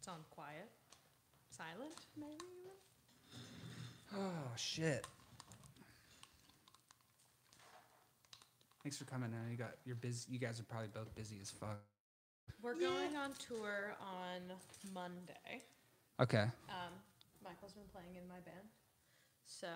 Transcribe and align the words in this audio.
It's 0.00 0.08
on 0.08 0.24
quiet, 0.30 0.70
silent, 1.50 1.92
maybe. 2.16 2.32
even? 2.32 4.18
Oh 4.18 4.50
shit. 4.56 5.06
Thanks 8.82 8.96
for 8.96 9.04
coming. 9.04 9.28
I 9.34 9.44
know 9.44 9.50
you 9.50 9.58
got 9.58 9.72
you're 9.84 9.96
busy. 9.96 10.32
You 10.32 10.38
guys 10.38 10.58
are 10.58 10.62
probably 10.62 10.88
both 10.88 11.14
busy 11.14 11.36
as 11.42 11.50
fuck. 11.50 11.82
We're 12.62 12.76
going 12.76 13.14
on 13.14 13.32
tour 13.46 13.94
on 14.00 14.40
Monday. 14.94 15.64
Okay. 16.18 16.46
Um, 16.70 16.94
Michael's 17.44 17.74
been 17.74 17.84
playing 17.92 18.16
in 18.16 18.26
my 18.26 18.40
band, 18.40 18.72
so 19.44 19.68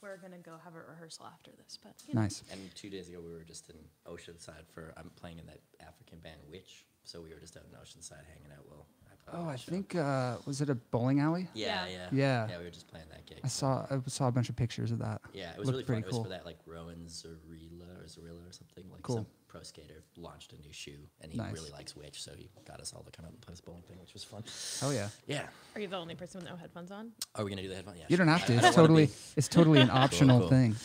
we're 0.00 0.16
gonna 0.16 0.38
go 0.38 0.52
have 0.64 0.74
a 0.74 0.90
rehearsal 0.90 1.26
after 1.26 1.50
this. 1.62 1.78
But 1.82 1.92
you 2.08 2.14
know. 2.14 2.22
Nice. 2.22 2.44
And 2.50 2.74
two 2.74 2.88
days 2.88 3.10
ago, 3.10 3.18
we 3.20 3.30
were 3.30 3.44
just 3.44 3.68
in 3.68 3.76
Oceanside 4.10 4.64
for, 4.72 4.94
I'm 4.96 5.10
playing 5.16 5.38
in 5.38 5.44
that 5.46 5.60
African 5.86 6.20
band 6.20 6.40
Witch. 6.50 6.86
So 7.04 7.20
we 7.20 7.28
were 7.28 7.40
just 7.40 7.58
out 7.58 7.64
in 7.70 7.76
Oceanside 7.78 8.24
hanging 8.26 8.56
out. 8.56 8.64
Well, 8.66 8.86
Oh, 9.32 9.48
I 9.48 9.56
think 9.56 9.94
uh, 9.96 10.36
was 10.46 10.60
it 10.60 10.70
a 10.70 10.74
bowling 10.76 11.18
alley? 11.20 11.48
Yeah, 11.52 11.84
Yeah. 11.86 11.92
yeah. 11.92 12.08
Yeah. 12.12 12.48
Yeah, 12.48 12.58
we 12.58 12.64
were 12.64 12.70
just 12.70 12.86
playing 12.88 13.06
that 13.10 13.26
gig. 13.26 13.40
I 13.42 13.48
saw 13.48 13.84
I 13.90 13.98
saw 14.06 14.28
a 14.28 14.32
bunch 14.32 14.48
of 14.48 14.56
pictures 14.56 14.92
of 14.92 15.00
that. 15.00 15.20
Yeah, 15.32 15.50
it 15.52 15.58
was 15.58 15.66
Looked 15.66 15.74
really 15.74 15.82
fun. 15.82 15.86
pretty 15.86 16.00
It 16.02 16.06
was 16.06 16.14
cool. 16.14 16.22
for 16.24 16.30
that 16.30 16.46
like 16.46 16.58
Rowan 16.64 17.06
Zorilla 17.08 17.88
or 18.00 18.04
Zarilla 18.06 18.48
or 18.48 18.52
something. 18.52 18.84
Like 18.92 19.02
Cool. 19.02 19.16
some 19.16 19.26
pro 19.48 19.62
skater 19.62 20.04
launched 20.16 20.52
a 20.52 20.56
new 20.60 20.72
shoe, 20.72 20.98
and 21.20 21.32
he 21.32 21.38
Nice. 21.38 21.54
really 21.54 21.70
likes 21.70 21.96
Witch, 21.96 22.22
so 22.22 22.32
he 22.36 22.48
got 22.66 22.80
us 22.80 22.92
all 22.92 23.02
to 23.02 23.10
come 23.10 23.24
out 23.24 23.32
and 23.32 23.40
play 23.40 23.52
this 23.52 23.60
bowling 23.60 23.82
thing, 23.82 23.98
which 24.00 24.12
was 24.14 24.22
fun. 24.22 24.44
Oh 24.82 24.92
yeah. 24.92 25.08
Yeah. 25.26 25.46
Are 25.74 25.80
you 25.80 25.88
the 25.88 25.96
only 25.96 26.14
person 26.14 26.40
with 26.40 26.48
no 26.48 26.56
headphones 26.56 26.92
on? 26.92 27.10
Are 27.34 27.44
we 27.44 27.50
gonna 27.50 27.62
do 27.62 27.68
the 27.68 27.74
headphones? 27.74 27.98
Yeah. 27.98 28.06
You 28.08 28.16
don't 28.18 28.28
sure. 28.28 28.36
have 28.36 28.46
to. 28.46 28.52
I- 28.54 28.60
I 28.64 28.66
It's 28.68 28.76
totally 28.76 29.10
it's 29.36 29.48
totally 29.48 29.80
an 29.80 29.90
optional 30.04 30.40
cool. 30.40 30.48
thing. 30.50 30.76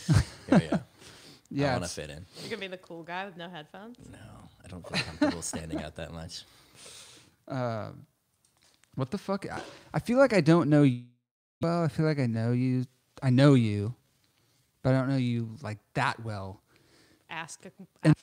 Yeah, 0.50 0.80
yeah. 1.52 1.70
I 1.70 1.72
want 1.74 1.84
to 1.84 1.90
fit 1.92 2.10
in. 2.10 2.26
You're 2.40 2.50
gonna 2.50 2.60
be 2.62 2.68
the 2.68 2.78
cool 2.78 3.04
guy 3.04 3.26
with 3.26 3.38
no 3.38 3.50
headphones. 3.50 3.98
No, 4.12 4.18
I 4.64 4.68
don't 4.68 4.88
feel 4.88 4.98
comfortable 5.06 5.42
standing 5.44 5.82
out 5.84 5.96
that 5.98 6.12
much. 6.12 6.44
Uh, 7.48 7.90
what 8.96 9.12
the 9.12 9.18
fuck? 9.18 9.46
I, 9.52 9.62
I 9.94 10.00
feel 10.00 10.18
like 10.18 10.34
I 10.34 10.42
don't 10.42 10.70
know 10.70 10.84
you. 10.84 11.04
Well, 11.62 11.84
I 11.84 11.88
feel 11.88 12.06
like 12.06 12.20
I 12.20 12.26
know 12.28 12.52
you. 12.52 12.86
I 13.22 13.30
know 13.30 13.54
you, 13.54 13.94
but 14.84 14.94
I 14.96 15.00
don't 15.00 15.10
know 15.10 15.18
you 15.18 15.56
like 15.62 15.78
that 15.94 16.24
well. 16.24 16.62
Ask. 17.30 17.66
A, 17.66 17.72
And- 18.04 18.16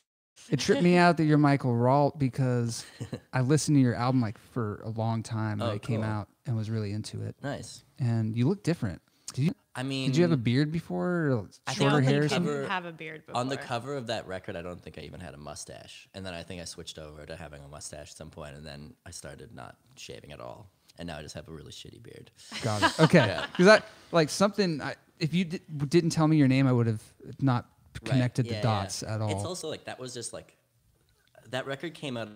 It 0.50 0.58
tripped 0.60 0.82
me 0.82 0.96
out 1.04 1.16
that 1.18 1.24
you're 1.24 1.38
Michael 1.38 1.72
Rault 1.72 2.18
because 2.18 2.84
I 3.32 3.40
listened 3.42 3.76
to 3.76 3.80
your 3.80 3.94
album 3.94 4.20
like 4.20 4.38
for 4.52 4.80
a 4.84 4.88
long 4.90 5.22
time 5.22 5.60
oh, 5.62 5.66
when 5.66 5.72
Oh, 5.72 5.76
it 5.76 5.82
came 5.82 6.02
out 6.02 6.28
and 6.46 6.56
was 6.56 6.68
really 6.70 6.92
into 6.92 7.22
it. 7.22 7.36
Nice. 7.42 7.84
And 7.98 8.36
you 8.36 8.48
look 8.48 8.62
different. 8.62 9.00
Did 9.34 9.44
you? 9.46 9.52
I 9.74 9.82
mean, 9.84 10.08
Did 10.08 10.16
you 10.16 10.22
have 10.24 10.32
a 10.32 10.36
beard 10.36 10.72
before? 10.72 11.46
I 11.66 11.72
shorter 11.74 11.96
don't 11.96 12.02
hair? 12.02 12.12
think 12.12 12.20
Or 12.20 12.22
you 12.24 12.28
something? 12.30 12.52
Cover- 12.54 12.68
have 12.68 12.84
a 12.84 12.92
beard 12.92 13.26
before. 13.26 13.40
on 13.40 13.48
the 13.48 13.56
cover 13.56 13.96
of 13.96 14.08
that 14.08 14.26
record? 14.26 14.56
I 14.56 14.62
don't 14.62 14.80
think 14.82 14.98
I 14.98 15.02
even 15.02 15.20
had 15.20 15.34
a 15.34 15.38
mustache, 15.38 16.08
and 16.14 16.26
then 16.26 16.34
I 16.34 16.42
think 16.42 16.60
I 16.60 16.64
switched 16.64 16.98
over 16.98 17.24
to 17.26 17.36
having 17.36 17.62
a 17.62 17.68
mustache 17.68 18.10
at 18.10 18.16
some 18.16 18.30
point, 18.30 18.56
and 18.56 18.66
then 18.66 18.94
I 19.06 19.10
started 19.12 19.54
not 19.54 19.76
shaving 19.96 20.32
at 20.32 20.40
all, 20.40 20.68
and 20.98 21.06
now 21.06 21.18
I 21.18 21.22
just 21.22 21.34
have 21.36 21.46
a 21.48 21.52
really 21.52 21.70
shitty 21.70 22.02
beard. 22.02 22.30
Got 22.62 22.82
it. 22.82 23.00
Okay. 23.00 23.18
Yeah. 23.26 23.46
Because 23.52 23.68
I 23.68 23.82
like 24.10 24.30
something. 24.30 24.80
I, 24.82 24.96
if 25.20 25.32
you 25.34 25.44
di- 25.44 25.60
didn't 25.86 26.10
tell 26.10 26.26
me 26.26 26.36
your 26.36 26.48
name, 26.48 26.66
I 26.66 26.72
would 26.72 26.86
have 26.88 27.02
not 27.40 27.66
Right. 28.02 28.10
connected 28.12 28.46
Yeah, 28.46 28.52
the 28.52 28.56
yeah. 28.58 28.62
dots 28.62 29.02
at 29.02 29.20
all. 29.20 29.30
It's 29.30 29.44
also 29.44 29.68
like 29.68 29.84
that 29.86 29.98
was 29.98 30.14
just 30.14 30.32
like 30.32 30.56
that 31.50 31.66
record 31.66 31.94
came 31.94 32.16
out 32.16 32.28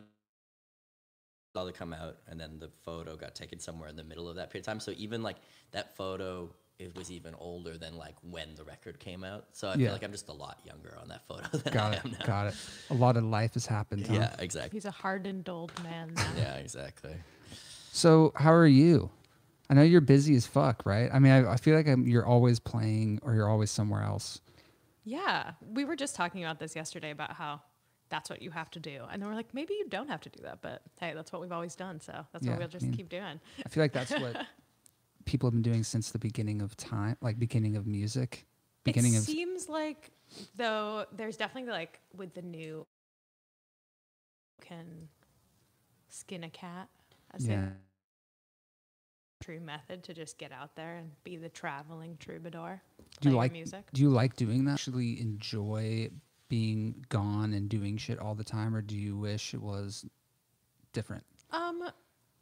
all 1.55 1.67
to 1.67 1.73
come 1.73 1.93
out 1.93 2.17
and 2.29 2.41
then 2.41 2.59
the 2.59 2.69
photo 2.85 3.15
got 3.15 3.35
taken 3.35 3.59
somewhere 3.61 3.89
in 3.89 3.95
the 3.95 4.03
middle 4.03 4.29
of 4.29 4.37
that 4.37 4.51
period 4.51 4.63
of 4.63 4.67
time. 4.67 4.81
So 4.81 4.93
even 4.97 5.23
like 5.23 5.37
that 5.73 5.95
photo 5.97 6.51
it 6.83 6.97
was 6.97 7.11
even 7.11 7.35
older 7.37 7.79
than 7.79 7.97
like 7.97 8.15
when 8.23 8.55
the 8.55 8.65
record 8.65 8.99
came 8.99 9.25
out. 9.25 9.47
So 9.53 9.69
I 9.69 9.73
Yeah. 9.73 9.87
feel 9.87 9.93
like 9.93 10.05
I'm 10.05 10.13
just 10.13 10.29
a 10.29 10.33
lot 10.33 10.61
younger 10.65 10.97
on 11.01 11.09
that 11.09 11.27
photo 11.27 11.47
than 11.59 11.73
Got 11.73 11.93
I 11.93 11.97
it. 11.97 12.05
am 12.05 12.17
now. 12.19 12.27
Got 12.27 12.47
it. 12.49 12.55
A 12.91 12.95
lot 12.95 13.17
of 13.17 13.25
life 13.25 13.55
has 13.55 13.67
happened. 13.67 14.07
huh? 14.07 14.15
Yeah, 14.15 14.35
exactly. 14.39 14.77
He's 14.77 14.85
a 14.85 14.91
hardened 14.91 15.49
old 15.49 15.73
man 15.85 16.13
now. 16.15 16.23
Yeah, 16.37 16.57
exactly. 16.57 17.15
So 17.93 18.33
how 18.37 18.53
are 18.53 18.67
you? 18.67 19.11
I 19.71 19.75
know 19.75 19.83
you're 19.83 20.01
busy 20.01 20.35
as 20.37 20.47
fuck, 20.47 20.85
right? 20.85 21.09
I 21.13 21.19
mean, 21.19 21.33
I, 21.33 21.53
I 21.53 21.57
feel 21.57 21.77
like 21.77 21.87
I'm, 21.89 22.07
you're 22.07 22.27
always 22.27 22.59
playing 22.59 23.21
or 23.23 23.35
you're 23.35 23.49
always 23.49 23.71
somewhere 23.71 24.03
else. 24.03 24.41
Yeah, 25.05 25.53
we 25.67 25.85
were 25.85 25.97
just 25.97 26.15
talking 26.15 26.45
about 26.45 26.59
this 26.59 26.77
yesterday 26.77 27.11
about 27.11 27.33
how 27.33 27.61
that's 28.09 28.29
what 28.29 28.43
you 28.43 28.51
have 28.51 28.71
to 28.73 28.79
do, 28.81 29.01
and 29.11 29.21
then 29.23 29.29
we're 29.29 29.35
like, 29.35 29.55
maybe 29.55 29.73
you 29.75 29.89
don't 29.89 30.09
have 30.09 30.21
to 30.21 30.29
do 30.29 30.43
that, 30.43 30.59
but 30.61 30.83
hey, 31.01 31.13
that's 31.15 31.33
what 31.33 31.41
we've 31.41 31.51
always 31.53 31.75
done, 31.75 31.99
so 31.99 32.13
that's 32.33 32.45
Yeah, 32.45 32.51
what 32.51 32.59
we'll 32.59 32.69
I 32.69 32.71
just 32.71 32.85
mean- 32.85 32.93
keep 32.95 33.09
doing. 33.09 33.41
I 33.65 33.69
feel 33.71 33.83
like 33.83 33.93
that's 33.93 34.11
what 34.13 34.37
people 35.25 35.49
have 35.49 35.55
been 35.55 35.63
doing 35.63 35.85
since 35.85 36.11
the 36.11 36.19
beginning 36.19 36.63
of 36.63 36.77
time, 36.77 37.17
like 37.21 37.39
beginning 37.39 37.77
of 37.77 37.87
music, 37.87 38.47
beginning 38.85 39.15
it 39.15 39.19
of 39.19 39.23
seems 39.25 39.69
like 39.69 40.11
though 40.57 41.07
there's 41.13 41.37
definitely 41.37 41.71
like 41.71 42.01
with 42.17 42.35
the 42.35 42.43
new 42.43 42.87
can 44.61 45.09
skin 46.09 46.45
a 46.45 46.51
cat 46.51 46.89
as 47.35 47.47
yeah. 47.47 47.67
a 49.41 49.45
true 49.45 49.61
method 49.61 50.03
to 50.05 50.15
just 50.15 50.39
get 50.39 50.53
out 50.53 50.77
there 50.77 50.97
and 50.97 51.11
be 51.25 51.37
the 51.37 51.49
traveling 51.49 52.17
troubadour. 52.19 52.81
Do 53.21 53.31
you 53.31 53.37
like 53.37 53.53
music? 53.53 53.85
Do 53.93 54.03
you 54.03 54.11
like 54.11 54.37
doing 54.37 54.65
that? 54.67 54.73
Actually, 54.73 55.21
enjoy 55.21 56.11
being 56.49 57.05
gone 57.09 57.53
and 57.55 57.69
doing 57.69 57.97
shit 57.97 58.19
all 58.19 58.35
the 58.35 58.45
time, 58.45 58.75
or 58.75 58.83
do 58.83 58.97
you 58.97 59.17
wish 59.17 59.55
it 59.55 59.63
was 59.63 60.05
different? 60.93 61.25
Um, 61.51 61.83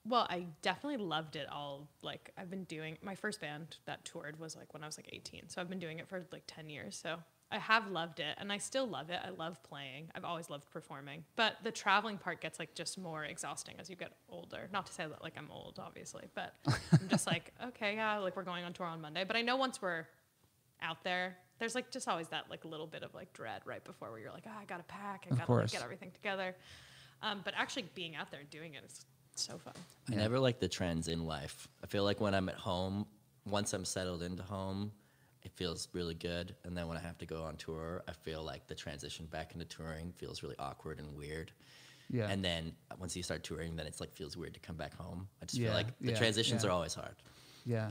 well, 0.06 0.27
I 0.31 0.47
definitely 0.62 1.05
loved 1.05 1.37
it 1.37 1.47
all. 1.50 1.88
Like 2.03 2.31
I've 2.38 2.50
been 2.50 2.65
doing 2.65 2.97
my 3.03 3.15
first 3.15 3.41
band 3.41 3.77
that 3.84 4.05
toured 4.05 4.38
was 4.38 4.56
like 4.56 4.72
when 4.72 4.83
I 4.83 4.87
was 4.87 4.97
like 4.97 5.11
18. 5.12 5.49
So 5.49 5.61
I've 5.61 5.69
been 5.69 5.78
doing 5.78 5.99
it 5.99 6.09
for 6.09 6.25
like 6.33 6.44
10 6.47 6.71
years. 6.71 6.99
So 7.00 7.16
I 7.53 7.59
have 7.59 7.91
loved 7.91 8.21
it 8.21 8.37
and 8.38 8.50
I 8.50 8.59
still 8.59 8.87
love 8.87 9.11
it. 9.11 9.19
I 9.22 9.31
love 9.31 9.62
playing. 9.62 10.11
I've 10.15 10.25
always 10.25 10.49
loved 10.49 10.71
performing. 10.71 11.25
But 11.37 11.56
the 11.65 11.71
traveling 11.71 12.16
part 12.16 12.41
gets 12.41 12.59
like 12.59 12.75
just 12.75 12.97
more 12.97 13.25
exhausting 13.25 13.75
as 13.78 13.91
you 13.91 13.97
get 13.97 14.12
older. 14.28 14.69
Not 14.72 14.87
to 14.87 14.93
say 14.93 15.06
that 15.06 15.22
like 15.22 15.34
I'm 15.37 15.50
old, 15.50 15.78
obviously, 15.83 16.28
but 16.34 16.55
I'm 16.67 17.09
just 17.09 17.27
like, 17.27 17.53
okay, 17.69 17.97
yeah, 17.97 18.19
like 18.19 18.37
we're 18.37 18.44
going 18.44 18.65
on 18.65 18.72
tour 18.72 18.87
on 18.87 19.00
Monday. 19.00 19.25
But 19.25 19.37
I 19.37 19.43
know 19.43 19.56
once 19.56 19.82
we're 19.82 20.06
out 20.81 21.05
there, 21.05 21.37
there's 21.59 21.75
like 21.75 21.91
just 21.91 22.09
always 22.09 22.28
that 22.28 22.44
like 22.49 22.65
little 22.65 22.87
bit 22.87 23.03
of 23.03 23.15
like 23.15 23.32
dread 23.34 23.61
right 23.67 23.84
before 23.84 24.11
where 24.11 24.21
you're 24.21 24.32
like, 24.32 24.44
oh, 24.47 24.59
I 24.59 24.65
gotta 24.65 24.84
pack, 24.84 25.27
I 25.31 25.34
gotta 25.34 25.53
like, 25.53 25.71
get 25.71 25.82
everything 25.82 26.11
together. 26.12 26.56
Um, 27.22 27.43
but 27.44 27.53
actually 27.55 27.84
being 27.94 28.17
out 28.17 28.31
there 28.31 28.41
and 28.41 28.49
doing 28.49 28.75
it 28.75 28.84
is 28.84 29.05
so 29.35 29.59
fun. 29.59 29.75
I 30.11 30.15
never 30.17 30.39
like 30.39 30.61
the 30.61 30.69
trends 30.69 31.09
in 31.09 31.25
life. 31.27 31.69
I 31.83 31.87
feel 31.87 32.05
like 32.05 32.21
when 32.21 32.35
I'm 32.35 32.49
at 32.49 32.57
home, 32.57 33.07
once 33.47 33.73
I'm 33.73 33.85
settled 33.85 34.23
into 34.23 34.43
home, 34.43 34.93
it 35.43 35.53
feels 35.55 35.89
really 35.93 36.15
good. 36.15 36.55
And 36.65 36.77
then 36.77 36.89
when 36.89 36.99
I 36.99 37.01
have 37.01 37.17
to 37.19 37.27
go 37.27 37.43
on 37.45 37.57
tour, 37.57 38.03
I 38.09 38.13
feel 38.13 38.43
like 38.43 38.67
the 38.67 38.75
transition 38.75 39.27
back 39.27 39.53
into 39.55 39.65
touring 39.65 40.13
feels 40.17 40.43
really 40.43 40.57
awkward 40.59 40.99
and 40.99 41.17
weird. 41.17 41.53
Yeah. 42.11 42.29
And 42.29 42.45
then 42.45 42.73
once 42.99 43.17
you 43.17 43.23
start 43.23 43.45
touring, 43.45 43.77
then 43.77 43.87
it's 43.87 44.01
like 44.01 44.13
feels 44.13 44.37
weird 44.37 44.53
to 44.55 44.61
come 44.61 44.77
back 44.77 44.95
home. 44.95 45.29
I 45.41 45.47
just 45.47 45.59
Yeah, 45.59 45.69
feel 45.69 45.77
like 45.77 45.99
the 46.01 46.11
yeah, 46.12 46.19
transitions 46.19 46.62
yeah. 46.65 46.71
are 46.71 46.73
always 46.73 46.93
hard. 46.95 47.15
yeah, 47.65 47.91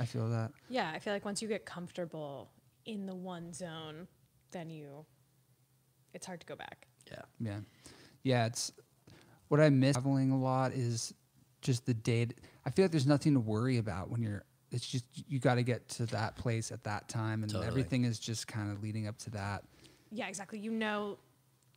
I 0.00 0.04
feel 0.04 0.28
that. 0.30 0.50
Yeah, 0.68 0.90
I 0.92 0.98
feel 0.98 1.12
like 1.12 1.24
once 1.24 1.40
you 1.40 1.48
get 1.48 1.64
comfortable 1.64 2.50
in 2.86 3.06
the 3.06 3.14
one 3.14 3.52
zone, 3.52 4.08
then 4.50 4.68
you, 4.68 5.06
it's 6.12 6.26
hard 6.26 6.40
to 6.40 6.46
go 6.46 6.56
back. 6.56 6.88
Yeah. 7.10 7.22
Yeah, 7.40 7.58
yeah. 8.24 8.46
It's 8.46 8.72
what 9.52 9.60
I 9.60 9.68
miss 9.68 9.92
traveling 9.92 10.30
a 10.30 10.38
lot 10.38 10.72
is 10.72 11.12
just 11.60 11.84
the 11.84 11.92
date. 11.92 12.40
I 12.64 12.70
feel 12.70 12.86
like 12.86 12.90
there's 12.90 13.06
nothing 13.06 13.34
to 13.34 13.40
worry 13.40 13.76
about 13.76 14.08
when 14.10 14.22
you're. 14.22 14.44
It's 14.70 14.86
just 14.86 15.04
you 15.28 15.38
got 15.38 15.56
to 15.56 15.62
get 15.62 15.86
to 15.90 16.06
that 16.06 16.36
place 16.36 16.72
at 16.72 16.82
that 16.84 17.06
time, 17.06 17.42
and 17.42 17.52
Totally. 17.52 17.68
everything 17.68 18.04
is 18.04 18.18
just 18.18 18.48
kind 18.48 18.72
of 18.72 18.82
leading 18.82 19.06
up 19.06 19.18
to 19.18 19.30
that. 19.32 19.62
Yeah, 20.10 20.28
exactly. 20.28 20.58
You 20.58 20.70
know, 20.70 21.18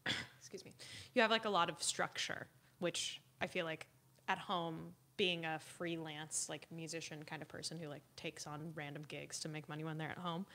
excuse 0.39 0.63
me, 0.63 0.71
you 1.13 1.21
have 1.21 1.31
like 1.31 1.43
a 1.43 1.49
lot 1.49 1.69
of 1.69 1.83
structure, 1.83 2.47
which 2.79 3.21
I 3.41 3.47
feel 3.47 3.65
like 3.65 3.87
at 4.29 4.37
home, 4.37 4.93
being 5.17 5.43
a 5.43 5.59
freelance 5.59 6.47
like 6.49 6.67
musician 6.71 7.23
kind 7.23 7.41
of 7.41 7.49
person 7.49 7.77
who 7.77 7.89
like 7.89 8.03
takes 8.15 8.47
on 8.47 8.71
random 8.75 9.03
gigs 9.09 9.39
to 9.41 9.49
make 9.49 9.67
money 9.67 9.83
when 9.83 9.97
they're 9.97 10.11
at 10.11 10.17
home, 10.17 10.45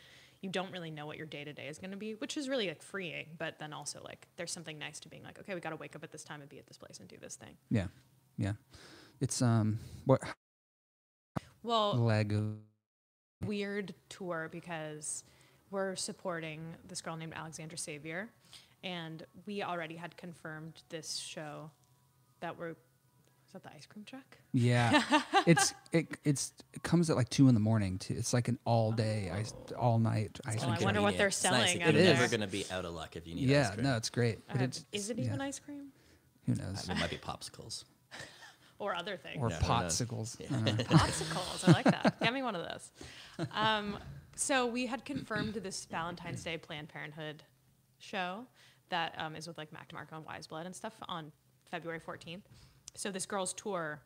you 0.42 0.48
don't 0.48 0.72
really 0.72 0.90
know 0.90 1.06
what 1.06 1.16
your 1.16 1.26
day 1.26 1.44
to 1.44 1.52
day 1.52 1.66
is 1.66 1.78
going 1.78 1.90
to 1.90 1.96
be, 1.96 2.14
which 2.14 2.36
is 2.36 2.48
really 2.48 2.68
like 2.68 2.82
freeing. 2.82 3.26
But 3.38 3.58
then 3.58 3.72
also 3.72 4.00
like 4.02 4.26
there's 4.36 4.52
something 4.52 4.78
nice 4.78 5.00
to 5.00 5.08
being 5.08 5.22
like, 5.22 5.38
okay, 5.38 5.54
we 5.54 5.60
got 5.60 5.70
to 5.70 5.76
wake 5.76 5.94
up 5.94 6.02
at 6.02 6.12
this 6.12 6.24
time 6.24 6.40
and 6.40 6.48
be 6.48 6.58
at 6.58 6.66
this 6.66 6.78
place 6.78 6.98
and 6.98 7.08
do 7.08 7.16
this 7.20 7.36
thing. 7.36 7.56
Yeah, 7.70 7.88
yeah. 8.38 8.52
It's 9.20 9.42
um 9.42 9.78
what 10.06 10.22
Well, 11.62 11.92
of 12.32 12.56
weird 13.46 13.94
tour 14.08 14.48
because 14.50 15.24
we're 15.70 15.96
supporting 15.96 16.74
this 16.88 17.00
girl 17.00 17.16
named 17.16 17.34
Alexandra 17.34 17.78
Savior, 17.78 18.30
and 18.82 19.24
we 19.46 19.62
already 19.62 19.96
had 19.96 20.16
confirmed 20.16 20.82
this 20.88 21.16
show 21.16 21.70
that 22.40 22.58
we're. 22.58 22.76
Is 23.50 23.54
that 23.54 23.64
the 23.64 23.70
ice 23.74 23.84
cream 23.84 24.04
truck? 24.04 24.38
yeah. 24.52 25.02
it's 25.46 25.74
it 25.90 26.06
it's 26.22 26.52
it 26.72 26.84
comes 26.84 27.10
at 27.10 27.16
like 27.16 27.28
two 27.30 27.48
in 27.48 27.54
the 27.54 27.60
morning. 27.60 27.98
Too. 27.98 28.14
It's 28.16 28.32
like 28.32 28.46
an 28.46 28.60
all 28.64 28.92
day, 28.92 29.28
ice, 29.34 29.52
all 29.76 29.98
night 29.98 30.38
ice 30.46 30.58
Oh, 30.62 30.66
cream. 30.66 30.76
I 30.80 30.84
wonder 30.84 31.02
what 31.02 31.18
they're 31.18 31.26
It's 31.26 31.42
nice. 31.42 31.72
selling 31.72 31.80
You're 31.80 32.00
never 32.04 32.28
going 32.28 32.42
to 32.42 32.46
be 32.46 32.64
out 32.70 32.84
of 32.84 32.94
luck 32.94 33.16
if 33.16 33.26
you 33.26 33.34
need 33.34 33.48
Yeah, 33.48 33.62
ice 33.62 33.74
cream. 33.74 33.84
Yeah, 33.84 33.90
no, 33.90 33.96
it's 33.96 34.08
great. 34.08 34.46
But 34.46 34.60
Uh, 34.60 34.64
it's, 34.64 34.84
is 34.92 35.10
it 35.10 35.18
yeah, 35.18 35.24
even 35.24 35.40
ice 35.40 35.58
cream 35.58 35.88
Who 36.46 36.54
knows? 36.54 36.88
It 36.88 36.96
might 36.96 37.10
be 37.10 37.16
popsicles. 37.16 37.82
or 38.78 38.94
other 38.94 39.16
things? 39.16 39.38
Or 39.42 39.50
Yeah, 39.50 39.58
popsicles. 39.58 40.40
I. 40.40 40.70
Popsicles. 40.84 41.68
I 41.68 41.72
like 41.72 41.86
that. 41.86 42.20
Get 42.20 42.32
me 42.32 42.42
one 42.44 42.54
of 42.54 42.62
those. 42.68 43.46
Um, 43.52 43.98
so 44.36 44.64
we 44.64 44.86
had 44.86 45.04
confirmed 45.04 45.54
this 45.54 45.86
Valentine's 45.86 46.44
Day 46.44 46.56
Planned 46.56 46.88
Parenthood 46.88 47.42
show 47.98 48.46
that 48.90 49.12
um, 49.18 49.34
is 49.34 49.48
with 49.48 49.58
like 49.58 49.72
Mac 49.72 49.90
DeMarco 49.92 50.12
and 50.18 50.24
Weyes 50.24 50.46
Blood 50.46 50.66
and 50.66 50.74
stuff 50.76 50.94
on 51.08 51.32
February 51.68 51.98
14th. 52.00 52.42
So 52.94 53.10
this 53.10 53.26
girl's 53.26 53.52
tour 53.54 54.00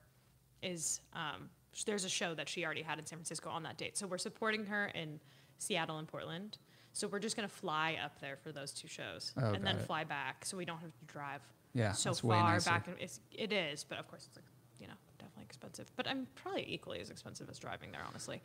is 0.62 1.00
um, 1.14 1.48
there's 1.86 2.04
a 2.04 2.08
show 2.08 2.34
that 2.34 2.48
she 2.48 2.64
already 2.64 2.82
had 2.82 2.98
in 2.98 3.06
San 3.06 3.18
Francisco 3.18 3.50
on 3.50 3.62
that 3.64 3.76
date. 3.76 3.96
So 3.98 4.06
we're 4.06 4.18
supporting 4.18 4.64
her 4.66 4.86
in 4.94 5.20
Seattle 5.58 5.98
and 5.98 6.08
Portland. 6.08 6.58
So 6.92 7.08
we're 7.08 7.18
just 7.18 7.34
gonna 7.34 7.48
fly 7.48 7.98
up 8.04 8.20
there 8.20 8.36
for 8.36 8.52
those 8.52 8.72
two 8.72 8.86
shows 8.86 9.32
Oh, 9.36 9.52
and 9.52 9.66
then 9.66 9.76
it. 9.76 9.82
fly 9.82 10.04
back, 10.04 10.44
so 10.44 10.56
we 10.56 10.64
don't 10.64 10.78
have 10.78 10.92
to 10.92 11.04
drive 11.06 11.40
Yeah, 11.72 11.90
so 11.92 12.14
far 12.14 12.60
back. 12.60 12.86
And 12.86 12.96
it's, 13.00 13.20
it 13.32 13.52
is, 13.52 13.82
but 13.82 13.98
of 13.98 14.06
course 14.06 14.26
it's 14.26 14.36
like 14.36 14.44
you 14.78 14.86
know 14.86 14.92
definitely 15.18 15.42
expensive. 15.44 15.90
But 15.96 16.06
I'm 16.06 16.28
probably 16.36 16.64
equally 16.72 17.00
as 17.00 17.10
expensive 17.10 17.50
as 17.50 17.58
driving 17.58 17.90
there, 17.90 18.02
honestly. 18.06 18.40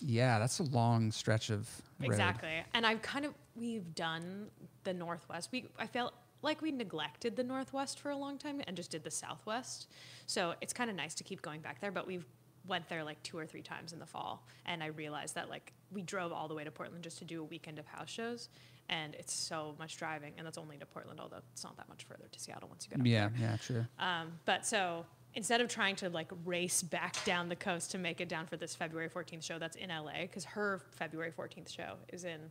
Yeah, 0.00 0.38
that's 0.38 0.60
a 0.60 0.64
long 0.64 1.10
stretch 1.10 1.50
of 1.50 1.68
road. 1.98 2.06
Exactly. 2.06 2.62
And 2.72 2.86
I've 2.86 3.02
kind 3.02 3.24
of 3.24 3.34
we've 3.56 3.92
done 3.96 4.46
the 4.84 4.94
Northwest. 4.94 5.48
We 5.50 5.66
I 5.76 5.88
felt 5.88 6.14
like 6.42 6.62
we 6.62 6.70
neglected 6.70 7.36
the 7.36 7.44
Northwest 7.44 8.00
for 8.00 8.10
a 8.10 8.16
long 8.16 8.38
time 8.38 8.60
and 8.66 8.76
just 8.76 8.90
did 8.90 9.02
the 9.04 9.10
Southwest. 9.10 9.88
So 10.26 10.54
it's 10.60 10.72
kind 10.72 10.88
of 10.90 10.96
nice 10.96 11.14
to 11.16 11.24
keep 11.24 11.42
going 11.42 11.60
back 11.60 11.80
there, 11.80 11.90
but 11.90 12.06
we've 12.06 12.24
went 12.66 12.88
there 12.88 13.02
like 13.02 13.22
two 13.22 13.38
or 13.38 13.46
three 13.46 13.62
times 13.62 13.92
in 13.94 13.98
the 13.98 14.04
fall 14.06 14.44
and 14.66 14.82
I 14.82 14.86
realized 14.88 15.34
that 15.36 15.48
like 15.48 15.72
we 15.90 16.02
drove 16.02 16.32
all 16.32 16.48
the 16.48 16.54
way 16.54 16.64
to 16.64 16.70
Portland 16.70 17.02
just 17.02 17.18
to 17.18 17.24
do 17.24 17.40
a 17.40 17.44
weekend 17.44 17.78
of 17.78 17.86
house 17.86 18.10
shows 18.10 18.50
and 18.90 19.14
it's 19.14 19.32
so 19.32 19.74
much 19.78 19.96
driving 19.96 20.34
and 20.36 20.46
that's 20.46 20.58
only 20.58 20.76
to 20.76 20.84
Portland 20.84 21.18
although 21.18 21.38
it's 21.50 21.64
not 21.64 21.78
that 21.78 21.88
much 21.88 22.04
further 22.04 22.24
to 22.30 22.38
Seattle 22.38 22.68
once 22.68 22.84
you 22.84 22.90
get 22.90 23.00
up 23.00 23.06
Yeah, 23.06 23.28
there. 23.28 23.50
yeah, 23.50 23.56
true. 23.56 23.86
Um, 23.98 24.32
but 24.44 24.66
so 24.66 25.06
instead 25.32 25.62
of 25.62 25.68
trying 25.68 25.96
to 25.96 26.10
like 26.10 26.30
race 26.44 26.82
back 26.82 27.24
down 27.24 27.48
the 27.48 27.56
coast 27.56 27.90
to 27.92 27.98
make 27.98 28.20
it 28.20 28.28
down 28.28 28.46
for 28.46 28.58
this 28.58 28.74
February 28.74 29.08
14th 29.08 29.42
show 29.44 29.58
that's 29.58 29.76
in 29.76 29.88
LA, 29.88 30.22
because 30.22 30.44
her 30.44 30.82
February 30.90 31.32
14th 31.32 31.74
show 31.74 31.94
is 32.12 32.24
in 32.24 32.50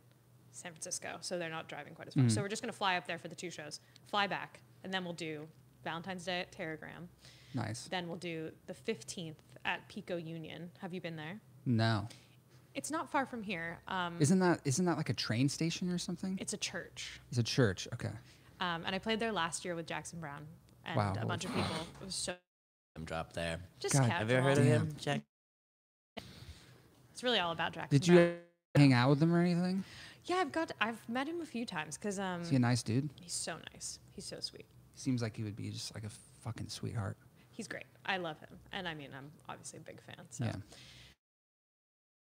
San 0.58 0.72
Francisco, 0.72 1.16
so 1.20 1.38
they're 1.38 1.48
not 1.50 1.68
driving 1.68 1.94
quite 1.94 2.08
as 2.08 2.16
much. 2.16 2.30
So 2.32 2.42
we're 2.42 2.48
just 2.48 2.62
going 2.62 2.72
to 2.72 2.76
fly 2.76 2.96
up 2.96 3.06
there 3.06 3.18
for 3.18 3.28
the 3.28 3.34
two 3.34 3.50
shows, 3.50 3.80
fly 4.10 4.26
back, 4.26 4.60
and 4.82 4.92
then 4.92 5.04
we'll 5.04 5.12
do 5.12 5.46
Valentine's 5.84 6.24
Day 6.24 6.40
at 6.40 6.52
Teragram. 6.52 7.06
Nice. 7.54 7.88
Then 7.90 8.08
we'll 8.08 8.16
do 8.16 8.50
the 8.66 8.74
15th 8.74 9.36
at 9.64 9.86
Pico 9.88 10.16
Union. 10.16 10.70
Have 10.80 10.92
you 10.92 11.00
been 11.00 11.16
there? 11.16 11.40
No, 11.64 12.08
It's 12.74 12.90
not 12.90 13.10
far 13.10 13.24
from 13.26 13.42
here. 13.42 13.78
Um, 13.88 14.16
isn't 14.20 14.38
that 14.40 14.60
isn't 14.64 14.84
that 14.86 14.96
like 14.96 15.10
a 15.10 15.14
train 15.14 15.48
station 15.48 15.90
or 15.90 15.98
something? 15.98 16.36
it's 16.40 16.52
a 16.52 16.56
church. 16.58 17.20
It's 17.30 17.38
a 17.38 17.42
church. 17.42 17.86
Okay. 17.94 18.10
Um, 18.60 18.82
and 18.86 18.94
I 18.94 18.98
played 18.98 19.20
there 19.20 19.32
last 19.32 19.64
year 19.64 19.74
with 19.74 19.86
Jackson 19.86 20.18
Browne 20.20 20.46
and 20.84 20.96
Wow, 20.96 21.14
a 21.20 21.26
bunch 21.26 21.44
of 21.44 21.54
people. 21.54 21.76
It 22.00 22.04
was 22.06 22.14
so 22.14 22.34
I'm 22.96 23.04
dropped 23.04 23.34
there. 23.34 23.58
just 23.78 23.94
God. 23.94 24.02
casual. 24.02 24.18
Have 24.18 24.30
you 24.30 24.36
ever 24.36 24.48
heard 24.48 24.58
of 24.58 24.64
him, 24.64 24.88
Jack? 24.98 25.20
It's 27.12 27.22
really 27.22 27.38
all 27.38 27.52
about 27.52 27.72
Jackson 27.72 27.98
Did 27.98 28.06
you 28.08 28.14
Browne. 28.16 28.36
hang 28.76 28.92
out 28.92 29.10
with 29.10 29.22
him 29.22 29.34
or 29.34 29.40
anything? 29.40 29.84
Yeah, 30.28 30.36
I've 30.36 30.52
got. 30.52 30.72
I've 30.80 31.08
met 31.08 31.26
him 31.28 31.40
a 31.40 31.46
few 31.46 31.64
times 31.64 31.96
because 31.96 32.18
um, 32.18 32.42
Is 32.42 32.50
he 32.50 32.56
a 32.56 32.58
nice 32.58 32.82
dude? 32.82 33.08
he's 33.20 33.32
so 33.32 33.56
nice. 33.72 33.98
He's 34.14 34.24
so 34.24 34.36
sweet. 34.40 34.66
Seems 34.94 35.22
like 35.22 35.36
he 35.36 35.44
would 35.44 35.56
be 35.56 35.70
just 35.70 35.94
like 35.94 36.04
a 36.04 36.10
fucking 36.42 36.68
sweetheart. 36.68 37.16
He's 37.50 37.66
great. 37.68 37.84
I 38.06 38.16
love 38.18 38.38
him, 38.40 38.58
and 38.72 38.86
I 38.86 38.94
mean, 38.94 39.08
I'm 39.16 39.30
obviously 39.48 39.78
a 39.78 39.82
big 39.82 40.00
fan. 40.02 40.24
So 40.30 40.44
Yeah. 40.44 40.54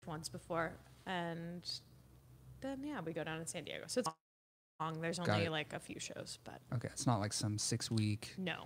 once 0.06 0.30
before, 0.30 0.74
and 1.06 1.62
then 2.62 2.84
yeah, 2.84 3.00
we 3.02 3.14
go 3.14 3.24
down 3.24 3.40
to 3.40 3.48
San 3.48 3.64
Diego. 3.64 3.84
So 3.88 4.00
it's 4.00 4.10
long. 4.82 5.02
There's 5.02 5.20
Got 5.20 5.30
only 5.30 5.46
it. 5.46 5.52
like 5.52 5.74
a 5.74 5.80
few 5.80 6.00
shows, 6.00 6.40
but 6.44 6.60
Okay. 6.76 6.90
It's 6.92 7.08
not 7.08 7.20
like 7.20 7.34
some 7.34 7.58
six 7.58 7.90
week 7.90 8.34
no, 8.38 8.66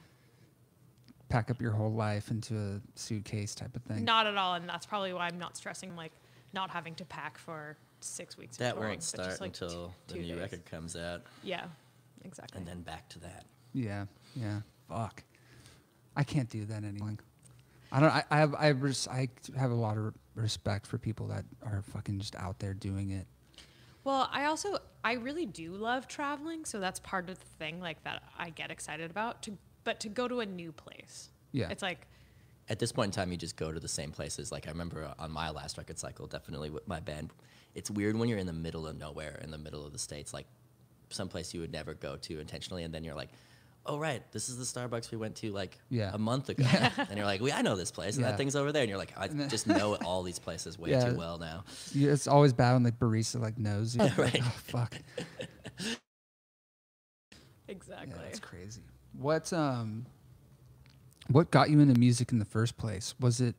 pack 1.29 1.51
up 1.51 1.61
your 1.61 1.71
whole 1.71 1.91
life 1.93 2.31
into 2.31 2.57
a 2.57 2.81
suitcase 2.97 3.53
type 3.53 3.75
of 3.75 3.83
thing. 3.83 4.03
not 4.03 4.25
at 4.27 4.35
all. 4.35 4.55
And 4.55 4.67
that's 4.67 4.85
probably 4.85 5.13
why 5.13 5.27
I'm 5.27 5.37
not 5.39 5.55
stressing 5.57 5.95
like 5.95 6.11
not 6.53 6.69
having 6.69 6.95
to 6.95 7.05
pack 7.05 7.37
for 7.37 7.77
six 8.07 8.37
weeks. 8.37 8.57
That 8.57 8.73
touring, 8.75 8.89
won't 8.89 8.99
but 8.99 9.03
start 9.03 9.41
like, 9.41 9.49
until 9.49 9.87
t- 9.87 9.93
the 10.07 10.13
two 10.15 10.19
new 10.21 10.27
days. 10.33 10.39
record 10.41 10.65
comes 10.65 10.95
out, 10.95 11.21
Yeah, 11.43 11.65
exactly. 12.23 12.57
and 12.59 12.67
then 12.67 12.81
back 12.81 13.07
to 13.09 13.19
that. 13.19 13.45
Yeah. 13.73 14.05
Yeah. 14.35 14.61
Fuck. 14.89 15.23
I 16.15 16.23
can't 16.23 16.49
do 16.49 16.65
that 16.65 16.83
anymore. 16.83 17.15
I 17.91 17.99
don't. 17.99 18.09
I, 18.09 18.23
I 18.31 18.37
have. 18.37 18.55
I, 18.55 18.67
res, 18.69 19.07
I 19.07 19.29
have 19.55 19.71
a 19.71 19.75
lot 19.75 19.97
of 19.97 20.13
respect 20.35 20.87
for 20.87 20.97
people 20.97 21.27
that 21.27 21.45
are 21.63 21.81
fucking 21.93 22.19
just 22.19 22.35
out 22.35 22.59
there 22.59 22.73
doing 22.73 23.11
it. 23.11 23.27
Well, 24.03 24.29
I 24.31 24.45
also 24.45 24.77
I 25.03 25.13
really 25.13 25.45
do 25.45 25.71
love 25.73 26.07
traveling, 26.07 26.65
so 26.65 26.79
that's 26.79 26.99
part 26.99 27.29
of 27.29 27.37
the 27.39 27.45
thing 27.59 27.79
like 27.79 28.03
that 28.03 28.23
I 28.37 28.49
get 28.49 28.71
excited 28.71 29.09
about. 29.11 29.41
To 29.43 29.57
but 29.83 29.99
to 30.01 30.09
go 30.09 30.27
to 30.27 30.39
a 30.41 30.45
new 30.45 30.71
place, 30.71 31.29
Yeah. 31.53 31.69
it's 31.69 31.81
like 31.83 32.07
At 32.69 32.79
this 32.79 32.91
point 32.91 33.07
in 33.07 33.11
time, 33.21 33.31
you 33.31 33.37
just 33.37 33.55
go 33.55 33.71
to 33.71 33.79
the 33.79 33.87
same 33.87 34.11
places. 34.11 34.51
Like 34.51 34.67
I 34.67 34.71
remember 34.71 35.13
on 35.17 35.31
my 35.31 35.49
last 35.51 35.77
record 35.77 35.97
cycle, 35.97 36.27
definitely 36.27 36.69
with 36.69 36.87
my 36.87 36.99
band. 36.99 37.31
It's 37.75 37.89
weird 37.89 38.17
when 38.17 38.27
you're 38.27 38.39
in 38.39 38.47
the 38.47 38.53
middle 38.53 38.85
of 38.87 38.97
nowhere, 38.97 39.39
in 39.43 39.51
the 39.51 39.57
middle 39.57 39.85
of 39.85 39.93
the 39.93 39.99
states, 39.99 40.33
like 40.33 40.47
someplace 41.09 41.53
you 41.53 41.61
would 41.61 41.71
never 41.71 41.93
go 41.93 42.17
to 42.17 42.39
intentionally, 42.39 42.83
and 42.83 42.93
then 42.93 43.03
you're 43.05 43.15
like, 43.15 43.29
"Oh 43.85 43.97
right, 43.97 44.21
this 44.33 44.49
is 44.49 44.57
the 44.57 44.65
Starbucks 44.65 45.11
we 45.11 45.17
went 45.17 45.35
to 45.37 45.51
like 45.53 45.77
Yeah. 45.89 46.11
a 46.13 46.17
month 46.17 46.49
ago," 46.49 46.65
and 46.97 47.15
you're 47.15 47.25
like, 47.25 47.39
"We, 47.39 47.51
I 47.53 47.61
know 47.61 47.75
this 47.77 47.91
place, 47.91 48.15
and 48.15 48.23
Yeah. 48.25 48.31
that 48.31 48.37
thing's 48.37 48.55
over 48.57 48.71
there," 48.73 48.81
and 48.81 48.89
you're 48.89 48.97
like, 48.97 49.13
"I 49.17 49.27
just 49.29 49.67
know 49.67 49.95
all 49.95 50.23
these 50.23 50.39
places 50.39 50.77
way 50.77 50.89
Yeah. 50.91 51.11
too 51.11 51.17
well 51.17 51.37
now." 51.37 51.63
Yeah, 51.93 52.11
it's 52.11 52.27
always 52.27 52.51
bad 52.51 52.73
when 52.73 52.83
the 52.83 52.91
barista 52.91 53.39
like 53.39 53.57
knows 53.57 53.95
you. 53.95 54.01
Like, 54.17 54.17
Right. 54.17 54.41
oh, 54.43 54.55
fuck. 54.65 54.97
exactly. 57.67 58.09
Yeah, 58.15 58.21
that's 58.23 58.39
crazy. 58.39 58.81
What 59.13 59.51
um, 59.53 60.05
what 61.29 61.51
got 61.51 61.69
you 61.69 61.79
into 61.79 61.99
music 61.99 62.31
in 62.31 62.39
the 62.39 62.45
first 62.45 62.77
place? 62.77 63.13
Was 63.19 63.41
it 63.41 63.55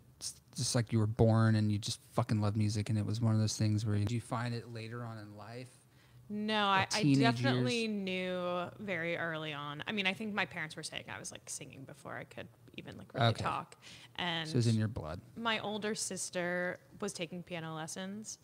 just 0.57 0.75
like 0.75 0.93
you 0.93 0.99
were 0.99 1.07
born 1.07 1.55
and 1.55 1.71
you 1.71 1.79
just 1.79 2.01
fucking 2.13 2.41
love 2.41 2.57
music, 2.57 2.91
and 2.91 2.99
it 2.99 3.07
was 3.07 3.21
one 3.21 3.35
of 3.35 3.41
those 3.41 3.57
things 3.57 3.87
where 3.87 3.95
you, 3.97 4.05
did 4.05 4.13
you 4.13 4.21
find 4.21 4.55
it 4.55 4.73
later 4.73 5.05
on 5.05 5.19
in 5.19 5.37
life? 5.37 5.69
No, 6.31 6.67
I, 6.67 6.87
I 6.93 7.05
definitely 7.15 7.83
years? 7.87 7.91
knew 7.91 8.65
very 8.81 9.17
early 9.17 9.55
on. 9.55 9.83
I 9.87 9.93
mean, 9.93 10.07
I 10.07 10.13
think 10.13 10.35
my 10.35 10.45
parents 10.45 10.77
were 10.77 10.83
saying 10.83 11.05
I 11.15 11.19
was 11.19 11.33
like 11.33 11.49
singing 11.49 11.85
before 11.85 12.17
I 12.19 12.25
could 12.25 12.49
even 12.77 12.99
like 12.99 13.15
really 13.15 13.29
Okay. 13.29 13.43
talk. 13.45 13.77
And 14.17 14.47
So 14.47 14.55
it 14.55 14.57
was 14.57 14.67
in 14.67 14.75
your 14.77 14.89
blood. 14.89 15.21
my 15.37 15.59
older 15.61 15.95
sister 15.95 16.81
was 17.01 17.15
taking 17.15 17.43
piano 17.43 17.75
lessons 17.75 18.39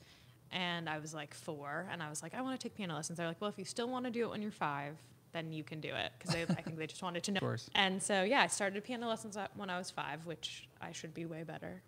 and 0.50 0.88
I 0.88 0.98
was 0.98 1.12
like 1.12 1.34
four 1.34 1.86
and 1.92 2.02
I 2.02 2.08
was 2.08 2.22
like, 2.22 2.32
I 2.34 2.40
want 2.40 2.58
to 2.58 2.68
take 2.68 2.74
piano 2.74 2.94
lessons. 2.94 3.18
They're 3.18 3.26
like, 3.28 3.40
well, 3.40 3.50
if 3.50 3.58
you 3.58 3.66
still 3.66 3.88
want 3.88 4.06
to 4.06 4.10
do 4.10 4.24
it 4.24 4.30
when 4.30 4.40
you're 4.40 4.50
five, 4.50 4.96
then 5.34 5.52
you 5.52 5.62
can 5.64 5.80
do 5.80 5.88
it. 5.94 6.12
Because 6.18 6.34
I 6.34 6.46
think 6.46 6.78
they 6.78 6.86
just 6.86 7.02
wanted 7.02 7.22
to 7.24 7.32
know. 7.32 7.38
Of 7.38 7.42
course. 7.42 7.68
And 7.74 8.02
so, 8.02 8.22
yeah, 8.22 8.40
I 8.40 8.46
started 8.46 8.82
piano 8.84 9.06
lessons 9.08 9.36
at- 9.36 9.54
when 9.56 9.68
I 9.68 9.76
was 9.76 9.90
five, 9.90 10.24
which 10.24 10.66
I 10.80 10.92
should 10.92 11.12
be 11.12 11.26
way 11.26 11.42
better. 11.42 11.82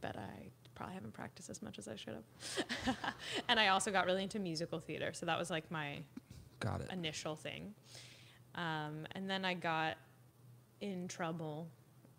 But 0.00 0.16
I 0.16 0.48
probably 0.74 0.94
haven't 0.94 1.12
practiced 1.12 1.48
as 1.50 1.62
much 1.62 1.78
as 1.78 1.86
I 1.86 1.94
should 1.96 2.14
have. 2.14 2.96
and 3.48 3.60
I 3.60 3.68
also 3.68 3.92
got 3.92 4.06
really 4.06 4.22
into 4.24 4.38
musical 4.40 4.80
theater. 4.80 5.12
So 5.12 5.26
that 5.26 5.38
was 5.38 5.50
like 5.50 5.70
my 5.70 5.98
Got 6.58 6.80
it. 6.80 6.90
initial 6.92 7.36
thing. 7.36 7.74
Um, 8.56 9.06
and 9.12 9.28
then 9.30 9.44
I 9.44 9.54
got 9.54 9.96
in 10.80 11.06
trouble 11.06 11.68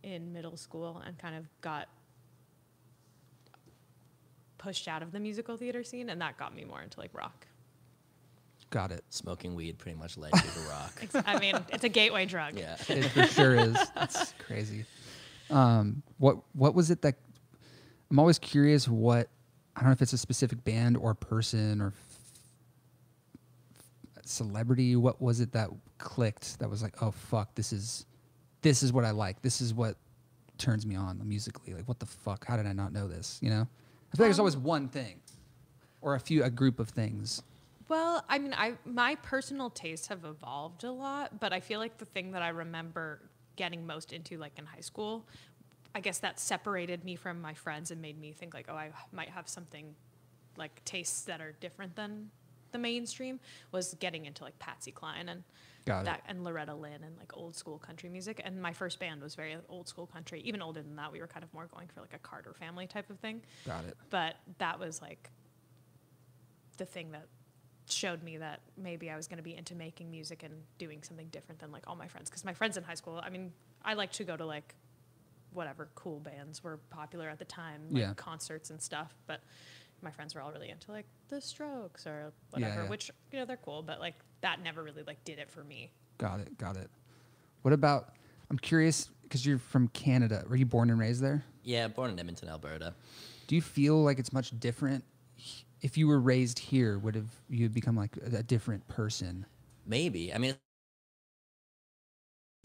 in 0.04 0.32
middle 0.32 0.56
school 0.58 1.02
and 1.06 1.18
kind 1.18 1.36
of 1.36 1.46
got 1.62 1.88
pushed 4.58 4.88
out 4.88 5.02
of 5.04 5.12
the 5.12 5.20
musical 5.20 5.58
theater 5.58 5.84
scene, 5.84 6.10
and 6.10 6.22
that 6.22 6.38
got 6.38 6.56
me 6.56 6.64
more 6.66 6.82
into 6.82 7.00
like 7.00 7.12
rock. 7.14 7.48
Got 8.70 8.92
it. 8.92 9.04
Smoking 9.10 9.56
weed 9.56 9.78
pretty 9.78 9.98
much 9.98 10.18
led 10.18 10.32
you 10.34 10.42
to 10.42 10.60
rock. 10.70 11.24
I 11.28 11.40
mean, 11.40 11.56
it's 11.70 11.84
a 11.86 11.90
gateway 11.90 12.26
drug. 12.26 12.58
Yeah. 12.58 12.76
It 12.90 13.06
for 13.06 13.26
sure 13.28 13.56
is. 13.56 13.78
It's 13.96 14.34
crazy. 14.40 14.86
Um, 15.50 16.04
what 16.18 16.38
what 16.54 16.76
was 16.76 16.92
it 16.92 17.02
that? 17.04 17.16
I'm 18.12 18.20
always 18.20 18.40
curious. 18.40 18.88
What 18.88 19.30
I 19.76 19.80
don't 19.82 19.90
know 19.90 19.94
if 19.94 20.02
it's 20.02 20.14
a 20.14 20.18
specific 20.18 20.64
band 20.64 20.98
or 20.98 21.14
person 21.14 21.80
or 21.82 21.88
f- 21.88 23.84
celebrity. 24.26 24.96
What 24.96 25.22
was 25.22 25.40
it 25.40 25.54
that 25.54 25.70
clicked? 25.98 26.60
That 26.60 26.70
was 26.70 26.84
like, 26.84 27.02
oh 27.02 27.12
fuck, 27.12 27.56
this 27.56 27.72
is 27.72 28.06
this 28.62 28.84
is 28.84 28.92
what 28.92 29.06
I 29.06 29.12
like. 29.12 29.42
This 29.42 29.62
is 29.62 29.74
what 29.74 29.96
turns 30.58 30.86
me 30.86 30.96
on 30.96 31.22
musically. 31.26 31.74
Like, 31.74 31.88
what 31.88 32.00
the 32.00 32.06
fuck? 32.06 32.46
How 32.46 32.58
did 32.58 32.66
I 32.68 32.74
not 32.74 32.92
know 32.92 33.08
this? 33.08 33.40
You 33.42 33.50
know, 33.50 33.62
I 33.62 34.16
feel 34.18 34.26
like 34.26 34.28
there's 34.28 34.40
always 34.40 34.58
one 34.58 34.90
thing, 34.90 35.22
or 36.02 36.16
a 36.16 36.20
few, 36.20 36.44
a 36.44 36.50
group 36.50 36.80
of 36.80 36.90
things. 36.90 37.42
Well, 37.90 38.24
I 38.28 38.38
mean, 38.40 38.54
I 38.54 38.74
my 38.86 39.16
personal 39.16 39.70
tastes 39.70 40.08
have 40.08 40.26
evolved 40.26 40.84
a 40.84 40.92
lot, 40.92 41.40
but 41.40 41.54
I 41.54 41.60
feel 41.60 41.80
like 41.80 41.98
the 41.98 42.06
thing 42.06 42.32
that 42.32 42.42
I 42.42 42.50
remember 42.50 43.22
getting 43.56 43.86
most 43.88 44.14
into, 44.14 44.38
like 44.38 44.58
in 44.60 44.66
high 44.66 44.82
school, 44.82 45.26
I 45.96 46.00
guess 46.02 46.20
that 46.20 46.40
separated 46.40 47.04
me 47.04 47.16
from 47.16 47.42
my 47.42 47.54
friends 47.54 47.92
and 47.92 48.02
made 48.02 48.20
me 48.20 48.32
think 48.34 48.54
like, 48.54 48.68
oh, 48.70 48.76
I 48.76 48.92
might 49.12 49.30
have 49.30 49.48
something 49.48 49.96
like 50.58 50.84
tastes 50.86 51.22
that 51.24 51.40
are 51.42 51.54
different 51.60 51.96
than 51.96 52.30
the 52.72 52.78
mainstream. 52.78 53.40
Was 53.72 53.94
getting 53.96 54.26
into 54.26 54.44
like 54.44 54.58
Patsy 54.60 54.92
Cline 54.92 55.30
and 55.30 55.44
Got 55.86 56.02
it. 56.02 56.06
that 56.06 56.24
and 56.28 56.44
Loretta 56.44 56.76
Lynn 56.76 57.02
and 57.04 57.18
like 57.18 57.38
old 57.38 57.56
school 57.56 57.78
country 57.80 58.10
music. 58.10 58.42
And 58.44 58.62
my 58.62 58.74
first 58.74 59.00
band 59.00 59.22
was 59.22 59.36
very 59.36 59.56
old 59.70 59.88
school 59.88 60.06
country. 60.06 60.42
Even 60.42 60.62
older 60.62 60.82
than 60.82 60.98
that, 60.98 61.12
we 61.14 61.22
were 61.22 61.28
kind 61.28 61.46
of 61.46 61.54
more 61.54 61.68
going 61.68 61.88
for 61.88 62.02
like 62.02 62.14
a 62.14 62.20
Carter 62.20 62.54
family 62.54 62.86
type 62.88 63.10
of 63.10 63.18
thing 63.20 63.42
Got 63.66 63.86
it. 63.86 63.96
but 64.10 64.36
that 64.58 64.78
was 64.80 65.02
like 65.02 65.30
the 66.76 66.86
thing 66.86 67.12
that 67.12 67.28
showed 67.90 68.24
me 68.24 68.38
that 68.38 68.62
maybe 68.78 69.10
I 69.10 69.16
was 69.16 69.28
going 69.28 69.38
to 69.38 69.44
be 69.44 69.56
into 69.56 69.76
making 69.76 70.10
music 70.12 70.44
and 70.44 70.54
doing 70.78 71.04
something 71.04 71.28
different 71.30 71.60
than 71.60 71.72
like 71.72 71.84
all 71.88 71.96
my 71.96 72.08
friends 72.08 72.30
because 72.30 72.44
my 72.46 72.54
friends 72.54 72.78
in 72.78 72.84
high 72.84 72.96
school 72.96 73.20
I 73.24 73.30
mean 73.30 73.54
I 73.84 73.94
liked 73.94 74.16
to 74.16 74.24
go 74.24 74.36
to 74.36 74.46
like 74.46 74.76
whatever 75.54 75.90
cool 75.96 76.20
bands 76.20 76.64
were 76.64 76.78
popular 76.90 77.30
at 77.30 77.40
the 77.40 77.46
time 77.46 77.82
like 77.90 78.02
Yeah. 78.02 78.14
concerts 78.16 78.70
and 78.70 78.82
stuff 78.82 79.14
but 79.26 79.42
my 80.02 80.12
friends 80.12 80.36
were 80.36 80.42
all 80.42 80.52
really 80.52 80.70
into 80.70 80.92
like 80.92 81.06
the 81.30 81.42
strokes 81.42 82.06
or 82.06 82.32
whatever 82.52 82.84
yeah. 82.84 82.90
which 82.90 83.10
you 83.32 83.40
know 83.40 83.46
they're 83.46 83.58
cool 83.58 83.82
but 83.82 84.00
like 84.00 84.16
that 84.42 84.62
never 84.62 84.84
really 84.84 85.04
like 85.04 85.24
did 85.24 85.40
it 85.40 85.50
for 85.50 85.64
me 85.64 85.92
Got 86.20 86.40
it. 86.40 86.58
Got 86.58 86.78
it. 86.78 86.90
What 87.62 87.74
about? 87.76 88.14
I'm 88.50 88.58
curious 88.58 89.10
because 89.22 89.46
you're 89.46 89.60
from 89.60 89.88
Canada. 89.90 90.44
Were 90.50 90.56
you 90.56 90.66
born 90.66 90.90
and 90.90 91.00
raised 91.00 91.22
there? 91.22 91.44
Yeah, 91.64 91.88
born 91.90 92.10
in 92.10 92.18
Edmonton, 92.20 92.50
Alberta. 92.50 92.96
Do 93.46 93.56
you 93.56 93.62
feel 93.62 94.02
like 94.04 94.18
it's 94.18 94.34
much 94.34 94.58
different? 94.60 95.04
If 95.82 95.98
you 95.98 96.08
were 96.08 96.20
raised 96.20 96.60
here, 96.60 96.98
would 96.98 97.16
have 97.16 97.30
you 97.50 97.70
become 97.70 97.96
like 97.96 98.18
a, 98.18 98.38
a 98.38 98.44
different 98.44 98.88
person? 98.88 99.46
Maybe. 99.86 100.34
I 100.34 100.38
mean, 100.38 100.56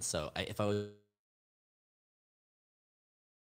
so 0.00 0.30
I, 0.34 0.42
if 0.42 0.60
I 0.60 0.66
was, 0.66 0.86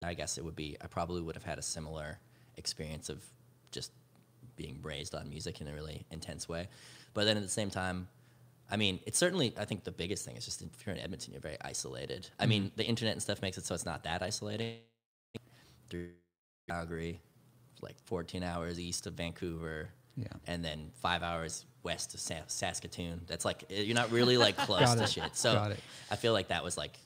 I 0.03 0.13
guess 0.13 0.37
it 0.37 0.45
would 0.45 0.55
be. 0.55 0.77
I 0.81 0.87
probably 0.87 1.21
would 1.21 1.35
have 1.35 1.43
had 1.43 1.57
a 1.57 1.63
similar 1.63 2.19
experience 2.57 3.09
of 3.09 3.23
just 3.71 3.91
being 4.55 4.79
raised 4.81 5.15
on 5.15 5.29
music 5.29 5.61
in 5.61 5.67
a 5.67 5.73
really 5.73 6.05
intense 6.11 6.47
way. 6.47 6.67
But 7.13 7.25
then 7.25 7.37
at 7.37 7.43
the 7.43 7.49
same 7.49 7.69
time, 7.69 8.07
I 8.69 8.77
mean, 8.77 8.99
it's 9.05 9.17
certainly. 9.17 9.53
I 9.57 9.65
think 9.65 9.83
the 9.83 9.91
biggest 9.91 10.25
thing 10.25 10.35
is 10.35 10.45
just 10.45 10.61
if 10.61 10.85
you're 10.85 10.95
in 10.95 11.01
Edmonton, 11.01 11.33
you're 11.33 11.41
very 11.41 11.57
isolated. 11.61 12.29
I 12.39 12.43
mm-hmm. 12.43 12.49
mean, 12.49 12.71
the 12.75 12.85
internet 12.85 13.13
and 13.13 13.21
stuff 13.21 13.41
makes 13.41 13.57
it 13.57 13.65
so 13.65 13.75
it's 13.75 13.85
not 13.85 14.03
that 14.03 14.21
isolating. 14.21 14.77
Through 15.89 16.09
Calgary, 16.67 17.21
like 17.81 17.95
14 18.05 18.43
hours 18.43 18.79
east 18.79 19.07
of 19.07 19.13
Vancouver, 19.13 19.89
Yeah. 20.17 20.27
and 20.47 20.63
then 20.63 20.91
five 21.01 21.23
hours 21.23 21.65
west 21.83 22.13
of 22.13 22.19
Sa- 22.19 22.47
Saskatoon. 22.47 23.21
That's 23.27 23.45
like 23.45 23.63
eh, 23.69 23.81
you're 23.81 23.95
not 23.95 24.11
really 24.11 24.37
like 24.37 24.57
close 24.67 24.93
to 24.95 25.03
it. 25.03 25.09
shit. 25.09 25.35
So. 25.35 25.73
I 26.11 26.15
feel 26.15 26.33
like 26.33 26.47
that 26.49 26.63
was 26.63 26.77
like 26.77 26.97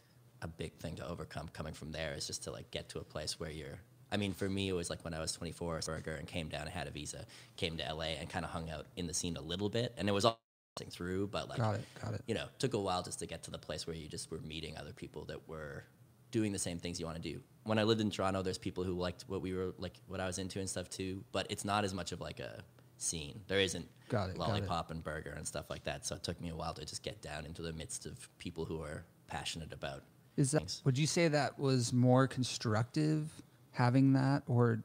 a 0.41 0.47
big 0.47 0.73
thing 0.75 0.95
to 0.95 1.07
overcome 1.07 1.49
coming 1.51 1.73
from 1.73 1.91
there 1.91 2.13
is 2.13 2.25
just 2.27 2.43
to 2.45 2.51
like 2.51 2.71
get 2.71 2.89
to 2.89 2.99
a 2.99 3.03
place 3.03 3.39
where 3.39 3.51
you're. 3.51 3.79
I 4.11 4.17
mean, 4.17 4.33
for 4.33 4.49
me, 4.49 4.69
it 4.69 4.73
was 4.73 4.89
like 4.89 5.03
when 5.03 5.13
I 5.13 5.19
was 5.19 5.33
24, 5.33 5.81
burger, 5.85 6.13
and 6.15 6.27
came 6.27 6.47
down 6.49 6.61
and 6.61 6.71
had 6.71 6.87
a 6.87 6.91
visa, 6.91 7.25
came 7.57 7.77
to 7.77 7.93
LA 7.93 8.15
and 8.19 8.27
kind 8.27 8.43
of 8.43 8.49
hung 8.49 8.69
out 8.71 8.87
in 8.95 9.05
the 9.05 9.13
scene 9.13 9.37
a 9.37 9.41
little 9.41 9.69
bit, 9.69 9.93
and 9.97 10.09
it 10.09 10.11
was 10.11 10.25
all 10.25 10.39
passing 10.75 10.89
through, 10.89 11.27
but 11.27 11.47
like 11.47 11.59
Got 11.59 11.75
it. 11.75 11.85
Got 12.01 12.13
it. 12.15 12.21
you 12.25 12.33
know, 12.33 12.45
took 12.57 12.73
a 12.73 12.79
while 12.79 13.03
just 13.03 13.19
to 13.19 13.27
get 13.27 13.43
to 13.43 13.51
the 13.51 13.59
place 13.59 13.85
where 13.85 13.95
you 13.95 14.07
just 14.07 14.31
were 14.31 14.39
meeting 14.39 14.77
other 14.77 14.93
people 14.93 15.25
that 15.25 15.47
were 15.47 15.83
doing 16.31 16.51
the 16.51 16.59
same 16.59 16.79
things 16.79 16.99
you 16.99 17.05
want 17.05 17.21
to 17.21 17.33
do. 17.33 17.41
When 17.63 17.77
I 17.79 17.83
lived 17.83 18.01
in 18.01 18.09
Toronto, 18.09 18.41
there's 18.41 18.57
people 18.57 18.83
who 18.83 18.93
liked 18.93 19.25
what 19.27 19.41
we 19.41 19.53
were 19.53 19.73
like, 19.77 19.99
what 20.07 20.19
I 20.19 20.25
was 20.25 20.37
into 20.39 20.59
and 20.59 20.69
stuff 20.69 20.89
too, 20.89 21.23
but 21.31 21.47
it's 21.49 21.65
not 21.65 21.83
as 21.83 21.93
much 21.93 22.11
of 22.11 22.21
like 22.21 22.39
a 22.39 22.63
scene. 22.97 23.41
There 23.47 23.59
isn't 23.59 23.87
Got 24.09 24.29
it, 24.31 24.37
got 24.37 24.49
it. 24.49 24.51
lollipop 24.51 24.91
and 24.91 25.03
burger 25.03 25.33
and 25.37 25.47
stuff 25.47 25.69
like 25.69 25.83
that. 25.83 26.05
So 26.05 26.15
it 26.15 26.23
took 26.23 26.39
me 26.41 26.49
a 26.49 26.55
while 26.55 26.73
to 26.73 26.85
just 26.85 27.03
get 27.03 27.21
down 27.21 27.45
into 27.45 27.61
the 27.61 27.73
midst 27.73 28.05
of 28.05 28.27
people 28.39 28.65
who 28.65 28.81
are 28.81 29.05
passionate 29.27 29.71
about. 29.73 30.03
Is 30.37 30.51
that 30.51 30.59
things. 30.59 30.81
would 30.85 30.97
you 30.97 31.05
say 31.07 31.27
that 31.27 31.59
was 31.59 31.91
more 31.93 32.27
constructive 32.27 33.29
having 33.71 34.13
that 34.13 34.43
or 34.47 34.83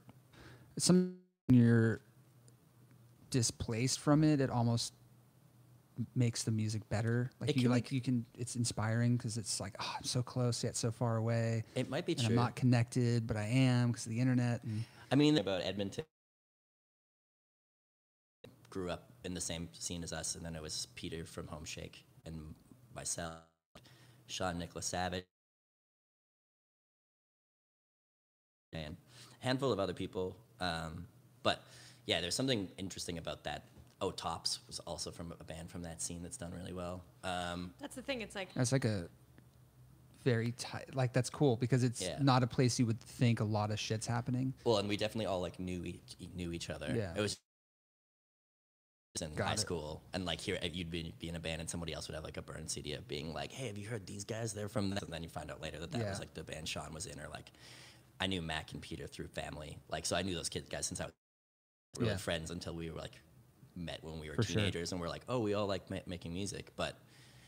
some 0.78 1.16
when 1.46 1.58
you're 1.58 2.00
displaced 3.30 4.00
from 4.00 4.24
it 4.24 4.40
it 4.40 4.50
almost 4.50 4.92
makes 6.14 6.42
the 6.42 6.50
music 6.50 6.88
better 6.88 7.30
like 7.40 7.50
It 7.50 7.56
you 7.56 7.68
like 7.68 7.92
you 7.92 8.00
can 8.00 8.24
it's 8.38 8.56
inspiring 8.56 9.16
because 9.16 9.36
it's 9.38 9.60
like 9.60 9.74
oh 9.80 9.94
i'm 9.96 10.04
so 10.04 10.22
close 10.22 10.64
yet 10.64 10.76
so 10.76 10.90
far 10.90 11.16
away 11.16 11.64
It 11.74 11.88
might 11.88 12.04
be 12.06 12.12
and 12.12 12.20
true. 12.22 12.28
i'm 12.30 12.34
not 12.34 12.56
connected 12.56 13.26
but 13.26 13.36
i 13.36 13.44
am 13.46 13.88
because 13.92 14.06
of 14.06 14.10
the 14.10 14.20
internet 14.20 14.62
and 14.64 14.84
I 15.10 15.16
mean, 15.16 15.38
about 15.38 15.62
Edmonton. 15.62 16.04
Grew 18.68 18.90
up 18.90 19.12
in 19.24 19.32
the 19.34 19.40
same 19.40 19.68
scene 19.72 20.02
as 20.02 20.12
us, 20.12 20.34
and 20.34 20.44
then 20.44 20.56
it 20.56 20.62
was 20.62 20.88
Peter 20.96 21.24
from 21.24 21.46
Homeshake 21.46 22.02
and 22.26 22.54
myself, 22.96 23.34
Sean 24.26 24.58
Nicholas 24.58 24.86
Savage, 24.86 25.24
and 28.72 28.96
a 29.40 29.44
handful 29.44 29.70
of 29.70 29.78
other 29.78 29.92
people. 29.92 30.36
Um, 30.60 31.06
but 31.44 31.62
yeah, 32.06 32.20
there's 32.20 32.34
something 32.34 32.68
interesting 32.76 33.18
about 33.18 33.44
that. 33.44 33.66
Oh, 34.04 34.10
Tops 34.10 34.58
was 34.66 34.80
also 34.80 35.10
from 35.10 35.32
a 35.40 35.44
band 35.44 35.70
from 35.70 35.80
that 35.82 36.02
scene 36.02 36.22
that's 36.22 36.36
done 36.36 36.52
really 36.52 36.74
well. 36.74 37.02
Um, 37.22 37.72
That's 37.80 37.96
the 37.96 38.02
thing. 38.02 38.20
It's 38.20 38.34
like 38.34 38.52
that's 38.52 38.70
like 38.70 38.84
a 38.84 39.08
very 40.24 40.52
tight 40.52 40.94
like 40.94 41.12
that's 41.14 41.30
cool 41.30 41.56
because 41.56 41.82
it's 41.84 42.02
Yeah. 42.02 42.18
not 42.20 42.42
a 42.42 42.46
place 42.46 42.78
you 42.78 42.84
would 42.86 43.00
think 43.00 43.40
a 43.40 43.44
lot 43.44 43.70
of 43.70 43.78
shit's 43.80 44.06
happening 44.06 44.52
Well, 44.64 44.76
and 44.78 44.88
we 44.88 44.96
definitely 44.98 45.24
all 45.26 45.40
like 45.40 45.58
knew 45.58 45.84
each, 45.84 46.16
knew 46.34 46.52
each 46.52 46.68
other. 46.68 46.92
Yeah. 46.94 47.14
It 47.16 47.20
was 47.20 47.38
in 49.22 49.34
Got 49.34 49.46
high 49.48 49.54
it. 49.54 49.60
school, 49.60 50.02
and 50.12 50.24
like 50.26 50.40
here 50.40 50.58
you'd 50.70 50.90
be, 50.90 51.14
be 51.18 51.28
in 51.30 51.36
a 51.36 51.40
band, 51.40 51.60
and 51.62 51.70
somebody 51.70 51.94
else 51.94 52.08
would 52.08 52.14
have 52.14 52.24
like 52.24 52.36
a 52.36 52.42
burn 52.42 52.68
CD 52.68 52.92
of 52.94 53.06
being 53.08 53.32
like, 53.32 53.52
"Hey, 53.52 53.68
have 53.68 53.78
you 53.78 53.86
heard 53.88 54.06
these 54.06 54.24
guys? 54.24 54.52
They're 54.52 54.68
from," 54.68 54.90
this. 54.90 55.02
and 55.02 55.12
then 55.12 55.22
you 55.22 55.28
find 55.30 55.50
out 55.52 55.62
later 55.62 55.78
that 55.78 55.92
that 55.92 56.00
Yeah. 56.00 56.10
was 56.10 56.18
like 56.18 56.34
the 56.34 56.42
band 56.44 56.68
Sean 56.68 56.92
was 56.92 57.06
in, 57.06 57.18
or 57.20 57.28
like 57.28 57.52
I 58.20 58.26
knew 58.26 58.42
Mac 58.42 58.72
and 58.72 58.82
Peter 58.82 59.06
through 59.06 59.28
family, 59.28 59.78
like 59.88 60.04
so 60.04 60.16
I 60.16 60.22
knew 60.22 60.34
those 60.34 60.48
kids 60.50 60.68
guys 60.68 60.86
since 60.86 61.00
I 61.00 61.04
was 61.06 61.12
really 61.98 62.10
Yeah. 62.10 62.16
friends 62.18 62.50
until 62.50 62.74
we 62.74 62.90
were 62.90 62.98
like 62.98 63.12
met 63.76 64.02
when 64.02 64.18
we 64.20 64.28
were 64.28 64.36
For 64.36 64.42
sure. 64.42 64.56
teenagers, 64.56 64.92
and 64.92 65.00
we're 65.00 65.08
like, 65.08 65.22
oh, 65.28 65.40
we 65.40 65.54
all 65.54 65.66
like 65.66 65.90
ma- 65.90 65.98
making 66.06 66.32
music, 66.32 66.70
but 66.76 66.96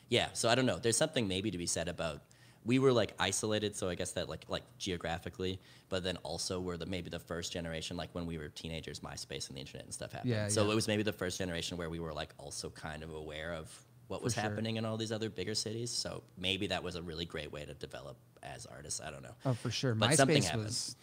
yeah, 0.09 0.29
so 0.35 0.49
I 0.49 0.55
don't 0.55 0.67
know. 0.67 0.79
There's 0.79 0.97
something 0.97 1.27
maybe 1.27 1.51
to 1.51 1.59
be 1.59 1.67
said 1.67 1.89
about 1.89 2.21
we 2.65 2.81
were 2.81 2.93
like 2.93 3.15
isolated, 3.21 3.77
so 3.77 3.89
I 3.89 3.95
guess 3.95 4.13
that 4.13 4.29
like 4.29 4.45
like 4.49 4.65
geographically, 4.79 5.61
but 5.89 6.03
then 6.03 6.17
also 6.19 6.59
we're 6.61 6.77
the 6.77 6.87
maybe 6.87 7.11
the 7.11 7.19
first 7.21 7.53
generation, 7.53 7.97
like 7.97 8.11
when 8.13 8.27
we 8.27 8.39
were 8.39 8.49
teenagers, 8.49 9.01
MySpace 9.01 9.49
and 9.49 9.57
the 9.57 9.61
internet 9.61 9.85
and 9.85 9.95
stuff 9.95 10.13
happened. 10.13 10.31
Yeah, 10.33 10.49
so 10.49 10.65
yeah. 10.67 10.73
it 10.73 10.75
was 10.75 10.89
maybe 10.89 11.03
the 11.05 11.13
first 11.13 11.39
generation 11.39 11.77
where 11.77 11.91
we 11.91 12.01
were 12.01 12.13
like 12.13 12.31
also 12.39 12.71
kind 12.71 13.03
of 13.05 13.15
aware 13.15 13.53
of 13.53 13.71
what 14.09 14.23
was 14.23 14.35
sure. 14.35 14.43
happening 14.43 14.77
in 14.77 14.85
all 14.85 14.97
these 14.97 15.13
other 15.13 15.29
bigger 15.31 15.55
cities. 15.55 15.91
So 15.91 16.23
maybe 16.39 16.69
that 16.69 16.83
was 16.83 16.95
a 16.97 17.03
really 17.03 17.25
great 17.25 17.53
way 17.53 17.65
to 17.65 17.75
develop 17.75 18.17
as 18.43 18.67
artists. 18.67 19.01
I 19.01 19.11
don't 19.11 19.23
know. 19.23 19.35
oh 19.45 19.55
for 19.55 19.71
sure 19.71 19.95
But 19.95 20.15
something 20.15 20.39
myspace 20.43 20.45
happened. 20.45 20.65
was 20.65 20.97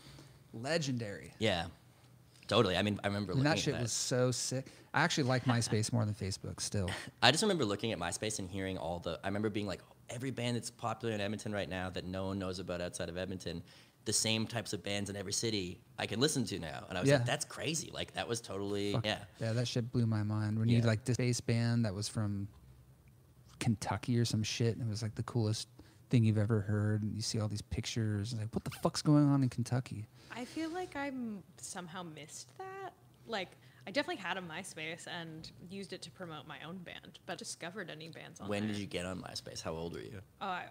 legendary 0.54 1.34
Yeah, 1.40 1.66
totally. 2.56 2.78
I 2.78 2.82
mean, 2.82 3.00
I 3.04 3.08
remember 3.08 3.34
and 3.34 3.46
that 3.46 3.54
at 3.54 3.60
shit 3.60 3.74
that. 3.74 3.82
was 3.82 3.92
so 3.92 4.32
sick 4.32 4.68
i 4.96 5.02
actually 5.02 5.24
like 5.24 5.44
myspace 5.46 5.92
more 5.92 6.06
than 6.06 6.14
facebook 6.14 6.62
still 6.62 6.88
I 7.24 7.32
just 7.32 7.42
remember 7.42 7.66
looking 7.66 7.92
at 7.92 7.98
MySpace 8.00 8.38
and 8.40 8.48
hearing 8.50 8.78
all 8.78 9.00
the. 9.00 9.20
I 9.24 9.28
remember 9.28 9.50
being 9.50 9.66
like, 9.66 9.82
every 10.10 10.30
band 10.32 10.56
that's 10.56 10.70
popular 10.70 11.14
in 11.16 11.22
Edmonton 11.22 11.52
right 11.54 11.70
now 11.70 11.90
that 11.90 12.06
no 12.06 12.28
one 12.28 12.38
knows 12.38 12.60
about 12.60 12.80
outside 12.82 13.10
of 13.10 13.18
Edmonton, 13.18 13.64
the 14.06 14.14
same 14.14 14.46
types 14.46 14.74
of 14.74 14.84
bands 14.84 15.10
in 15.10 15.16
every 15.16 15.34
city 15.34 15.80
I 15.98 16.06
can 16.06 16.20
listen 16.20 16.44
to 16.46 16.60
now. 16.60 16.86
And 16.90 16.98
I 16.98 17.02
was 17.02 17.10
Yeah. 17.10 17.18
like, 17.18 17.26
that's 17.26 17.46
crazy. 17.46 17.90
Like 17.94 18.14
that 18.14 18.28
was 18.28 18.40
totally 18.42 18.92
Fuck, 18.94 19.06
yeah. 19.06 19.20
Yeah, 19.40 19.54
that 19.54 19.68
shit 19.68 19.92
blew 19.92 20.06
my 20.06 20.22
mind. 20.24 20.60
When 20.60 20.68
you 20.70 20.82
like 20.82 21.06
this 21.06 21.18
bass 21.18 21.40
band 21.42 21.86
that 21.86 21.94
was 21.96 22.08
from 22.08 22.48
Kentucky 23.60 24.20
or 24.20 24.26
some 24.26 24.44
shit, 24.44 24.76
and 24.78 24.86
it 24.86 24.90
was 24.90 25.02
like 25.02 25.16
the 25.16 25.24
coolest 25.24 25.68
thing 26.14 26.24
you've 26.24 26.38
ever 26.38 26.62
heard. 26.62 27.02
And 27.02 27.16
you 27.16 27.24
see 27.24 27.40
all 27.40 27.48
these 27.48 27.64
pictures, 27.64 28.32
and 28.32 28.42
like, 28.42 28.54
what 28.54 28.64
the 28.64 28.70
fuck's 28.70 29.02
going 29.02 29.28
on 29.28 29.42
in 29.42 29.50
Kentucky? 29.50 30.06
I 30.32 30.46
feel 30.46 30.70
like 30.70 30.96
I 30.96 31.12
somehow 31.58 32.04
missed 32.04 32.56
that. 32.60 32.94
Like 33.26 33.50
I 33.86 33.92
definitely 33.92 34.22
had 34.24 34.38
a 34.38 34.42
MySpace 34.42 35.08
and 35.08 35.52
used 35.70 35.92
it 35.94 36.02
to 36.04 36.12
promote 36.12 36.48
my 36.48 36.58
own 36.66 36.78
band, 36.78 37.20
but 37.26 37.38
discovered 37.38 37.90
any 37.90 38.08
bands 38.10 38.40
on 38.40 38.48
When 38.48 38.64
there. 38.64 38.72
did 38.74 38.80
you 38.80 38.86
get 38.88 39.06
on 39.06 39.22
MySpace? 39.22 39.62
How 39.62 39.74
old 39.74 39.94
were 39.94 40.00
you? 40.00 40.22
Uh, 40.40 40.62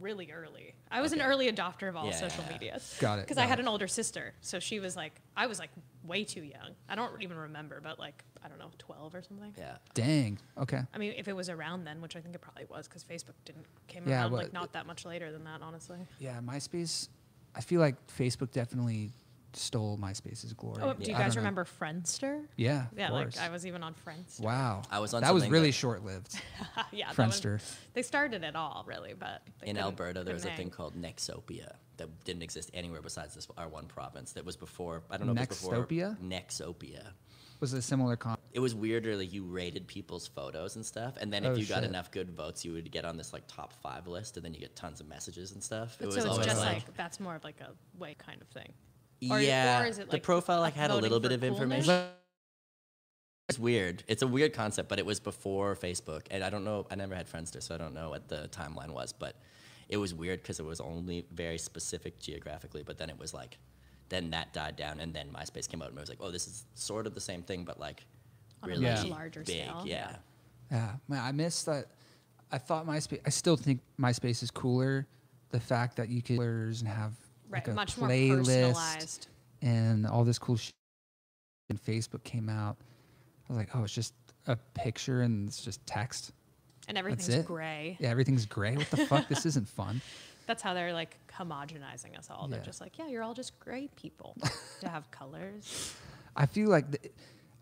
really 0.00 0.30
early. 0.32 0.74
I 0.90 1.00
was 1.02 1.12
an 1.12 1.20
early 1.20 1.52
adopter 1.52 1.88
of 1.88 1.96
all 1.96 2.10
social 2.12 2.44
Yeah. 2.46 2.52
media. 2.52 2.80
Got 2.98 3.18
it, 3.18 3.22
Because 3.26 3.36
I 3.38 3.44
had 3.46 3.58
it. 3.58 3.62
an 3.62 3.68
older 3.68 3.86
sister, 3.88 4.32
so 4.40 4.58
she 4.58 4.80
was 4.80 4.96
like, 4.96 5.20
I 5.36 5.46
was 5.46 5.58
like 5.58 5.70
way 6.04 6.24
too 6.24 6.42
young. 6.42 6.74
I 6.88 6.94
don't 6.94 7.22
even 7.22 7.36
remember, 7.36 7.80
but 7.82 7.98
like 7.98 8.24
I 8.42 8.48
don't 8.48 8.58
know, 8.58 8.70
twelve 8.78 9.14
or 9.14 9.22
something. 9.22 9.54
Yeah. 9.58 9.76
Dang. 9.92 10.38
Okay. 10.56 10.80
I 10.94 10.98
mean, 10.98 11.12
if 11.18 11.28
it 11.28 11.36
was 11.36 11.50
around 11.50 11.84
then, 11.84 12.00
which 12.00 12.16
I 12.16 12.20
think 12.22 12.34
it 12.34 12.40
probably 12.40 12.64
was, 12.70 12.88
because 12.88 13.04
Facebook 13.04 13.34
didn't 13.44 13.66
came 13.86 14.08
Yeah, 14.08 14.22
around 14.22 14.30
but- 14.30 14.36
like 14.44 14.52
not 14.54 14.72
that 14.72 14.86
much 14.86 15.04
later 15.04 15.30
than 15.30 15.44
that, 15.44 15.60
honestly. 15.60 15.98
Yeah, 16.18 16.40
MySpace. 16.40 17.08
I 17.54 17.60
feel 17.60 17.80
like 17.80 17.96
Facebook 18.06 18.50
definitely 18.52 19.12
stole 19.56 19.98
MySpace's 19.98 20.52
glory. 20.52 20.82
Oh, 20.82 20.92
do 20.94 21.10
you 21.10 21.16
I 21.16 21.18
guys 21.20 21.34
don't 21.34 21.42
know. 21.44 21.50
remember 21.50 21.64
Friendster? 21.64 22.42
Yeah. 22.56 22.86
Yeah, 22.96 23.08
of 23.08 23.12
like. 23.14 23.38
I 23.38 23.48
was 23.50 23.66
even 23.66 23.82
on 23.82 23.94
Friendster. 23.94 24.40
Wow. 24.40 24.82
I 24.90 24.98
was 25.00 25.14
on 25.14 25.22
That 25.22 25.34
was 25.34 25.48
really 25.48 25.68
that- 25.70 25.72
short 25.72 26.04
lived. 26.04 26.40
yeah, 26.92 27.12
that 27.12 27.16
was- 27.26 27.40
Friendster. 27.40 27.60
they 27.94 28.02
started 28.02 28.44
it 28.44 28.56
all, 28.56 28.84
really, 28.86 29.14
but 29.18 29.42
In 29.62 29.78
Alberta, 29.78 30.24
there 30.24 30.34
was 30.34 30.44
a 30.44 30.50
thing 30.52 30.70
called 30.70 30.94
Nexopia 31.00 31.74
that 31.96 32.24
didn't 32.24 32.42
exist 32.42 32.70
anywhere 32.74 33.02
besides 33.02 33.34
this 33.34 33.46
our 33.58 33.68
one 33.68 33.86
province. 33.86 34.32
That 34.32 34.44
was 34.44 34.56
before. 34.56 35.02
I 35.10 35.16
don't 35.18 35.26
know 35.26 35.32
if 35.34 35.42
it 35.42 35.48
was 35.50 35.58
before 35.60 35.86
Nextopia? 35.86 36.16
Nexopia. 36.20 37.12
Was 37.60 37.74
a 37.74 37.82
similar 37.82 38.16
con. 38.16 38.38
It 38.54 38.60
was 38.60 38.74
weirder. 38.74 39.16
Like 39.18 39.34
you 39.34 39.44
rated 39.44 39.86
people's 39.86 40.26
photos 40.26 40.76
and 40.76 40.86
stuff, 40.86 41.18
and 41.20 41.30
then 41.30 41.44
if 41.44 41.50
Oh, 41.52 41.54
you 41.56 41.66
got 41.66 41.84
enough 41.84 42.10
good 42.10 42.30
votes, 42.30 42.64
you 42.64 42.72
would 42.72 42.90
get 42.90 43.04
on 43.04 43.18
this 43.18 43.34
like 43.34 43.42
top 43.46 43.74
five 43.82 44.06
list, 44.06 44.38
and 44.38 44.44
then 44.46 44.54
you 44.54 44.60
get 44.60 44.74
tons 44.74 44.98
of 45.02 45.08
messages 45.08 45.52
and 45.52 45.62
stuff. 45.62 45.92
It 46.00 46.04
But 46.06 46.14
was 46.14 46.24
so 46.24 46.36
it's 46.36 46.46
just 46.46 46.58
like, 46.60 46.72
like, 46.86 46.96
that's 46.96 47.20
more 47.20 47.34
of 47.34 47.44
like 47.44 47.60
a 47.60 47.72
way 47.98 48.16
kind 48.18 48.40
of 48.40 48.48
thing. 48.48 48.72
Or- 49.28 49.40
yeah, 49.40 49.82
or 49.82 49.86
is 49.86 49.98
it 49.98 50.10
the 50.10 50.18
profile 50.18 50.60
like 50.60 50.74
had 50.74 50.90
a 50.90 50.96
little 50.96 51.20
bit 51.20 51.32
of 51.32 51.40
coolness? 51.40 51.58
information. 51.60 52.08
It's 53.48 53.58
weird. 53.58 54.04
It's 54.06 54.22
a 54.22 54.28
weird 54.28 54.52
concept, 54.52 54.88
but 54.88 54.98
it 55.00 55.06
was 55.06 55.18
before 55.18 55.74
Facebook, 55.74 56.22
and 56.30 56.44
I 56.44 56.50
don't 56.50 56.64
know. 56.64 56.86
I 56.90 56.94
never 56.94 57.14
had 57.16 57.28
Friendster, 57.28 57.60
so 57.62 57.74
I 57.74 57.78
don't 57.78 57.94
know 57.94 58.08
what 58.08 58.28
the 58.28 58.48
timeline 58.52 58.90
was. 58.90 59.12
But 59.12 59.34
it 59.88 59.96
was 59.96 60.14
weird 60.14 60.40
because 60.40 60.60
it 60.60 60.64
was 60.64 60.80
only 60.80 61.26
very 61.32 61.58
specific 61.58 62.20
geographically. 62.20 62.84
But 62.84 62.96
then 62.96 63.10
it 63.10 63.18
was 63.18 63.34
like, 63.34 63.58
then 64.08 64.30
that 64.30 64.52
died 64.52 64.76
down, 64.76 65.00
and 65.00 65.12
then 65.12 65.30
MySpace 65.32 65.68
came 65.68 65.82
out, 65.82 65.88
and 65.88 65.98
it 65.98 66.00
was 66.00 66.08
like, 66.08 66.18
oh, 66.20 66.30
this 66.30 66.46
is 66.46 66.64
sort 66.74 67.06
of 67.08 67.14
the 67.14 67.20
same 67.20 67.42
thing, 67.42 67.64
but 67.64 67.80
like 67.80 68.04
On 68.62 68.68
a 68.70 68.72
really 68.72 68.84
much 68.84 69.06
larger 69.06 69.40
big. 69.42 69.64
scale. 69.64 69.82
Yeah. 69.84 70.14
Yeah, 70.70 70.92
man, 71.08 71.24
I 71.24 71.32
miss 71.32 71.64
that. 71.64 71.86
I 72.52 72.58
thought 72.58 72.86
MySpace. 72.86 73.20
I 73.26 73.30
still 73.30 73.56
think 73.56 73.80
MySpace 74.00 74.44
is 74.44 74.52
cooler. 74.52 75.08
The 75.50 75.58
fact 75.58 75.96
that 75.96 76.08
you 76.08 76.22
could 76.22 76.38
and 76.38 76.86
have 76.86 77.14
Right, 77.50 77.66
like 77.66 77.68
a 77.68 77.72
much 77.74 77.98
more 77.98 78.08
playlist 78.08 78.46
personalized. 78.46 79.26
and 79.60 80.06
all 80.06 80.24
this 80.24 80.38
cool 80.38 80.56
shit. 80.56 80.72
And 81.68 81.82
Facebook 81.82 82.22
came 82.24 82.48
out. 82.48 82.76
I 83.48 83.52
was 83.52 83.56
like, 83.58 83.68
oh, 83.74 83.84
it's 83.84 83.92
just 83.94 84.14
a 84.46 84.56
picture 84.74 85.22
and 85.22 85.48
it's 85.48 85.62
just 85.62 85.84
text. 85.86 86.32
And 86.88 86.96
everything's 86.98 87.44
gray. 87.44 87.96
Yeah, 88.00 88.08
everything's 88.10 88.46
gray. 88.46 88.76
What 88.76 88.90
the 88.90 88.96
fuck? 89.06 89.28
This 89.28 89.46
isn't 89.46 89.68
fun. 89.68 90.00
That's 90.46 90.62
how 90.62 90.74
they're 90.74 90.92
like 90.92 91.16
homogenizing 91.36 92.18
us 92.18 92.28
all. 92.30 92.48
They're 92.48 92.60
just 92.62 92.80
like, 92.80 92.98
yeah, 92.98 93.06
you're 93.08 93.22
all 93.22 93.34
just 93.34 93.58
gray 93.60 93.88
people 93.94 94.36
to 94.80 94.88
have 94.88 95.08
colors. 95.12 95.94
I 96.36 96.46
feel 96.46 96.68
like 96.70 96.90
th- 96.90 97.12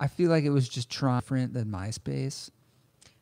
I 0.00 0.06
feel 0.06 0.30
like 0.30 0.44
it 0.44 0.50
was 0.50 0.68
just 0.68 0.88
different 0.90 1.52
than 1.52 1.66
MySpace. 1.66 2.48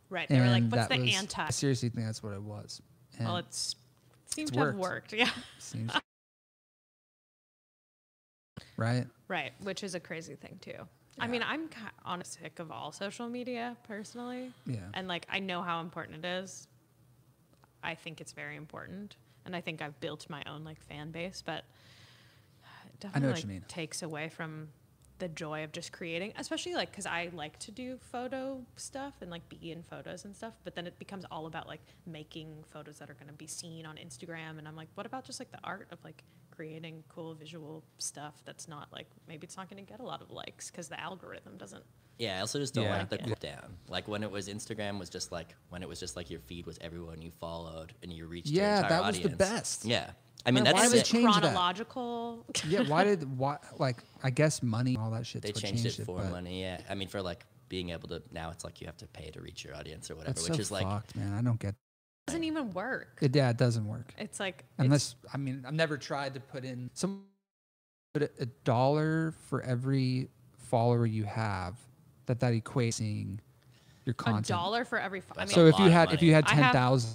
Right. 0.09 0.29
They 0.29 0.39
were 0.39 0.47
like, 0.47 0.63
and 0.63 0.71
what's 0.73 0.87
the 0.87 0.99
was- 1.01 1.17
anti? 1.17 1.43
I 1.47 1.51
seriously 1.51 1.89
think 1.89 2.07
that's 2.07 2.23
what 2.23 2.33
it 2.35 2.43
was. 2.43 2.81
And 3.19 3.27
Well, 3.27 3.39
it's 3.39 3.75
seems 4.27 4.51
It's 4.51 4.57
to 4.57 4.65
have 4.67 4.75
worked. 4.77 5.11
worked. 5.11 5.13
Yeah. 5.15 5.31
seems 5.59 5.91
right. 8.77 9.07
Right. 9.29 9.53
Which 9.61 9.83
is 9.83 9.95
a 9.95 10.01
crazy 10.01 10.35
thing 10.35 10.59
too. 10.61 10.87
I 11.19 11.27
mean, 11.29 11.43
I'm 11.43 11.71
on 12.05 12.21
a 12.21 12.25
sick 12.25 12.59
of 12.59 12.71
all 12.71 12.93
social 12.93 13.29
media 13.29 13.77
personally. 13.89 14.53
Yeah. 14.67 14.81
And 14.95 15.09
like, 15.09 15.27
I 15.31 15.39
know 15.39 15.63
how 15.63 15.81
important 15.81 16.25
it 16.25 16.29
is. 16.29 16.69
I 17.83 17.95
think 17.95 18.21
it's 18.21 18.33
very 18.33 18.57
important. 18.57 19.17
And 19.47 19.57
I 19.57 19.61
think 19.61 19.81
I've 19.81 19.99
built 20.01 20.29
my 20.29 20.43
own 20.47 20.65
like 20.65 20.81
fan 20.83 21.11
base, 21.11 21.43
but 21.45 21.65
it 22.87 23.01
definitely 23.01 23.55
like, 23.55 23.69
takes 23.69 24.03
away 24.03 24.29
from 24.29 24.69
the 25.19 25.29
joy 25.29 25.65
of 25.65 25.73
just 25.73 25.93
creating, 25.93 26.35
especially 26.37 26.75
like 26.75 26.91
because 26.91 27.07
I 27.07 27.31
like 27.33 27.59
to 27.61 27.71
do 27.71 27.97
photo 28.13 28.61
stuff 28.77 29.15
and 29.23 29.31
like 29.31 29.49
be 29.49 29.73
in 29.73 29.83
photos 29.83 30.27
and 30.27 30.37
stuff, 30.37 30.53
but 30.65 30.75
then 30.75 30.87
it 30.87 30.99
becomes 30.99 31.25
all 31.31 31.47
about 31.47 31.67
like 31.67 31.81
making 32.07 32.65
photos 32.71 32.99
that 32.99 33.09
are 33.09 33.15
going 33.15 33.29
to 33.29 33.33
be 33.33 33.47
seen 33.47 33.87
on 33.87 33.97
Instagram. 33.97 34.59
And 34.59 34.69
I'm 34.69 34.77
like, 34.77 34.89
what 34.95 35.07
about 35.07 35.25
just 35.25 35.41
like 35.41 35.51
the 35.51 35.61
art 35.65 35.89
of 35.91 35.99
like 36.05 36.23
creating 36.57 37.05
cool 37.09 37.35
visual 37.35 37.85
stuff 37.99 38.35
that's 38.45 38.67
not 38.67 38.89
like 38.93 39.07
maybe 39.29 39.45
it's 39.45 39.57
not 39.57 39.69
going 39.69 39.85
to 39.85 39.89
get 39.91 40.01
a 40.01 40.03
lot 40.03 40.23
of 40.23 40.31
likes 40.31 40.71
because 40.71 40.89
the 40.89 40.99
algorithm 40.99 41.57
doesn't. 41.59 41.85
Yeah, 42.19 42.39
I 42.39 42.41
also 42.41 42.59
just 42.59 42.73
don't 42.73 42.85
Yeah. 42.85 42.99
like 42.99 43.11
the 43.11 43.17
Yeah. 43.19 43.25
clip 43.27 43.41
down. 43.41 43.77
Like 43.89 44.09
when 44.09 44.23
it 44.23 44.31
was 44.31 44.49
Instagram 44.49 44.99
was 44.99 45.11
just 45.11 45.31
like 45.33 45.55
when 45.69 45.83
it 45.83 45.89
was 45.89 46.01
just 46.01 46.17
like 46.17 46.31
your 46.31 46.41
feed 46.41 46.65
was 46.67 46.79
everyone 46.81 47.21
you 47.21 47.31
followed 47.31 47.93
and 48.03 48.11
you 48.13 48.27
reached 48.27 48.49
your 48.49 48.65
Yeah, 48.65 48.77
entire 48.77 48.89
that 48.91 49.07
was 49.07 49.21
the 49.21 49.29
best. 49.29 49.85
Yeah, 49.85 50.11
I 50.47 50.51
mean 50.51 50.65
Why- 50.65 50.73
why 50.73 50.83
did 50.85 50.93
they 50.93 50.99
it. 51.01 51.05
change 51.05 51.35
that? 51.35 51.43
chronological. 51.43 52.47
Yeah. 52.67 52.83
Why 52.89 53.05
did 53.05 53.39
why 53.39 53.59
like 53.79 54.03
I 54.23 54.31
guess 54.31 54.63
money 54.63 54.97
all 54.97 55.11
that 55.11 55.27
shit. 55.27 55.43
they 55.43 55.51
what 55.51 55.57
changed, 55.63 55.85
it 55.85 56.05
for 56.07 56.19
but 56.19 56.31
money. 56.31 56.63
Yeah, 56.63 56.81
I 56.89 56.95
mean 56.95 57.09
for 57.09 57.21
like 57.21 57.45
being 57.69 57.91
able 57.91 58.09
to 58.09 58.23
now 58.33 58.51
it's 58.51 58.65
like 58.65 58.81
you 58.81 58.87
have 58.87 58.97
to 58.99 59.07
pay 59.09 59.31
to 59.31 59.41
reach 59.43 59.65
your 59.65 59.75
audience 59.75 60.11
or 60.11 60.15
whatever, 60.15 60.33
That's 60.35 60.49
which 60.49 60.57
so 60.57 60.61
is 60.61 60.71
like 60.71 60.87
man. 61.17 61.35
I 61.35 61.43
don't 61.43 61.61
get 61.61 61.75
doesn't 62.27 62.45
even 62.45 62.71
work. 62.73 63.19
it. 63.23 63.35
Yeah, 63.35 63.51
it 63.51 63.57
doesn't 63.57 63.87
work. 63.87 64.13
It's 64.19 64.41
like 64.41 64.59
it's- 64.79 64.85
Unless 64.85 65.15
I 65.33 65.37
mean, 65.37 65.65
I've 65.67 65.75
never 65.75 65.97
tried 65.97 66.35
to 66.35 66.41
put 66.41 66.65
in 66.65 66.91
some 66.95 67.25
put 68.15 68.23
a, 68.25 68.31
a 68.41 68.47
dollar 68.47 69.35
for 69.49 69.63
every 69.63 70.29
follower 70.59 71.07
you 71.07 71.25
have. 71.25 71.79
That 72.27 72.41
that 72.41 72.53
equates 72.55 72.95
seeing 72.95 73.41
your 74.05 74.15
content. 74.15 74.47
a 74.47 74.49
dollar 74.49 74.85
for 74.85 74.99
every. 74.99 75.21
Fo- 75.21 75.35
I 75.37 75.41
That's 75.45 75.51
mean, 75.51 75.55
So 75.55 75.67
if 75.67 75.79
you 75.79 75.91
had 75.91 76.13
if 76.13 76.23
you 76.23 76.33
had 76.33 76.45
I 76.47 76.55
ten 76.55 76.63
have- 76.65 76.73
thousand, 76.73 77.13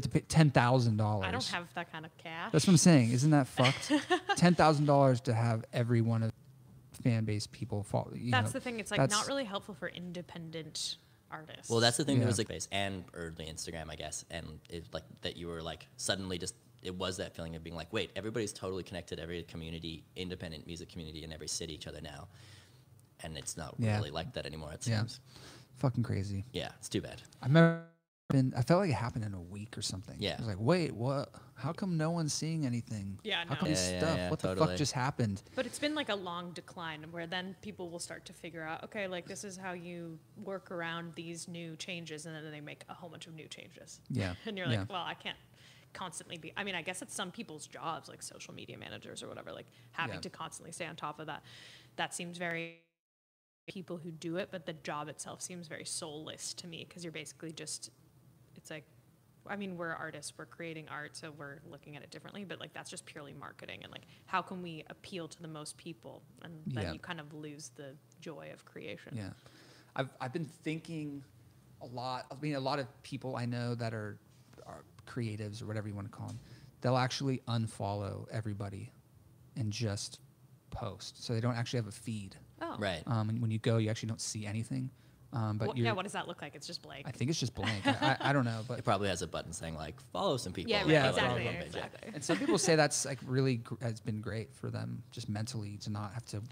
to 0.00 0.08
pay 0.08 0.20
ten 0.20 0.50
thousand 0.50 0.96
dollars. 0.96 1.26
I 1.26 1.32
don't 1.32 1.44
have 1.48 1.66
that 1.74 1.90
kind 1.90 2.06
of 2.06 2.16
cash. 2.16 2.52
That's 2.52 2.66
what 2.66 2.72
I'm 2.74 2.76
saying. 2.78 3.10
Isn't 3.10 3.32
that 3.32 3.48
fucked? 3.48 3.92
ten 4.36 4.54
thousand 4.54 4.86
dollars 4.86 5.20
to 5.22 5.34
have 5.34 5.64
every 5.72 6.00
one 6.00 6.22
of 6.22 6.32
fan 7.02 7.24
base 7.24 7.46
people 7.48 7.82
follow. 7.82 8.12
You 8.14 8.30
That's 8.30 8.46
know, 8.46 8.52
the 8.52 8.60
thing. 8.60 8.78
It's 8.78 8.90
like 8.92 9.10
not 9.10 9.26
really 9.26 9.44
helpful 9.44 9.74
for 9.74 9.88
independent 9.88 10.96
artists. 11.30 11.70
Well, 11.70 11.80
that's 11.80 11.96
the 11.96 12.04
thing. 12.04 12.16
Yeah. 12.16 12.20
There 12.20 12.28
was 12.28 12.38
like 12.38 12.48
face 12.48 12.68
and 12.72 13.04
early 13.14 13.46
Instagram, 13.46 13.90
I 13.90 13.96
guess, 13.96 14.24
and 14.30 14.58
it 14.68 14.84
like 14.92 15.04
that 15.22 15.36
you 15.36 15.48
were 15.48 15.62
like 15.62 15.86
suddenly 15.96 16.38
just 16.38 16.54
it 16.82 16.94
was 16.94 17.18
that 17.18 17.36
feeling 17.36 17.56
of 17.56 17.62
being 17.62 17.76
like, 17.76 17.92
wait, 17.92 18.10
everybody's 18.16 18.52
totally 18.52 18.82
connected. 18.82 19.18
Every 19.20 19.42
community, 19.42 20.02
independent 20.16 20.66
music 20.66 20.88
community 20.88 21.24
in 21.24 21.32
every 21.32 21.48
city, 21.48 21.74
each 21.74 21.86
other 21.86 22.00
now, 22.00 22.28
and 23.22 23.36
it's 23.36 23.56
not 23.56 23.74
Yeah. 23.78 23.96
really 23.96 24.10
like 24.10 24.32
that 24.34 24.46
anymore. 24.46 24.72
It 24.72 24.86
Yeah. 24.86 24.98
seems. 25.00 25.20
fucking 25.76 26.02
crazy. 26.02 26.44
Yeah, 26.52 26.72
it's 26.78 26.90
too 26.90 27.00
bad. 27.00 27.22
I 27.42 27.46
remember. 27.46 27.84
Been, 28.30 28.52
I 28.56 28.62
felt 28.62 28.80
like 28.80 28.90
it 28.90 28.94
happened 28.94 29.24
in 29.24 29.34
a 29.34 29.40
week 29.40 29.76
or 29.76 29.82
something. 29.82 30.16
Yeah. 30.18 30.34
I 30.38 30.40
was 30.40 30.46
like, 30.46 30.60
wait, 30.60 30.92
what? 30.94 31.30
How 31.56 31.72
come 31.72 31.96
no 31.96 32.10
one's 32.10 32.32
seeing 32.32 32.64
anything? 32.64 33.18
Yeah, 33.22 33.44
How 33.44 33.54
no. 33.54 33.56
come 33.56 33.68
Yeah, 33.68 33.74
this 33.74 33.90
yeah, 33.90 33.98
stuff? 33.98 34.16
yeah, 34.16 34.30
what 34.30 34.38
the 34.38 34.56
fuck 34.56 34.76
just 34.76 34.92
happened? 34.92 35.42
But 35.54 35.66
it's 35.66 35.78
been 35.78 35.94
like 35.94 36.08
a 36.08 36.14
long 36.14 36.52
decline 36.52 37.04
where 37.10 37.26
then 37.26 37.56
people 37.60 37.90
will 37.90 37.98
start 37.98 38.24
to 38.26 38.32
figure 38.32 38.62
out, 38.62 38.84
okay, 38.84 39.06
like 39.08 39.26
this 39.26 39.44
is 39.44 39.56
how 39.56 39.72
you 39.72 40.18
work 40.44 40.70
around 40.70 41.12
these 41.14 41.48
new 41.48 41.76
changes, 41.76 42.26
and 42.26 42.34
then 42.34 42.50
they 42.50 42.60
make 42.60 42.82
a 42.88 42.94
whole 42.94 43.08
bunch 43.10 43.26
of 43.26 43.34
new 43.34 43.48
changes. 43.48 44.00
Yeah. 44.10 44.34
and 44.46 44.56
you're 44.56 44.66
like, 44.68 44.76
yeah. 44.78 44.84
well, 44.88 45.02
I 45.04 45.14
can't 45.14 45.36
constantly 45.92 46.38
be. 46.38 46.52
I 46.56 46.64
mean, 46.64 46.74
I 46.76 46.82
guess 46.82 47.02
it's 47.02 47.14
some 47.14 47.30
people's 47.30 47.66
jobs, 47.66 48.08
like 48.08 48.22
social 48.22 48.54
media 48.54 48.78
managers 48.78 49.22
or 49.22 49.28
whatever, 49.28 49.52
like 49.52 49.66
having 49.92 50.14
Yeah. 50.14 50.20
to 50.20 50.30
constantly 50.30 50.72
stay 50.72 50.86
on 50.86 50.96
top 50.96 51.18
of 51.18 51.26
that. 51.26 51.42
That 51.96 52.14
seems 52.14 52.38
very 52.38 52.76
people 53.68 53.96
who 53.98 54.10
do 54.10 54.36
it, 54.36 54.48
but 54.50 54.66
the 54.66 54.72
job 54.72 55.08
itself 55.08 55.42
seems 55.42 55.68
very 55.68 55.84
soulless 55.84 56.54
to 56.54 56.66
me 56.66 56.84
because 56.88 57.04
you're 57.04 57.12
basically 57.12 57.52
just, 57.52 57.90
it's 58.60 58.70
like. 58.70 58.84
I 59.48 59.56
mean, 59.56 59.78
we're 59.78 59.88
artists, 59.90 60.34
we're 60.36 60.44
creating 60.44 60.86
art, 60.90 61.16
so 61.16 61.32
we're 61.36 61.60
looking 61.68 61.96
at 61.96 62.02
it 62.02 62.10
differently, 62.10 62.44
but 62.44 62.60
like 62.60 62.74
that's 62.74 62.90
just 62.90 63.06
purely 63.06 63.32
marketing 63.32 63.80
and 63.82 63.90
like 63.90 64.02
how 64.26 64.42
can 64.42 64.62
we 64.62 64.84
appeal 64.90 65.26
to 65.28 65.40
the 65.42 65.48
most 65.48 65.78
people? 65.78 66.22
And 66.42 66.52
then 66.66 66.84
Yeah. 66.84 66.92
you 66.92 66.98
kind 66.98 67.18
of 67.18 67.32
lose 67.32 67.70
the 67.74 67.96
joy 68.20 68.50
of 68.52 68.66
creation. 68.66 69.14
Yeah. 69.16 69.30
I've, 69.96 70.10
I've 70.20 70.32
been 70.34 70.44
thinking 70.44 71.24
a 71.80 71.86
lot. 71.86 72.26
I 72.30 72.34
mean, 72.42 72.54
a 72.54 72.60
lot 72.60 72.78
of 72.80 72.86
people 73.02 73.34
I 73.34 73.46
know 73.46 73.74
that 73.76 73.94
are, 73.94 74.18
are 74.66 74.84
creatives 75.06 75.62
or 75.62 75.66
whatever 75.66 75.88
you 75.88 75.94
want 75.94 76.12
to 76.12 76.16
call 76.16 76.26
them, 76.28 76.38
they'll 76.82 76.98
actually 76.98 77.38
unfollow 77.48 78.26
everybody 78.30 78.92
and 79.56 79.72
just 79.72 80.20
post. 80.70 81.24
So 81.24 81.32
they 81.32 81.40
don't 81.40 81.56
actually 81.56 81.78
have 81.78 81.88
a 81.88 81.92
feed. 81.92 82.36
Oh. 82.60 82.76
Right. 82.78 83.02
Um, 83.06 83.30
and 83.30 83.40
when 83.40 83.50
you 83.50 83.58
go, 83.58 83.78
you 83.78 83.88
actually 83.88 84.08
don't 84.10 84.20
see 84.20 84.44
anything. 84.44 84.90
Um, 85.32 85.58
but 85.58 85.68
What- 85.68 85.76
yeah, 85.76 85.92
what 85.92 86.02
does 86.02 86.12
that 86.12 86.26
look 86.26 86.42
like? 86.42 86.54
It's 86.56 86.66
just 86.66 86.82
blank. 86.82 87.06
I 87.06 87.12
think 87.12 87.30
it's 87.30 87.38
just 87.38 87.54
blank. 87.54 87.86
I, 87.86 88.16
I, 88.20 88.30
I 88.30 88.32
don't 88.32 88.44
know, 88.44 88.62
but 88.66 88.78
It 88.80 88.84
probably 88.84 89.08
has 89.08 89.22
a 89.22 89.28
button 89.28 89.52
saying 89.52 89.76
like 89.76 89.94
follow 90.12 90.36
some 90.36 90.52
people. 90.52 90.70
yeah, 90.72 90.84
Yeah, 90.86 91.08
exactly, 91.10 91.20
follow 91.22 91.34
them, 91.44 91.54
yeah. 91.54 91.60
exactly. 91.62 92.10
and 92.14 92.24
some 92.24 92.36
people 92.38 92.58
say 92.58 92.74
that's 92.74 93.04
like 93.04 93.18
really 93.24 93.56
gr- 93.58 93.74
has 93.80 94.00
been 94.00 94.20
great 94.20 94.52
for 94.54 94.70
them 94.70 95.02
just 95.12 95.28
mentally 95.28 95.76
to 95.82 95.90
not 95.90 96.12
have 96.14 96.24
to 96.26 96.42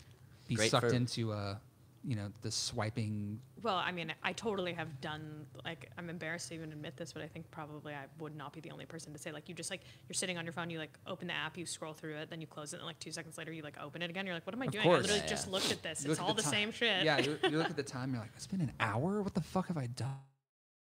be 0.47 0.55
Great 0.55 0.71
sucked 0.71 0.89
for- 0.91 0.95
into 0.95 1.33
uh 1.33 1.57
you 2.05 2.15
know 2.17 2.29
the 2.43 2.51
swiping 2.51 3.41
Well, 3.63 3.75
I 3.77 3.91
mean, 3.93 4.13
I 4.23 4.33
totally 4.33 4.73
have 4.73 5.01
done 5.01 5.47
like 5.65 5.91
I'm 5.99 6.09
embarrassed 6.09 6.49
to 6.49 6.55
even 6.55 6.73
admit 6.73 6.97
this, 6.97 7.13
but 7.13 7.23
I 7.23 7.27
think 7.27 7.51
probably 7.51 7.93
I 7.95 8.05
would 8.21 8.37
not 8.37 8.53
be 8.53 8.61
the 8.61 8.71
only 8.71 8.87
person 8.87 9.13
to 9.13 9.19
say 9.19 9.33
like 9.33 9.49
you 9.49 9.55
just 9.55 9.71
like 9.71 9.81
you're 10.09 10.15
sitting 10.15 10.39
on 10.39 10.45
your 10.45 10.53
phone, 10.53 10.71
you 10.71 10.79
like 10.79 10.97
open 11.07 11.27
the 11.29 11.35
app, 11.35 11.59
you 11.59 11.67
scroll 11.67 11.93
through 11.93 12.17
it, 12.17 12.31
then 12.31 12.41
you 12.41 12.47
close 12.47 12.73
it, 12.73 12.77
and 12.77 12.87
like 12.87 12.99
two 13.01 13.11
seconds 13.13 13.37
later 13.37 13.53
you 13.53 13.63
like 13.63 13.77
open 13.83 14.01
it 14.03 14.11
again. 14.11 14.27
You're 14.27 14.35
like, 14.37 14.47
what 14.47 14.55
am 14.55 14.63
I 14.63 14.67
Of 14.67 14.73
doing? 14.73 14.85
course. 14.85 14.99
I 14.99 15.01
literally 15.03 15.21
Yeah, 15.23 15.27
just 15.29 15.47
yeah. 15.49 15.53
looked 15.53 15.73
at 15.73 15.83
this. 15.83 16.05
You 16.05 16.11
It's 16.13 16.21
all 16.21 16.35
the, 16.35 16.43
ti- 16.43 16.49
same 16.49 16.71
shit. 16.73 17.05
yeah 17.05 17.19
you, 17.19 17.39
you 17.51 17.59
look 17.59 17.71
at 17.71 17.77
the 17.77 17.83
time 17.97 18.13
you're 18.13 18.21
like 18.21 18.31
it's 18.37 18.47
been 18.47 18.61
an 18.61 18.73
hour 18.81 19.21
what 19.23 19.35
the 19.35 19.41
fuck 19.41 19.67
have 19.69 19.77
i 19.79 19.87
done 19.89 20.09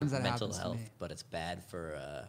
that 0.02 0.12
mental 0.12 0.32
happens 0.32 0.56
to 0.58 0.62
health, 0.62 0.78
me. 0.78 0.90
but 1.00 1.12
it's 1.12 1.24
bad 1.24 1.64
for 1.64 1.96
uh, 1.96 2.26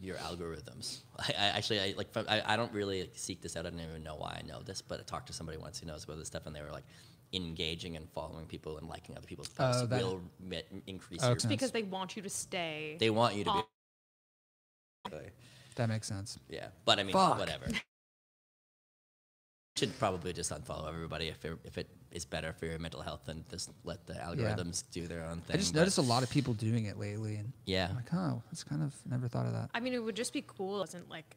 your 0.00 0.16
algorithms. 0.16 0.98
I, 1.18 1.30
I 1.38 1.46
actually 1.56 1.80
I 1.80 1.94
like 1.96 2.12
from, 2.12 2.26
I, 2.28 2.42
I 2.44 2.56
don't 2.56 2.72
really 2.72 3.08
seek 3.14 3.40
this 3.40 3.56
out. 3.56 3.64
I 3.66 3.70
don't 3.70 3.80
even 3.80 4.02
know 4.02 4.16
why 4.16 4.38
I 4.42 4.46
know 4.46 4.60
this, 4.62 4.82
but 4.82 5.00
I 5.00 5.02
talked 5.04 5.26
to 5.28 5.32
somebody 5.32 5.56
once 5.58 5.80
who 5.80 5.86
knows 5.86 6.04
about 6.04 6.18
this 6.18 6.26
stuff, 6.26 6.46
and 6.46 6.54
they 6.54 6.60
were 6.60 6.70
like 6.70 6.84
engaging 7.32 7.96
and 7.96 8.08
following 8.10 8.46
people 8.46 8.78
and 8.78 8.88
liking 8.88 9.16
other 9.16 9.26
people's 9.26 9.48
posts 9.48 9.82
Oh, 9.82 9.86
that- 9.86 10.02
will 10.02 10.22
me- 10.40 10.62
increase 10.86 11.20
Okay. 11.20 11.28
your. 11.28 11.36
It's 11.36 11.44
because 11.46 11.70
they 11.72 11.82
want 11.82 12.16
you 12.16 12.22
to 12.22 12.30
stay. 12.30 12.96
They 12.98 13.10
want 13.10 13.34
you 13.36 13.44
to 13.44 13.50
on- 13.50 13.64
be. 15.10 15.16
that 15.76 15.88
makes 15.88 16.06
sense 16.08 16.38
Yeah, 16.48 16.68
but 16.84 16.98
I 16.98 17.02
mean, 17.02 17.12
Fuck. 17.12 17.38
whatever. 17.38 17.66
Should 19.76 19.96
probably 20.00 20.32
just 20.32 20.50
unfollow 20.50 20.88
everybody 20.88 21.28
if 21.28 21.44
it, 21.44 21.56
if 21.62 21.78
it 21.78 21.88
is 22.10 22.24
better 22.24 22.52
for 22.52 22.66
your 22.66 22.80
mental 22.80 23.00
health 23.00 23.20
than 23.26 23.44
just 23.48 23.70
let 23.84 24.04
the 24.08 24.14
algorithms 24.14 24.82
do 24.90 25.06
their 25.06 25.24
own 25.24 25.40
thing. 25.42 25.54
i 25.54 25.56
just 25.58 25.72
but- 25.72 25.78
noticed 25.80 25.98
a 25.98 26.02
lot 26.02 26.24
of 26.24 26.30
people 26.30 26.52
doing 26.54 26.86
it 26.86 26.98
lately 26.98 27.36
and 27.36 27.52
Yeah, 27.64 27.86
i'm 27.90 27.96
like 27.96 28.12
oh 28.12 28.42
it's 28.50 28.64
kind 28.64 28.82
of 28.82 28.92
never 29.08 29.28
thought 29.28 29.46
of 29.46 29.52
that 29.52 29.70
I 29.74 29.78
mean, 29.80 29.92
it 29.94 30.02
would 30.02 30.16
just 30.16 30.32
be 30.32 30.42
cool. 30.44 30.76
It 30.78 30.80
wasn't 30.80 31.08
like 31.08 31.36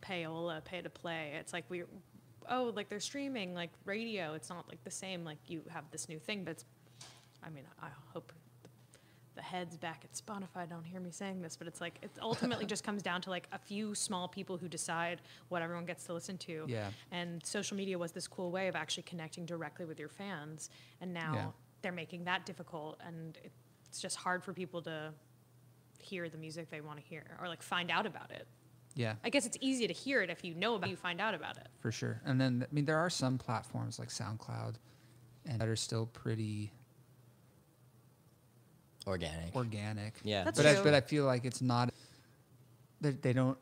payola, 0.00 0.62
pay 0.64 0.80
to 0.82 0.90
play. 0.90 1.32
It's 1.40 1.52
like 1.52 1.64
we, 1.68 1.82
oh, 2.50 2.72
like 2.74 2.88
they're 2.88 3.00
streaming 3.00 3.54
like 3.54 3.70
radio. 3.84 4.34
It's 4.34 4.48
not 4.50 4.68
like 4.68 4.82
the 4.84 4.90
same. 4.90 5.24
Like 5.24 5.38
you 5.46 5.62
have 5.70 5.84
this 5.90 6.08
new 6.08 6.18
thing, 6.18 6.44
but 6.44 6.52
it's. 6.52 6.64
I 7.44 7.50
mean, 7.50 7.64
I 7.82 7.88
hope 8.12 8.32
the 9.34 9.42
heads 9.42 9.76
back 9.76 10.04
at 10.04 10.12
Spotify 10.12 10.68
don't 10.68 10.84
hear 10.84 11.00
me 11.00 11.10
saying 11.10 11.40
this, 11.40 11.56
but 11.56 11.66
it's 11.66 11.80
like 11.80 11.94
it 12.02 12.10
ultimately 12.20 12.66
just 12.74 12.84
comes 12.84 13.02
down 13.02 13.20
to 13.22 13.30
like 13.30 13.48
a 13.52 13.58
few 13.58 13.94
small 13.94 14.28
people 14.28 14.56
who 14.58 14.68
decide 14.68 15.20
what 15.48 15.62
everyone 15.62 15.84
gets 15.86 16.04
to 16.04 16.12
listen 16.12 16.36
to. 16.38 16.64
Yeah. 16.68 16.88
And 17.10 17.44
social 17.44 17.76
media 17.76 17.98
was 17.98 18.12
this 18.12 18.28
cool 18.28 18.50
way 18.50 18.68
of 18.68 18.76
actually 18.76 19.04
connecting 19.04 19.44
directly 19.46 19.86
with 19.86 19.98
your 19.98 20.08
fans, 20.10 20.70
and 21.00 21.12
now 21.12 21.32
Yeah. 21.34 21.46
they're 21.80 21.92
making 21.92 22.24
that 22.24 22.44
difficult, 22.46 23.00
and 23.06 23.38
it's 23.86 24.00
just 24.00 24.16
hard 24.16 24.44
for 24.44 24.52
people 24.52 24.82
to 24.82 25.12
hear 25.98 26.28
the 26.28 26.38
music 26.38 26.68
they 26.70 26.80
want 26.80 26.98
to 26.98 27.04
hear 27.04 27.36
or 27.40 27.48
like 27.48 27.62
find 27.62 27.90
out 27.90 28.06
about 28.06 28.30
it. 28.30 28.46
Yeah 28.94 29.14
I 29.24 29.30
guess 29.30 29.46
it's 29.46 29.58
easy 29.60 29.86
to 29.86 29.92
hear 29.94 30.22
it 30.22 30.30
if 30.30 30.44
you 30.44 30.54
know 30.54 30.74
about 30.74 30.88
it, 30.88 30.90
you 30.90 30.96
find 30.96 31.20
out 31.20 31.34
about 31.34 31.56
it. 31.56 31.68
for 31.80 31.90
sure 31.92 32.20
and 32.24 32.40
then 32.40 32.66
i 32.70 32.74
mean 32.74 32.84
there 32.84 32.98
are 32.98 33.10
some 33.10 33.38
platforms 33.38 33.98
like 33.98 34.08
soundcloud 34.08 34.74
and 35.46 35.60
that 35.60 35.68
are 35.68 35.76
still 35.76 36.06
pretty 36.06 36.72
organic. 39.06 39.54
organic 39.56 40.14
yeah, 40.22 40.44
That's 40.44 40.56
but 40.56 40.66
I, 40.66 40.82
but 40.82 40.94
I 40.94 41.00
feel 41.00 41.24
like 41.24 41.44
it's 41.44 41.60
not 41.62 41.92
they, 43.00 43.10
they 43.10 43.32
don't 43.32 43.58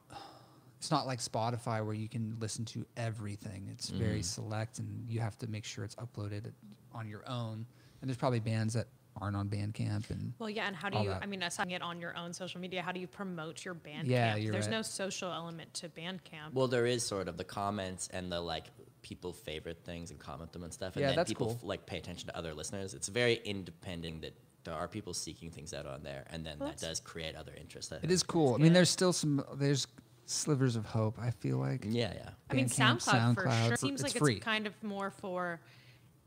it's 0.78 0.90
not 0.90 1.06
like 1.06 1.18
Spotify 1.18 1.84
where 1.84 1.94
you 1.94 2.08
can 2.08 2.36
listen 2.40 2.64
to 2.66 2.86
everything. 2.96 3.68
It's 3.70 3.90
very 3.90 4.20
Mhm. 4.20 4.24
select 4.24 4.78
and 4.78 5.08
you 5.08 5.20
have 5.20 5.36
to 5.38 5.46
make 5.46 5.64
sure 5.66 5.84
it's 5.84 5.94
uploaded 5.96 6.50
on 6.94 7.06
your 7.06 7.22
own. 7.28 7.66
And 8.00 8.08
there's 8.08 8.16
probably 8.16 8.40
bands 8.40 8.72
that 8.74 8.86
aren't 9.16 9.36
on 9.36 9.48
Bandcamp 9.48 10.10
and 10.10 10.32
Well, 10.38 10.50
yeah, 10.50 10.66
and 10.66 10.76
how 10.76 10.88
do 10.88 10.98
all 10.98 11.04
you? 11.04 11.10
that. 11.10 11.22
I 11.22 11.26
mean, 11.26 11.42
aside 11.42 11.70
it 11.72 11.82
on 11.82 12.00
your 12.00 12.16
own 12.16 12.32
social 12.32 12.60
media, 12.60 12.82
how 12.82 12.92
do 12.92 13.00
you 13.00 13.06
promote 13.06 13.64
your 13.64 13.74
Bandcamp? 13.74 14.06
Yeah, 14.08 14.36
you're 14.36 14.52
There's 14.52 14.66
right. 14.66 14.72
no 14.76 14.82
social 14.82 15.32
element 15.32 15.72
to 15.74 15.88
Bandcamp. 15.88 16.52
Well, 16.54 16.68
there 16.68 16.86
is 16.86 17.04
sort 17.04 17.28
of 17.28 17.36
the 17.36 17.44
comments 17.44 18.08
and 18.12 18.30
the 18.30 18.40
like 18.40 18.66
people 19.02 19.32
favorite 19.32 19.78
things 19.84 20.10
and 20.10 20.18
comment 20.20 20.52
them 20.52 20.62
and 20.62 20.72
stuff, 20.72 20.94
and 20.96 21.00
Yeah, 21.02 21.08
then 21.08 21.16
that's 21.16 21.30
people 21.30 21.46
cool. 21.48 21.56
f- 21.56 21.64
like 21.64 21.86
pay 21.86 21.98
attention 21.98 22.28
to 22.28 22.36
other 22.36 22.54
listeners. 22.54 22.94
It's 22.94 23.08
very 23.08 23.40
independent 23.44 24.22
that 24.22 24.34
there 24.64 24.74
are 24.74 24.86
people 24.88 25.14
seeking 25.14 25.50
things 25.50 25.72
out 25.72 25.86
on 25.86 26.02
there, 26.02 26.26
and 26.30 26.44
then 26.44 26.58
Well, 26.58 26.68
that 26.68 26.78
does 26.78 27.00
create 27.00 27.34
other 27.34 27.52
interest. 27.58 27.92
I 27.92 27.96
it 27.96 28.00
think. 28.02 28.12
is 28.12 28.22
cool. 28.22 28.54
I 28.54 28.58
mean, 28.58 28.72
there's 28.74 28.90
still 28.90 29.12
some 29.12 29.42
there's 29.54 29.86
slivers 30.26 30.76
of 30.76 30.84
hope. 30.86 31.18
I 31.18 31.30
feel 31.30 31.56
like 31.58 31.84
Yeah, 31.88 32.12
yeah. 32.14 32.30
I 32.50 32.54
mean, 32.54 32.66
Bandcamp, 32.68 33.02
SoundCloud, 33.02 33.34
for 33.34 33.50
sure 33.50 33.70
for- 33.70 33.76
seems 33.76 34.02
it's 34.04 34.14
like 34.14 34.18
free. 34.22 34.36
it's 34.36 34.44
kind 34.44 34.66
of 34.66 34.74
more 34.82 35.10
for. 35.10 35.60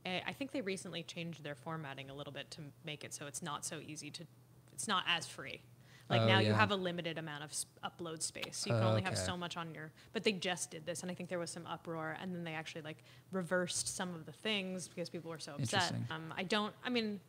Uh, 0.06 0.20
I 0.28 0.34
think 0.34 0.52
they 0.52 0.62
recently 0.62 1.04
changed 1.04 1.44
their 1.44 1.56
formatting 1.56 2.10
a 2.10 2.14
little 2.14 2.34
bit 2.34 2.52
to 2.52 2.62
make 2.86 3.04
it 3.04 3.14
so 3.14 3.26
it's 3.28 3.42
not 3.42 3.66
so 3.66 3.80
easy 3.86 4.10
to. 4.12 4.26
It's 4.74 4.88
not 4.88 5.04
as 5.08 5.28
free. 5.28 5.62
Like 6.10 6.22
Oh, 6.22 6.28
now 6.28 6.40
you 6.40 6.52
have 6.54 6.72
a 6.72 6.76
limited 6.76 7.18
amount 7.18 7.44
of 7.46 7.52
s- 7.52 7.66
upload 7.84 8.22
space. 8.22 8.58
So 8.58 8.70
you 8.70 8.74
can 8.76 8.84
Oh, 8.84 8.90
only 8.90 9.02
have 9.04 9.18
so 9.18 9.38
much 9.38 9.56
on 9.56 9.74
your. 9.74 9.92
But 10.12 10.24
they 10.24 10.34
just 10.34 10.70
did 10.72 10.86
this, 10.86 11.02
and 11.02 11.10
I 11.10 11.14
think 11.14 11.30
there 11.30 11.40
was 11.40 11.50
some 11.50 11.66
uproar, 11.66 12.18
and 12.22 12.36
then 12.36 12.44
they 12.44 12.54
actually 12.54 12.82
like 12.82 12.98
reversed 13.32 13.96
some 13.96 14.14
of 14.14 14.26
the 14.26 14.34
things 14.34 14.88
because 14.90 15.10
people 15.10 15.32
were 15.32 15.40
so 15.40 15.54
upset. 15.54 15.94
Um, 16.12 16.34
I 16.38 16.44
don't. 16.44 16.74
I 16.84 16.90
mean. 16.90 17.20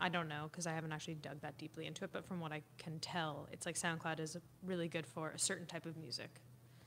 I 0.00 0.08
don't 0.08 0.28
know 0.28 0.44
because 0.48 0.68
I 0.68 0.72
haven't 0.74 0.92
actually 0.92 1.16
dug 1.16 1.40
that 1.40 1.58
deeply 1.58 1.84
into 1.86 2.04
it, 2.04 2.10
but 2.12 2.24
from 2.24 2.38
what 2.38 2.52
I 2.52 2.62
can 2.78 3.00
tell, 3.00 3.48
it's 3.50 3.66
like 3.66 3.74
SoundCloud 3.74 4.20
is 4.20 4.36
really 4.64 4.86
good 4.86 5.04
for 5.04 5.30
a 5.30 5.38
certain 5.40 5.66
type 5.66 5.86
of 5.86 5.96
music 5.96 6.30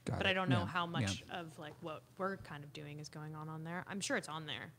Got 0.05 0.19
but 0.19 0.27
it. 0.27 0.29
I 0.29 0.33
don't 0.33 0.47
know 0.47 0.59
Yeah, 0.59 0.65
how 0.67 0.85
yeah. 0.85 0.91
much 0.91 1.23
of 1.29 1.59
like 1.59 1.73
what 1.81 2.03
we're 2.17 2.37
kind 2.37 2.63
of 2.63 2.71
doing 2.71 2.99
is 2.99 3.09
going 3.09 3.35
on 3.35 3.49
on 3.49 3.65
there. 3.65 3.83
I'm 3.89 3.99
sure 3.99 4.15
it's 4.15 4.29
on 4.29 4.45
there, 4.45 4.71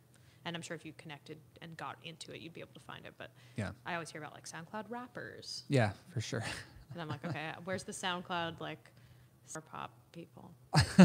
and 0.45 0.57
I'm 0.57 0.63
sure 0.63 0.75
if 0.75 0.85
you 0.85 0.93
connected 0.99 1.39
and 1.61 1.77
got 1.77 1.97
into 2.05 2.33
it, 2.33 2.41
you'd 2.41 2.53
be 2.55 2.61
able 2.61 2.75
to 2.75 2.81
find 2.81 3.05
it. 3.07 3.15
But 3.19 3.31
Yeah, 3.57 3.71
I 3.87 3.95
always 3.95 4.11
hear 4.11 4.21
about 4.21 4.35
like 4.35 4.49
SoundCloud 4.49 4.85
rappers, 4.89 5.65
yeah, 5.69 5.91
for 6.13 6.21
sure. 6.21 6.45
and 6.93 7.01
I'm 7.01 7.09
like, 7.09 7.25
okay, 7.25 7.51
where's 7.65 7.85
the 7.85 7.93
SoundCloud 7.93 8.61
like 8.61 8.91
star 9.47 9.63
pop 9.63 9.93
people? 10.13 10.51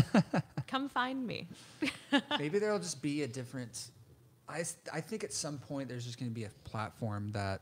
Come 0.68 0.90
find 0.90 1.26
me. 1.26 1.48
Maybe 2.40 2.60
there'll 2.60 2.80
just 2.80 3.02
be 3.02 3.24
a 3.24 3.28
different. 3.28 3.92
I 4.50 4.64
I 4.94 5.02
think 5.02 5.24
at 5.24 5.34
some 5.34 5.58
point 5.58 5.90
there's 5.90 6.06
just 6.06 6.20
going 6.20 6.32
to 6.32 6.36
be 6.36 6.46
a 6.46 6.52
platform 6.64 7.32
that 7.34 7.62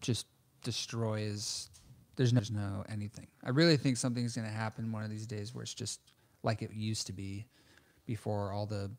just 0.00 0.26
destroys. 0.62 1.70
There's 2.16 2.32
no, 2.32 2.38
there's 2.40 2.50
no 2.50 2.84
anything. 2.88 3.26
I 3.44 3.50
really 3.50 3.76
think 3.76 3.96
something's 3.96 4.34
going 4.34 4.46
to 4.46 4.52
happen 4.52 4.90
one 4.92 5.04
of 5.04 5.10
these 5.10 5.26
days 5.26 5.54
where 5.54 5.62
it's 5.62 5.74
just 5.74 6.00
like 6.42 6.62
it 6.62 6.72
used 6.72 7.06
to 7.06 7.12
be 7.12 7.46
before 8.06 8.52
all 8.52 8.66
the 8.66 8.90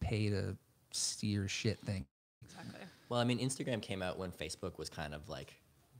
pay 0.00 0.30
to 0.30 0.48
uh, 0.50 0.52
see 0.96 1.28
your 1.28 1.48
shit 1.48 1.78
thing. 1.80 2.06
Exactly. 2.44 2.80
Well, 3.08 3.20
I 3.20 3.24
mean, 3.24 3.38
Instagram 3.38 3.80
came 3.82 4.02
out 4.02 4.18
when 4.18 4.30
Facebook 4.32 4.78
was 4.78 4.88
kind 4.88 5.14
of 5.14 5.28
like 5.28 5.54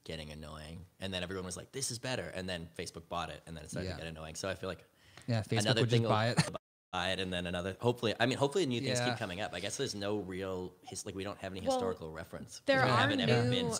getting 0.04 0.30
annoying, 0.30 0.84
and 1.00 1.12
then 1.12 1.22
everyone 1.22 1.44
was 1.46 1.56
like, 1.56 1.72
"This 1.72 1.90
is 1.90 1.98
better," 1.98 2.32
and 2.34 2.48
then 2.48 2.68
Facebook 2.78 3.08
bought 3.08 3.30
it, 3.30 3.42
and 3.46 3.56
then 3.56 3.64
it 3.64 3.70
started 3.70 3.88
Yeah. 3.88 3.94
to 3.96 4.02
get 4.02 4.08
annoying. 4.08 4.34
So 4.34 4.48
I 4.48 4.54
feel 4.54 4.68
like 4.68 4.84
Yeah, 5.26 5.42
Facebook 5.42 5.60
another 5.60 5.80
would 5.82 5.90
thing 5.90 6.02
just 6.02 6.10
buy 6.10 6.28
it. 6.28 6.38
buy 6.92 7.10
it, 7.10 7.20
and 7.20 7.32
then 7.32 7.46
another. 7.46 7.76
Hopefully, 7.80 8.14
I 8.20 8.26
mean, 8.26 8.38
hopefully 8.38 8.66
new 8.66 8.80
things 8.80 8.98
Yeah. 8.98 9.08
keep 9.10 9.18
coming 9.18 9.40
up. 9.40 9.52
I 9.54 9.60
guess 9.60 9.76
there's 9.76 9.94
no 9.94 10.18
real 10.18 10.74
his 10.82 11.04
like 11.06 11.14
we 11.14 11.24
don't 11.24 11.38
have 11.38 11.52
any 11.52 11.60
Well, 11.62 11.72
historical 11.76 12.10
reference. 12.12 12.60
There 12.66 12.84
we 12.84 12.90
are 12.90 12.96
haven't 12.96 13.20
ever 13.20 13.42
been 13.50 13.68
new 13.68 13.74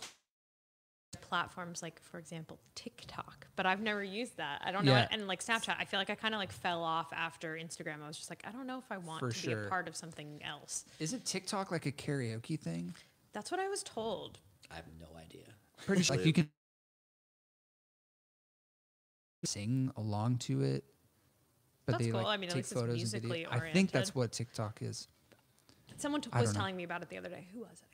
platforms 1.16 1.83
like, 1.83 2.00
for 2.03 2.18
example, 2.18 2.59
TikTok, 2.74 3.46
but 3.57 3.66
I've 3.66 3.81
never 3.81 4.03
used 4.03 4.37
that. 4.37 4.62
I 4.64 4.72
don't 4.72 4.85
know. 4.85 4.92
Yeah. 4.92 5.09
And 5.11 5.27
like 5.27 5.44
Snapchat, 5.44 5.77
I 5.79 5.85
feel 5.85 6.00
like 6.00 6.11
I 6.11 6.14
kind 6.14 6.35
of 6.35 6.38
like 6.38 6.53
fell 6.53 6.83
off 6.83 7.12
after 7.12 7.55
Instagram. 7.55 8.03
I 8.03 8.07
was 8.07 8.16
just 8.16 8.31
like, 8.31 8.42
I 8.46 8.53
don't 8.53 8.66
know 8.66 8.79
if 8.79 8.90
I 8.90 8.98
want 8.98 9.20
For 9.20 9.31
to 9.31 9.46
be 9.46 9.53
a 9.53 9.68
part 9.68 9.88
of 9.88 9.96
something 9.96 10.40
else. 10.44 10.85
Isn't 10.98 11.24
TikTok 11.24 11.70
like 11.70 11.87
a 11.87 11.92
karaoke 11.92 12.59
thing? 12.59 12.94
That's 13.33 13.50
what 13.50 13.61
I 13.61 13.68
was 13.68 13.83
told. 13.83 14.38
I 14.70 14.77
have 14.77 14.87
no 15.00 15.07
idea. 15.18 15.44
Pretty 15.87 16.03
sure 16.03 16.16
like 16.16 16.27
you 16.27 16.33
can 16.33 16.48
sing 19.44 19.90
along 19.96 20.38
to 20.38 20.62
it. 20.62 20.85
But 21.87 21.92
That's 21.92 22.05
they 22.05 22.11
cool. 22.12 22.22
like 22.22 22.29
I 22.29 22.37
mean, 22.38 22.48
take 22.48 22.57
least 22.57 22.72
it's 22.72 22.81
photos 22.81 22.88
and 22.90 22.96
musically 22.96 23.44
video. 23.44 23.50
I 23.50 23.70
think 23.72 23.90
that's 23.90 24.14
what 24.14 24.33
TikTok 24.33 24.81
is. 24.81 25.09
Someone 25.98 26.22
t- 26.22 26.31
I 26.33 26.40
was 26.40 26.48
don't 26.48 26.55
know. 26.55 26.61
telling 26.61 26.77
me 26.77 26.85
about 26.85 27.03
it 27.03 27.11
the 27.11 27.18
other 27.18 27.29
day. 27.29 27.46
Who 27.53 27.61
was 27.61 27.83
it? 27.83 27.93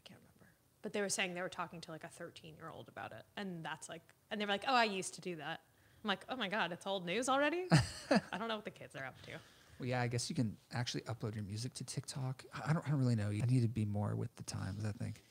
I 0.84 0.88
can't 0.88 0.92
remember. 0.92 0.92
But 0.92 0.92
they 0.92 1.00
were 1.00 1.08
saying 1.08 1.34
they 1.34 1.42
were 1.42 1.48
talking 1.48 1.80
to 1.82 1.90
like 1.90 2.04
a 2.04 2.08
13 2.08 2.54
year 2.56 2.70
old 2.70 2.88
about 2.88 3.12
it. 3.12 3.24
And 3.36 3.64
that's 3.64 3.88
like, 3.88 4.02
and 4.30 4.40
they 4.40 4.44
were 4.44 4.52
like, 4.52 4.64
oh, 4.66 4.74
I 4.74 4.84
used 4.84 5.14
to 5.14 5.20
do 5.20 5.36
that. 5.36 5.60
I'm 6.02 6.08
like, 6.08 6.24
oh 6.28 6.36
my 6.36 6.48
God, 6.48 6.72
it's 6.72 6.86
old 6.86 7.04
news 7.04 7.28
already? 7.28 7.64
I 8.32 8.38
don't 8.38 8.48
know 8.48 8.56
what 8.56 8.64
the 8.64 8.70
kids 8.70 8.96
are 8.96 9.04
up 9.04 9.20
to. 9.22 9.32
Well, 9.78 9.88
yeah, 9.88 10.00
I 10.00 10.08
guess 10.08 10.28
you 10.28 10.36
can 10.36 10.56
actually 10.72 11.02
upload 11.02 11.34
your 11.34 11.44
music 11.44 11.74
to 11.74 11.84
TikTok. 11.84 12.44
I 12.54 12.70
I 12.70 12.72
don't, 12.72 12.86
I 12.86 12.90
don't 12.90 13.00
really 13.00 13.16
know. 13.16 13.30
you 13.30 13.42
need 13.42 13.62
to 13.62 13.68
be 13.68 13.84
more 13.84 14.14
with 14.14 14.34
the 14.36 14.42
times. 14.44 14.84
I 14.84 14.92
think. 14.92 15.22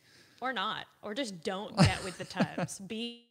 Or 0.42 0.54
not. 0.54 0.86
Or 1.02 1.14
just 1.14 1.44
don't 1.44 1.76
get 1.78 2.04
with 2.04 2.18
the 2.18 2.26
times. 2.26 2.80
Be 2.88 3.26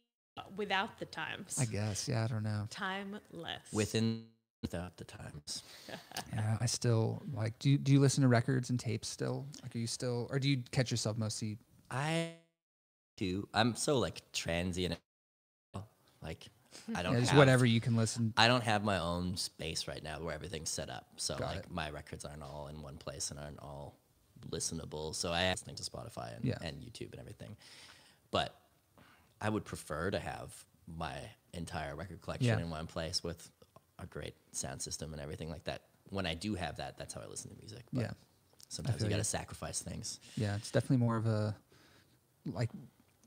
without 0.55 0.99
the 0.99 1.05
times. 1.05 1.57
I 1.59 1.65
guess. 1.65 2.07
Yeah, 2.07 2.23
I 2.23 2.27
don't 2.27 2.43
know. 2.43 2.67
Timeless. 2.69 3.73
Within 3.73 4.25
without 4.61 4.97
the 4.97 5.05
times. 5.05 5.63
Yeah, 6.33 6.57
I 6.61 6.65
still 6.67 7.23
like. 7.33 7.57
Do 7.59 7.69
you, 7.71 7.77
do 7.77 7.91
you 7.91 7.99
listen 7.99 8.21
to 8.21 8.27
records 8.27 8.69
and 8.69 8.79
tapes 8.79 9.07
still? 9.07 9.47
Like, 9.63 9.75
are 9.75 9.79
you 9.79 9.87
still, 9.87 10.27
or 10.29 10.37
do 10.37 10.47
you 10.49 10.61
catch 10.71 10.91
yourself 10.91 11.17
mostly? 11.17 11.57
I 11.91 12.29
do. 13.17 13.47
I'm 13.53 13.75
so 13.75 13.99
like 13.99 14.21
transient. 14.31 14.97
Like 16.21 16.45
hmm. 16.85 16.95
I 16.97 17.03
don't 17.03 17.13
Yeah, 17.13 17.19
just 17.19 17.31
have, 17.31 17.37
whatever 17.39 17.65
you 17.65 17.81
can 17.81 17.95
listen. 17.95 18.33
I 18.37 18.47
don't 18.47 18.63
have 18.63 18.83
my 18.83 18.99
own 18.99 19.37
space 19.37 19.87
right 19.87 20.03
now 20.03 20.19
where 20.19 20.33
everything's 20.33 20.69
set 20.69 20.89
up. 20.89 21.07
So 21.17 21.35
Got 21.37 21.47
like 21.47 21.57
it. 21.59 21.71
my 21.71 21.89
records 21.89 22.25
aren't 22.25 22.43
all 22.43 22.67
in 22.67 22.81
one 22.81 22.97
place 22.97 23.31
and 23.31 23.39
aren't 23.39 23.59
all 23.59 23.95
listenable. 24.49 25.13
So 25.15 25.31
I 25.31 25.43
am 25.43 25.51
listening 25.53 25.75
to 25.77 25.83
Spotify 25.83 26.35
and, 26.35 26.45
Yeah. 26.45 26.57
and 26.61 26.77
YouTube 26.81 27.11
and 27.11 27.19
everything. 27.19 27.55
But 28.31 28.55
I 29.41 29.49
would 29.49 29.65
prefer 29.65 30.11
to 30.11 30.19
have 30.19 30.53
my 30.97 31.15
entire 31.53 31.95
record 31.95 32.21
collection 32.21 32.47
Yeah. 32.47 32.59
in 32.59 32.69
one 32.69 32.87
place 32.87 33.23
with 33.23 33.49
a 33.97 34.05
great 34.05 34.35
sound 34.51 34.81
system 34.81 35.13
and 35.13 35.21
everything 35.21 35.49
like 35.49 35.63
that. 35.65 35.83
When 36.09 36.25
I 36.25 36.33
do 36.33 36.55
have 36.55 36.77
that, 36.77 36.97
that's 36.97 37.13
how 37.13 37.21
I 37.21 37.27
listen 37.27 37.49
to 37.51 37.57
music. 37.57 37.83
But 37.93 38.01
Yeah. 38.01 38.11
Sometimes 38.69 39.01
you 39.01 39.09
got 39.09 39.15
you. 39.15 39.21
to 39.21 39.23
sacrifice 39.23 39.81
things. 39.81 40.19
Yeah, 40.37 40.55
it's 40.55 40.69
definitely 40.69 40.97
more 40.97 41.17
of 41.17 41.25
a 41.25 41.55
like 42.53 42.69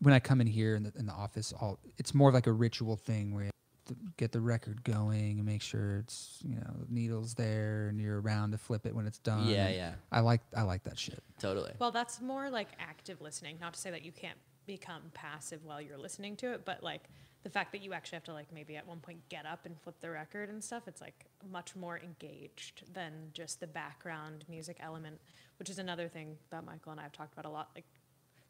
when 0.00 0.12
I 0.12 0.20
come 0.20 0.40
in 0.40 0.46
here 0.46 0.74
in 0.74 0.82
the, 0.82 0.92
in 0.98 1.06
the 1.06 1.12
office. 1.12 1.52
All 1.58 1.78
it's 1.98 2.14
more 2.14 2.28
of 2.28 2.35
like 2.35 2.46
a 2.46 2.52
ritual 2.52 2.96
thing 2.96 3.35
where 3.35 3.44
you 3.44 3.50
have 3.87 3.96
to 3.96 4.02
get 4.16 4.32
the 4.32 4.40
record 4.40 4.82
going 4.85 5.38
and 5.38 5.44
make 5.44 5.62
sure 5.62 5.98
it's 5.98 6.38
you 6.42 6.56
know 6.56 6.74
the 6.87 6.92
needles 6.92 7.35
there 7.35 7.88
and 7.88 8.00
you're 8.00 8.20
around 8.20 8.52
to 8.52 8.58
flip 8.58 8.87
it 8.87 8.94
when 8.94 9.06
it's 9.06 9.18
done. 9.18 9.48
Yeah, 9.48 9.68
yeah. 9.68 9.94
I 10.11 10.20
like 10.20 10.40
I 10.56 10.62
like 10.62 10.85
that 10.85 10.98
shit. 10.98 11.22
Totally. 11.38 11.72
Well, 11.78 11.92
that's 11.92 12.20
more 12.20 12.50
like 12.50 12.68
active 12.78 13.20
listening. 13.20 13.58
Not 13.61 13.74
to 13.74 13.80
say 13.80 13.90
that 13.90 14.04
you 14.04 14.12
can't 14.12 14.38
become 14.66 15.02
passive 15.14 15.64
while 15.64 15.80
you're 15.80 15.98
listening 15.98 16.37
to 16.37 16.52
it, 16.52 16.64
but 16.64 16.82
like 16.82 17.08
the 17.42 17.50
fact 17.50 17.72
that 17.72 17.82
you 17.82 17.92
actually 17.92 18.16
have 18.16 18.24
to 18.24 18.32
like 18.32 18.52
maybe 18.52 18.76
at 18.76 18.87
one 18.87 19.00
point 19.00 19.18
get 19.28 19.46
up 19.46 19.66
and 19.66 19.78
flip 19.80 19.96
the 20.00 20.11
record 20.11 20.48
and 20.48 20.62
stuff, 20.62 20.85
it's 20.87 21.00
like 21.00 21.26
much 21.50 21.74
more 21.74 21.98
engaged 21.98 22.82
than 22.92 23.12
just 23.32 23.58
the 23.58 23.66
background 23.66 24.44
music 24.48 24.76
element, 24.80 25.20
which 25.58 25.68
is 25.68 25.78
another 25.78 26.08
thing 26.08 26.37
that 26.50 26.64
Michael 26.64 26.92
and 26.92 27.00
I 27.00 27.04
have 27.04 27.12
talked 27.12 27.32
about 27.32 27.44
a 27.44 27.50
lot. 27.50 27.70
Like 27.74 27.85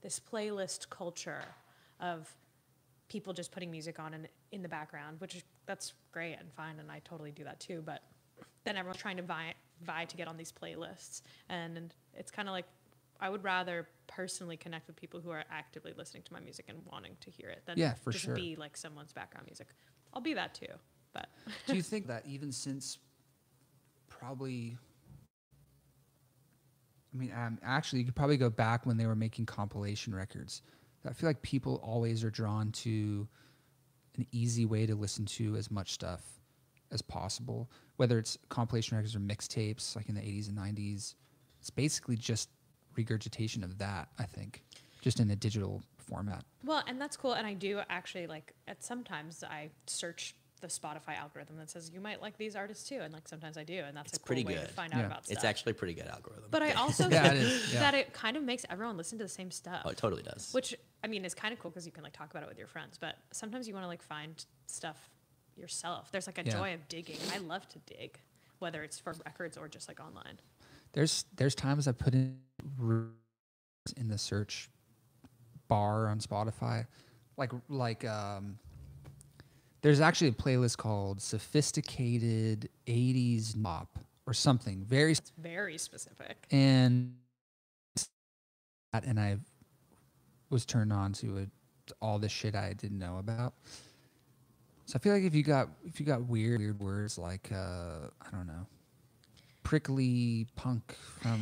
this 0.02 0.20
playlist 0.20 0.90
culture 0.90 1.44
of 2.00 2.28
people 3.08 3.32
just 3.32 3.52
putting 3.52 3.70
music 3.70 3.98
on 3.98 4.14
in, 4.14 4.28
in 4.50 4.62
the 4.62 4.68
background, 4.68 5.20
which 5.20 5.44
that's 5.66 5.94
great 6.12 6.36
and 6.38 6.52
fine, 6.52 6.78
and 6.78 6.90
I 6.90 7.00
totally 7.04 7.30
do 7.30 7.44
that 7.44 7.60
too. 7.60 7.82
But 7.84 8.02
then 8.64 8.76
everyone's 8.76 9.00
trying 9.00 9.16
to 9.18 9.22
vie, 9.22 9.54
vie 9.82 10.04
to 10.06 10.16
get 10.16 10.28
on 10.28 10.36
these 10.36 10.52
playlists, 10.52 11.22
and 11.48 11.94
it's 12.14 12.30
kind 12.30 12.48
of 12.48 12.52
like 12.52 12.66
I 13.20 13.28
would 13.30 13.44
rather 13.44 13.88
personally 14.08 14.56
connect 14.56 14.88
with 14.88 14.96
people 14.96 15.20
who 15.20 15.30
are 15.30 15.44
actively 15.50 15.92
listening 15.96 16.24
to 16.24 16.32
my 16.32 16.40
music 16.40 16.64
and 16.68 16.78
wanting 16.90 17.16
to 17.20 17.30
hear 17.30 17.48
it 17.50 17.62
than 17.66 17.78
Yeah, 17.78 17.94
for 17.94 18.10
just 18.10 18.24
sure. 18.24 18.34
be 18.34 18.56
like 18.56 18.76
someone's 18.76 19.12
background 19.12 19.46
music. 19.46 19.68
I'll 20.12 20.20
be 20.20 20.34
that 20.34 20.54
too, 20.54 20.66
but 21.14 21.28
Do 21.66 21.76
you 21.76 21.82
think 21.82 22.08
that 22.08 22.24
even 22.26 22.50
since 22.50 22.98
probably, 24.08 24.76
I 27.12 27.18
mean, 27.18 27.32
um, 27.32 27.58
actually, 27.62 28.00
you 28.00 28.06
could 28.06 28.14
probably 28.14 28.36
go 28.36 28.50
back 28.50 28.86
when 28.86 28.96
they 28.96 29.06
were 29.06 29.14
making 29.14 29.46
compilation 29.46 30.14
records. 30.14 30.62
I 31.06 31.12
feel 31.12 31.28
like 31.28 31.42
people 31.42 31.80
always 31.82 32.24
are 32.24 32.30
drawn 32.30 32.70
to 32.72 33.28
an 34.16 34.26
easy 34.32 34.66
way 34.66 34.86
to 34.86 34.94
listen 34.94 35.24
to 35.24 35.56
as 35.56 35.70
much 35.70 35.92
stuff 35.92 36.22
as 36.90 37.02
possible, 37.02 37.70
whether 37.96 38.18
it's 38.18 38.38
compilation 38.48 38.96
records 38.96 39.16
or 39.16 39.20
mixtapes, 39.20 39.96
like 39.96 40.08
in 40.08 40.14
the 40.14 40.20
80s 40.20 40.48
and 40.48 40.58
90s. 40.58 41.14
It's 41.60 41.70
basically 41.70 42.16
just 42.16 42.50
regurgitation 42.96 43.64
of 43.64 43.78
that, 43.78 44.08
I 44.18 44.24
think, 44.24 44.64
just 45.00 45.20
in 45.20 45.30
a 45.30 45.36
digital 45.36 45.82
format. 45.96 46.44
Well, 46.64 46.82
and 46.86 47.00
that's 47.00 47.16
cool. 47.16 47.32
And 47.32 47.46
I 47.46 47.54
do 47.54 47.80
actually 47.88 48.26
like 48.26 48.52
at 48.68 48.82
sometimes 48.82 49.42
I 49.42 49.70
search 49.86 50.34
the 50.62 50.68
Spotify 50.68 51.18
algorithm 51.18 51.58
that 51.58 51.68
says 51.68 51.90
you 51.92 52.00
might 52.00 52.22
like 52.22 52.38
these 52.38 52.56
artists 52.56 52.88
too, 52.88 53.00
and 53.02 53.12
like 53.12 53.28
sometimes 53.28 53.58
I 53.58 53.64
do, 53.64 53.80
and 53.80 53.94
that's 53.94 54.12
It's 54.12 54.16
a 54.16 54.20
cool 54.20 54.26
pretty 54.26 54.44
way 54.44 54.54
to 54.54 54.60
good. 54.60 54.70
find 54.70 54.94
out 54.94 55.00
Yeah. 55.00 55.06
about 55.06 55.26
stuff. 55.26 55.34
It's 55.36 55.44
actually 55.44 55.72
a 55.72 55.74
pretty 55.74 55.92
good 55.94 56.06
algorithm. 56.06 56.46
But 56.50 56.62
I 56.62 56.72
also 56.72 57.08
Yeah, 57.10 57.22
think 57.28 57.34
it 57.34 57.42
is, 57.42 57.74
yeah. 57.74 57.80
that 57.80 57.94
it 57.94 58.14
kind 58.14 58.36
of 58.38 58.42
makes 58.42 58.64
everyone 58.70 58.96
listen 58.96 59.18
to 59.18 59.24
the 59.24 59.28
same 59.28 59.50
stuff. 59.50 59.82
oh, 59.84 59.90
it 59.90 59.98
totally 59.98 60.22
does. 60.22 60.50
Which 60.52 60.74
I 61.04 61.08
mean 61.08 61.24
is 61.26 61.34
kind 61.34 61.52
of 61.52 61.58
cool 61.60 61.70
because 61.70 61.84
you 61.84 61.92
can 61.92 62.02
like 62.04 62.14
talk 62.14 62.30
about 62.30 62.42
it 62.42 62.48
with 62.48 62.56
your 62.58 62.66
friends, 62.68 62.96
but 62.98 63.18
sometimes 63.32 63.68
you 63.68 63.74
want 63.74 63.84
to 63.84 63.88
like 63.88 64.02
find 64.02 64.42
stuff 64.66 65.10
yourself. 65.56 66.10
There's 66.12 66.26
like 66.26 66.38
a 66.38 66.44
Yeah. 66.44 66.52
joy 66.52 66.72
of 66.74 66.88
digging. 66.88 67.18
I 67.34 67.38
love 67.38 67.68
to 67.68 67.78
dig, 67.80 68.18
whether 68.60 68.82
it's 68.82 68.98
for 68.98 69.12
records 69.26 69.58
or 69.58 69.68
just 69.68 69.88
like 69.88 70.00
online. 70.00 70.38
There's 70.92 71.26
there's 71.36 71.54
times 71.54 71.86
I 71.88 71.92
put 71.92 72.14
in 72.14 72.40
in 73.96 74.08
the 74.08 74.16
search 74.18 74.70
bar 75.68 76.08
on 76.08 76.20
Spotify, 76.20 76.86
like 77.36 77.50
like 77.68 78.04
um, 78.04 78.58
there's 79.82 80.00
actually 80.00 80.28
a 80.28 80.32
playlist 80.32 80.76
called 80.78 81.20
Sophisticated 81.20 82.68
'80s 82.86 83.60
Pop 83.62 83.98
or 84.26 84.32
something 84.34 84.84
very 84.84 85.12
It's 85.12 85.32
very 85.38 85.76
specific. 85.78 86.46
and 86.50 87.14
and 88.92 89.18
I 89.18 89.38
was 90.50 90.66
turned 90.66 90.92
on 90.92 91.12
to 91.14 91.38
it, 91.38 91.48
all 92.00 92.18
the 92.18 92.28
shit 92.28 92.54
I 92.54 92.74
didn't 92.74 92.98
know 92.98 93.18
about. 93.18 93.54
So 94.84 94.96
I 94.96 94.98
feel 94.98 95.14
like 95.14 95.22
if 95.24 95.34
you 95.34 95.42
got 95.42 95.68
if 95.84 95.98
you 95.98 96.06
got 96.06 96.26
weird 96.26 96.60
weird 96.60 96.80
words 96.80 97.18
like 97.18 97.50
uh, 97.52 98.08
I 98.20 98.30
don't 98.30 98.46
know, 98.46 98.66
prickly 99.62 100.46
punk 100.56 100.94
from 101.20 101.40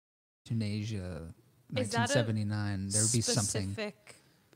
Tunisia, 0.46 1.22
Is 1.76 1.90
that 1.90 2.14
a 2.14 2.22
1979, 2.22 2.88
there 2.88 3.02
would 3.02 3.12
be 3.12 3.20
something 3.20 3.92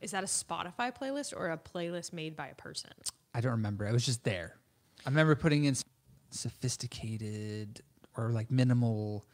Is 0.00 0.12
that 0.12 0.22
a 0.22 0.26
Spotify 0.26 0.94
playlist 0.96 1.34
or 1.36 1.50
a 1.50 1.58
playlist 1.58 2.12
made 2.12 2.36
by 2.36 2.48
a 2.48 2.54
person? 2.54 2.90
I 3.36 3.42
don't 3.42 3.52
remember. 3.52 3.86
It 3.86 3.92
was 3.92 4.06
just 4.06 4.24
there. 4.24 4.56
I 5.04 5.10
remember 5.10 5.34
putting 5.34 5.66
in 5.66 5.76
sophisticated 6.30 7.82
or 8.16 8.30
like 8.30 8.50
minimal 8.50 9.26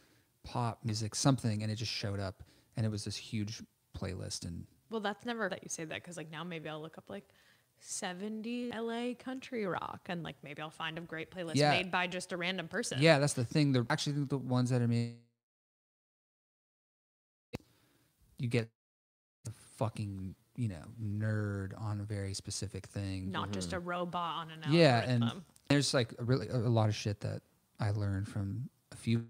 pop 0.42 0.80
music, 0.84 1.14
something, 1.14 1.62
and 1.62 1.70
it 1.70 1.76
just 1.76 1.92
showed 1.92 2.18
up, 2.18 2.42
and 2.76 2.84
it 2.84 2.88
was 2.88 3.04
this 3.04 3.16
huge 3.16 3.62
playlist. 3.96 4.44
And 4.44 4.66
Well, 4.90 5.00
that's 5.00 5.24
never 5.24 5.48
that 5.48 5.62
you 5.62 5.68
say 5.68 5.84
that 5.84 6.02
because 6.02 6.16
like 6.16 6.32
now 6.32 6.42
maybe 6.42 6.68
I'll 6.68 6.82
look 6.82 6.98
up 6.98 7.04
like 7.08 7.28
70 7.78 8.72
LA 8.76 9.14
country 9.16 9.66
rock 9.66 10.00
and 10.06 10.24
like 10.24 10.34
maybe 10.42 10.60
I'll 10.62 10.70
find 10.70 10.98
a 10.98 11.00
great 11.00 11.30
playlist 11.30 11.54
Yeah. 11.54 11.70
made 11.70 11.92
by 11.92 12.08
just 12.08 12.32
a 12.32 12.36
random 12.36 12.66
person. 12.66 13.00
yeah, 13.00 13.20
that's 13.20 13.34
the 13.34 13.44
thing. 13.44 13.70
They're 13.70 13.86
actually 13.88 14.24
the 14.24 14.38
ones 14.38 14.70
that 14.70 14.82
are 14.82 14.88
made. 14.88 15.14
You 18.40 18.48
get 18.48 18.68
the 19.44 19.52
fucking 19.76 20.34
you 20.56 20.68
know 20.68 20.82
nerd 21.02 21.72
on 21.80 22.00
a 22.00 22.04
very 22.04 22.34
specific 22.34 22.86
thing. 22.86 23.30
Not 23.30 23.52
just 23.52 23.72
a 23.72 23.78
robot 23.80 24.36
on 24.36 24.50
an 24.50 24.60
Mm-hmm. 24.62 24.72
yeah, 24.74 25.00
and 25.02 25.32
there's 25.68 25.94
like 25.94 26.14
a 26.18 26.24
really 26.24 26.48
a 26.48 26.56
a 26.56 26.68
lot 26.68 26.88
of 26.88 26.94
shit 26.94 27.20
that 27.20 27.42
I 27.80 27.90
learned 27.90 28.28
from 28.28 28.68
a 28.92 28.96
few 28.96 29.24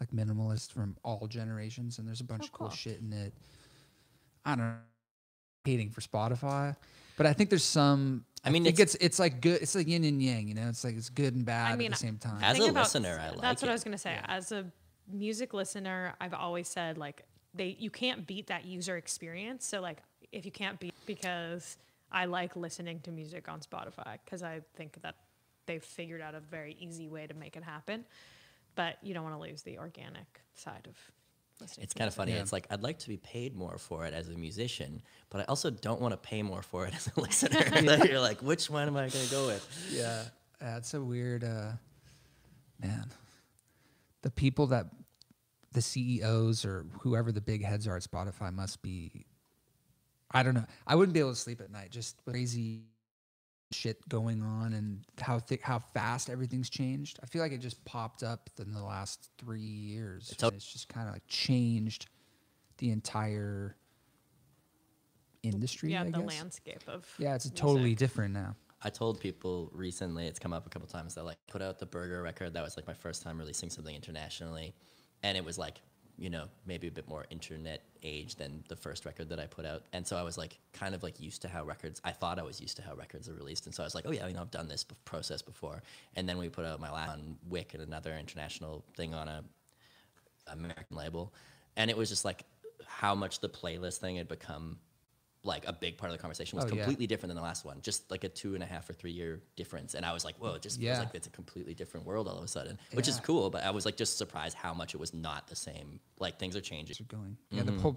like 0.00 0.10
minimalists 0.10 0.70
from 0.70 0.96
all 1.04 1.26
generations, 1.26 1.98
and 1.98 2.06
there's 2.08 2.20
a 2.20 2.24
bunch 2.24 2.42
Oh, 2.42 2.46
of 2.46 2.52
cool 2.52 2.66
cool. 2.68 2.76
shit 2.76 3.00
in 3.00 3.12
it. 3.12 3.32
I 4.44 4.50
don't 4.56 4.58
know, 4.66 4.74
hating 5.64 5.90
for 5.90 6.00
Spotify, 6.00 6.74
but 7.16 7.26
I 7.26 7.32
think 7.32 7.50
there's 7.50 7.64
some. 7.64 8.24
I 8.44 8.50
mean, 8.50 8.64
think 8.64 8.78
it's- 8.80 8.94
it's 8.96 9.04
it's 9.04 9.18
like 9.18 9.40
good. 9.40 9.60
It's 9.62 9.74
like 9.74 9.86
yin 9.86 10.02
and 10.04 10.20
yang, 10.22 10.48
you 10.48 10.54
know. 10.54 10.68
It's 10.68 10.82
like 10.82 10.96
it's 10.96 11.10
good 11.10 11.34
and 11.34 11.44
bad 11.44 11.78
mean, 11.78 11.88
at 11.88 11.92
the 11.92 11.98
same 11.98 12.16
time. 12.16 12.42
As 12.42 12.56
Think 12.56 12.68
a 12.68 12.70
about- 12.70 12.84
listener, 12.84 13.18
I 13.20 13.30
like 13.30 13.40
That's 13.42 13.62
what. 13.62 13.68
I 13.68 13.72
was 13.72 13.84
gonna 13.84 13.98
say. 13.98 14.18
As 14.24 14.50
a 14.50 14.64
music 15.12 15.52
listener, 15.54 16.14
I've 16.20 16.34
always 16.34 16.66
said 16.68 16.96
like 16.98 17.22
they 17.54 17.76
you 17.78 17.90
can't 17.90 18.26
beat 18.26 18.46
that 18.48 18.64
user 18.64 18.96
experience. 18.96 19.66
So 19.66 19.80
like 19.80 20.02
if 20.32 20.44
you 20.44 20.52
can't 20.52 20.78
beat 20.78 20.94
because 21.06 21.76
I 22.12 22.26
like 22.26 22.56
listening 22.56 23.00
to 23.00 23.12
music 23.12 23.48
on 23.48 23.60
Spotify 23.60 24.18
because 24.24 24.42
I 24.42 24.60
think 24.76 25.00
that 25.02 25.14
they've 25.66 25.82
figured 25.82 26.20
out 26.20 26.34
a 26.34 26.40
very 26.40 26.76
easy 26.80 27.08
way 27.08 27.26
to 27.26 27.34
make 27.34 27.56
it 27.56 27.62
happen. 27.62 28.04
But 28.74 28.98
you 29.02 29.14
don't 29.14 29.24
want 29.24 29.34
to 29.34 29.40
lose 29.40 29.62
the 29.62 29.78
organic 29.78 30.40
side 30.54 30.86
of 30.86 30.96
listening. 31.60 31.84
It's 31.84 31.94
to 31.94 31.98
kind 31.98 32.08
of 32.08 32.14
funny. 32.14 32.32
Yeah. 32.32 32.40
It's 32.40 32.52
like 32.52 32.66
I'd 32.70 32.82
like 32.82 32.98
to 33.00 33.08
be 33.08 33.16
paid 33.16 33.56
more 33.56 33.78
for 33.78 34.06
it 34.06 34.14
as 34.14 34.28
a 34.28 34.34
musician, 34.34 35.02
but 35.28 35.40
I 35.40 35.44
also 35.44 35.70
don't 35.70 36.00
want 36.00 36.12
to 36.12 36.16
pay 36.16 36.42
more 36.42 36.62
for 36.62 36.86
it 36.86 36.94
as 36.96 37.10
a 37.16 37.20
listener. 37.20 37.64
Like, 37.82 38.08
You're 38.08 38.20
like, 38.20 38.40
which 38.42 38.70
one 38.70 38.86
am 38.88 38.96
I 38.96 39.08
going 39.08 39.24
to 39.24 39.30
go 39.30 39.46
with? 39.46 39.90
yeah, 39.92 40.24
that's 40.60 40.94
a 40.94 41.00
weird 41.00 41.44
uh, 41.44 41.72
man. 42.80 43.10
The 44.22 44.30
people 44.30 44.68
that 44.68 44.86
the 45.72 45.82
CEOs 45.82 46.64
or 46.64 46.86
whoever 47.00 47.32
the 47.32 47.40
big 47.40 47.64
heads 47.64 47.86
are 47.86 47.96
at 47.96 48.02
Spotify 48.02 48.52
must 48.52 48.82
be. 48.82 49.26
I 50.32 50.42
don't 50.42 50.54
know. 50.54 50.66
I 50.86 50.94
wouldn't 50.94 51.12
be 51.14 51.20
able 51.20 51.30
to 51.30 51.36
sleep 51.36 51.60
at 51.60 51.70
night. 51.70 51.90
Just 51.90 52.20
with 52.24 52.34
crazy 52.34 52.82
shit 53.72 54.08
going 54.08 54.42
on 54.42 54.72
and 54.74 55.04
how 55.20 55.38
thick, 55.38 55.62
how 55.62 55.78
fast 55.78 56.28
everything's 56.30 56.70
changed. 56.70 57.18
I 57.22 57.26
feel 57.26 57.42
like 57.42 57.52
it 57.52 57.58
just 57.58 57.84
popped 57.84 58.22
up 58.22 58.50
in 58.60 58.72
the 58.72 58.82
last 58.82 59.30
three 59.38 59.60
years. 59.60 60.30
It's 60.32 60.42
and 60.42 60.52
it's 60.54 60.72
just 60.72 60.88
kind 60.88 61.06
of 61.08 61.14
like 61.14 61.26
changed 61.28 62.06
the 62.78 62.90
entire 62.90 63.76
industry. 65.42 65.92
yeah, 65.92 66.02
I 66.02 66.04
the 66.06 66.10
guess. 66.12 66.26
landscape 66.38 66.82
of 66.88 67.06
Yeah, 67.18 67.34
it's 67.34 67.46
music. 67.46 67.56
totally 67.60 67.94
different 67.94 68.34
now. 68.34 68.56
I 68.82 68.88
told 68.90 69.20
people 69.20 69.70
recently, 69.74 70.26
it's 70.26 70.38
come 70.38 70.52
up 70.52 70.66
a 70.66 70.70
couple 70.70 70.88
times 70.88 71.14
that 71.14 71.24
like 71.24 71.36
put 71.48 71.60
out 71.60 71.78
the 71.78 71.86
Burger 71.86 72.22
record. 72.22 72.54
That 72.54 72.62
was 72.64 72.76
like 72.76 72.86
my 72.86 72.94
first 72.94 73.22
time 73.22 73.38
releasing 73.38 73.68
something 73.70 73.94
internationally, 73.94 74.74
and 75.22 75.36
it 75.36 75.44
was 75.44 75.58
like 75.58 75.80
you 76.18 76.28
know 76.28 76.44
maybe 76.66 76.86
a 76.86 76.90
bit 76.90 77.08
more 77.08 77.24
internet 77.30 77.82
age 78.02 78.36
than 78.36 78.62
the 78.68 78.76
first 78.76 79.04
record 79.04 79.28
that 79.30 79.40
I 79.40 79.46
put 79.46 79.64
out. 79.64 79.84
And 79.92 80.06
so 80.06 80.16
I 80.16 80.22
was 80.22 80.38
like 80.38 80.58
kind 80.72 80.94
of 80.94 81.02
like 81.02 81.18
used 81.20 81.42
to 81.42 81.48
how 81.48 81.64
records. 81.64 82.00
I 82.04 82.12
thought 82.12 82.38
I 82.38 82.42
was 82.42 82.60
used 82.60 82.76
to 82.76 82.82
how 82.82 82.94
records 82.94 83.28
are 83.28 83.34
released, 83.34 83.66
and 83.66 83.74
so 83.74 83.82
I 83.82 83.86
was 83.86 83.94
like, 83.94 84.04
oh 84.06 84.12
yeah, 84.12 84.26
you 84.26 84.34
know 84.34 84.42
I've 84.42 84.50
done 84.50 84.68
this 84.68 84.84
process 85.04 85.42
before. 85.42 85.82
And 86.16 86.28
then 86.28 86.38
we 86.38 86.48
put 86.48 86.64
out 86.64 86.78
my 86.80 86.90
last 86.90 87.10
on 87.10 87.36
Wick 87.48 87.74
and 87.74 87.82
another 87.82 88.16
international 88.16 88.84
thing 88.96 89.14
on 89.14 89.28
a 89.28 89.42
American 90.46 90.96
label, 90.96 91.32
and 91.76 91.90
it 91.90 91.96
was 91.96 92.08
just 92.08 92.24
like 92.24 92.44
how 92.86 93.14
much 93.14 93.40
the 93.40 93.48
playlist 93.48 93.98
thing 93.98 94.16
had 94.16 94.28
become 94.28 94.78
like 95.42 95.66
a 95.66 95.72
big 95.72 95.96
part 95.96 96.10
of 96.12 96.16
the 96.18 96.20
conversation 96.20 96.56
was 96.56 96.66
Oh, 96.66 96.68
yeah. 96.68 96.82
completely 96.82 97.06
different 97.06 97.30
than 97.30 97.36
the 97.36 97.42
last 97.42 97.64
one. 97.64 97.80
Just 97.80 98.10
like 98.10 98.24
a 98.24 98.28
two 98.28 98.54
and 98.54 98.62
a 98.62 98.66
half 98.66 98.88
or 98.90 98.92
three 98.92 99.10
year 99.12 99.40
difference, 99.56 99.94
and 99.94 100.04
I 100.04 100.12
was 100.12 100.24
like, 100.24 100.36
whoa, 100.36 100.54
it 100.54 100.62
just 100.62 100.78
feels 100.78 100.96
Yeah. 100.96 100.98
like 100.98 101.14
it's 101.14 101.26
a 101.26 101.30
completely 101.30 101.72
different 101.74 102.04
world 102.04 102.28
all 102.28 102.36
of 102.36 102.44
a 102.44 102.48
sudden, 102.48 102.78
which 102.92 103.08
is 103.08 103.18
cool. 103.20 103.48
But 103.48 103.64
I 103.64 103.70
was 103.70 103.86
like 103.86 103.96
just 103.96 104.18
surprised 104.18 104.54
how 104.56 104.74
much 104.74 104.94
it 104.94 104.98
was 104.98 105.14
not 105.14 105.48
the 105.48 105.56
same. 105.56 106.00
Like 106.18 106.38
things 106.38 106.56
are 106.56 106.60
changing. 106.60 106.96
are 107.00 107.04
going. 107.16 107.36
Yeah, 107.50 107.62
the 107.62 107.72
Mhm. 107.72 107.80
whole. 107.80 107.96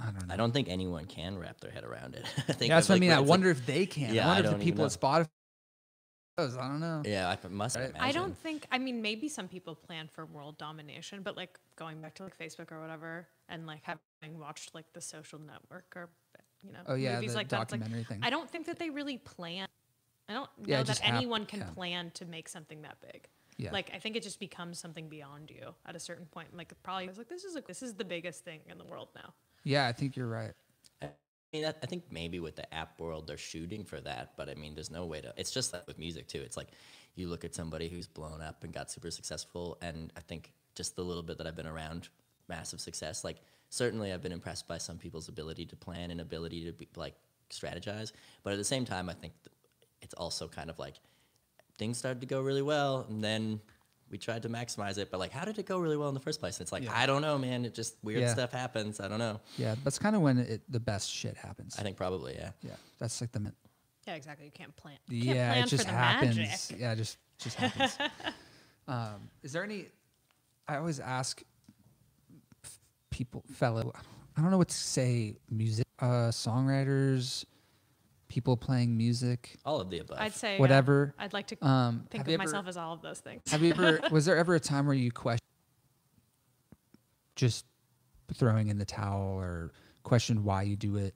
I 0.00 0.04
don't 0.12 0.28
know. 0.28 0.34
I 0.34 0.36
don't 0.36 0.52
think 0.52 0.68
anyone 0.68 1.04
can 1.06 1.36
wrap 1.38 1.60
their 1.60 1.70
head 1.70 1.84
around 1.84 2.14
it. 2.14 2.24
I 2.48 2.52
think 2.52 2.68
Yeah, 2.70 2.76
that's 2.76 2.88
what 2.88 2.96
I 2.96 2.98
mean. 3.00 3.10
I 3.10 3.14
it's 3.14 3.20
like- 3.22 3.28
wonder 3.28 3.50
if 3.50 3.66
they 3.66 3.86
can. 3.86 4.14
Yeah, 4.14 4.26
I 4.28 4.30
I 4.30 4.34
wonder 4.36 4.50
if 4.52 4.58
the 4.58 4.64
people 4.64 4.84
at 4.84 4.92
Spotify. 4.92 5.28
Knows. 6.40 6.56
I 6.56 6.68
don't 6.68 6.80
know. 6.80 7.02
yeah, 7.04 7.28
I 7.44 7.48
must 7.48 7.76
Right. 7.76 7.90
imagine. 7.90 8.00
I 8.08 8.12
don't 8.12 8.36
think. 8.36 8.66
I 8.72 8.78
mean, 8.78 9.00
maybe 9.02 9.28
some 9.28 9.48
people 9.48 9.74
plan 9.74 10.08
for 10.08 10.26
world 10.26 10.58
domination, 10.58 11.22
but 11.22 11.36
like 11.36 11.58
going 11.76 12.00
back 12.00 12.14
to 12.16 12.24
like 12.24 12.36
Facebook 12.38 12.72
or 12.72 12.80
whatever, 12.80 13.28
and 13.48 13.66
like 13.66 13.82
having 13.82 14.38
watched 14.38 14.74
like 14.74 14.92
the 14.92 15.00
Social 15.00 15.38
Network 15.38 15.92
or 15.96 16.08
you 16.62 16.72
know 16.72 16.80
Oh 16.86 16.94
yeah, 16.94 17.14
movies 17.16 17.32
the 17.32 17.36
like 17.38 17.48
that. 17.48 17.58
like, 17.58 17.68
documentary 17.68 18.04
thing. 18.04 18.20
I 18.22 18.30
don't 18.30 18.48
think 18.50 18.66
that 18.66 18.78
they 18.78 18.90
really 18.90 19.18
plan. 19.18 19.66
I 20.28 20.34
don't 20.34 20.42
know 20.58 20.64
Yeah, 20.66 20.76
it 20.76 20.78
that 20.78 20.86
just 20.86 21.00
hap- 21.00 21.14
anyone 21.16 21.44
can 21.46 21.60
yeah. 21.60 21.70
plan 21.70 22.10
to 22.12 22.24
make 22.24 22.48
something 22.48 22.82
that 22.82 22.98
big. 23.00 23.28
Yeah. 23.56 23.72
Like 23.72 23.90
I 23.92 23.98
think 23.98 24.16
it 24.16 24.22
just 24.22 24.38
becomes 24.40 24.78
something 24.78 25.08
beyond 25.08 25.50
you 25.50 25.74
at 25.84 25.94
a 25.96 26.00
certain 26.00 26.26
point. 26.26 26.56
Like 26.56 26.72
probably 26.82 27.06
it's 27.06 27.18
like 27.18 27.28
this 27.28 27.44
is 27.44 27.56
a, 27.56 27.60
this 27.62 27.82
is 27.82 27.94
the 27.94 28.04
biggest 28.04 28.44
thing 28.44 28.60
in 28.70 28.78
the 28.78 28.84
world 28.84 29.08
now. 29.14 29.34
yeah, 29.64 29.86
I 29.88 29.92
think 29.92 30.16
you're 30.16 30.28
right. 30.28 30.52
I 31.52 31.56
mean, 31.56 31.66
I 31.66 31.86
think 31.86 32.04
maybe 32.10 32.38
with 32.38 32.54
the 32.56 32.72
app 32.72 33.00
world, 33.00 33.26
they're 33.26 33.36
shooting 33.36 33.84
for 33.84 34.00
that, 34.00 34.34
but 34.36 34.48
I 34.48 34.54
mean, 34.54 34.74
there's 34.74 34.90
no 34.90 35.04
way 35.06 35.20
to. 35.20 35.34
It's 35.36 35.50
just 35.50 35.72
like 35.72 35.86
with 35.86 35.98
music 35.98 36.28
too. 36.28 36.40
It's 36.40 36.56
like 36.56 36.68
you 37.16 37.28
look 37.28 37.44
at 37.44 37.54
somebody 37.54 37.88
who's 37.88 38.06
blown 38.06 38.40
up 38.40 38.62
and 38.62 38.72
got 38.72 38.90
super 38.90 39.10
successful, 39.10 39.76
and 39.82 40.12
I 40.16 40.20
think 40.20 40.52
just 40.76 40.94
the 40.94 41.02
little 41.02 41.24
bit 41.24 41.38
that 41.38 41.48
I've 41.48 41.56
been 41.56 41.66
around 41.66 42.08
massive 42.48 42.80
success, 42.80 43.24
like 43.24 43.38
certainly 43.68 44.12
I've 44.12 44.22
been 44.22 44.32
impressed 44.32 44.68
by 44.68 44.78
some 44.78 44.96
people's 44.96 45.28
ability 45.28 45.66
to 45.66 45.76
plan 45.76 46.12
and 46.12 46.20
ability 46.20 46.64
to 46.66 46.72
be, 46.72 46.88
like 46.94 47.14
strategize, 47.50 48.12
but 48.44 48.52
at 48.52 48.56
the 48.56 48.64
same 48.64 48.84
time, 48.84 49.10
I 49.10 49.14
think 49.14 49.32
it's 50.02 50.14
also 50.14 50.46
kind 50.46 50.70
of 50.70 50.78
like 50.78 50.94
things 51.78 51.98
started 51.98 52.20
to 52.20 52.26
go 52.26 52.40
really 52.40 52.62
well, 52.62 53.06
and 53.08 53.22
then. 53.24 53.60
We 54.10 54.18
tried 54.18 54.42
to 54.42 54.48
maximize 54.48 54.98
it, 54.98 55.10
but 55.10 55.18
like, 55.20 55.30
how 55.30 55.44
did 55.44 55.58
it 55.58 55.66
go 55.66 55.78
really 55.78 55.96
well 55.96 56.08
in 56.08 56.14
the 56.14 56.20
first 56.20 56.40
place? 56.40 56.56
And 56.58 56.62
it's 56.62 56.72
like, 56.72 56.82
Yeah. 56.84 56.92
I 56.98 57.06
don't 57.06 57.22
know, 57.22 57.38
man. 57.38 57.64
It 57.64 57.74
just 57.74 57.94
weird 58.02 58.20
Yeah. 58.22 58.32
stuff 58.32 58.50
happens. 58.52 58.98
I 59.00 59.06
don't 59.08 59.20
know. 59.20 59.40
Yeah, 59.56 59.76
that's 59.84 59.98
kind 59.98 60.16
of 60.16 60.22
when 60.22 60.38
it, 60.38 60.62
the 60.68 60.80
best 60.80 61.08
shit 61.10 61.36
happens. 61.36 61.76
I 61.78 61.82
think 61.82 61.96
probably, 61.96 62.34
yeah. 62.34 62.50
yeah, 62.62 62.72
that's 62.98 63.20
like 63.20 63.30
the. 63.32 63.40
min- 63.40 63.54
Yeah, 64.06 64.14
exactly. 64.16 64.46
You 64.46 64.52
can't 64.52 64.74
plan. 64.76 64.96
You 65.08 65.22
can't 65.24 65.36
Yeah, 65.36 65.52
plan 65.52 65.64
it 65.64 65.68
just 65.68 65.84
for 65.84 65.90
the 65.92 65.96
happens. 65.96 66.36
magic. 66.36 66.80
Yeah, 66.80 66.92
it 66.92 66.96
just 66.96 67.18
just 67.38 67.56
happens. 67.56 67.96
um, 68.88 69.30
is 69.42 69.52
there 69.52 69.62
any? 69.64 69.86
I 70.66 70.76
always 70.76 70.98
ask 71.00 71.42
f- 72.64 72.78
people, 73.10 73.44
fellow. 73.52 73.92
I 74.36 74.40
don't 74.42 74.50
know 74.50 74.58
what 74.58 74.68
to 74.68 74.76
say. 74.76 75.36
Music, 75.50 75.86
uh, 76.00 76.30
songwriters, 76.30 77.44
people 78.30 78.56
playing 78.56 78.96
music, 78.96 79.56
All 79.66 79.80
of 79.80 79.90
the 79.90 79.98
above. 79.98 80.18
I'd 80.18 80.32
say 80.32 80.58
whatever. 80.58 81.14
I'd 81.18 81.34
like 81.34 81.48
to 81.48 81.66
Um, 81.66 82.06
think 82.10 82.22
of 82.22 82.28
ever- 82.28 82.38
myself 82.38 82.66
as 82.66 82.78
all 82.78 82.94
of 82.94 83.02
those 83.02 83.18
things. 83.18 83.42
Have 83.50 83.62
you 83.62 83.72
ever? 83.72 84.00
was 84.10 84.24
there 84.24 84.38
ever 84.38 84.54
a 84.54 84.60
time 84.60 84.86
where 84.86 84.94
you 84.94 85.10
question 85.10 85.44
just 87.36 87.66
throwing 88.32 88.68
in 88.68 88.78
the 88.78 88.84
towel 88.84 89.36
or 89.36 89.72
question 90.04 90.44
why 90.44 90.62
you 90.62 90.76
do 90.76 90.96
it? 90.96 91.14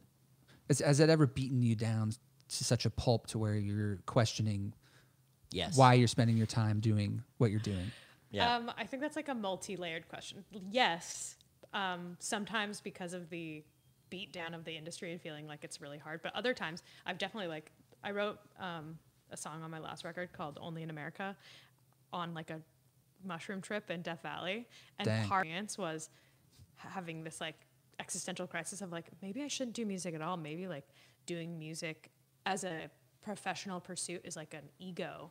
Has, 0.69 0.81
has 0.81 1.01
it 1.01 1.09
ever 1.09 1.27
beaten 1.27 1.63
you 1.63 1.77
down 1.77 2.11
to 2.11 2.65
such 2.65 2.85
a 2.85 2.91
pulp 2.91 3.29
to 3.29 3.39
where 3.39 3.55
you're 3.55 3.99
questioning 4.07 4.75
yes. 5.53 5.77
why 5.77 5.95
you're 5.95 6.09
spending 6.09 6.37
your 6.37 6.47
time 6.47 6.81
doing 6.81 7.23
what 7.39 7.51
you're 7.51 7.61
doing? 7.61 7.93
Yeah. 8.31 8.57
Um, 8.57 8.73
I 8.77 8.85
think 8.85 9.01
that's 9.03 9.17
like 9.17 9.29
a 9.29 9.35
multi-layered 9.35 10.09
question. 10.09 10.45
Yes, 10.51 11.37
um, 11.73 12.17
sometimes 12.19 12.81
because 12.81 13.13
of 13.15 13.31
the 13.31 13.63
beat 14.11 14.33
down 14.33 14.55
of 14.55 14.65
the 14.65 14.77
industry 14.77 15.13
and 15.13 15.21
feeling 15.21 15.47
like 15.47 15.65
it's 15.65 15.81
really 15.81 15.99
hard, 15.99 16.21
but 16.23 16.35
other 16.35 16.55
times 16.55 16.83
I've 17.07 17.19
definitely 17.19 17.49
like 17.49 17.73
I 18.03 18.11
wrote 18.11 18.39
um, 18.59 18.99
a 19.31 19.37
song 19.37 19.63
on 19.63 19.71
my 19.71 19.79
last 19.79 20.05
record 20.05 20.33
called 20.33 20.59
"Only 20.61 20.83
in 20.83 20.91
America" 20.91 21.37
on 22.13 22.35
like 22.35 22.51
a 22.51 22.61
mushroom 23.25 23.61
trip 23.61 23.91
in 23.91 24.03
Death 24.03 24.23
Valley, 24.23 24.69
and 24.99 25.07
Dang. 25.07 25.29
part 25.29 25.47
of 25.47 25.51
the 25.51 25.51
experience 25.51 25.79
was 25.79 26.11
having 26.77 27.25
this 27.25 27.41
like 27.41 27.57
existential 28.01 28.47
crisis 28.47 28.83
of 28.83 28.93
like 28.93 29.07
maybe 29.23 29.43
I 29.43 29.49
shouldn't 29.49 29.75
do 29.75 29.87
music 29.87 30.15
at 30.15 30.23
all. 30.23 30.37
Maybe 30.37 30.67
like 30.69 30.87
doing 31.27 31.59
music 31.59 32.11
as 32.47 32.65
a 32.65 32.91
professional 33.23 33.81
pursuit 33.81 34.21
is 34.25 34.37
like 34.37 34.55
an 34.55 34.69
ego 34.79 35.31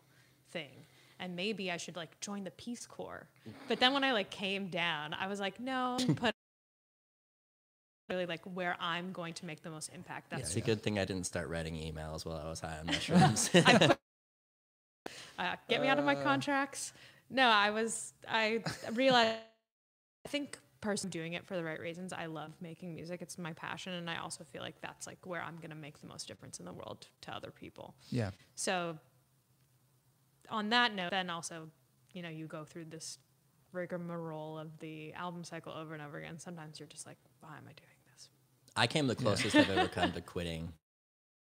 thing. 0.51 0.86
And 1.19 1.36
maybe 1.36 1.71
I 1.71 1.77
should 1.77 1.95
like 1.95 2.19
join 2.19 2.43
the 2.43 2.51
Peace 2.51 2.86
Corps. 2.86 3.27
But 3.67 3.79
then 3.79 3.93
when 3.93 4.03
I 4.03 4.12
like 4.13 4.29
came 4.29 4.67
down, 4.67 5.13
I 5.13 5.27
was 5.27 5.39
like, 5.39 5.59
no, 5.59 5.97
put 6.15 6.33
really 8.13 8.26
like 8.26 8.41
where 8.54 8.76
I'm 8.80 9.12
going 9.12 9.34
to 9.36 9.45
make 9.45 9.63
the 9.63 9.69
most 9.69 9.91
impact. 9.93 10.30
That's 10.30 10.49
It's 10.49 10.56
a 10.56 10.62
good 10.62 10.82
thing 10.82 10.99
I 10.99 11.06
didn't 11.06 11.26
start 11.26 11.49
writing 11.49 11.76
emails 11.76 12.26
while 12.26 12.38
I 12.38 12.49
was 12.49 12.60
high 12.60 12.78
on 12.80 12.86
mushrooms. 12.88 13.49
uh, 13.56 13.95
get 15.67 15.82
me 15.82 15.88
out 15.88 15.99
of 15.99 16.06
my 16.06 16.15
contracts. 16.15 16.93
No, 17.30 17.47
I 17.47 17.71
was. 17.71 18.13
I 18.28 18.63
realized. 18.93 19.38
I 20.26 20.30
think 20.30 20.58
person 20.80 21.10
doing 21.10 21.34
it 21.34 21.45
for 21.45 21.56
the 21.56 21.63
right 21.63 21.80
reasons. 21.80 22.13
I 22.13 22.28
love 22.28 22.54
making 22.62 22.93
music. 22.93 23.21
It's 23.21 23.38
my 23.38 23.54
passion, 23.54 23.93
and 23.93 24.10
I 24.10 24.17
also 24.17 24.43
feel 24.43 24.62
like 24.62 24.80
that's 24.82 25.08
like 25.08 25.26
where 25.26 25.41
I'm 25.41 25.58
gonna 25.62 25.76
make 25.76 25.99
the 25.99 26.08
most 26.08 26.28
difference 26.28 26.60
in 26.60 26.65
the 26.65 26.73
world 26.73 27.08
to 27.21 27.32
other 27.32 27.52
people. 27.52 27.95
Yeah. 28.10 28.32
So, 28.56 28.97
on 30.49 30.69
that 30.69 30.93
note, 30.93 31.12
then 31.12 31.30
also, 31.30 31.69
you 32.13 32.21
know, 32.21 32.30
you 32.30 32.47
go 32.47 32.63
through 32.63 32.86
this 32.86 33.17
rigmarole 33.73 34.58
of 34.58 34.80
the 34.80 35.12
album 35.13 35.43
cycle 35.43 35.73
over 35.73 35.93
and 35.93 36.02
over 36.02 36.19
again. 36.19 36.39
Sometimes 36.39 36.80
you're 36.80 36.88
just 36.88 37.06
like, 37.06 37.17
why 37.41 37.58
am 37.58 37.63
I 37.67 37.73
doing 37.73 37.76
this? 37.76 37.92
I 38.75 38.88
came 38.88 39.07
the 39.07 39.15
closest 39.15 39.55
I've 39.55 39.69
ever 39.69 39.88
come 39.88 40.12
to 40.13 40.21
quitting. 40.33 40.73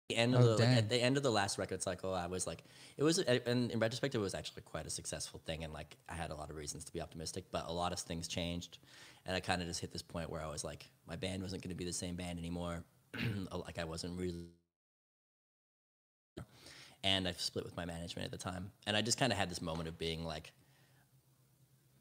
The 0.09 0.17
end 0.17 0.33
of 0.33 0.41
Oh, 0.41 0.55
the 0.57 0.65
like, 0.65 0.77
at 0.77 0.89
the 0.89 0.97
end 1.01 1.17
of 1.17 1.23
the 1.23 1.31
last 1.31 1.57
record 1.59 1.83
cycle, 1.83 2.13
I 2.15 2.25
was 2.27 2.47
like, 2.47 2.63
it 2.97 3.03
was, 3.03 3.19
and 3.19 3.69
in 3.71 3.79
retrospect, 3.79 4.15
it 4.15 4.19
was 4.19 4.33
actually 4.33 4.63
quite 4.63 4.87
a 4.87 4.89
successful 4.89 5.39
thing, 5.45 5.63
and 5.63 5.71
like 5.71 5.97
I 6.09 6.13
had 6.15 6.31
a 6.31 6.35
lot 6.35 6.49
of 6.49 6.55
reasons 6.55 6.83
to 6.85 6.93
be 6.93 6.99
optimistic, 7.01 7.45
but 7.51 7.65
a 7.67 7.71
lot 7.71 7.93
of 7.93 7.99
things 7.99 8.27
changed, 8.27 8.79
and 9.25 9.35
I 9.35 9.39
kind 9.39 9.61
of 9.61 9.67
just 9.67 9.81
hit 9.81 9.91
this 9.91 10.01
point 10.01 10.31
where 10.31 10.41
I 10.41 10.47
was 10.49 10.63
like, 10.63 10.89
my 11.07 11.15
band 11.15 11.43
wasn't 11.43 11.61
going 11.61 11.69
to 11.69 11.75
be 11.77 11.85
the 11.85 11.93
same 11.93 12.15
band 12.15 12.39
anymore, 12.39 12.83
like 13.51 13.77
I 13.77 13.83
wasn't 13.83 14.19
really, 14.19 14.47
and 17.03 17.27
I 17.27 17.33
split 17.33 17.63
with 17.65 17.77
my 17.77 17.85
management 17.85 18.25
at 18.25 18.31
the 18.31 18.37
time, 18.37 18.71
and 18.87 18.97
I 18.97 19.03
just 19.03 19.19
kind 19.19 19.31
of 19.31 19.37
had 19.37 19.49
this 19.51 19.61
moment 19.61 19.87
of 19.87 19.99
being 19.99 20.23
like, 20.23 20.53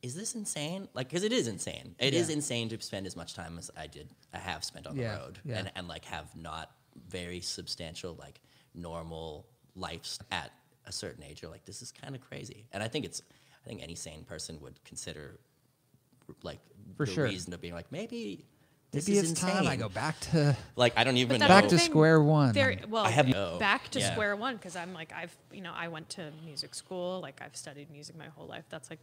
is 0.03 0.15
this 0.15 0.35
insane? 0.35 0.89
Like, 0.95 1.09
because 1.09 1.25
it 1.25 1.33
is 1.33 1.49
insane. 1.49 1.95
It 1.99 2.15
is 2.15 2.29
Yeah. 2.29 2.37
insane 2.37 2.69
to 2.71 2.81
spend 2.81 3.07
as 3.07 3.17
much 3.17 3.35
time 3.35 3.59
as 3.59 3.71
I 3.77 3.87
did, 3.87 4.09
I 4.33 4.39
have 4.39 4.65
spent 4.65 4.87
on 4.87 4.97
Yeah, 4.97 5.15
the 5.15 5.21
road, 5.21 5.39
yeah. 5.45 5.59
and 5.59 5.73
and 5.75 5.89
like 5.89 6.05
have 6.07 6.35
not 6.37 6.71
very 7.09 7.41
substantial 7.41 8.15
like 8.15 8.41
normal 8.75 9.47
lives 9.75 10.19
at 10.31 10.53
a 10.87 10.93
certain 10.93 11.23
age. 11.25 11.43
You're 11.43 11.51
like, 11.51 11.65
this 11.65 11.83
is 11.83 11.91
kind 11.93 12.15
of 12.15 12.21
crazy, 12.21 12.67
and 12.73 12.83
I 12.83 12.89
think 12.89 13.05
it's, 13.05 13.23
I 13.65 13.69
think 13.69 13.83
any 13.83 13.95
sane 13.95 14.25
person 14.25 14.61
would 14.61 14.83
consider, 14.85 15.39
like, 16.43 16.61
For 16.97 17.07
the 17.07 17.13
sure. 17.13 17.25
reason 17.25 17.53
of 17.53 17.61
being 17.61 17.75
like, 17.75 17.91
maybe. 17.93 18.45
This 18.91 19.07
Maybe 19.07 19.19
is 19.19 19.33
it's 19.33 19.43
insane. 19.43 19.57
time 19.57 19.67
I 19.67 19.77
go 19.77 19.91
back 19.91 20.19
to 20.33 20.57
Like 20.75 20.95
I 20.97 21.05
don't 21.05 21.19
even 21.19 21.39
know. 21.41 21.47
back 21.47 21.69
to 21.69 21.79
square 21.79 22.23
one. 22.23 22.55
There, 22.55 22.75
well, 22.89 23.05
I 23.05 23.11
have 23.11 23.29
no- 23.29 23.59
back 23.59 23.91
to 23.91 24.01
yeah. 24.01 24.13
square 24.13 24.35
one 24.35 24.57
because 24.57 24.77
I'm 24.77 24.95
like 24.95 25.13
I've 25.13 25.37
you 25.53 25.61
know 25.61 25.75
I 25.77 25.89
went 25.89 26.09
to 26.11 26.31
music 26.43 26.75
school 26.75 27.21
like 27.21 27.43
I've 27.43 27.55
studied 27.55 27.91
music 27.91 28.17
my 28.17 28.29
whole 28.29 28.47
life. 28.47 28.65
That's 28.71 28.89
like 28.89 29.01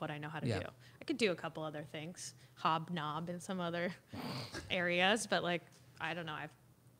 what 0.00 0.10
I 0.10 0.18
know 0.18 0.28
how 0.28 0.40
to 0.40 0.46
Yeah. 0.46 0.60
do. 0.60 0.64
I 1.00 1.04
could 1.04 1.16
do 1.18 1.32
a 1.32 1.36
couple 1.36 1.62
other 1.62 1.84
things, 1.90 2.34
hobnob 2.54 3.28
in 3.28 3.40
some 3.40 3.60
other 3.60 3.92
areas, 4.70 5.26
but 5.26 5.42
like 5.42 5.62
I 6.00 6.14
don't 6.14 6.26
know. 6.26 6.34
I've 6.34 6.52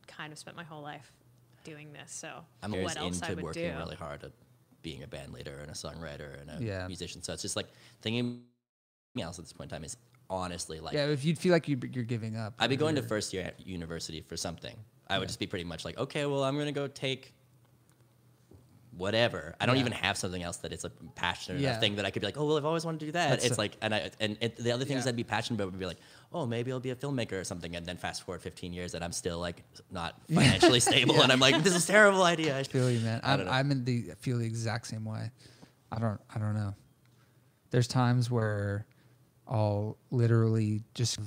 kind 0.07 0.33
of 0.33 0.39
spent 0.39 0.57
my 0.57 0.65
whole 0.65 0.83
life 0.83 1.11
doing 1.65 1.93
this, 1.93 2.13
so 2.13 2.45
I'm 2.63 2.73
what 2.73 2.81
always 2.81 2.97
else 2.97 3.23
I 3.23 3.29
into 3.29 3.37
would 3.37 3.45
working 3.45 3.63
do? 3.65 3.77
really 3.79 3.97
hard 3.97 4.25
at 4.25 4.33
being 4.83 5.03
a 5.03 5.07
band 5.07 5.33
leader 5.33 5.59
and 5.61 5.71
a 5.71 5.75
songwriter 5.75 6.41
and 6.41 6.51
a 6.51 6.63
Yeah. 6.63 6.87
musician. 6.87 7.23
So 7.23 7.33
it's 7.33 7.43
just 7.43 7.57
like 7.57 7.69
thinking 8.03 8.43
anything 9.15 9.23
else 9.23 9.39
at 9.39 9.45
this 9.45 9.53
point 9.53 9.71
in 9.73 9.77
time 9.77 9.85
is 9.85 9.97
honestly 10.29 10.81
like 10.81 10.95
yeah, 10.95 11.07
if 11.07 11.25
you'd 11.25 11.39
feel 11.39 11.53
like 11.53 11.69
you, 11.69 11.79
you're 11.93 12.05
giving 12.05 12.37
up. 12.37 12.55
I'd 12.59 12.71
be 12.71 12.77
going 12.77 12.95
to 12.97 13.03
first 13.03 13.33
year 13.33 13.43
at 13.45 13.67
university 13.67 14.21
for 14.21 14.37
something. 14.37 14.77
I 15.09 15.19
would 15.19 15.29
just 15.29 15.41
be 15.41 15.47
pretty 15.47 15.65
much 15.65 15.85
like, 15.85 15.99
okay, 15.99 16.25
well, 16.27 16.45
I'm 16.45 16.57
gonna 16.57 16.71
go 16.73 16.87
take 16.87 17.35
whatever. 19.01 19.57
I 19.61 19.67
don't 19.67 19.75
Yeah. 19.77 19.81
even 19.81 19.93
have 19.93 20.17
something 20.17 20.43
else 20.43 20.59
that 20.59 20.73
it's 20.73 20.85
a 20.85 20.91
passionate 21.17 21.61
Yeah. 21.61 21.71
enough 21.71 21.81
thing 21.81 21.97
that 21.97 22.05
I 22.05 22.11
could 22.11 22.21
be 22.21 22.27
like, 22.27 22.37
oh, 22.39 22.47
well, 22.47 22.57
I've 22.59 22.65
always 22.65 22.85
wanted 22.85 23.01
to 23.01 23.07
do 23.07 23.13
that. 23.13 23.31
That's 23.31 23.45
it's 23.47 23.57
a- 23.57 23.61
like, 23.61 23.77
and 23.81 23.95
I 23.95 24.11
and 24.21 24.37
it, 24.41 24.57
the 24.57 24.71
other 24.73 24.85
things 24.85 25.05
Yeah. 25.05 25.09
I'd 25.09 25.17
be 25.17 25.25
passionate 25.25 25.57
about 25.57 25.73
would 25.73 25.81
be 25.81 25.87
like, 25.87 25.99
oh, 26.33 26.47
maybe 26.47 26.71
I'll 26.71 26.79
be 26.79 26.91
a 26.91 26.95
filmmaker 26.97 27.33
or 27.33 27.45
something. 27.45 27.75
And 27.75 27.85
then 27.87 27.97
fast 27.97 28.23
forward 28.23 28.43
15 28.43 28.73
years, 28.73 28.95
and 28.95 29.03
I'm 29.03 29.13
still 29.13 29.39
like 29.41 29.65
not 29.91 30.21
financially 30.29 30.81
stable, 30.81 31.21
and 31.23 31.33
I'm 31.33 31.41
like, 31.41 31.61
this 31.65 31.75
is 31.75 31.85
a 31.89 31.93
terrible 31.93 32.23
idea. 32.23 32.57
I 32.59 32.63
feel 32.63 32.91
you, 32.91 33.01
man. 33.01 33.21
I 33.25 33.33
I'm. 33.35 33.49
I'm 33.49 33.71
in 33.73 33.85
the 33.85 34.11
I 34.13 34.15
feel 34.17 34.39
the 34.39 34.45
exact 34.47 34.87
same 34.87 35.05
way. 35.05 35.31
I 35.91 35.99
don't 35.99 36.21
I 36.35 36.39
don't 36.39 36.55
know. 36.55 36.75
There's 37.71 37.89
times 37.89 38.31
where 38.31 38.87
I'll 39.49 39.97
literally 40.11 40.83
just 40.95 41.19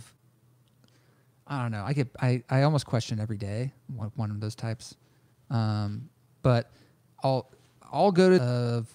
I 1.47 1.61
don't 1.61 1.71
know. 1.71 1.83
I 1.85 1.93
get 1.93 2.07
I, 2.21 2.43
I 2.49 2.61
almost 2.63 2.85
question 2.85 3.19
every 3.19 3.37
day 3.37 3.73
one, 3.87 4.11
one 4.15 4.31
of 4.31 4.39
those 4.39 4.55
types. 4.55 4.95
Um, 5.49 6.09
but 6.41 6.71
I'll 7.23 7.49
I'll 7.93 8.11
go 8.11 8.31
to 8.31 8.43
of 8.43 8.87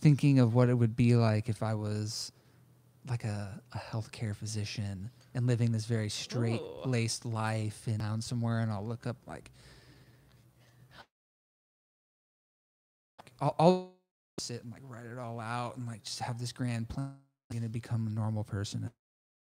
thinking 0.00 0.38
of 0.38 0.54
what 0.54 0.68
it 0.68 0.74
would 0.74 0.96
be 0.96 1.16
like 1.16 1.48
if 1.48 1.62
I 1.62 1.74
was 1.74 2.32
like 3.08 3.24
a, 3.24 3.60
a 3.74 3.78
healthcare 3.78 4.34
physician 4.34 5.10
and 5.34 5.46
living 5.46 5.72
this 5.72 5.86
very 5.86 6.08
straight 6.08 6.60
laced 6.84 7.26
life 7.26 7.82
and 7.86 8.00
town 8.00 8.22
somewhere 8.22 8.60
and 8.60 8.72
I'll 8.72 8.86
look 8.86 9.06
up 9.06 9.16
like 9.26 9.50
I'll, 13.40 13.54
I'll 13.58 13.92
sit 14.40 14.62
and 14.62 14.72
like 14.72 14.82
write 14.88 15.06
it 15.06 15.18
all 15.18 15.40
out 15.40 15.76
and 15.76 15.86
like 15.86 16.02
just 16.04 16.20
have 16.20 16.38
this 16.38 16.52
grand 16.52 16.88
plan 16.88 17.14
I'm 17.50 17.58
gonna 17.58 17.68
become 17.68 18.06
a 18.06 18.10
normal 18.10 18.44
person. 18.44 18.90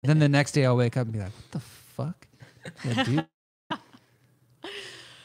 And 0.02 0.10
then 0.10 0.18
the 0.18 0.28
next 0.28 0.52
day 0.52 0.66
I'll 0.66 0.76
wake 0.76 0.96
up 0.96 1.04
and 1.04 1.12
be 1.12 1.20
like, 1.20 1.32
what 1.32 1.50
the 1.52 1.60
fuck? 1.60 2.26
Yeah. 2.84 3.24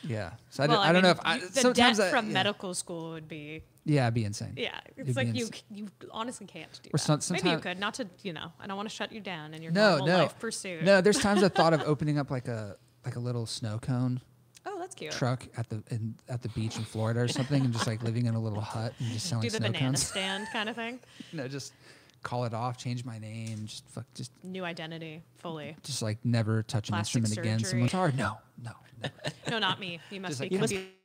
Yeah. 0.04 0.32
So 0.50 0.64
I, 0.64 0.68
well, 0.68 0.78
don't, 0.78 0.86
I 0.90 0.92
don't 0.94 1.04
know 1.04 1.10
if 1.12 1.20
I 1.24 1.40
the 1.40 1.48
sometimes 1.62 1.98
debt 1.98 2.08
I- 2.08 2.12
from 2.12 2.28
yeah. 2.28 2.34
medical 2.34 2.74
school 2.74 3.12
would 3.12 3.28
be 3.28 3.64
Yeah, 3.86 4.04
it'd 4.06 4.14
be 4.14 4.26
insane. 4.26 4.54
yeah. 4.58 4.80
It'd 4.96 5.08
It's 5.10 5.18
like 5.18 5.34
you 5.36 5.50
you 5.72 5.88
honestly 6.12 6.46
can't 6.48 6.72
do 6.84 6.90
Or 6.94 6.98
that. 6.98 7.30
Maybe 7.32 7.50
you 7.50 7.58
could, 7.60 7.80
not 7.80 7.94
to 7.96 8.08
you 8.24 8.34
know. 8.34 8.52
I 8.60 8.68
don't 8.68 8.78
want 8.78 8.90
to 8.90 8.96
shut 8.96 9.12
you 9.12 9.20
down 9.22 9.54
in 9.54 9.62
your 9.62 9.72
No, 9.72 9.90
normal 9.98 10.08
no, 10.08 10.18
life 10.20 10.40
pursuit. 10.40 10.84
no. 10.84 11.02
There's 11.02 11.20
times 11.20 11.44
I 11.44 11.50
thought 11.50 11.74
of 11.74 11.82
opening 11.86 12.18
up 12.18 12.30
like 12.32 12.48
a 12.48 12.78
like 13.06 13.16
a 13.16 13.20
little 13.20 13.46
snow 13.46 13.80
cone 13.80 14.22
Oh, 14.66 14.78
that's 14.78 14.94
cute. 14.94 15.12
truck 15.14 15.48
at 15.58 15.70
the 15.70 15.82
in, 15.90 16.16
at 16.28 16.42
the 16.42 16.50
beach 16.50 16.76
in 16.78 16.84
Florida 16.84 17.22
or 17.22 17.28
something, 17.30 17.64
and 17.64 17.74
just 17.74 17.88
like 17.88 18.04
living 18.04 18.26
in 18.26 18.36
a 18.36 18.40
little 18.40 18.60
hut 18.62 18.94
and 19.00 19.10
just 19.14 19.28
selling 19.28 19.44
Do 19.44 19.50
the 19.50 19.58
snow 19.58 19.68
banana 19.68 19.86
cones. 19.88 20.06
stand 20.06 20.48
kind 20.52 20.68
of 20.70 20.76
thing. 20.76 21.00
no, 21.34 21.48
just 21.48 21.74
call 22.24 22.46
it 22.46 22.54
off, 22.54 22.78
change 22.78 23.06
my 23.06 23.18
name, 23.20 23.66
just 23.66 23.88
fuck, 23.90 24.06
just 24.14 24.32
New 24.44 24.64
identity, 24.66 25.24
fully. 25.38 25.76
just 25.84 26.02
like 26.02 26.18
never 26.24 26.64
touch 26.64 26.90
an 26.90 26.94
Plastic 26.94 27.22
instrument 27.24 27.48
again. 27.48 27.60
surgery. 27.60 27.70
Someone's 27.72 27.92
hard. 27.92 28.18
No, 28.18 28.38
no. 28.64 28.72
no. 29.04 29.10
No, 29.50 29.60
not 29.60 29.80
me. 29.80 30.00
You 30.12 30.20
must 30.22 30.40
Just 30.40 30.42
be 30.42 30.46
like, 30.46 30.52
you 30.52 30.60
must- 30.60 30.74
confused. 30.74 30.96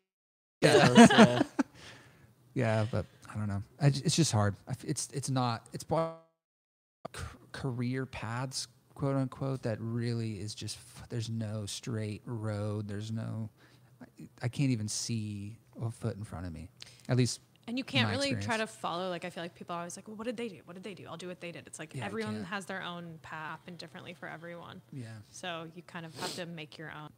Yeah, 0.63 1.17
uh, 1.17 1.43
yeah, 2.55 2.87
but 2.91 3.07
I 3.33 3.37
don't 3.39 3.49
know. 3.49 3.63
I 3.81 3.91
j 3.91 4.01
it's 4.05 4.17
just 4.17 4.33
hard. 4.33 4.55
It's 4.85 5.09
it's 5.13 5.29
not. 5.31 5.67
It's 5.73 5.85
bar- 5.85 6.15
career 7.53 8.07
paths, 8.07 8.67
quote 8.95 9.17
unquote, 9.17 9.63
that 9.63 9.79
really 9.81 10.35
is 10.41 10.55
just. 10.55 10.79
There's 11.11 11.29
no 11.29 11.67
straight 11.67 12.23
road. 12.25 12.89
There's 12.89 13.13
no. 13.13 13.51
I, 14.03 14.29
I 14.43 14.49
can't 14.49 14.71
even 14.71 14.89
see 14.89 15.59
a 15.83 15.91
foot 15.91 16.17
in 16.17 16.25
front 16.25 16.47
of 16.47 16.53
me. 16.53 16.69
At 17.09 17.17
least. 17.17 17.41
And 17.67 17.79
you 17.79 17.85
can't 17.85 18.09
my 18.09 18.15
really 18.15 18.35
try 18.35 18.57
to 18.59 18.67
follow. 18.67 19.09
Like 19.09 19.25
I 19.25 19.31
feel 19.31 19.43
like 19.43 19.55
people 19.55 19.75
are 19.75 19.79
always 19.79 19.97
like, 19.97 20.07
"Well, 20.07 20.17
what 20.17 20.27
did 20.27 20.37
they 20.37 20.49
do? 20.49 20.61
What 20.67 20.75
did 20.75 20.83
they 20.83 20.95
do? 20.95 21.07
I'll 21.09 21.17
do 21.17 21.29
what 21.29 21.41
they 21.41 21.51
did." 21.51 21.67
It's 21.67 21.79
like 21.79 21.95
Yeah, 21.95 22.05
everyone 22.05 22.45
has 22.45 22.67
their 22.67 22.83
own 22.83 23.19
path 23.23 23.61
and 23.67 23.79
differently 23.79 24.13
for 24.15 24.29
everyone. 24.29 24.83
Yeah. 24.93 25.07
So 25.31 25.67
you 25.75 25.83
kind 25.83 26.05
of 26.05 26.15
have 26.21 26.35
to 26.37 26.47
make 26.47 26.77
your 26.77 26.93
own 26.93 27.11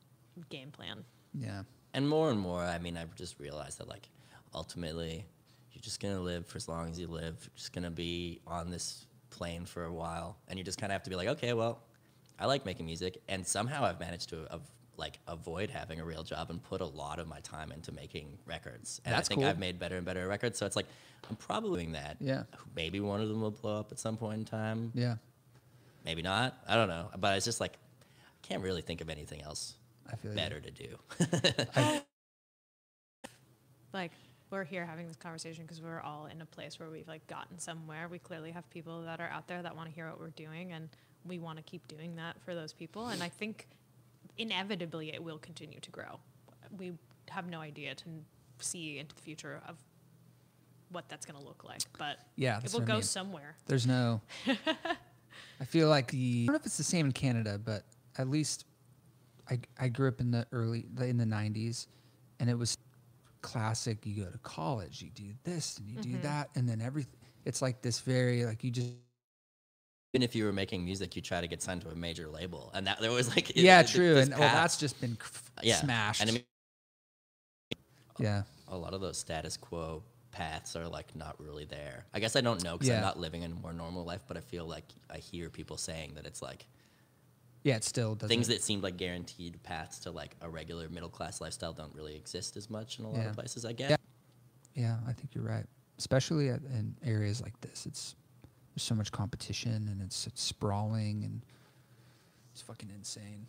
game 0.51 0.71
plan. 0.71 1.05
Yeah. 1.35 1.63
and 1.95 2.09
more 2.09 2.31
and 2.31 2.39
more, 2.39 2.63
I 2.63 2.79
mean, 2.79 2.97
I've 2.97 3.15
just 3.15 3.39
realized 3.41 3.79
that 3.79 3.89
like 3.89 4.09
ultimately, 4.55 5.27
you're 5.73 5.83
just 5.83 6.01
gonna 6.01 6.21
live 6.21 6.47
for 6.47 6.57
as 6.57 6.69
long 6.69 6.91
as 6.91 6.99
you 6.99 7.07
live. 7.09 7.37
You're 7.43 7.57
just 7.57 7.73
gonna 7.73 7.91
be 7.91 8.41
on 8.47 8.71
this 8.71 9.07
plane 9.31 9.65
for 9.67 9.85
a 9.85 9.93
while, 9.93 10.39
and 10.49 10.59
you 10.59 10.65
just 10.65 10.79
kind 10.79 10.91
of 10.91 10.95
have 10.95 11.03
to 11.05 11.11
be 11.11 11.17
like, 11.17 11.29
okay, 11.29 11.53
well, 11.53 11.83
I 12.39 12.47
like 12.47 12.65
making 12.67 12.87
music, 12.87 13.21
and 13.29 13.47
somehow 13.47 13.85
I've 13.85 13.99
managed 14.01 14.29
to 14.31 14.51
av- 14.53 14.71
like 14.99 15.19
avoid 15.27 15.71
having 15.71 16.01
a 16.01 16.05
real 16.05 16.23
job 16.23 16.51
and 16.51 16.63
put 16.63 16.81
a 16.81 16.87
lot 16.87 17.19
of 17.19 17.29
my 17.29 17.41
time 17.41 17.73
into 17.73 17.93
making 17.93 18.39
records. 18.47 19.01
And 19.05 19.15
That's 19.15 19.29
I 19.29 19.35
think 19.35 19.41
cool. 19.43 19.51
I've 19.51 19.59
made 19.59 19.79
better 19.79 19.97
and 19.97 20.05
better 20.07 20.27
records. 20.27 20.59
So 20.59 20.67
it's 20.67 20.77
like 20.77 20.87
I'm 21.29 21.37
probably 21.37 21.83
doing 21.83 21.93
that. 21.93 22.17
Yeah. 22.21 22.45
Maybe 22.75 23.01
one 23.01 23.21
of 23.21 23.29
them 23.29 23.41
will 23.41 23.51
blow 23.51 23.79
up 23.79 23.93
at 23.93 23.99
some 23.99 24.17
point 24.17 24.39
in 24.39 24.45
time. 24.45 24.93
Yeah. 24.95 25.17
Maybe 26.05 26.23
not. 26.23 26.57
I 26.69 26.75
don't 26.77 26.89
know. 26.89 27.11
But 27.19 27.37
it's 27.37 27.45
just 27.45 27.61
like 27.61 27.73
I 27.73 28.47
can't 28.47 28.63
really 28.63 28.83
think 28.83 29.01
of 29.01 29.09
anything 29.11 29.43
else 29.43 29.75
I 30.11 30.17
feel 30.17 30.31
you. 30.33 30.37
better 30.37 30.61
to 30.61 30.71
do. 30.71 32.01
Like 33.93 34.13
we're 34.51 34.65
here 34.65 34.85
having 34.85 35.09
this 35.09 35.17
conversation 35.17 35.65
because 35.65 35.81
we're 35.81 36.01
all 36.01 36.27
in 36.27 36.41
a 36.43 36.47
place 36.47 36.79
where 36.79 36.91
we've 36.91 37.09
like 37.09 37.27
gotten 37.27 37.59
somewhere. 37.59 38.09
We 38.09 38.19
clearly 38.19 38.51
have 38.53 38.69
people 38.71 39.03
that 39.03 39.21
are 39.21 39.29
out 39.29 39.49
there 39.49 39.63
that 39.63 39.75
want 39.75 39.89
to 39.89 39.95
hear 39.95 40.09
what 40.09 40.21
we're 40.21 40.29
doing, 40.31 40.73
and 40.73 40.89
we 41.25 41.39
want 41.39 41.57
to 41.59 41.63
keep 41.63 41.89
doing 41.89 42.17
that 42.17 42.37
for 42.45 42.55
those 42.55 42.73
people. 42.73 43.07
And 43.09 43.23
I 43.23 43.29
think 43.29 43.67
inevitably 44.39 45.13
it 45.15 45.23
will 45.23 45.39
continue 45.39 45.81
to 45.81 45.91
grow. 45.91 46.21
We 46.77 46.93
have 47.31 47.49
no 47.49 47.61
idea 47.61 47.95
to 47.95 48.05
see 48.61 48.99
into 48.99 49.15
the 49.15 49.23
future 49.23 49.61
of 49.69 49.77
what 50.91 51.09
that's 51.09 51.27
going 51.27 51.39
to 51.39 51.45
look 51.47 51.65
like, 51.65 51.83
but 51.99 52.19
Yeah, 52.37 52.59
it 52.59 52.73
will 52.73 52.81
what 52.81 52.83
I 52.85 52.87
go 52.87 52.95
mean. 52.95 53.03
somewhere. 53.03 53.57
There's 53.67 53.87
no. 53.87 54.21
I 55.61 55.65
feel 55.65 55.89
like 55.89 56.11
the. 56.11 56.45
I 56.45 56.47
don't 56.47 56.53
know 56.55 56.57
if 56.61 56.67
it's 56.67 56.77
the 56.77 56.85
same 56.85 57.07
in 57.07 57.13
Canada, 57.13 57.59
but 57.63 57.85
at 58.19 58.29
least 58.29 58.67
I 59.51 59.59
I 59.79 59.89
grew 59.89 60.09
up 60.09 60.21
in 60.21 60.31
the 60.31 60.47
early 60.53 60.87
in 61.01 61.17
the 61.17 61.25
'90s, 61.25 61.87
and 62.41 62.49
it 62.51 62.57
was 62.59 62.77
classic. 63.43 64.05
You 64.05 64.25
go 64.25 64.31
to 64.31 64.39
college, 64.39 65.03
you 65.03 65.11
do 65.11 65.33
this 65.45 65.79
and 65.79 65.89
you 65.89 65.99
Mm-hmm. 65.99 66.13
do 66.17 66.19
that, 66.23 66.51
and 66.55 66.69
then 66.69 66.81
everything. 66.81 67.15
It's 67.45 67.63
like 67.63 67.83
this 67.83 68.01
very 68.01 68.45
like 68.45 68.63
you 68.65 68.71
just. 68.71 68.93
Even 70.15 70.23
if 70.23 70.35
you 70.35 70.45
were 70.45 70.53
making 70.53 70.85
music, 70.85 71.15
you 71.17 71.23
try 71.23 71.41
to 71.41 71.47
get 71.47 71.61
signed 71.63 71.83
to 71.83 71.89
a 71.91 71.95
major 71.95 72.29
label, 72.29 72.71
and 72.75 72.87
that 72.87 73.01
there 73.01 73.11
was 73.13 73.29
like 73.29 73.53
yeah, 73.55 73.83
th- 73.83 73.95
true, 73.95 74.17
and 74.17 74.31
well, 74.31 74.41
that's 74.41 74.77
just 74.79 75.01
been 75.01 75.17
yeah 75.63 75.77
smashed. 75.77 76.21
And 76.23 76.31
I 76.31 76.33
mean, 76.35 76.45
yeah, 78.19 78.43
a 78.69 78.77
lot 78.77 78.95
of 78.95 79.01
those 79.01 79.19
status 79.19 79.57
quo 79.57 80.03
paths 80.33 80.77
are 80.77 80.87
like 80.89 81.15
not 81.17 81.39
really 81.41 81.65
there. 81.65 82.05
I 82.15 82.21
guess 82.21 82.37
I 82.37 82.41
don't 82.41 82.63
know 82.65 82.75
because 82.75 82.89
Yeah. 82.89 82.97
I'm 82.97 83.03
not 83.03 83.19
living 83.19 83.43
in 83.43 83.53
a 83.53 83.55
more 83.55 83.73
normal 83.73 84.05
life, 84.05 84.23
but 84.29 84.37
I 84.37 84.41
feel 84.41 84.67
like 84.67 84.85
I 85.11 85.19
hear 85.19 85.51
people 85.51 85.77
saying 85.77 86.15
that 86.15 86.27
it's 86.27 86.41
like 86.43 86.67
yeah, 87.63 87.77
it 87.77 87.85
still 87.85 88.15
doesn't. 88.15 88.29
things 88.29 88.49
that 88.49 88.63
seemed 88.63 88.83
like 88.83 88.97
guaranteed 88.97 89.63
paths 89.65 89.99
to 90.01 90.11
like 90.11 90.37
a 90.41 90.49
regular 90.49 90.89
middle 90.89 91.09
class 91.09 91.41
lifestyle 91.41 91.73
don't 91.73 91.95
really 91.95 92.15
exist 92.15 92.57
as 92.57 92.71
much 92.71 92.99
in 92.99 93.05
a 93.05 93.11
lot 93.11 93.19
Yeah. 93.23 93.29
of 93.31 93.35
places. 93.35 93.65
I 93.65 93.73
guess. 93.73 93.91
Yeah. 93.91 93.97
Yeah, 94.75 94.97
I 95.09 95.13
think 95.15 95.35
you're 95.35 95.45
right. 95.45 95.65
Especially 95.99 96.51
at, 96.51 96.61
in 96.63 96.95
areas 97.03 97.41
like 97.41 97.59
this, 97.63 97.87
it's 97.87 98.15
there's 98.77 98.83
so 98.85 98.95
much 98.95 99.11
competition 99.11 99.89
and 99.91 100.03
it's, 100.03 100.27
it's 100.27 100.43
sprawling 100.43 101.25
and 101.25 101.41
it's 102.53 102.61
fucking 102.61 102.91
insane. 102.95 103.47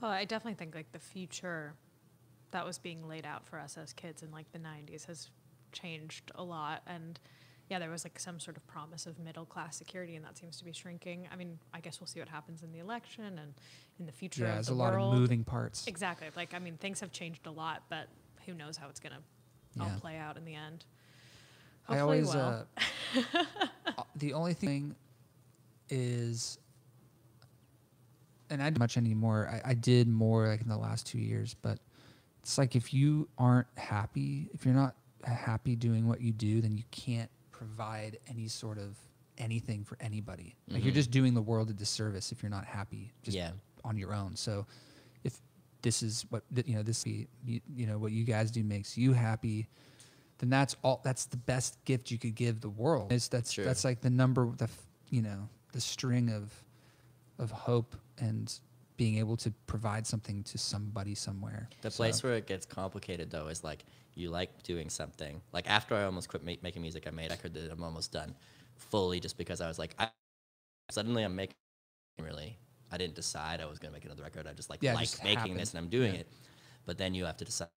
Well, 0.00 0.10
I 0.10 0.24
definitely 0.24 0.56
think 0.56 0.74
like 0.74 0.90
the 0.90 0.98
future 0.98 1.74
that 2.50 2.66
was 2.66 2.78
being 2.78 3.06
laid 3.08 3.24
out 3.24 3.46
for 3.46 3.60
us 3.60 3.78
as 3.78 3.92
kids 3.92 4.24
in 4.24 4.32
like 4.32 4.50
the 4.50 4.58
90s 4.58 5.06
has 5.06 5.30
changed 5.70 6.32
a 6.34 6.42
lot 6.42 6.82
and 6.88 7.20
yeah, 7.70 7.78
there 7.78 7.90
was 7.90 8.04
like 8.04 8.18
some 8.18 8.40
sort 8.40 8.56
of 8.56 8.66
promise 8.66 9.06
of 9.06 9.18
middle 9.20 9.46
class 9.46 9.76
security 9.76 10.16
and 10.16 10.24
that 10.24 10.36
seems 10.36 10.58
to 10.58 10.64
be 10.64 10.72
shrinking. 10.72 11.28
I 11.32 11.36
mean, 11.36 11.58
I 11.72 11.78
guess 11.78 12.00
we'll 12.00 12.08
see 12.08 12.18
what 12.18 12.28
happens 12.28 12.64
in 12.64 12.72
the 12.72 12.80
election 12.80 13.24
and 13.24 13.54
in 14.00 14.06
the 14.06 14.12
future 14.12 14.44
Yeah, 14.44 14.54
there's 14.54 14.66
the 14.66 14.72
a 14.72 14.74
lot 14.74 14.94
of 14.94 15.14
moving 15.14 15.44
parts. 15.44 15.86
Exactly. 15.86 16.26
Like 16.34 16.54
I 16.54 16.58
mean, 16.58 16.76
things 16.76 16.98
have 17.00 17.12
changed 17.12 17.46
a 17.46 17.52
lot, 17.52 17.84
but 17.88 18.08
who 18.46 18.52
knows 18.52 18.76
how 18.76 18.88
it's 18.88 19.00
going 19.00 19.14
to 19.14 19.82
all 19.82 19.90
play 20.00 20.16
out 20.18 20.36
in 20.36 20.44
the 20.44 20.54
end. 20.54 20.84
I 21.88 21.98
always 21.98 22.26
well. 22.28 22.66
uh, 23.16 23.20
uh, 23.98 24.02
the 24.16 24.32
only 24.32 24.54
thing 24.54 24.94
is 25.90 26.58
and 28.50 28.62
I 28.62 28.70
don't 28.70 28.78
much 28.78 28.96
anymore. 28.96 29.48
I, 29.50 29.70
I 29.70 29.74
did 29.74 30.08
more 30.08 30.48
like 30.48 30.60
in 30.60 30.68
the 30.68 30.76
last 30.76 31.06
two 31.06 31.18
years, 31.18 31.54
but 31.60 31.78
it's 32.42 32.58
like 32.58 32.76
if 32.76 32.92
you 32.92 33.28
aren't 33.38 33.66
happy, 33.76 34.50
if 34.52 34.64
you're 34.64 34.74
not 34.74 34.94
happy 35.24 35.76
doing 35.76 36.06
what 36.06 36.20
you 36.20 36.32
do, 36.32 36.60
then 36.60 36.76
you 36.76 36.84
can't 36.90 37.30
provide 37.50 38.18
any 38.28 38.48
sort 38.48 38.78
of 38.78 38.96
anything 39.38 39.82
for 39.84 39.96
anybody. 40.00 40.54
Like 40.68 40.84
you're 40.84 40.94
just 40.94 41.10
doing 41.10 41.34
the 41.34 41.42
world 41.42 41.70
a 41.70 41.72
disservice 41.72 42.32
if 42.32 42.42
you're 42.42 42.50
not 42.50 42.64
happy 42.64 43.12
just 43.22 43.36
Yeah. 43.36 43.50
on 43.84 43.96
your 43.96 44.14
own. 44.14 44.36
So 44.36 44.66
if 45.24 45.40
this 45.82 46.02
is 46.02 46.26
what 46.28 46.44
th- 46.54 46.66
you 46.68 46.76
know, 46.76 46.82
this 46.82 47.04
you, 47.06 47.26
you 47.44 47.86
know 47.86 47.98
what 47.98 48.12
you 48.12 48.24
guys 48.24 48.50
do 48.50 48.62
makes 48.62 48.96
you 48.96 49.12
happy, 49.12 49.66
then 50.44 50.50
that's 50.50 50.76
all. 50.82 51.00
That's 51.04 51.26
the 51.26 51.36
best 51.36 51.82
gift 51.84 52.10
you 52.10 52.18
could 52.18 52.34
give 52.34 52.60
the 52.60 52.68
world. 52.70 53.12
It's 53.12 53.28
that's 53.28 53.52
Sure. 53.52 53.64
that's 53.64 53.84
like 53.84 54.00
the 54.00 54.10
number, 54.10 54.50
the 54.56 54.68
you 55.10 55.22
know, 55.22 55.48
the 55.72 55.80
string 55.80 56.30
of 56.30 56.52
of 57.38 57.50
hope 57.50 57.96
and 58.18 58.60
being 58.96 59.18
able 59.18 59.36
to 59.36 59.50
provide 59.66 60.06
something 60.06 60.44
to 60.44 60.56
somebody 60.58 61.14
somewhere. 61.14 61.68
The 61.82 61.90
So- 61.90 61.96
place 61.96 62.22
where 62.22 62.34
it 62.34 62.46
gets 62.46 62.64
complicated 62.66 63.30
though 63.30 63.48
is 63.48 63.64
like 63.64 63.84
you 64.14 64.30
like 64.30 64.62
doing 64.62 64.88
something. 64.90 65.40
Like 65.52 65.68
after 65.68 65.94
I 65.96 66.04
almost 66.04 66.28
quit 66.28 66.44
ma- 66.44 66.54
making 66.62 66.82
music, 66.82 67.06
I 67.08 67.10
made 67.10 67.32
I 67.32 67.36
could 67.36 67.56
I'm 67.56 67.82
almost 67.82 68.12
done 68.12 68.36
fully 68.76 69.18
just 69.20 69.36
because 69.36 69.60
I 69.60 69.66
was 69.68 69.78
like 69.78 69.94
I 69.98 70.10
suddenly 70.90 71.24
I'm 71.24 71.34
making 71.34 71.56
really 72.20 72.56
I 72.92 72.98
didn't 72.98 73.16
decide 73.16 73.60
I 73.60 73.66
was 73.66 73.78
gonna 73.80 73.92
make 73.92 74.04
another 74.04 74.22
record. 74.22 74.46
I 74.46 74.52
just 74.52 74.70
like 74.70 74.82
Yeah, 74.82 74.94
like 74.94 75.08
just 75.08 75.24
making 75.24 75.38
happened. 75.38 75.60
this 75.60 75.70
and 75.74 75.78
I'm 75.78 75.88
doing 75.88 76.14
Yeah. 76.14 76.20
it. 76.20 76.28
But 76.86 76.98
then 76.98 77.14
you 77.14 77.24
have 77.24 77.36
to 77.38 77.44
decide. 77.44 77.68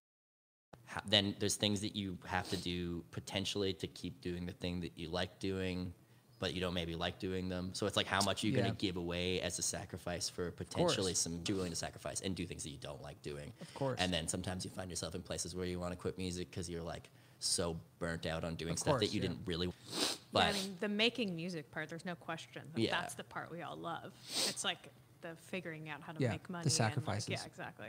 How, 0.87 1.01
then 1.07 1.35
there's 1.39 1.55
things 1.55 1.81
that 1.81 1.95
you 1.95 2.17
have 2.25 2.49
to 2.49 2.57
do 2.57 3.03
potentially 3.11 3.73
to 3.73 3.87
keep 3.87 4.21
doing 4.21 4.45
the 4.45 4.53
thing 4.53 4.79
that 4.81 4.93
you 4.95 5.09
like 5.09 5.37
doing, 5.39 5.93
but 6.39 6.53
you 6.53 6.61
don't 6.61 6.73
maybe 6.73 6.95
like 6.95 7.19
doing 7.19 7.49
them. 7.49 7.71
So 7.73 7.85
it's 7.87 7.97
like 7.97 8.07
how 8.07 8.21
much 8.23 8.43
are 8.43 8.47
you 8.47 8.53
Yeah. 8.53 8.61
gonna 8.63 8.75
give 8.75 8.95
away 8.95 9.41
as 9.41 9.59
a 9.59 9.61
sacrifice 9.63 10.29
for 10.29 10.51
potentially 10.51 11.13
some 11.13 11.41
you're 11.47 11.57
willing 11.57 11.71
to 11.71 11.75
sacrifice 11.77 12.21
and 12.21 12.35
do 12.35 12.45
things 12.45 12.63
that 12.63 12.69
you 12.69 12.77
don't 12.77 13.01
like 13.01 13.21
doing. 13.21 13.51
Of 13.61 13.73
course. 13.73 13.99
And 13.99 14.13
then 14.13 14.27
sometimes 14.27 14.63
you 14.63 14.71
find 14.71 14.89
yourself 14.89 15.13
in 15.15 15.21
places 15.21 15.55
where 15.55 15.65
you 15.65 15.79
want 15.79 15.91
to 15.91 15.97
quit 15.97 16.17
music 16.17 16.49
because 16.51 16.69
you're 16.69 16.81
like 16.81 17.09
so 17.39 17.77
burnt 17.99 18.25
out 18.25 18.43
on 18.43 18.55
doing 18.55 18.73
Of 18.73 18.79
stuff 18.79 18.91
course, 18.93 19.01
that 19.01 19.13
you 19.13 19.21
yeah. 19.21 19.27
didn't 19.29 19.41
really. 19.45 19.67
yeah, 19.67 20.07
But 20.31 20.43
I 20.45 20.53
mean, 20.53 20.77
the 20.79 20.87
making 20.89 21.35
music 21.35 21.69
part, 21.71 21.89
there's 21.89 22.05
no 22.05 22.15
question. 22.15 22.61
That 22.73 22.81
Yeah. 22.81 22.99
That's 23.01 23.13
the 23.15 23.23
part 23.25 23.51
we 23.51 23.61
all 23.61 23.75
love. 23.75 24.13
It's 24.47 24.63
like 24.63 24.89
the 25.21 25.35
figuring 25.47 25.89
out 25.89 26.01
how 26.01 26.13
to 26.13 26.21
Yeah, 26.21 26.31
make 26.31 26.47
the 26.47 26.53
money. 26.53 26.63
and, 26.63 26.71
like, 26.71 26.71
sacrifices. 26.71 27.29
yeah, 27.29 27.45
exactly. 27.45 27.87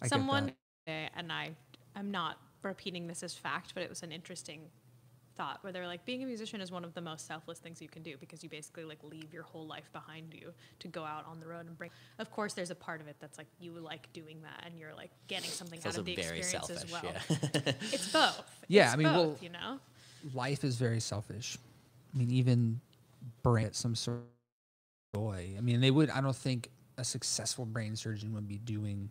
I 0.00 0.04
get 0.04 0.08
Someone, 0.10 0.52
that. 0.86 1.10
and 1.16 1.32
I, 1.32 1.50
I'm 1.96 2.10
not 2.10 2.38
repeating 2.62 3.06
this 3.06 3.22
as 3.22 3.34
fact, 3.34 3.72
but 3.74 3.82
it 3.82 3.88
was 3.88 4.02
an 4.02 4.12
interesting 4.12 4.60
thought 5.36 5.58
where 5.62 5.72
they're 5.72 5.86
like, 5.86 6.04
being 6.06 6.22
a 6.22 6.26
musician 6.26 6.60
is 6.60 6.70
one 6.70 6.84
of 6.84 6.94
the 6.94 7.00
most 7.00 7.26
selfless 7.26 7.58
things 7.58 7.82
you 7.82 7.88
can 7.88 8.02
do 8.02 8.16
because 8.18 8.42
you 8.42 8.48
basically 8.48 8.84
like 8.84 8.98
leave 9.02 9.32
your 9.34 9.42
whole 9.42 9.66
life 9.66 9.90
behind 9.92 10.32
you 10.32 10.52
to 10.78 10.88
go 10.88 11.04
out 11.04 11.26
on 11.26 11.40
the 11.40 11.46
road 11.46 11.66
and 11.66 11.76
bring. 11.76 11.90
Of 12.18 12.30
course, 12.30 12.54
there's 12.54 12.70
a 12.70 12.74
part 12.74 13.00
of 13.00 13.08
it 13.08 13.16
that's 13.20 13.36
like 13.38 13.46
you 13.60 13.72
like 13.72 14.10
doing 14.12 14.40
that 14.42 14.64
and 14.66 14.78
you're 14.78 14.94
like 14.94 15.10
getting 15.28 15.50
something 15.50 15.76
it's 15.78 15.86
out 15.86 15.98
of 15.98 16.04
the 16.06 16.12
experience 16.14 16.50
selfish. 16.50 16.84
as 16.84 16.90
well. 16.90 17.02
Yeah. 17.04 17.72
It's 17.92 18.12
both. 18.12 18.42
Yeah, 18.68 18.84
It's 18.86 18.94
I 18.94 18.96
mean, 18.96 19.06
well- 19.06 19.24
both, 19.26 19.42
you 19.42 19.50
know. 19.50 19.78
life 20.34 20.64
is 20.64 20.76
very 20.76 21.00
selfish. 21.00 21.58
I 22.14 22.18
mean, 22.18 22.30
even 22.30 22.80
brain 23.42 23.72
some 23.72 23.94
sort 23.94 24.18
of 24.18 25.20
joy. 25.20 25.54
I 25.56 25.60
mean, 25.60 25.80
they 25.80 25.90
would. 25.90 26.10
I 26.10 26.20
don't 26.20 26.34
think 26.34 26.70
a 26.98 27.04
successful 27.04 27.66
brain 27.66 27.94
surgeon 27.94 28.32
would 28.34 28.48
be 28.48 28.56
doing 28.58 29.10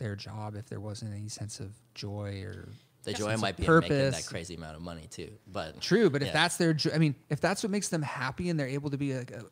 their 0.00 0.16
job 0.16 0.56
if 0.56 0.66
there 0.68 0.80
wasn't 0.80 1.14
any 1.14 1.28
sense 1.28 1.60
of 1.60 1.70
joy 1.94 2.42
or 2.44 2.68
the 3.04 3.12
joy 3.12 3.36
might 3.36 3.56
be 3.56 3.64
in 3.64 3.78
making 3.80 4.10
that 4.10 4.26
crazy 4.26 4.56
amount 4.56 4.74
of 4.76 4.82
money 4.82 5.06
too. 5.08 5.30
But 5.46 5.80
True, 5.80 6.10
but 6.10 6.22
if 6.22 6.32
that's 6.32 6.56
their, 6.56 6.74
jo- 6.74 6.90
I 6.92 6.98
mean, 6.98 7.14
if 7.30 7.40
that's 7.40 7.62
what 7.62 7.70
makes 7.70 7.88
them 7.88 8.02
happy 8.02 8.50
and 8.50 8.58
they're 8.58 8.66
able 8.66 8.90
to 8.90 8.98
be 8.98 9.14
like 9.16 9.30
a, 9.30 9.44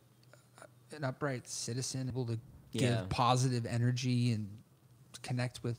an 0.97 1.05
upright 1.05 1.47
citizen, 1.49 2.09
able 2.09 2.27
to 2.27 2.39
Yeah. 2.73 2.81
give 3.01 3.09
positive 3.11 3.65
energy 3.65 4.33
and 4.33 4.49
connect 5.23 5.63
with 5.63 5.79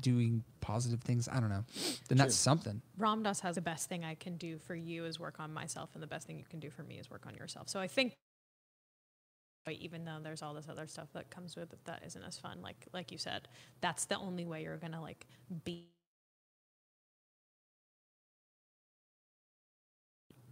doing 0.00 0.44
positive 0.60 1.00
things, 1.00 1.28
I 1.28 1.40
don't 1.40 1.48
know, 1.50 1.64
then 2.08 2.18
that's 2.18 2.36
something. 2.36 2.80
Ram 2.96 3.22
Dass 3.24 3.40
has 3.40 3.56
the 3.56 3.60
best 3.62 3.88
thing 3.88 4.04
I 4.04 4.14
can 4.14 4.36
do 4.36 4.58
for 4.58 4.74
you 4.76 5.04
is 5.04 5.18
work 5.18 5.40
on 5.40 5.52
myself, 5.52 5.90
and 5.94 6.02
the 6.02 6.06
best 6.06 6.26
thing 6.28 6.38
you 6.38 6.44
can 6.48 6.60
do 6.60 6.70
for 6.70 6.82
me 6.84 6.98
is 6.98 7.10
work 7.10 7.26
on 7.26 7.34
yourself. 7.34 7.68
So 7.68 7.80
I 7.80 7.88
think, 7.88 8.12
but 8.12 8.16
even 9.70 10.04
though 10.04 10.18
there's 10.22 10.42
all 10.42 10.54
this 10.54 10.68
other 10.68 10.86
stuff 10.86 11.08
that 11.12 11.30
comes 11.30 11.56
with 11.56 11.72
it 11.72 11.78
that 11.84 12.02
isn't 12.04 12.22
as 12.22 12.36
fun, 12.38 12.60
like 12.62 12.86
like 12.92 13.12
you 13.12 13.18
said, 13.18 13.48
that's 13.80 14.04
the 14.06 14.16
only 14.16 14.44
way 14.44 14.62
you're 14.62 14.76
gonna 14.76 15.00
like 15.00 15.26
be. 15.64 15.86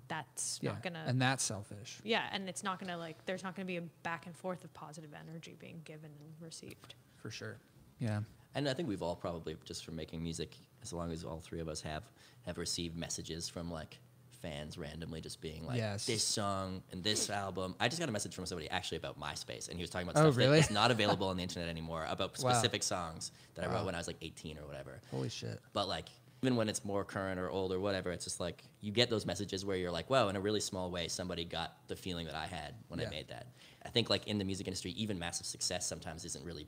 That's 0.09 0.59
Yeah, 0.61 0.73
not 0.73 0.83
gonna. 0.83 1.05
and 1.07 1.23
that's 1.23 1.45
selfish. 1.45 2.01
yeah, 2.03 2.29
and 2.33 2.49
it's 2.49 2.65
not 2.65 2.81
gonna 2.81 2.99
like. 2.99 3.25
There's 3.27 3.45
not 3.45 3.55
gonna 3.55 3.67
be 3.67 3.77
a 3.77 3.83
back 4.03 4.27
and 4.27 4.37
forth 4.37 4.65
of 4.65 4.73
positive 4.75 5.11
energy 5.15 5.55
being 5.59 5.81
given 5.85 6.11
and 6.21 6.35
received. 6.41 6.95
For 7.17 7.31
sure. 7.31 7.59
Yeah. 8.01 8.21
And 8.57 8.69
I 8.69 8.75
think 8.75 8.89
we've 8.89 9.03
all 9.03 9.15
probably 9.15 9.57
just 9.65 9.85
from 9.85 9.95
making 9.95 10.21
music, 10.23 10.57
as 10.83 10.93
long 10.93 11.13
as 11.13 11.23
all 11.25 11.39
three 11.41 11.61
of 11.61 11.69
us 11.69 11.81
have, 11.83 12.03
have 12.43 12.59
received 12.59 12.97
messages 12.97 13.49
from 13.49 13.71
like 13.71 14.01
fans 14.41 14.77
randomly 14.79 15.21
just 15.21 15.41
being 15.41 15.65
like, 15.67 15.79
Yes. 15.79 16.07
this 16.07 16.25
song 16.25 16.83
and 16.93 17.03
this 17.05 17.31
album. 17.31 17.75
I 17.81 17.89
just 17.89 18.01
got 18.01 18.09
a 18.09 18.13
message 18.13 18.35
from 18.35 18.47
somebody 18.47 18.69
actually 18.71 18.99
about 18.99 19.19
MySpace, 19.21 19.69
and 19.69 19.77
he 19.77 19.83
was 19.83 19.91
talking 19.91 20.09
about 20.09 20.21
Oh, 20.21 20.27
stuff 20.31 20.39
really? 20.39 20.59
that's 20.61 20.71
not 20.71 20.91
available 20.91 21.29
on 21.29 21.37
the 21.37 21.43
internet 21.43 21.69
anymore 21.69 22.07
about 22.09 22.39
Wow. 22.43 22.51
specific 22.51 22.83
songs 22.83 23.33
that 23.55 23.69
I 23.69 23.73
wrote 23.73 23.87
when 23.87 23.95
I 23.95 23.99
was 23.99 24.07
like 24.07 24.17
18 24.23 24.59
or 24.59 24.67
whatever. 24.67 25.01
Holy 25.11 25.29
shit. 25.29 25.61
But 25.73 25.89
like, 25.89 26.09
even 26.43 26.57
when 26.57 26.69
it's 26.71 26.85
more 26.85 27.05
current 27.05 27.39
or 27.39 27.51
old 27.51 27.71
or 27.73 27.81
whatever, 27.81 28.11
it's 28.11 28.25
just 28.25 28.41
like 28.41 28.65
you 28.81 28.93
get 28.93 29.11
those 29.11 29.27
messages 29.27 29.65
where 29.65 29.77
you're 29.77 29.91
like, 29.91 30.09
wow, 30.09 30.29
in 30.29 30.37
a 30.37 30.41
really 30.41 30.61
small 30.61 30.91
way, 30.91 31.07
somebody 31.09 31.45
got 31.45 31.77
the 31.89 31.97
feeling 31.97 32.27
that 32.27 32.35
I 32.35 32.47
had 32.47 32.75
when 32.89 32.99
Yeah. 32.99 33.09
I 33.09 33.11
made 33.11 33.29
that. 33.29 33.49
I 33.85 33.91
think 33.91 34.09
like 34.09 34.27
in 34.27 34.39
the 34.39 34.45
music 34.45 34.67
industry, 34.67 34.93
even 34.93 35.19
massive 35.19 35.47
success 35.47 35.87
sometimes 35.87 36.25
isn't 36.25 36.45
really 36.45 36.67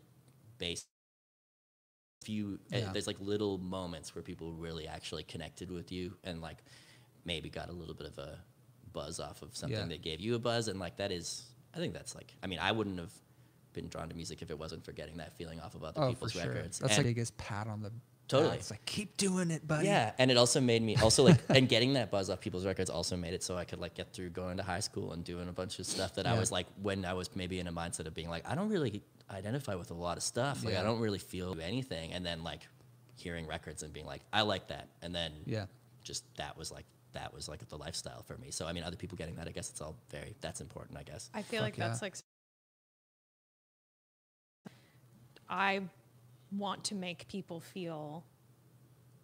based. 0.58 0.86
Few, 2.24 2.60
uh, 2.72 2.92
there's 2.92 3.08
like 3.08 3.16
little 3.18 3.58
moments 3.58 4.14
where 4.14 4.22
people 4.22 4.52
really 4.52 4.86
actually 4.86 5.24
connected 5.24 5.72
with 5.72 5.90
you 5.90 6.14
and 6.22 6.40
like 6.40 6.58
maybe 7.24 7.48
got 7.50 7.68
a 7.68 7.72
little 7.72 7.94
bit 7.94 8.06
of 8.06 8.18
a 8.18 8.38
buzz 8.92 9.20
off 9.20 9.42
of 9.42 9.56
something 9.56 9.78
Yeah. 9.78 9.86
that 9.86 10.02
gave 10.02 10.20
you 10.20 10.34
a 10.34 10.38
buzz, 10.38 10.68
and 10.68 10.78
like 10.80 10.96
that 10.96 11.10
is, 11.12 11.44
I 11.74 11.78
think 11.78 11.94
that's 11.94 12.14
like, 12.14 12.34
I 12.42 12.46
mean, 12.46 12.58
I 12.58 12.72
wouldn't 12.72 12.98
have 12.98 13.12
been 13.72 13.88
drawn 13.88 14.08
to 14.08 14.14
music 14.14 14.42
if 14.42 14.50
it 14.50 14.58
wasn't 14.58 14.84
for 14.84 14.92
getting 14.92 15.16
that 15.16 15.32
feeling 15.36 15.58
off 15.60 15.74
of 15.74 15.82
other 15.84 16.00
Oh, 16.02 16.08
people's 16.10 16.32
sure. 16.32 16.42
records. 16.46 16.78
That's 16.78 16.90
And- 16.92 16.98
like 16.98 17.06
the 17.06 17.10
biggest 17.10 17.36
pat 17.38 17.66
on 17.68 17.82
the 17.82 17.90
Totally. 18.28 18.50
back. 18.50 18.58
It's 18.60 18.70
like 18.70 18.84
keep 18.86 19.16
doing 19.16 19.50
it, 19.50 19.66
buddy. 19.66 19.86
yeah, 19.86 20.12
and 20.18 20.30
it 20.30 20.36
also 20.36 20.60
made 20.60 20.82
me 20.82 20.96
also 20.96 21.22
like 21.24 21.40
and 21.48 21.68
getting 21.68 21.94
that 21.94 22.10
buzz 22.10 22.28
off 22.30 22.40
people's 22.40 22.64
records 22.66 22.88
also 22.90 23.16
made 23.16 23.34
it 23.34 23.42
so 23.42 23.56
I 23.56 23.64
could 23.64 23.78
like 23.78 23.94
get 23.94 24.12
through 24.12 24.30
going 24.30 24.56
to 24.58 24.62
high 24.62 24.80
school 24.80 25.12
and 25.12 25.24
doing 25.24 25.48
a 25.48 25.52
bunch 25.52 25.78
of 25.78 25.86
stuff 25.86 26.14
that 26.14 26.26
I 26.26 26.38
was 26.38 26.50
like 26.52 26.66
when 26.80 27.04
I 27.04 27.12
was 27.14 27.34
maybe 27.34 27.58
in 27.58 27.66
a 27.66 27.72
mindset 27.72 28.06
of 28.06 28.14
being 28.14 28.28
like 28.30 28.46
I 28.48 28.54
don't 28.54 28.68
really 28.70 29.02
identify 29.30 29.74
with 29.74 29.90
a 29.90 29.94
lot 29.94 30.16
of 30.18 30.22
stuff. 30.22 30.64
Like 30.64 30.74
Yeah. 30.74 30.80
I 30.80 30.84
don't 30.84 31.00
really 31.00 31.18
feel 31.18 31.58
anything 31.60 32.12
and 32.12 32.24
then 32.24 32.42
like 32.42 32.66
hearing 33.16 33.46
records 33.46 33.82
and 33.82 33.92
being 33.92 34.06
like 34.06 34.22
I 34.32 34.42
like 34.42 34.68
that 34.68 34.88
and 35.02 35.14
then 35.14 35.32
Yeah. 35.46 35.66
just 36.02 36.24
that 36.36 36.56
was 36.56 36.70
like 36.70 36.86
that 37.12 37.32
was 37.34 37.48
like 37.48 37.66
the 37.68 37.76
lifestyle 37.78 38.22
for 38.22 38.36
me. 38.38 38.50
So 38.50 38.66
I 38.66 38.72
mean, 38.72 38.84
other 38.84 38.96
people 38.96 39.16
getting 39.16 39.34
that, 39.36 39.48
I 39.48 39.50
guess 39.52 39.70
it's 39.70 39.80
all 39.80 39.96
very 40.10 40.34
that's 40.40 40.60
important. 40.60 40.98
I 40.98 41.02
guess. 41.02 41.30
I 41.34 41.42
feel 41.42 41.60
Fuck 41.60 41.66
like 41.66 41.76
that's 41.76 42.02
like 42.02 42.16
I 45.48 45.82
want 46.50 46.84
to 46.84 46.94
make 46.94 47.28
people 47.28 47.60
feel 47.60 48.24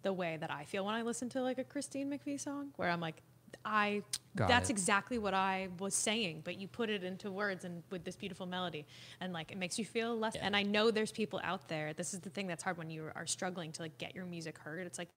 the 0.01 0.13
way 0.13 0.37
that 0.39 0.51
I 0.51 0.63
feel 0.63 0.85
when 0.85 0.95
I 0.95 1.01
listen 1.01 1.29
to 1.29 1.41
like 1.41 1.57
a 1.57 1.63
Christine 1.63 2.09
McVie 2.09 2.39
song, 2.39 2.69
where 2.77 2.89
I'm 2.89 3.01
like, 3.01 3.21
I 3.65 4.03
Got 4.35 4.47
that's 4.47 4.69
it. 4.69 4.73
exactly 4.73 5.17
what 5.17 5.33
I 5.33 5.69
was 5.79 5.95
saying, 5.95 6.41
but 6.43 6.59
you 6.59 6.67
put 6.67 6.89
it 6.89 7.03
into 7.03 7.31
words 7.31 7.65
and 7.65 7.83
with 7.89 8.03
this 8.03 8.15
beautiful 8.15 8.45
melody, 8.45 8.85
and 9.19 9.33
like 9.33 9.51
it 9.51 9.57
makes 9.57 9.79
you 9.79 9.85
feel 9.85 10.17
less. 10.17 10.35
Yeah. 10.35 10.45
And 10.45 10.55
I 10.55 10.63
know 10.63 10.91
there's 10.91 11.11
people 11.11 11.41
out 11.43 11.67
there. 11.67 11.93
This 11.93 12.13
is 12.13 12.19
the 12.19 12.29
thing 12.29 12.47
that's 12.47 12.63
hard 12.63 12.77
when 12.77 12.89
you 12.89 13.09
are 13.15 13.25
struggling 13.25 13.71
to 13.73 13.81
like 13.81 13.97
get 13.97 14.15
your 14.15 14.25
music 14.25 14.57
heard. 14.59 14.85
It's 14.85 14.99
like 14.99 15.09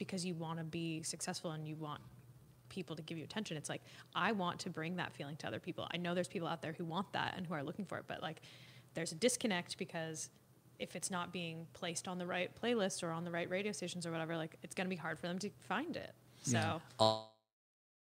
because 0.00 0.26
you 0.26 0.34
want 0.34 0.58
to 0.58 0.64
be 0.64 1.04
successful 1.04 1.52
and 1.52 1.68
you 1.68 1.76
want 1.76 2.00
people 2.68 2.96
to 2.96 3.02
give 3.02 3.18
you 3.18 3.24
attention. 3.24 3.56
It's 3.56 3.68
like 3.68 3.82
I 4.16 4.32
want 4.32 4.58
to 4.60 4.70
bring 4.70 4.96
that 4.96 5.12
feeling 5.12 5.36
to 5.38 5.46
other 5.46 5.60
people. 5.60 5.86
I 5.94 5.98
know 5.98 6.14
there's 6.14 6.28
people 6.28 6.48
out 6.48 6.62
there 6.62 6.72
who 6.72 6.84
want 6.84 7.12
that 7.12 7.34
and 7.36 7.46
who 7.46 7.54
are 7.54 7.62
looking 7.62 7.84
for 7.86 7.98
it, 7.98 8.06
but 8.08 8.22
like 8.22 8.42
there's 8.94 9.12
a 9.12 9.16
disconnect 9.16 9.78
because 9.78 10.30
if 10.80 10.96
it's 10.96 11.10
not 11.10 11.32
being 11.32 11.66
placed 11.74 12.08
on 12.08 12.18
the 12.18 12.26
right 12.26 12.50
playlist 12.60 13.02
or 13.04 13.10
on 13.12 13.24
the 13.24 13.30
right 13.30 13.50
radio 13.50 13.72
stations 13.72 14.06
or 14.06 14.12
whatever, 14.12 14.36
like 14.36 14.56
it's 14.62 14.74
going 14.74 14.86
to 14.86 14.90
be 14.90 14.96
hard 14.96 15.18
for 15.20 15.28
them 15.28 15.38
to 15.38 15.50
find 15.68 15.96
it. 15.96 16.12
So 16.42 16.58
Yeah. 16.58 16.78
all 16.98 17.34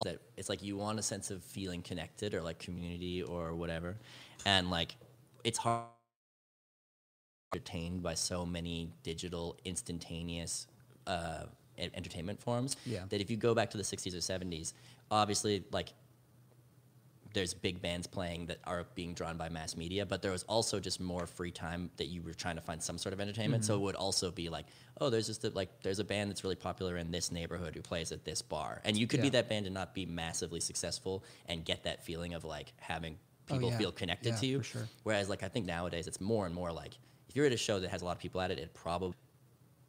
that 0.04 0.20
it's 0.36 0.48
like 0.48 0.62
you 0.62 0.76
want 0.76 0.98
a 0.98 1.02
sense 1.02 1.30
of 1.30 1.42
feeling 1.42 1.82
connected 1.82 2.34
or 2.34 2.42
like 2.42 2.58
community 2.58 3.22
or 3.22 3.54
whatever 3.54 3.96
and 4.46 4.70
like 4.70 4.96
it's 5.44 5.58
hard 5.58 5.86
entertained 7.52 8.02
by 8.02 8.14
so 8.14 8.44
many 8.46 8.92
digital 9.02 9.56
instantaneous 9.64 10.66
uh, 11.06 11.44
entertainment 11.78 12.40
forms 12.40 12.76
Yeah. 12.86 13.04
that 13.08 13.20
if 13.20 13.30
you 13.30 13.36
go 13.36 13.54
back 13.54 13.70
to 13.70 13.76
the 13.76 13.84
60s 13.84 14.14
or 14.14 14.18
70s 14.18 14.72
obviously 15.10 15.64
like 15.72 15.92
there's 17.34 17.54
big 17.54 17.80
bands 17.82 18.06
playing 18.06 18.46
that 18.46 18.58
are 18.64 18.86
being 18.94 19.12
drawn 19.12 19.36
by 19.36 19.48
mass 19.48 19.76
media, 19.76 20.06
but 20.06 20.22
there 20.22 20.32
was 20.32 20.44
also 20.44 20.80
just 20.80 20.98
more 21.00 21.26
free 21.26 21.50
time 21.50 21.90
that 21.96 22.06
you 22.06 22.22
were 22.22 22.32
trying 22.32 22.56
to 22.56 22.60
find 22.62 22.82
some 22.82 22.96
sort 22.98 23.12
of 23.12 23.20
entertainment. 23.20 23.64
So 23.64 23.74
mm-hmm. 23.74 23.82
it 23.82 23.84
would 23.84 23.94
also 23.96 24.30
be 24.30 24.48
like, 24.48 24.66
oh, 25.00 25.10
there's 25.10 25.26
just 25.26 25.44
a, 25.44 25.50
like 25.50 25.82
there's 25.82 25.98
a 25.98 26.04
band 26.04 26.30
that's 26.30 26.42
really 26.42 26.56
popular 26.56 26.96
in 26.96 27.10
this 27.10 27.30
neighborhood 27.30 27.74
who 27.74 27.82
plays 27.82 28.12
at 28.12 28.24
this 28.24 28.40
bar, 28.42 28.80
and 28.84 28.96
you 28.96 29.06
could 29.06 29.22
be 29.22 29.28
that 29.30 29.48
band 29.48 29.66
and 29.66 29.74
not 29.74 29.94
be 29.94 30.06
massively 30.06 30.60
successful 30.60 31.22
and 31.46 31.64
get 31.64 31.84
that 31.84 32.04
feeling 32.04 32.34
of 32.34 32.44
like 32.44 32.72
having 32.78 33.16
Oh, 33.50 33.54
people 33.54 33.70
yeah. 33.70 33.78
feel 33.78 33.92
connected 33.92 34.30
Yeah, 34.34 34.40
to 34.40 34.46
you. 34.46 34.62
sure. 34.62 34.88
Whereas 35.04 35.28
like 35.28 35.42
I 35.42 35.48
think 35.48 35.64
nowadays 35.66 36.06
it's 36.06 36.20
more 36.20 36.44
and 36.46 36.54
more 36.54 36.70
like 36.72 36.98
if 37.28 37.36
you're 37.36 37.46
at 37.46 37.52
a 37.52 37.56
show 37.56 37.80
that 37.80 37.88
has 37.90 38.02
a 38.02 38.04
lot 38.04 38.12
of 38.12 38.18
people 38.18 38.40
at 38.40 38.50
it, 38.50 38.58
it 38.58 38.74
probably 38.74 39.14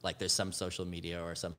like 0.04 0.18
there's 0.18 0.32
some 0.32 0.52
social 0.52 0.86
media 0.86 1.22
or 1.22 1.36
some 1.36 1.56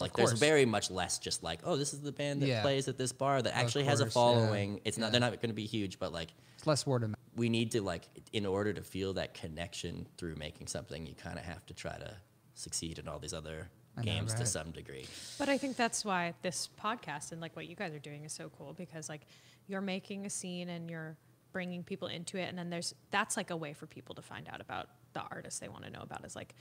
like 0.00 0.12
there's 0.14 0.32
very 0.32 0.64
much 0.64 0.90
less 0.90 1.18
just 1.18 1.42
like 1.42 1.60
oh 1.64 1.76
this 1.76 1.92
is 1.94 2.00
the 2.00 2.12
band 2.12 2.42
that 2.42 2.46
Yeah. 2.48 2.62
plays 2.62 2.88
at 2.88 2.98
this 2.98 3.12
bar 3.12 3.40
that 3.40 3.52
Of 3.52 3.58
actually 3.58 3.84
has 3.84 4.00
a 4.00 4.04
course, 4.04 4.14
yeah. 4.16 4.20
following 4.22 4.80
it's 4.84 4.98
not 4.98 5.06
Yeah. 5.06 5.10
they're 5.12 5.20
not 5.20 5.30
going 5.40 5.50
to 5.50 5.54
be 5.54 5.66
huge 5.66 5.98
but 5.98 6.12
like 6.12 6.30
It's 6.56 6.66
less 6.66 6.86
word 6.86 7.04
of 7.04 7.10
mouth. 7.10 7.18
we 7.36 7.48
need 7.48 7.70
to 7.72 7.82
like 7.82 8.08
in 8.32 8.44
order 8.46 8.72
to 8.72 8.82
feel 8.82 9.12
that 9.14 9.34
connection 9.34 10.06
through 10.18 10.34
making 10.36 10.66
something 10.66 11.06
you 11.06 11.14
kind 11.14 11.38
of 11.38 11.44
have 11.44 11.64
to 11.66 11.74
try 11.74 11.96
to 11.96 12.16
succeed 12.54 12.98
in 12.98 13.06
all 13.08 13.18
these 13.18 13.32
other 13.34 13.68
I 13.96 14.00
know, 14.02 14.12
games 14.12 14.32
to 14.34 14.38
right? 14.40 14.48
some 14.48 14.72
degree 14.72 15.06
But 15.38 15.48
I 15.48 15.58
think 15.58 15.76
that's 15.76 16.04
why 16.04 16.34
this 16.42 16.68
podcast 16.82 17.30
and 17.30 17.40
like 17.40 17.54
what 17.54 17.68
you 17.68 17.76
guys 17.76 17.92
are 17.94 17.98
doing 18.00 18.24
is 18.24 18.32
so 18.32 18.50
cool 18.58 18.72
because 18.72 19.08
like 19.08 19.22
you're 19.68 19.80
making 19.80 20.26
a 20.26 20.30
scene 20.30 20.68
and 20.70 20.90
you're 20.90 21.16
bringing 21.52 21.84
people 21.84 22.08
into 22.08 22.36
it 22.36 22.48
and 22.48 22.58
then 22.58 22.68
there's 22.68 22.94
that's 23.12 23.36
like 23.36 23.50
a 23.50 23.56
way 23.56 23.72
for 23.72 23.86
people 23.86 24.16
to 24.16 24.22
find 24.22 24.48
out 24.52 24.60
about 24.60 24.88
the 25.12 25.20
artists 25.30 25.60
they 25.60 25.68
want 25.68 25.84
to 25.84 25.90
know 25.90 26.00
about 26.02 26.24
is 26.24 26.34
like 26.34 26.56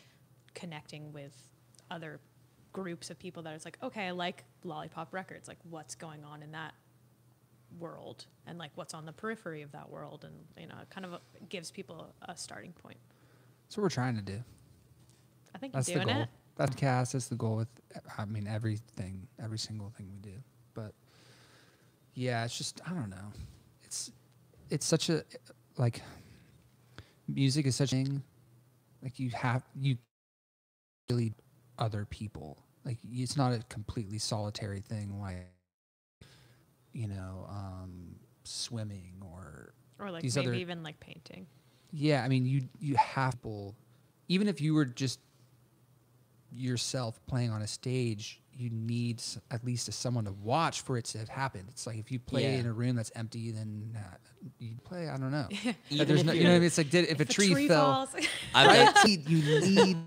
connecting 0.54 1.12
with 1.12 1.36
other 1.90 2.20
groups 2.74 3.10
of 3.10 3.20
people 3.20 3.44
that 3.44 3.54
it's 3.54 3.66
like 3.66 3.78
okay 3.82 4.08
I 4.08 4.12
like 4.12 4.44
Lolipop 4.66 5.08
Records 5.12 5.48
like 5.48 5.60
what's 5.70 5.96
going 5.96 6.24
on 6.24 6.42
in 6.44 6.52
that 6.52 6.74
world 7.80 8.26
and 8.46 8.58
like 8.58 8.72
what's 8.76 8.94
on 8.94 9.06
the 9.06 9.12
periphery 9.14 9.62
of 9.62 9.72
that 9.72 9.90
world 9.90 10.26
and 10.26 10.36
you 10.58 10.68
know 10.68 10.76
it 10.82 10.90
kind 10.90 11.06
of 11.06 11.14
uh, 11.14 11.18
gives 11.50 11.72
people 11.72 12.14
a 12.24 12.36
starting 12.36 12.74
point. 12.74 12.98
That's 13.64 13.78
what 13.78 13.84
we're 13.84 13.90
trying 13.90 14.16
to 14.16 14.22
do. 14.22 14.44
I 15.56 15.58
think 15.58 15.74
That's 15.74 15.90
you're 15.90 16.00
the 16.00 16.06
doing 16.06 16.16
goal. 16.16 16.24
it. 16.24 16.30
That's 16.56 16.76
cast. 16.76 17.14
That's 17.14 17.28
the 17.28 17.36
goal 17.36 17.56
with. 17.58 17.68
I 18.18 18.26
mean, 18.26 18.48
everything, 18.48 19.28
every 19.44 19.58
single 19.58 19.90
thing 19.90 20.10
we 20.12 20.20
do. 20.20 20.38
But 20.74 20.94
yeah, 22.14 22.46
it's 22.46 22.58
just 22.58 22.82
I 22.86 22.92
don't 22.94 23.10
know. 23.10 23.32
It's 23.84 24.12
it's 24.70 24.86
such 24.86 25.10
a 25.10 25.24
like 25.78 26.02
music 27.28 27.66
is 27.66 27.76
such 27.76 27.94
a 27.94 27.96
thing. 27.96 28.24
Like 29.02 29.20
you 29.20 29.32
have 29.32 29.64
you 29.80 29.98
really 31.10 31.34
other 31.80 32.06
people. 32.06 32.63
Like 32.86 32.98
it's 33.12 33.38
not 33.38 33.54
a 33.54 33.60
completely 33.70 34.18
solitary 34.20 34.82
thing. 34.82 35.20
Like 35.22 35.48
you 36.92 37.08
know, 37.08 37.48
um, 37.50 38.16
swimming 38.44 39.14
or 39.22 39.74
Or 40.00 40.12
like 40.12 40.22
These 40.22 40.36
maybe 40.36 40.48
other- 40.50 40.56
even 40.58 40.84
like 40.84 41.00
painting. 41.00 41.48
yeah, 41.92 42.24
I 42.24 42.28
mean, 42.28 42.46
you 42.46 42.68
you 42.80 42.96
have 42.96 43.42
to, 43.44 43.74
even 44.28 44.48
if 44.48 44.62
you 44.62 44.74
were 44.74 44.86
just 44.86 45.20
yourself 46.52 47.20
playing 47.26 47.50
on 47.50 47.62
a 47.64 47.68
stage, 47.68 48.40
you 48.54 48.70
need 48.70 49.20
s- 49.20 49.40
at 49.50 49.64
least 49.66 49.88
a, 49.88 49.92
someone 49.92 50.26
to 50.26 50.32
watch 50.34 50.82
for 50.82 50.98
it 50.98 51.06
to 51.06 51.18
have 51.18 51.30
happened. 51.30 51.66
It's 51.70 51.88
like 51.88 51.98
if 51.98 52.12
you 52.12 52.20
play 52.20 52.44
Yeah. 52.44 52.60
in 52.60 52.66
a 52.68 52.74
room 52.74 52.96
that's 52.96 53.12
empty, 53.16 53.50
then 53.50 53.98
uh, 53.98 54.16
you 54.60 54.76
play. 54.84 55.10
I 55.10 55.18
don't 55.18 55.32
know. 55.32 55.48
Like, 55.90 56.08
there's 56.08 56.24
no, 56.24 56.32
you 56.34 56.44
know 56.44 56.50
what 56.52 56.56
I 56.58 56.60
mean? 56.60 56.68
It's 56.68 56.78
like 56.78 56.92
did, 56.92 57.10
if, 57.10 57.20
a 57.20 57.26
tree, 57.26 57.68
fell, 57.68 58.06
falls. 58.06 58.16
I, 58.54 58.68
right? 59.04 59.28
you 59.28 59.60
need. 59.62 59.98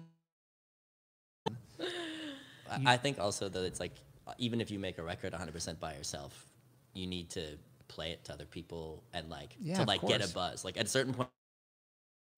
I- 2.70 2.94
I 2.94 2.96
think 2.96 3.18
also 3.18 3.48
that 3.48 3.64
it's 3.64 3.80
like 3.80 3.92
even 4.38 4.60
if 4.60 4.70
you 4.70 4.78
make 4.78 4.98
a 4.98 5.02
record 5.02 5.32
100% 5.32 5.78
by 5.80 5.94
yourself 5.94 6.46
you 6.94 7.06
need 7.06 7.30
to 7.30 7.56
play 7.88 8.10
it 8.10 8.24
to 8.24 8.32
other 8.32 8.46
people 8.46 9.02
and 9.12 9.28
like 9.30 9.56
Yeah, 9.60 9.76
to 9.76 9.84
like 9.84 10.00
get 10.06 10.22
a 10.24 10.28
buzz 10.34 10.64
like 10.64 10.76
at 10.76 10.86
a 10.86 10.88
certain 10.88 11.14
point 11.14 11.28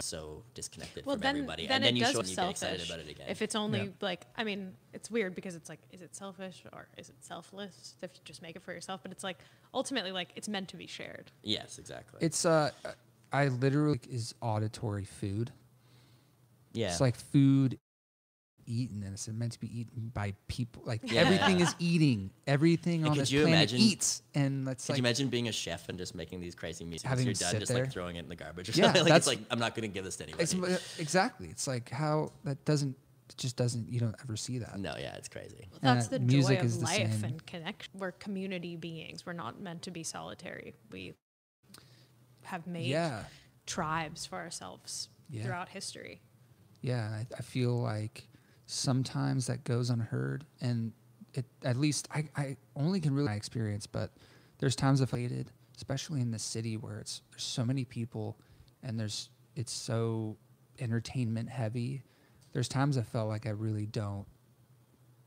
so 0.01 0.43
disconnected 0.55 1.05
well, 1.05 1.16
from 1.16 1.22
then, 1.22 1.35
everybody 1.37 1.66
then 1.66 1.76
and 1.76 1.85
then 1.85 1.97
you 1.97 2.03
does 2.03 2.12
show 2.12 2.20
and 2.20 2.29
you 2.29 2.37
get 2.37 2.51
excited 2.51 2.87
about 2.87 3.01
it 3.01 3.09
again 3.09 3.26
If 3.29 3.43
it's 3.43 3.57
only 3.57 3.81
Yeah. 3.81 3.87
like, 4.01 4.26
I 4.37 4.45
mean, 4.45 4.72
it's 4.93 5.11
weird 5.11 5.35
because 5.35 5.57
it's 5.57 5.68
like, 5.68 5.81
is 5.93 6.03
it 6.03 6.14
selfish 6.14 6.62
or 6.72 6.87
is 6.97 7.09
it 7.09 7.16
selfless 7.20 7.97
if 8.03 8.12
you 8.14 8.20
just 8.24 8.41
make 8.41 8.55
it 8.55 8.62
for 8.62 8.72
yourself? 8.72 9.01
But 9.03 9.11
it's 9.11 9.24
like 9.24 9.39
ultimately, 9.74 10.12
like 10.12 10.29
it's 10.37 10.49
meant 10.49 10.68
to 10.68 10.76
be 10.76 10.87
shared. 10.87 11.33
yes 11.43 11.79
exactly 11.81 12.18
It's 12.22 12.45
uh, 12.45 12.70
I 13.33 13.49
literally 13.49 14.01
is 14.09 14.35
auditory 14.41 15.05
food. 15.05 15.51
yeah 16.72 16.89
It's 16.91 17.01
like 17.01 17.16
food 17.16 17.79
eaten, 18.69 19.03
and 19.03 19.14
it's 19.14 19.27
meant 19.29 19.53
to 19.53 19.61
be 19.61 19.81
eaten 19.81 20.11
by 20.14 20.35
people. 20.47 20.83
Like 20.85 21.01
Yeah. 21.11 21.23
everything 21.23 21.61
is 21.61 21.75
eating. 21.79 22.31
Everything 22.47 23.01
And 23.01 23.09
on 23.09 23.12
could 23.14 23.23
this 23.23 23.33
you 23.33 23.41
planet 23.43 23.73
imagine- 23.73 23.81
eats, 23.81 24.23
and 24.35 24.66
that's 24.66 24.87
could 24.87 24.93
like 24.93 24.99
you 24.99 25.03
imagine 25.03 25.29
being 25.29 25.49
a 25.49 25.53
chef 25.53 25.89
and 25.89 25.99
just 25.99 26.14
making 26.14 26.41
these 26.41 26.55
crazy 26.55 26.85
music 26.85 27.09
Having 27.09 27.27
you're 27.27 27.35
to 27.35 27.41
done 27.41 27.51
sit 27.53 27.61
just 27.61 27.73
there? 27.73 27.85
like 27.85 27.93
throwing 27.93 28.16
it 28.16 28.21
in 28.21 28.29
the 28.29 28.37
garbage 28.37 28.69
or 28.69 28.73
Yeah, 28.73 28.85
something 28.85 29.03
like 29.05 29.09
that's- 29.12 29.27
it's 29.27 29.41
like 29.41 29.47
i'm 29.51 29.59
not 29.59 29.75
going 29.75 29.89
to 29.89 29.93
give 29.95 30.05
this 30.05 30.16
to 30.16 30.25
anybody 30.25 30.45
It's, 30.45 30.99
exactly. 30.99 31.49
It's 31.49 31.66
like 31.66 31.91
how 31.91 32.33
that 32.45 32.64
doesn't 32.64 32.97
it 33.31 33.37
just 33.37 33.57
doesn't 33.57 33.89
you 33.93 34.01
don't 34.01 34.14
ever 34.23 34.37
see 34.37 34.59
that. 34.59 34.79
no 34.79 34.95
yeah 34.99 35.14
it's 35.16 35.29
crazy 35.29 35.69
That's 35.83 36.07
Uh, 36.07 36.11
the 36.11 36.19
music 36.21 36.61
joy 36.61 36.64
is 36.64 36.75
of 36.77 36.81
the 36.81 36.87
life 36.87 37.12
same. 37.21 37.25
and 37.25 37.47
connection. 37.47 37.93
We're 37.99 38.12
community 38.12 38.77
beings. 38.77 39.27
We're 39.27 39.33
not 39.35 39.61
meant 39.61 39.83
to 39.83 39.91
be 39.91 40.03
solitary. 40.03 40.75
We 40.91 41.14
have 42.45 42.66
made 42.66 42.87
Yeah, 42.87 43.25
tribes 43.66 44.25
for 44.27 44.39
ourselves 44.39 45.09
Yeah. 45.29 45.43
throughout 45.45 45.69
history. 45.71 46.21
yeah. 46.81 47.09
I, 47.11 47.27
I 47.37 47.43
feel 47.43 47.79
like 47.79 48.28
sometimes 48.69 49.47
that 49.47 49.64
goes 49.64 49.89
unheard, 49.89 50.45
and 50.61 50.93
it 51.33 51.47
at 51.64 51.77
least 51.77 52.07
I, 52.14 52.29
I 52.37 52.57
only 52.77 53.01
can 53.01 53.14
really 53.14 53.29
my 53.29 53.35
experience, 53.35 53.87
but 53.87 54.11
there's 54.59 54.77
times 54.77 55.01
I've 55.01 55.09
played, 55.09 55.51
especially 55.75 56.21
in 56.21 56.31
the 56.31 56.39
city 56.39 56.77
where 56.77 56.99
it's 56.99 57.23
there's 57.31 57.43
so 57.43 57.64
many 57.64 57.85
people, 57.85 58.39
and 58.83 59.01
there's 59.01 59.31
it's 59.57 59.73
so 59.73 60.37
entertainment 60.79 61.49
heavy. 61.49 62.03
There's 62.53 62.69
times 62.69 62.99
I 62.99 63.03
felt 63.03 63.29
like 63.29 63.47
I 63.47 63.51
really 63.51 63.87
don't 63.87 64.27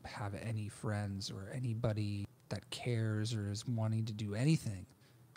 have 0.04 0.34
any 0.34 0.68
friends 0.68 1.30
or 1.30 1.50
anybody 1.52 2.26
that 2.48 2.68
cares 2.70 3.34
or 3.34 3.50
is 3.50 3.66
wanting 3.66 4.04
to 4.04 4.12
do 4.12 4.34
anything. 4.34 4.86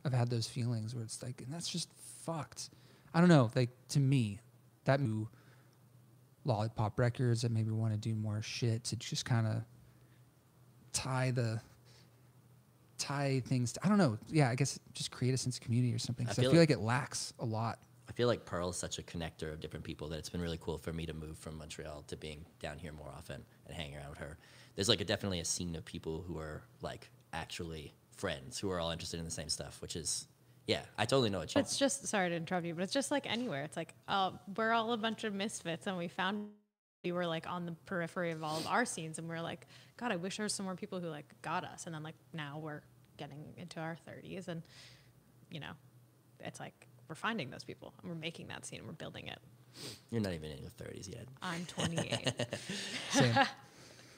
I've 0.04 0.14
had 0.14 0.30
those 0.30 0.48
feelings 0.48 0.94
where 0.94 1.04
it's 1.04 1.24
like, 1.24 1.42
and 1.42 1.52
that's 1.52 1.70
just 1.70 1.90
fucked. 2.24 2.70
I 3.14 3.20
don't 3.20 3.30
know. 3.30 3.50
Like 3.56 3.72
to 3.90 4.00
me, 4.00 4.40
that 4.84 5.02
new 5.02 5.28
lolipop 6.46 6.98
records 6.98 7.42
that 7.42 7.52
maybe 7.52 7.72
want 7.72 7.94
to 7.94 8.00
do 8.00 8.16
more 8.16 8.42
shit 8.42 8.84
to 8.86 8.96
just 8.96 9.26
kind 9.26 9.48
of 9.48 9.64
tie 10.94 11.32
the 11.32 11.60
tie 12.98 13.42
things. 13.46 13.74
To, 13.74 13.86
I 13.86 13.90
don't 13.90 13.98
know. 13.98 14.18
Yeah, 14.30 14.50
I 14.50 14.56
guess 14.56 14.80
just 14.94 15.12
create 15.12 15.34
a 15.34 15.38
sense 15.38 15.58
of 15.58 15.64
community 15.64 15.94
or 15.94 16.00
something. 16.00 16.28
I 16.28 16.34
feel 16.34 16.52
feel, 16.52 16.60
like- 16.60 16.70
like, 16.70 16.78
it 16.78 16.82
lacks 16.82 17.34
a 17.40 17.46
lot. 17.46 17.80
I 18.08 18.12
feel 18.12 18.28
like 18.28 18.46
Pearl 18.46 18.70
is 18.70 18.78
such 18.78 19.00
a 19.00 19.02
connector 19.02 19.52
of 19.52 19.60
different 19.60 19.84
people 19.84 20.08
that 20.10 20.20
it's 20.20 20.30
been 20.30 20.40
really 20.40 20.60
cool 20.62 20.78
for 20.78 20.94
me 20.94 21.08
to 21.08 21.14
move 21.14 21.38
from 21.38 21.58
Montreal 21.58 22.04
to 22.08 22.16
being 22.16 22.46
down 22.60 22.78
here 22.78 22.94
more 22.94 23.10
often 23.10 23.44
and 23.66 23.76
hanging 23.76 23.98
around 23.98 24.10
with 24.10 24.20
her. 24.20 24.38
There's 24.76 24.88
like 24.88 25.02
a, 25.02 25.06
definitely 25.06 25.40
a 25.40 25.46
scene 25.46 25.76
of 25.76 25.84
people 25.86 26.24
who 26.28 26.38
are 26.38 26.62
like 26.82 27.10
actually 27.34 27.94
friends 28.16 28.60
who 28.60 28.70
are 28.70 28.80
all 28.80 28.92
interested 28.92 29.20
in 29.20 29.26
the 29.26 29.32
same 29.32 29.50
stuff, 29.50 29.82
which 29.82 29.96
is 29.96 30.28
yeah, 30.68 30.82
I 30.98 31.06
totally 31.06 31.30
know 31.30 31.40
what 31.40 31.54
you. 31.54 31.60
It's 31.62 31.78
just 31.78 32.08
sorry 32.08 32.30
to 32.30 32.36
interrupt 32.36 32.66
you, 32.66 32.74
but 32.74 32.84
it's 32.84 32.94
just 32.94 33.12
like 33.12 33.30
anywhere. 33.30 33.64
It's 33.64 33.78
like 33.78 33.94
uh, 34.08 34.32
we're 34.56 34.72
all 34.72 34.92
a 34.94 34.98
bunch 34.98 35.24
of 35.24 35.34
misfits, 35.34 35.88
and 35.88 35.98
we 35.98 36.08
found 36.08 36.48
we 37.04 37.12
were 37.12 37.28
like 37.28 37.48
on 37.48 37.68
the 37.68 37.72
periphery 37.86 38.32
of 38.32 38.44
all 38.44 38.58
of 38.58 38.66
our 38.66 38.84
scenes 38.84 39.20
and 39.20 39.30
we 39.30 39.36
are 39.36 39.42
like 39.42 39.68
god 39.96 40.12
i 40.12 40.16
wish 40.16 40.38
there 40.38 40.44
was 40.44 40.54
some 40.54 40.66
more 40.66 40.76
people 40.76 41.00
who 41.00 41.08
like 41.08 41.26
got 41.44 41.64
us 41.64 41.86
and 41.86 41.94
then 41.94 42.02
like 42.02 42.16
now 42.34 42.58
we're 42.60 42.82
getting 43.18 43.54
into 43.58 43.80
our 43.80 43.96
30s 44.10 44.48
and 44.48 44.64
you 45.52 45.60
know 45.60 45.70
it's 46.40 46.60
like 46.60 46.88
we're 47.08 47.14
finding 47.14 47.52
those 47.52 47.64
people 47.64 47.94
and 48.02 48.10
we're 48.10 48.18
making 48.18 48.48
that 48.48 48.66
scene 48.66 48.80
and 48.80 48.88
we're 48.88 48.94
building 48.94 49.28
it 49.28 49.38
You're 50.10 50.22
not 50.22 50.34
even 50.34 50.50
in 50.50 50.58
your 50.58 50.72
30s 50.72 51.08
yet. 51.08 51.28
i'm 51.44 51.64
28 51.68 52.34
Same. 53.12 53.34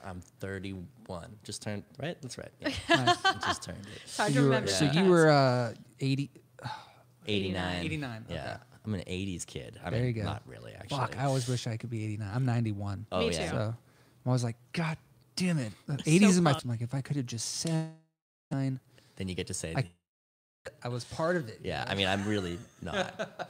I'm 0.06 0.22
31. 0.40 1.38
Just 1.44 1.62
turned, 1.62 1.84
right? 2.02 2.18
That's 2.22 2.38
right. 2.38 2.52
Yeah. 2.60 2.70
Nice. 2.90 3.18
I 3.26 3.34
just 3.46 3.64
turned 3.64 3.80
it. 3.80 4.02
it's 4.04 4.18
hard 4.18 4.34
So 4.34 4.34
to 4.34 4.34
you 4.34 4.40
were, 4.42 4.46
remember 4.46 4.70
so 4.72 4.86
the 4.88 4.94
you 4.94 5.00
past. 5.02 5.10
were 5.10 5.30
uh, 5.30 5.74
80. 6.00 6.32
89. 7.28 7.86
89, 7.86 8.26
Yeah. 8.30 8.58
I'm 8.86 8.94
an 8.94 9.02
80s 9.02 9.46
kid. 9.46 9.80
I 9.84 9.90
There 9.90 10.00
mean, 10.00 10.08
you 10.08 10.14
go. 10.14 10.24
not 10.24 10.42
really, 10.48 10.74
actually. 10.74 10.98
Fuck, 11.00 11.18
I 11.20 11.26
always 11.26 11.48
wish 11.50 11.68
I 11.68 11.76
could 11.76 11.90
be 11.90 12.04
89. 12.06 12.30
I'm 12.34 12.46
91. 12.46 13.06
oh, 13.12 13.20
Me 13.20 13.26
yeah. 13.32 13.32
too. 13.32 13.50
So 13.50 13.58
I'm 13.58 13.76
always 14.28 14.44
like, 14.46 14.56
God 14.72 14.98
damn 15.36 15.58
it. 15.58 15.74
The 15.88 15.98
So 15.98 16.04
80s 16.10 16.38
in 16.38 16.44
my. 16.44 16.52
close. 16.54 16.64
I'm 16.64 16.70
like, 16.70 16.82
if 16.82 16.94
I 16.94 17.02
could 17.02 17.18
have 17.18 17.26
just 17.26 17.56
said, 17.58 17.90
nine, 18.50 18.80
Then 19.18 19.28
you 19.28 19.36
get 19.36 19.48
to 19.48 19.54
say, 19.54 19.74
I- 19.76 19.90
I 20.84 20.88
was 20.90 21.04
part 21.06 21.36
of 21.38 21.48
it. 21.50 21.60
you 21.64 21.70
yeah, 21.70 21.84
know? 21.86 21.92
I 21.92 21.96
mean, 21.96 22.08
I'm 22.08 22.26
really 22.28 22.58
not. 22.82 23.50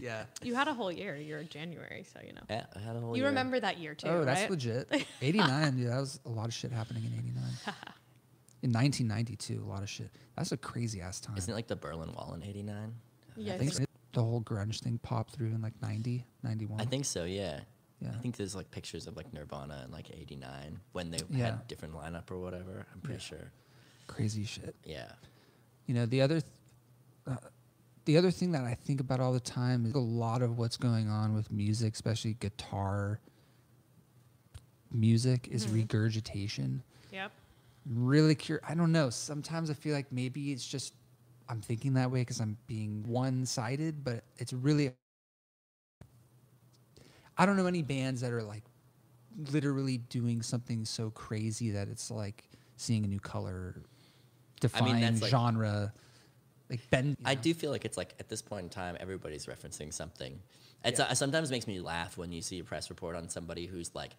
yeah. 0.00 0.24
you 0.42 0.54
had 0.54 0.68
a 0.68 0.74
whole 0.74 0.90
year 0.92 1.16
you're 1.16 1.42
January 1.44 2.04
so 2.12 2.20
you 2.26 2.32
know 2.32 2.42
yeah, 2.48 2.64
I 2.74 2.78
had 2.80 2.96
a 2.96 3.00
whole 3.00 3.10
year. 3.10 3.16
you 3.16 3.22
year. 3.22 3.28
remember 3.28 3.60
that 3.60 3.78
year 3.78 3.94
too 3.94 4.08
oh, 4.08 4.24
that's 4.24 4.42
right 4.42 4.50
legit. 4.50 5.06
89, 5.22 5.76
dude. 5.76 5.88
That 5.88 6.00
was 6.00 6.20
a 6.26 6.28
lot 6.30 6.46
of 6.46 6.54
shit 6.54 6.72
happening 6.72 7.04
in 7.04 7.12
89. 7.12 7.42
in 8.62 8.72
1992, 8.72 9.62
a 9.64 9.68
lot 9.68 9.82
of 9.82 9.88
shit. 9.88 10.10
That's 10.36 10.52
a 10.52 10.56
crazy 10.56 11.00
ass 11.00 11.20
time. 11.20 11.36
Isn't 11.36 11.50
it 11.50 11.54
like 11.54 11.66
the 11.68 11.76
Berlin 11.76 12.12
Wall 12.12 12.32
in 12.34 12.42
89? 12.42 12.94
yeah 13.36 13.54
I 13.54 13.58
think 13.58 13.80
it- 13.80 13.86
the 14.12 14.22
whole 14.22 14.40
grunge 14.42 14.80
thing 14.80 14.98
popped 15.02 15.34
through 15.34 15.48
in 15.48 15.62
like 15.62 15.80
90, 15.80 16.26
91. 16.42 16.80
I 16.80 16.84
think 16.84 17.04
so, 17.04 17.24
yeah. 17.24 17.60
Yeah. 18.00 18.08
I 18.12 18.18
think 18.18 18.36
there's 18.36 18.56
like 18.56 18.70
pictures 18.70 19.06
of 19.06 19.16
like 19.16 19.32
Nirvana 19.32 19.82
in 19.84 19.92
like 19.92 20.10
89 20.10 20.80
when 20.92 21.10
they 21.12 21.18
Yeah. 21.30 21.44
had 21.44 21.68
different 21.68 21.94
lineup 21.94 22.30
or 22.30 22.38
whatever. 22.40 22.86
I'm 22.92 23.00
pretty 23.02 23.20
sure. 23.20 23.52
crazy 24.08 24.44
shit. 24.44 24.74
Yeah. 24.84 25.12
You 25.86 25.94
know, 25.94 26.06
the 26.06 26.22
other 26.22 26.40
th- 26.40 26.52
uh, 27.26 27.36
the 28.10 28.18
other 28.18 28.32
thing 28.32 28.50
that 28.50 28.64
I 28.64 28.74
think 28.74 28.98
about 28.98 29.20
all 29.20 29.32
the 29.32 29.38
time 29.38 29.86
is 29.86 29.94
a 29.94 30.00
lot 30.00 30.42
of 30.42 30.58
what's 30.58 30.76
going 30.76 31.08
on 31.08 31.32
with 31.32 31.48
music, 31.52 31.94
especially 31.94 32.34
guitar 32.34 33.20
music 34.90 35.46
is 35.46 35.66
mm-hmm. 35.66 35.76
regurgitation. 35.76 36.82
yep 37.12 37.30
Really 37.86 38.34
curious. 38.34 38.66
I 38.68 38.74
don't 38.74 38.90
know. 38.90 39.10
Sometimes 39.10 39.70
I 39.70 39.74
feel 39.74 39.94
like 39.94 40.10
maybe 40.10 40.50
it's 40.50 40.66
just 40.66 40.92
I'm 41.48 41.60
thinking 41.60 41.94
that 41.94 42.10
way 42.10 42.22
because 42.22 42.40
I'm 42.40 42.56
being 42.66 43.04
one-sided, 43.06 44.02
but 44.02 44.24
it's 44.38 44.52
really 44.52 44.92
I 47.38 47.46
don't 47.46 47.56
know 47.56 47.66
any 47.66 47.82
bands 47.82 48.22
that 48.22 48.32
are 48.32 48.42
like 48.42 48.64
literally 49.52 49.98
doing 49.98 50.42
something 50.42 50.84
so 50.84 51.10
crazy 51.10 51.70
that 51.70 51.86
it's 51.86 52.10
like 52.10 52.48
seeing 52.76 53.04
a 53.04 53.08
new 53.08 53.20
color, 53.20 53.82
define 54.60 55.00
that's 55.00 55.22
like- 55.22 55.30
genre, 55.30 55.82
like 55.82 55.90
Ben. 56.90 57.08
you 57.08 57.16
I 57.24 57.34
do 57.34 57.54
feel 57.54 57.70
like 57.70 57.84
it's 57.84 57.96
like 57.96 58.14
at 58.18 58.28
this 58.28 58.42
point 58.42 58.64
in 58.64 58.68
time, 58.70 58.96
everybody's 59.00 59.46
referencing 59.46 59.92
something. 59.92 60.38
It's 60.84 61.00
uh, 61.00 61.14
sometimes 61.14 61.50
makes 61.50 61.66
me 61.66 61.80
laugh 61.80 62.16
when 62.16 62.32
you 62.32 62.40
see 62.40 62.58
a 62.60 62.64
press 62.64 62.88
report 62.90 63.16
on 63.16 63.28
somebody 63.28 63.66
who's 63.66 63.94
like, 63.94 64.12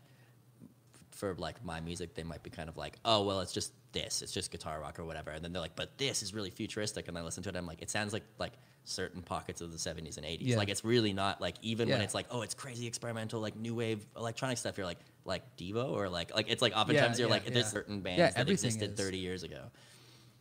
for 1.10 1.36
like 1.36 1.64
my 1.64 1.80
music, 1.80 2.16
they 2.16 2.24
might 2.24 2.44
be 2.44 2.50
kind 2.50 2.70
of 2.70 2.78
like, 2.78 2.98
oh 3.06 3.24
well, 3.24 3.42
it's 3.42 3.54
just 3.54 3.74
this, 3.92 4.22
it's 4.22 4.32
just 4.32 4.52
guitar 4.52 4.80
rock 4.80 5.00
or 5.00 5.06
whatever, 5.06 5.32
and 5.32 5.44
then 5.44 5.54
they're 5.54 5.62
like, 5.62 5.76
but 5.76 5.98
this 5.98 6.22
is 6.22 6.34
really 6.34 6.50
futuristic, 6.50 7.08
and 7.08 7.18
I 7.18 7.22
listen 7.22 7.44
to 7.44 7.50
it, 7.50 7.56
I'm 7.56 7.66
like, 7.66 7.82
it 7.82 7.90
sounds 7.90 8.14
like 8.14 8.24
like 8.38 8.54
certain 8.84 9.22
pockets 9.22 9.62
of 9.62 9.72
the 9.72 9.78
70s 9.78 10.18
and 10.18 10.26
80s. 10.26 10.38
Yeah. 10.42 10.58
Like 10.58 10.70
it's 10.70 10.84
really 10.84 11.14
not 11.14 11.40
like 11.42 11.56
even 11.62 11.90
when 11.90 12.02
it's 12.02 12.16
like, 12.16 12.26
oh, 12.32 12.42
it's 12.42 12.54
crazy 12.54 12.88
experimental, 12.88 13.40
like 13.40 13.56
new 13.56 13.76
wave 13.76 14.06
electronic 14.18 14.58
stuff. 14.58 14.78
You're 14.78 14.88
like 14.88 15.00
like 15.26 15.56
Devo 15.58 15.92
or 15.92 16.10
like 16.10 16.34
like 16.36 16.50
it's 16.50 16.62
like 16.62 16.76
oftentimes 16.76 17.20
you're 17.20 17.28
yeah, 17.28 17.34
like 17.34 17.46
there's 17.46 17.68
certain 17.68 18.02
bands 18.02 18.20
Yeah, 18.20 18.32
that 18.32 18.50
existed 18.50 18.94
is. 18.94 19.00
30 19.00 19.18
years 19.18 19.44
ago. 19.44 19.62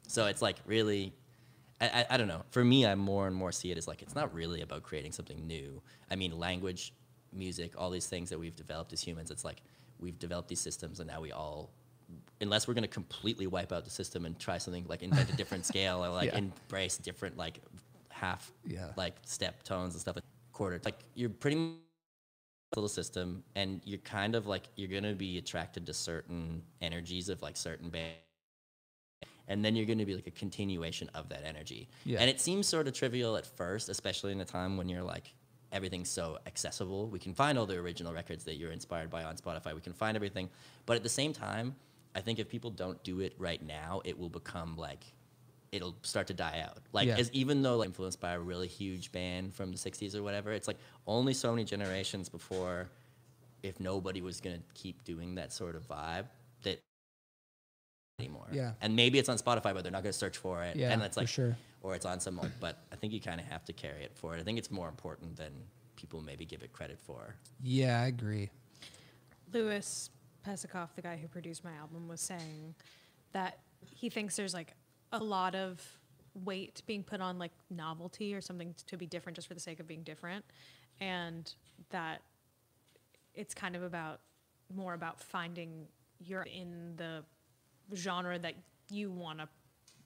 So 0.08 0.26
it's 0.26 0.42
like 0.42 0.56
really, 0.66 1.12
I, 1.80 1.86
I, 2.00 2.06
I 2.10 2.16
don't 2.16 2.28
know. 2.28 2.42
For 2.50 2.64
me, 2.64 2.86
I 2.86 2.94
more 2.94 3.26
and 3.26 3.34
more 3.34 3.52
see 3.52 3.70
it 3.70 3.78
as 3.78 3.88
like 3.88 4.02
it's 4.02 4.14
not 4.14 4.32
really 4.34 4.60
about 4.62 4.82
creating 4.82 5.12
something 5.12 5.46
new. 5.46 5.80
I 6.10 6.16
mean, 6.16 6.38
language, 6.38 6.92
music, 7.32 7.72
all 7.76 7.90
these 7.90 8.06
things 8.06 8.28
that 8.30 8.38
we've 8.38 8.56
developed 8.56 8.92
as 8.92 9.00
humans. 9.02 9.30
It's 9.30 9.44
like 9.44 9.62
we've 9.98 10.18
developed 10.18 10.48
these 10.48 10.60
systems, 10.60 11.00
and 11.00 11.08
now 11.08 11.20
we 11.20 11.32
all, 11.32 11.70
unless 12.40 12.66
we're 12.68 12.74
going 12.74 12.82
to 12.82 12.88
completely 12.88 13.46
wipe 13.46 13.72
out 13.72 13.84
the 13.84 13.90
system 13.90 14.26
and 14.26 14.38
try 14.38 14.58
something 14.58 14.84
like 14.88 15.02
invent 15.02 15.30
a 15.30 15.36
different 15.36 15.64
scale 15.64 16.04
or 16.04 16.08
like 16.10 16.26
Yeah. 16.32 16.38
embrace 16.38 16.96
different 16.98 17.36
like 17.36 17.60
half 18.08 18.52
Yeah. 18.66 18.88
like 18.96 19.14
step 19.24 19.62
tones 19.62 19.94
and 19.94 20.00
stuff 20.00 20.16
like 20.16 20.24
quarter 20.52 20.80
like 20.84 20.98
you're 21.14 21.30
pretty 21.30 21.56
much 21.56 21.76
a 22.74 22.78
little 22.78 22.88
system 22.88 23.42
and 23.54 23.80
you're 23.84 23.98
kind 24.00 24.34
of 24.34 24.46
like 24.46 24.64
you're 24.76 24.88
gonna 24.90 25.14
be 25.14 25.38
attracted 25.38 25.86
to 25.86 25.94
certain 25.94 26.62
energies 26.82 27.28
of 27.28 27.40
like 27.40 27.56
certain 27.56 27.88
bands 27.88 28.18
and 29.50 29.64
then 29.64 29.74
you're 29.74 29.84
going 29.84 29.98
to 29.98 30.06
be 30.06 30.14
like 30.14 30.28
a 30.28 30.30
continuation 30.30 31.10
of 31.12 31.28
that 31.28 31.44
energy. 31.44 31.88
Yeah. 32.04 32.20
And 32.20 32.30
it 32.30 32.40
seems 32.40 32.68
sort 32.68 32.86
of 32.86 32.94
trivial 32.94 33.36
at 33.36 33.44
first, 33.44 33.88
especially 33.88 34.30
in 34.32 34.40
a 34.40 34.44
time 34.44 34.76
when 34.76 34.88
you're 34.88 35.02
like 35.02 35.34
everything's 35.72 36.08
so 36.08 36.38
accessible. 36.46 37.08
We 37.08 37.18
can 37.18 37.34
find 37.34 37.58
all 37.58 37.66
the 37.66 37.76
original 37.76 38.12
records 38.12 38.44
that 38.44 38.56
you're 38.56 38.72
inspired 38.72 39.10
by 39.10 39.24
on 39.24 39.36
Spotify. 39.36 39.74
We 39.74 39.80
can 39.80 39.92
find 39.92 40.16
everything. 40.16 40.48
But 40.86 40.96
at 40.96 41.02
the 41.02 41.08
same 41.08 41.32
time, 41.32 41.74
I 42.14 42.20
think 42.20 42.38
if 42.38 42.48
people 42.48 42.70
don't 42.70 43.02
do 43.04 43.20
it 43.20 43.34
right 43.38 43.62
now, 43.64 44.02
it 44.04 44.18
will 44.18 44.28
become 44.28 44.76
like 44.76 45.04
it'll 45.72 45.96
start 46.02 46.26
to 46.28 46.34
die 46.34 46.64
out. 46.66 46.78
Like 46.92 47.08
Yeah. 47.08 47.18
as 47.18 47.30
even 47.32 47.62
though 47.62 47.76
like 47.78 47.88
influenced 47.88 48.20
by 48.20 48.32
a 48.32 48.40
really 48.40 48.68
huge 48.68 49.10
band 49.10 49.54
from 49.54 49.72
the 49.72 49.78
60s 49.78 50.14
or 50.14 50.22
whatever, 50.22 50.52
it's 50.52 50.68
like 50.68 50.78
only 51.06 51.34
so 51.34 51.50
many 51.50 51.64
generations 51.64 52.28
before 52.28 52.88
if 53.64 53.78
nobody 53.80 54.22
was 54.22 54.40
going 54.40 54.56
to 54.56 54.62
keep 54.74 55.04
doing 55.04 55.34
that 55.34 55.52
sort 55.52 55.76
of 55.76 55.86
vibe 55.86 56.26
that 56.62 56.82
anymore. 58.20 58.46
Yeah. 58.52 58.72
And 58.80 58.94
maybe 58.94 59.18
it's 59.18 59.28
on 59.28 59.38
Spotify, 59.38 59.74
but 59.74 59.82
they're 59.82 59.92
not 59.92 60.02
going 60.02 60.12
to 60.12 60.18
search 60.18 60.36
for 60.36 60.62
it. 60.62 60.76
Yeah, 60.76 60.92
And 60.92 61.02
it's 61.02 61.14
for 61.16 61.20
like, 61.22 61.28
sure. 61.28 61.56
or 61.82 61.94
it's 61.94 62.06
on 62.06 62.20
some, 62.20 62.36
like, 62.36 62.52
but 62.60 62.78
I 62.92 62.96
think 62.96 63.12
you 63.12 63.20
kind 63.20 63.40
of 63.40 63.46
have 63.46 63.64
to 63.66 63.72
carry 63.72 64.02
it 64.02 64.12
for 64.14 64.36
it. 64.36 64.40
I 64.40 64.42
think 64.42 64.58
it's 64.58 64.70
more 64.70 64.88
important 64.88 65.36
than 65.36 65.52
people 65.96 66.20
maybe 66.20 66.44
give 66.44 66.62
it 66.62 66.72
credit 66.72 66.98
for. 67.00 67.34
Yeah, 67.62 68.00
I 68.00 68.06
agree. 68.06 68.50
Lewis 69.52 70.10
Pesacov, 70.46 70.88
the 70.94 71.02
guy 71.02 71.16
who 71.16 71.28
produced 71.28 71.64
my 71.64 71.72
album, 71.74 72.08
was 72.08 72.20
saying 72.20 72.74
that 73.32 73.58
he 73.84 74.08
thinks 74.08 74.36
there's 74.36 74.54
like 74.54 74.74
a 75.12 75.18
lot 75.18 75.54
of 75.54 75.82
weight 76.44 76.80
being 76.86 77.02
put 77.02 77.20
on 77.20 77.38
like 77.38 77.52
novelty 77.70 78.34
or 78.34 78.40
something 78.40 78.74
to 78.86 78.96
be 78.96 79.06
different 79.06 79.34
just 79.36 79.48
for 79.48 79.54
the 79.54 79.60
sake 79.60 79.80
of 79.80 79.86
being 79.86 80.02
different, 80.02 80.44
and 81.00 81.54
that 81.90 82.22
it's 83.34 83.54
kind 83.54 83.76
of 83.76 83.82
about 83.82 84.20
more 84.74 84.94
about 84.94 85.20
finding 85.20 85.86
your 86.24 86.42
in 86.42 86.94
the 86.96 87.24
genre 87.94 88.38
that 88.38 88.54
you 88.90 89.10
want 89.10 89.38
to 89.38 89.48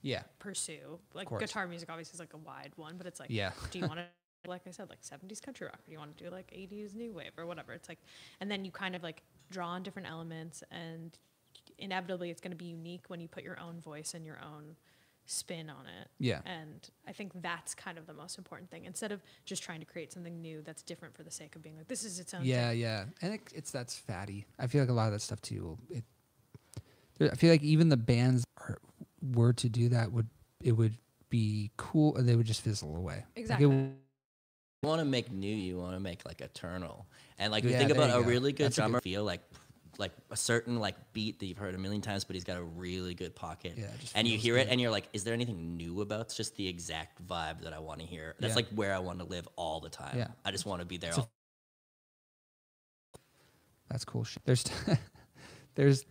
Yeah. 0.01 0.23
pursue. 0.39 0.99
Like 1.13 1.27
course. 1.27 1.39
guitar 1.41 1.67
music 1.67 1.89
obviously 1.89 2.15
is 2.15 2.19
like 2.19 2.33
a 2.33 2.37
wide 2.37 2.73
one, 2.75 2.97
but 2.97 3.07
it's 3.07 3.19
like 3.19 3.29
Yeah. 3.29 3.51
do 3.71 3.79
you 3.79 3.87
want 3.87 3.99
to 3.99 4.05
like 4.47 4.61
I 4.67 4.71
said 4.71 4.89
like 4.89 5.01
70s 5.01 5.41
country 5.41 5.65
rock 5.65 5.79
or 5.79 5.85
do 5.87 5.91
you 5.91 5.97
want 5.97 6.15
to 6.17 6.23
do 6.23 6.29
like 6.29 6.51
80s 6.51 6.93
new 6.93 7.11
wave 7.13 7.31
or 7.37 7.47
whatever. 7.47 7.73
It's 7.73 7.89
like 7.89 7.99
and 8.39 8.49
then 8.51 8.63
you 8.63 8.71
kind 8.71 8.95
of 8.95 9.01
like 9.01 9.23
draw 9.49 9.69
on 9.69 9.81
different 9.83 10.07
elements 10.07 10.63
and 10.69 11.17
inevitably 11.79 12.29
it's 12.29 12.41
going 12.41 12.51
to 12.51 12.57
be 12.57 12.65
unique 12.65 13.05
when 13.07 13.19
you 13.19 13.27
put 13.27 13.43
your 13.43 13.59
own 13.59 13.79
voice 13.81 14.13
and 14.13 14.23
your 14.25 14.39
own 14.43 14.75
spin 15.25 15.67
on 15.71 15.87
it. 15.87 16.07
Yeah. 16.19 16.41
And 16.45 16.87
I 17.07 17.11
think 17.11 17.31
that's 17.41 17.73
kind 17.73 17.97
of 17.97 18.05
the 18.05 18.13
most 18.13 18.37
important 18.37 18.69
thing 18.69 18.85
instead 18.85 19.11
of 19.11 19.23
just 19.45 19.63
trying 19.63 19.79
to 19.79 19.85
create 19.85 20.13
something 20.13 20.39
new 20.39 20.61
that's 20.61 20.83
different 20.83 21.15
for 21.15 21.23
the 21.23 21.31
sake 21.31 21.55
of 21.55 21.63
being 21.63 21.75
like 21.77 21.87
this 21.87 22.03
is 22.03 22.19
its 22.19 22.31
own 22.35 22.41
Yeah, 22.45 22.69
thing. 22.69 22.79
yeah, 22.79 23.05
and 23.23 23.33
it, 23.33 23.41
it's 23.55 23.71
that's 23.71 23.97
fatty. 23.97 24.45
I 24.59 24.67
feel 24.67 24.81
like 24.81 24.89
a 24.89 24.93
lot 24.93 25.07
of 25.07 25.13
that 25.13 25.21
stuff 25.21 25.41
too. 25.41 25.79
It, 25.89 26.03
I 27.21 27.35
feel 27.35 27.51
like 27.51 27.63
even 27.63 27.89
the 27.89 27.97
bands 27.97 28.43
are, 28.59 28.77
were 29.21 29.53
to 29.53 29.69
do 29.69 29.89
that 29.89 30.11
would 30.11 30.27
it 30.61 30.73
would 30.73 30.97
be 31.29 31.71
cool. 31.77 32.15
and 32.17 32.27
They 32.27 32.35
would 32.35 32.45
just 32.45 32.61
fizzle 32.61 32.95
away. 32.95 33.15
Like, 33.15 33.25
Exactly. 33.37 33.65
w- 33.65 33.83
You 34.83 34.89
want 34.89 34.99
to 35.01 35.05
make 35.05 35.31
new, 35.31 35.53
you 35.55 35.77
want 35.77 35.95
to 35.95 35.99
make 35.99 36.25
like 36.25 36.41
eternal. 36.41 37.07
And 37.39 37.51
like, 37.51 37.63
we 37.63 37.71
Yeah, 37.71 37.79
think 37.79 37.91
about 37.91 38.09
you 38.09 38.17
a 38.17 38.21
go. 38.23 38.27
really 38.29 38.51
good 38.51 38.65
That's 38.67 38.77
a 38.77 38.81
good- 38.81 38.87
drummer 38.87 39.01
feel 39.01 39.23
like, 39.23 39.41
like 39.97 40.11
a 40.29 40.35
certain 40.35 40.79
like 40.79 40.95
beat 41.13 41.39
that 41.39 41.45
you've 41.45 41.57
heard 41.57 41.73
a 41.73 41.77
million 41.77 42.01
times, 42.01 42.23
but 42.25 42.35
he's 42.35 42.43
got 42.43 42.57
a 42.57 42.63
really 42.63 43.13
good 43.15 43.33
pocket. 43.35 43.75
Yeah, 43.77 43.87
and 44.13 44.27
you 44.27 44.33
feels 44.33 44.43
hear 44.43 44.57
it 44.57 44.67
and 44.69 44.81
you're 44.81 44.91
like, 44.91 45.07
is 45.13 45.23
there 45.23 45.33
anything 45.33 45.77
new 45.77 46.01
about 46.01 46.19
it? 46.19 46.21
It's 46.23 46.35
just 46.35 46.55
the 46.57 46.67
exact 46.67 47.25
vibe 47.25 47.61
that 47.61 47.71
I 47.73 47.79
want 47.79 48.01
to 48.01 48.05
hear. 48.05 48.35
That's 48.39 48.51
Yeah. 48.51 48.55
like 48.55 48.67
where 48.69 48.93
I 48.93 48.99
want 48.99 49.19
to 49.19 49.25
live 49.25 49.47
all 49.55 49.79
the 49.79 49.89
time. 49.89 50.17
Yeah. 50.17 50.27
I 50.43 50.51
just 50.51 50.65
want 50.65 50.81
to 50.81 50.85
be 50.85 50.97
there. 50.97 51.13
All, 51.13 51.29
That's 53.89 54.03
cool 54.05 54.23
shit. 54.23 54.43
There's 54.45 54.63
there's 55.75 56.05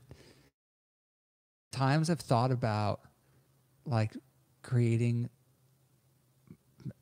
times 1.74 2.08
I've 2.10 2.20
thought 2.20 2.50
about 2.52 3.00
like 3.86 4.16
creating 4.62 5.28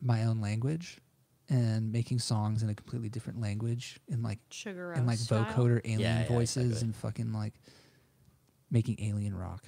my 0.00 0.24
own 0.24 0.40
language 0.40 0.98
and 1.48 1.92
making 1.92 2.18
songs 2.18 2.62
in 2.62 2.68
a 2.70 2.74
completely 2.74 3.08
different 3.08 3.40
language 3.40 3.98
and 4.10 4.22
like 4.22 4.38
Sugar 4.50 4.92
and 4.92 5.06
like 5.06 5.18
style. 5.18 5.44
vocoder 5.44 5.80
alien 5.84 6.00
Yeah, 6.00 6.20
yeah, 6.22 6.28
voices 6.28 6.64
exactly. 6.64 6.86
and 6.86 6.96
fucking 6.96 7.32
like 7.32 7.54
making 8.70 8.96
alien 9.00 9.34
rock. 9.36 9.64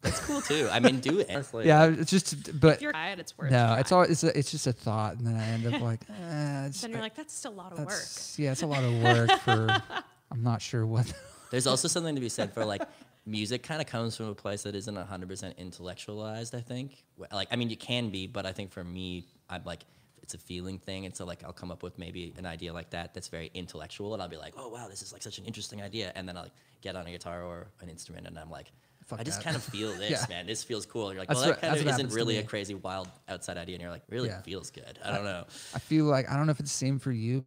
that's 0.00 0.18
cool 0.20 0.40
too. 0.40 0.68
I 0.72 0.80
mean, 0.80 0.98
do 1.00 1.20
it. 1.20 1.28
Honestly. 1.30 1.66
Yeah, 1.66 1.84
it's 1.86 2.10
just 2.10 2.58
but 2.58 2.76
If 2.76 2.82
you're 2.82 2.92
tired, 2.92 3.20
it's 3.20 3.36
worth 3.38 3.50
no, 3.52 3.74
it's 3.78 3.92
all 3.92 4.02
it's 4.02 4.24
a, 4.24 4.36
it's 4.36 4.50
just 4.50 4.66
a 4.66 4.72
thought, 4.72 5.16
and 5.16 5.26
then 5.26 5.36
I 5.36 5.46
end 5.48 5.66
up 5.72 5.80
like, 5.90 6.00
eh, 6.10 6.66
it's, 6.66 6.80
Then 6.80 6.90
you're 6.90 7.00
like 7.00 7.14
that's 7.14 7.32
still 7.34 7.52
a 7.52 7.54
lot 7.54 7.72
of 7.72 7.78
work. 7.78 8.02
yeah, 8.36 8.52
it's 8.52 8.62
a 8.62 8.66
lot 8.66 8.82
of 8.82 8.92
work 9.02 9.30
for. 9.40 9.68
I'm 10.32 10.42
not 10.42 10.60
sure 10.62 10.84
what. 10.86 11.12
There's 11.50 11.66
also 11.66 11.86
something 11.88 12.14
to 12.14 12.20
be 12.22 12.30
said 12.30 12.52
for 12.54 12.64
like 12.64 12.82
music 13.24 13.62
kind 13.62 13.80
of 13.80 13.86
comes 13.86 14.16
from 14.16 14.26
a 14.26 14.34
place 14.34 14.62
that 14.64 14.74
isn't 14.74 14.94
100% 14.96 15.56
intellectualized, 15.56 16.54
I 16.54 16.60
think. 16.60 17.04
Like 17.32 17.48
I 17.50 17.56
mean 17.56 17.70
you 17.70 17.76
can 17.76 18.10
be, 18.10 18.26
but 18.26 18.46
I 18.46 18.52
think 18.52 18.70
for 18.72 18.84
me 18.84 19.26
I'm 19.48 19.62
like 19.64 19.84
it's 20.22 20.34
a 20.34 20.38
feeling 20.38 20.78
thing 20.78 21.04
and 21.04 21.14
so 21.16 21.24
like 21.24 21.42
I'll 21.44 21.52
come 21.52 21.70
up 21.70 21.82
with 21.82 21.98
maybe 21.98 22.32
an 22.38 22.46
idea 22.46 22.72
like 22.72 22.90
that 22.90 23.12
that's 23.12 23.28
very 23.28 23.50
intellectual 23.54 24.14
and 24.14 24.22
I'll 24.22 24.28
be 24.28 24.36
like, 24.36 24.54
"Oh 24.56 24.68
wow, 24.68 24.86
this 24.88 25.02
is 25.02 25.12
like 25.12 25.22
such 25.22 25.38
an 25.38 25.44
interesting 25.44 25.82
idea." 25.82 26.12
And 26.14 26.28
then 26.28 26.36
I'll 26.36 26.44
like 26.44 26.52
get 26.80 26.94
on 26.96 27.06
a 27.06 27.10
guitar 27.10 27.42
or 27.42 27.68
an 27.80 27.88
instrument 27.88 28.26
and 28.26 28.38
I'm 28.38 28.50
like 28.50 28.70
Fuck 29.04 29.18
I 29.20 29.24
just 29.24 29.38
that. 29.38 29.44
kind 29.44 29.56
of 29.56 29.64
feel 29.74 29.92
this, 29.94 30.10
Yeah. 30.10 30.26
man. 30.28 30.46
This 30.46 30.62
feels 30.62 30.86
cool. 30.86 31.08
And 31.08 31.14
you're 31.14 31.22
like, 31.22 31.28
That's 31.28 31.40
well, 31.40 31.50
that 31.50 31.60
kind 31.60 31.74
of 31.76 31.86
isn't 31.86 32.12
really 32.12 32.38
a 32.38 32.42
crazy, 32.44 32.74
wild 32.74 33.08
outside 33.28 33.56
idea. 33.56 33.74
And 33.74 33.82
you're 33.82 33.90
like, 33.90 34.04
really 34.08 34.28
Yeah. 34.28 34.42
feels 34.42 34.70
good. 34.70 34.98
I 35.04 35.10
don't 35.10 35.24
know. 35.24 35.44
I 35.74 35.78
feel 35.80 36.04
like 36.04 36.30
I 36.30 36.36
don't 36.36 36.46
know 36.46 36.52
if 36.52 36.60
it's 36.60 36.70
the 36.70 36.76
same 36.78 36.98
for 37.00 37.10
you. 37.12 37.38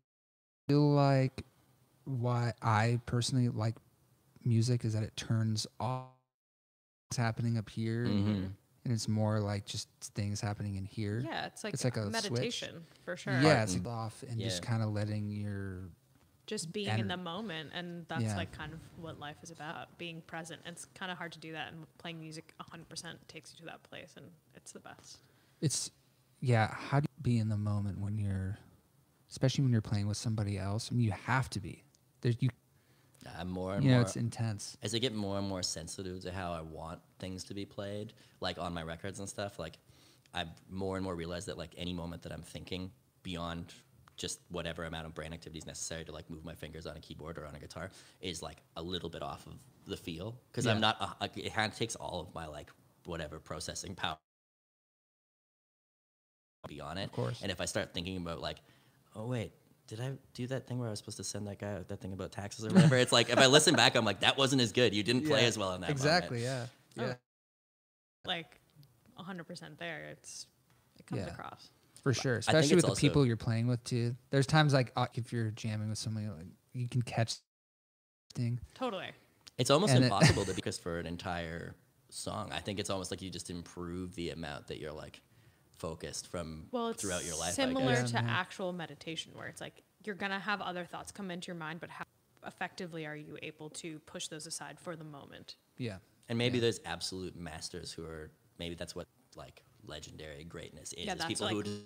I 0.67 0.71
feel 0.73 0.91
like 0.91 1.43
why 2.03 2.53
I 2.61 2.99
personally 3.05 3.49
like 3.49 3.75
music 4.45 4.85
is 4.85 4.93
that 4.93 5.03
it 5.03 5.15
turns 5.15 5.67
off 5.79 6.07
what's 7.09 7.17
happening 7.17 7.57
up 7.57 7.69
here, 7.69 8.05
Mhm. 8.05 8.53
and 8.83 8.93
it's 8.93 9.07
more 9.07 9.39
like 9.39 9.65
just 9.65 9.87
things 10.15 10.41
happening 10.41 10.75
in 10.75 10.85
here. 10.85 11.19
Yeah, 11.19 11.45
it's 11.47 11.63
like, 11.63 11.73
It's 11.73 11.83
like 11.83 11.97
a 11.97 12.03
switch. 12.03 12.13
meditation 12.31 12.85
for 13.03 13.15
sure. 13.17 13.33
Yeah, 13.41 13.63
it's 13.63 13.73
and- 13.75 13.85
like 13.85 13.93
off 13.93 14.23
and 14.23 14.39
just 14.39 14.61
kind 14.63 14.81
of 14.83 14.89
letting 14.89 15.29
your 15.31 15.89
just 16.47 16.71
being 16.71 16.99
in 16.99 17.07
the 17.07 17.17
moment 17.17 17.71
and 17.73 18.07
that's 18.07 18.21
Yeah. 18.21 18.35
like 18.35 18.51
kind 18.51 18.71
of 18.71 18.79
what 18.97 19.19
life 19.19 19.37
is 19.41 19.49
about 19.49 19.97
being 19.97 20.21
present 20.21 20.61
it's 20.63 20.85
kind 20.93 21.11
of 21.11 21.17
hard 21.17 21.31
to 21.31 21.39
do 21.39 21.51
that 21.53 21.73
and 21.73 21.87
playing 21.97 22.19
music 22.19 22.53
100% 22.59 23.27
takes 23.27 23.51
you 23.51 23.57
to 23.57 23.65
that 23.65 23.81
place 23.81 24.13
and 24.15 24.31
it's 24.53 24.71
the 24.71 24.79
best 24.79 25.17
it's 25.59 25.89
yeah. 26.41 26.67
How 26.71 26.99
do 26.99 27.07
you 27.17 27.23
be 27.23 27.39
in 27.39 27.49
the 27.49 27.57
moment 27.57 27.97
when 27.99 28.19
you're, 28.19 28.59
especially 29.31 29.63
when 29.63 29.71
you're 29.71 29.81
playing 29.81 30.05
with 30.05 30.17
somebody 30.17 30.59
else? 30.59 30.91
I 30.91 30.95
mean, 30.95 31.05
you 31.05 31.11
have 31.13 31.49
to 31.51 31.59
be. 31.59 31.83
There's 32.21 32.39
you. 32.41 32.49
I'm 33.37 33.49
more 33.49 33.75
and 33.75 33.83
You 33.83 33.91
know, 33.91 33.97
more. 33.97 34.05
it's 34.05 34.15
intense. 34.15 34.77
as 34.83 34.93
I 34.95 34.99
get 34.99 35.13
more 35.13 35.37
and 35.37 35.47
more 35.47 35.63
sensitive 35.63 36.21
to 36.21 36.31
how 36.31 36.53
I 36.53 36.61
want 36.61 36.99
things 37.19 37.43
to 37.45 37.53
be 37.53 37.65
played, 37.65 38.13
like 38.41 38.57
on 38.57 38.73
my 38.73 38.83
records 38.83 39.19
and 39.19 39.27
stuff, 39.29 39.59
like 39.59 39.77
I've 40.33 40.49
more 40.69 40.95
and 40.97 41.03
more 41.03 41.15
realized 41.15 41.47
that 41.47 41.57
like 41.57 41.71
any 41.77 41.93
moment 41.93 42.21
that 42.23 42.31
I'm 42.31 42.41
thinking 42.41 42.91
beyond 43.23 43.73
just 44.17 44.39
whatever 44.49 44.85
amount 44.85 45.05
of 45.05 45.13
brain 45.13 45.33
activity 45.33 45.59
is 45.59 45.65
necessary 45.65 46.05
to 46.05 46.11
like 46.11 46.29
move 46.29 46.45
my 46.45 46.55
fingers 46.55 46.85
on 46.85 46.95
a 46.95 46.99
keyboard 47.01 47.37
or 47.37 47.45
on 47.45 47.55
a 47.55 47.59
guitar 47.59 47.89
is 48.21 48.41
like 48.41 48.57
a 48.77 48.81
little 48.81 49.09
bit 49.09 49.21
off 49.21 49.45
of 49.47 49.53
the 49.87 49.97
feel 49.97 50.37
because 50.51 50.65
I'm 50.67 50.79
not. 50.79 50.97
Uh, 50.99 51.27
it 51.35 51.53
kind 51.53 51.71
of 51.71 51.77
takes 51.77 51.95
all 51.95 52.21
of 52.21 52.33
my 52.33 52.45
like 52.47 52.69
whatever 53.05 53.39
processing 53.39 53.93
power 53.95 54.17
be 56.67 56.81
on 56.81 56.97
it. 56.97 57.05
Of 57.05 57.11
course. 57.11 57.39
And 57.41 57.51
if 57.51 57.61
I 57.61 57.65
start 57.65 57.93
thinking 57.93 58.17
about 58.17 58.41
like, 58.41 58.57
oh 59.15 59.27
wait, 59.27 59.51
did 59.87 59.99
I 60.01 60.13
do 60.33 60.47
that 60.47 60.67
thing 60.67 60.79
where 60.79 60.87
I 60.87 60.91
was 60.91 60.99
supposed 60.99 61.17
to 61.17 61.23
send 61.23 61.47
that 61.47 61.59
guy 61.59 61.79
that 61.87 62.01
thing 62.01 62.13
about 62.13 62.31
taxes 62.31 62.65
or 62.65 62.69
whatever? 62.69 62.97
it's 62.97 63.11
like 63.11 63.29
if 63.29 63.37
I 63.37 63.45
listen 63.47 63.75
back, 63.75 63.95
I'm 63.95 64.05
like, 64.05 64.21
that 64.21 64.37
wasn't 64.37 64.61
as 64.61 64.71
good. 64.71 64.93
You 64.93 65.03
didn't 65.03 65.25
play 65.27 65.41
Yeah, 65.41 65.47
as 65.47 65.57
well 65.57 65.73
in 65.73 65.81
that. 65.81 65.89
Exactly. 65.89 66.41
Moment. 66.43 66.69
Yeah. 66.97 67.03
Oh. 67.03 67.07
Yeah. 67.07 67.13
like 68.25 68.59
100% 69.19 69.77
there 69.77 70.05
it's 70.11 70.47
it 70.99 71.05
comes 71.05 71.21
Yeah. 71.21 71.27
across 71.33 71.69
For 72.01 72.13
sure, 72.13 72.37
especially 72.37 72.75
with 72.75 72.85
the 72.85 72.95
people 72.95 73.25
you're 73.25 73.37
playing 73.37 73.67
with 73.67 73.83
too. 73.83 74.15
There's 74.31 74.47
times 74.47 74.73
like 74.73 74.91
uh, 74.95 75.07
if 75.13 75.31
you're 75.31 75.51
jamming 75.51 75.89
with 75.89 75.97
somebody, 75.97 76.27
like 76.27 76.47
you 76.73 76.87
can 76.89 77.01
catch 77.01 77.35
thing. 78.33 78.59
totally 78.73 79.07
It's 79.57 79.69
almost 79.69 79.93
And 79.93 80.03
it- 80.03 80.07
impossible 80.07 80.43
to 80.45 80.51
be 80.51 80.55
because 80.55 80.77
for 80.77 80.99
an 80.99 81.05
entire 81.05 81.75
song. 82.09 82.49
I 82.53 82.59
think 82.59 82.79
it's 82.79 82.89
almost 82.89 83.11
like 83.11 83.21
you 83.21 83.29
just 83.29 83.49
improve 83.49 84.15
the 84.15 84.29
amount 84.31 84.67
that 84.67 84.79
you're 84.79 84.91
like 84.93 85.21
focused 85.89 86.27
from 86.27 86.67
well 86.71 86.87
it's 86.89 87.01
throughout 87.01 87.23
your 87.25 87.37
life. 87.37 87.53
Similar 87.53 87.93
guess. 87.95 88.11
to 88.11 88.17
Yeah. 88.17 88.27
actual 88.43 88.73
meditation 88.73 89.31
where 89.35 89.47
it's 89.47 89.61
like 89.61 89.83
you're 90.03 90.15
gonna 90.15 90.39
have 90.39 90.61
other 90.61 90.85
thoughts 90.85 91.11
come 91.11 91.29
into 91.31 91.47
your 91.47 91.55
mind 91.55 91.79
but 91.79 91.89
how 91.89 92.05
effectively 92.47 93.05
are 93.05 93.15
you 93.15 93.37
able 93.43 93.69
to 93.69 93.99
push 93.99 94.27
those 94.27 94.45
aside 94.47 94.79
for 94.79 94.95
the 94.95 95.03
moment 95.03 95.55
Yeah. 95.77 95.97
And 96.29 96.37
maybe 96.39 96.57
Yeah. 96.57 96.61
there's 96.61 96.79
absolute 96.85 97.35
masters 97.35 97.91
who 97.91 98.03
are 98.05 98.31
maybe 98.57 98.73
that's 98.75 98.95
what 98.95 99.07
like 99.35 99.61
legendary 99.83 100.43
greatness 100.43 100.91
is. 100.93 101.05
Yeah, 101.05 101.13
is 101.13 101.19
that's 101.19 101.27
people 101.27 101.47
who 101.49 101.55
like- 101.57 101.65
just 101.65 101.81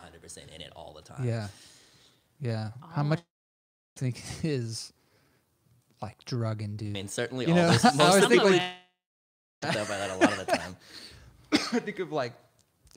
100% 0.00 0.50
in 0.54 0.60
it 0.60 0.72
all 0.76 0.92
the 0.92 1.02
time. 1.02 1.24
Yeah. 1.26 1.48
Yeah. 2.40 2.72
How 2.92 3.02
Oh. 3.02 3.04
much 3.04 3.20
do 3.96 4.06
you 4.06 4.12
think 4.12 4.24
is 4.44 4.92
like 6.02 6.22
drug 6.24 6.60
induced? 6.62 6.90
I 6.90 6.92
mean, 6.92 7.08
certainly 7.08 7.46
You 7.46 7.52
all 7.52 7.56
know, 7.58 7.70
this. 7.72 7.84
I 7.84 7.90
Most 7.94 8.00
always 8.00 8.24
of 8.24 8.30
think, 8.30 8.42
the 8.42 8.50
like- 8.50 8.72
stuff 9.72 9.88
by 9.88 9.96
that 9.98 10.10
a 10.10 10.16
lot 10.16 10.32
of 10.32 10.38
the 10.46 10.52
time. 10.56 10.76
I 11.74 11.80
think 11.84 11.98
of 11.98 12.12
like 12.12 12.32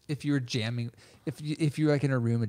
if 0.08 0.24
you 0.26 0.32
were 0.34 0.40
jamming, 0.40 0.92
if 1.26 1.42
you 1.42 1.56
if 1.60 1.78
you're 1.80 1.92
like 1.92 2.04
in 2.04 2.12
a 2.12 2.20
room, 2.20 2.48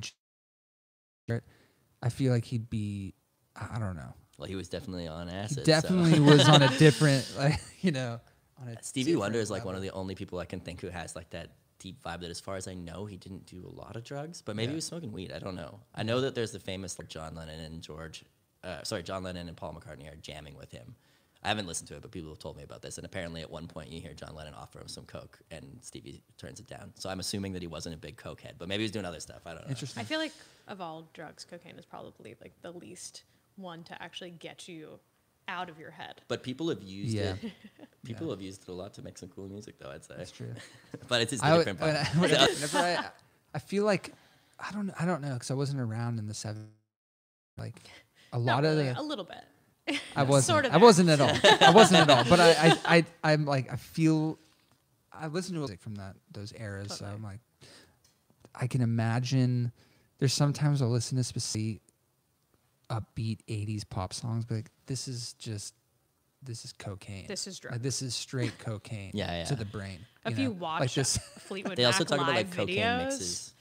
I 2.03 2.09
feel 2.11 2.33
like 2.33 2.45
he'd 2.45 2.71
be. 2.71 3.15
I 3.57 3.79
don't 3.79 3.97
know. 3.97 4.15
Well, 4.39 4.47
he 4.49 4.55
was 4.55 4.69
definitely 4.69 5.09
on 5.09 5.29
He 5.29 5.35
acid. 5.35 5.57
so- 5.59 5.65
definitely 5.65 6.21
was 6.21 6.49
on 6.49 6.63
a 6.63 6.69
different, 6.79 7.29
like 7.37 7.61
you 7.81 7.91
know, 7.91 8.21
on 8.61 8.69
a 8.69 8.83
Stevie 8.83 9.17
Wonder 9.17 9.41
is 9.41 9.51
like 9.51 9.65
one 9.65 9.75
of 9.75 9.83
the 9.83 9.91
only 9.91 10.15
people 10.15 10.39
I 10.39 10.45
can 10.45 10.61
think 10.61 10.81
who 10.81 10.89
has 10.91 11.17
like 11.17 11.31
that 11.31 11.51
deep 11.81 12.01
vibe 12.05 12.21
that, 12.21 12.31
as 12.31 12.39
far 12.41 12.55
as 12.57 12.69
I 12.69 12.75
know, 12.75 13.05
he 13.05 13.17
didn't 13.17 13.47
do 13.47 13.65
a 13.67 13.75
lot 13.81 13.97
of 13.97 14.05
drugs, 14.05 14.43
but 14.43 14.55
maybe 14.55 14.67
Yeah. 14.67 14.71
he 14.71 14.75
was 14.77 14.85
smoking 14.85 15.11
weed. 15.13 15.33
I 15.33 15.39
don't 15.41 15.57
know. 15.57 15.81
I 15.95 16.05
know 16.05 16.21
that 16.21 16.35
there's 16.37 16.53
the 16.53 16.59
famous 16.61 16.99
like 16.99 17.09
John 17.09 17.35
Lennon 17.35 17.59
and 17.61 17.83
George, 17.83 18.25
uh, 18.63 18.83
sorry, 18.85 19.03
John 19.03 19.23
Lennon 19.25 19.49
and 19.49 19.57
Paul 19.57 19.75
McCartney 19.75 20.13
are 20.13 20.17
jamming 20.17 20.57
with 20.57 20.71
him. 20.71 20.95
I 21.43 21.49
haven't 21.49 21.67
listened 21.67 21.89
to 21.89 21.95
it, 21.97 22.03
but 22.03 22.11
people 22.11 22.31
have 22.31 22.39
told 22.41 22.57
me 22.57 22.65
about 22.65 22.83
this. 22.83 22.99
And 22.99 23.05
apparently, 23.05 23.43
at 23.43 23.51
one 23.51 23.69
point, 23.69 23.91
you 23.91 24.01
hear 24.01 24.13
John 24.13 24.35
Lennon 24.35 24.55
offer 24.55 24.81
him 24.81 24.89
some 24.89 25.05
coke, 25.05 25.39
and 25.53 25.79
Stevie 25.83 26.23
turns 26.37 26.59
it 26.59 26.67
down. 26.67 26.93
So 26.97 27.09
I'm 27.09 27.21
assuming 27.21 27.53
that 27.53 27.63
he 27.63 27.69
wasn't 27.69 27.95
a 27.95 27.99
big 27.99 28.17
coke 28.17 28.41
head, 28.41 28.57
but 28.59 28.67
maybe 28.69 28.81
he 28.83 28.85
was 28.85 28.91
doing 28.93 29.05
other 29.05 29.21
stuff. 29.21 29.43
I 29.47 29.53
don't 29.53 29.63
know. 29.65 29.71
Interesting. 29.71 30.01
I 30.01 30.05
feel 30.05 30.19
like 30.19 30.33
of 30.67 30.81
all 30.81 31.09
drugs, 31.15 31.45
cocaine 31.49 31.77
is 31.79 31.85
probably 31.87 32.35
like 32.43 32.53
the 32.63 32.73
least 32.73 33.23
one 33.57 33.85
to 33.85 34.03
actually 34.03 34.31
get 34.31 34.67
you 34.69 34.99
out 35.47 35.71
of 35.71 35.79
your 35.79 35.91
head. 35.93 36.21
But 36.29 36.43
people 36.43 36.69
have 36.71 36.83
used 36.83 37.15
Yeah. 37.15 37.35
it. 37.43 37.53
People 38.05 38.31
have 38.31 38.41
used 38.41 38.63
it 38.63 38.69
a 38.69 38.73
lot 38.73 38.95
to 38.95 39.03
make 39.03 39.19
some 39.19 39.29
cool 39.29 39.49
music, 39.49 39.79
though. 39.79 39.91
I'd 39.91 40.05
say. 40.05 40.15
That's 40.17 40.31
true. 40.31 40.55
but 41.09 41.21
it's 41.21 41.33
just 41.33 41.43
a 41.43 41.47
I, 41.47 41.53
would- 41.57 41.67
different 41.67 41.81
when. 41.81 41.97
I, 41.97 42.05
when 42.21 42.35
I- 42.35 42.47
whenever 42.47 42.79
I, 42.79 43.05
I 43.55 43.59
feel 43.59 43.85
like 43.85 44.13
I 44.59 44.73
don't 44.73 44.91
I 44.99 45.05
don't 45.05 45.21
know 45.21 45.35
because 45.35 45.51
I 45.51 45.55
wasn't 45.55 45.81
around 45.81 46.19
in 46.19 46.27
the 46.27 46.35
seven. 46.35 46.69
Like 47.59 47.75
a 48.33 48.39
lot 48.39 48.63
Not 48.63 48.71
of 48.71 48.77
the 48.77 48.99
a 48.99 49.03
little 49.03 49.25
bit. 49.25 49.43
I 50.17 50.23
wasn't. 50.25 50.45
Sort 50.55 50.67
of 50.67 50.73
I 50.73 50.77
wasn't 50.79 51.09
at 51.11 51.21
all. 51.21 51.33
I 51.61 51.71
wasn't 51.71 52.01
at 52.01 52.11
all. 52.11 52.25
But 52.29 52.41
I, 52.41 52.51
I, 52.51 52.77
I, 52.99 53.05
I'm 53.33 53.45
like, 53.45 53.73
I 53.73 53.77
feel. 53.77 54.39
I 55.13 55.27
listen 55.27 55.55
to 55.55 55.59
music 55.61 55.81
from 55.81 55.97
that 55.97 56.15
those 56.31 56.53
eras, 56.59 56.95
so 56.97 57.05
I'm 57.07 57.23
like, 57.23 57.41
I 58.55 58.67
can 58.67 58.81
imagine. 58.83 59.73
There's 60.19 60.33
sometimes 60.33 60.81
I'll 60.83 60.89
listen 60.91 61.17
to 61.19 61.25
specific 61.25 61.81
upbeat 62.91 63.39
'80s 63.49 63.89
pop 63.89 64.13
songs, 64.13 64.45
but 64.45 64.55
like, 64.57 64.71
this 64.87 65.09
is 65.09 65.35
just, 65.35 65.75
this 66.43 66.65
is 66.65 66.73
cocaine. 66.73 67.27
This 67.29 67.47
is 67.47 67.63
Like, 67.63 67.71
drugs. 67.73 67.83
this 67.83 68.03
is 68.03 68.15
straight 68.15 68.59
cocaine. 68.59 69.11
Yeah, 69.15 69.39
yeah. 69.39 69.45
To 69.45 69.57
the 69.57 69.65
brain. 69.65 69.99
If 70.27 70.37
know? 70.37 70.43
you 70.43 70.51
like 70.51 70.61
watch 70.81 70.95
this, 70.95 71.19
Fleetwood 71.39 71.77
They 71.77 71.85
also 71.85 72.01
Mac 72.05 72.09
talk 72.09 72.19
about 72.21 72.29
like 72.29 72.47
live 72.47 72.57
cocaine 72.57 72.77
videos, 72.79 73.05
mixes. 73.05 73.55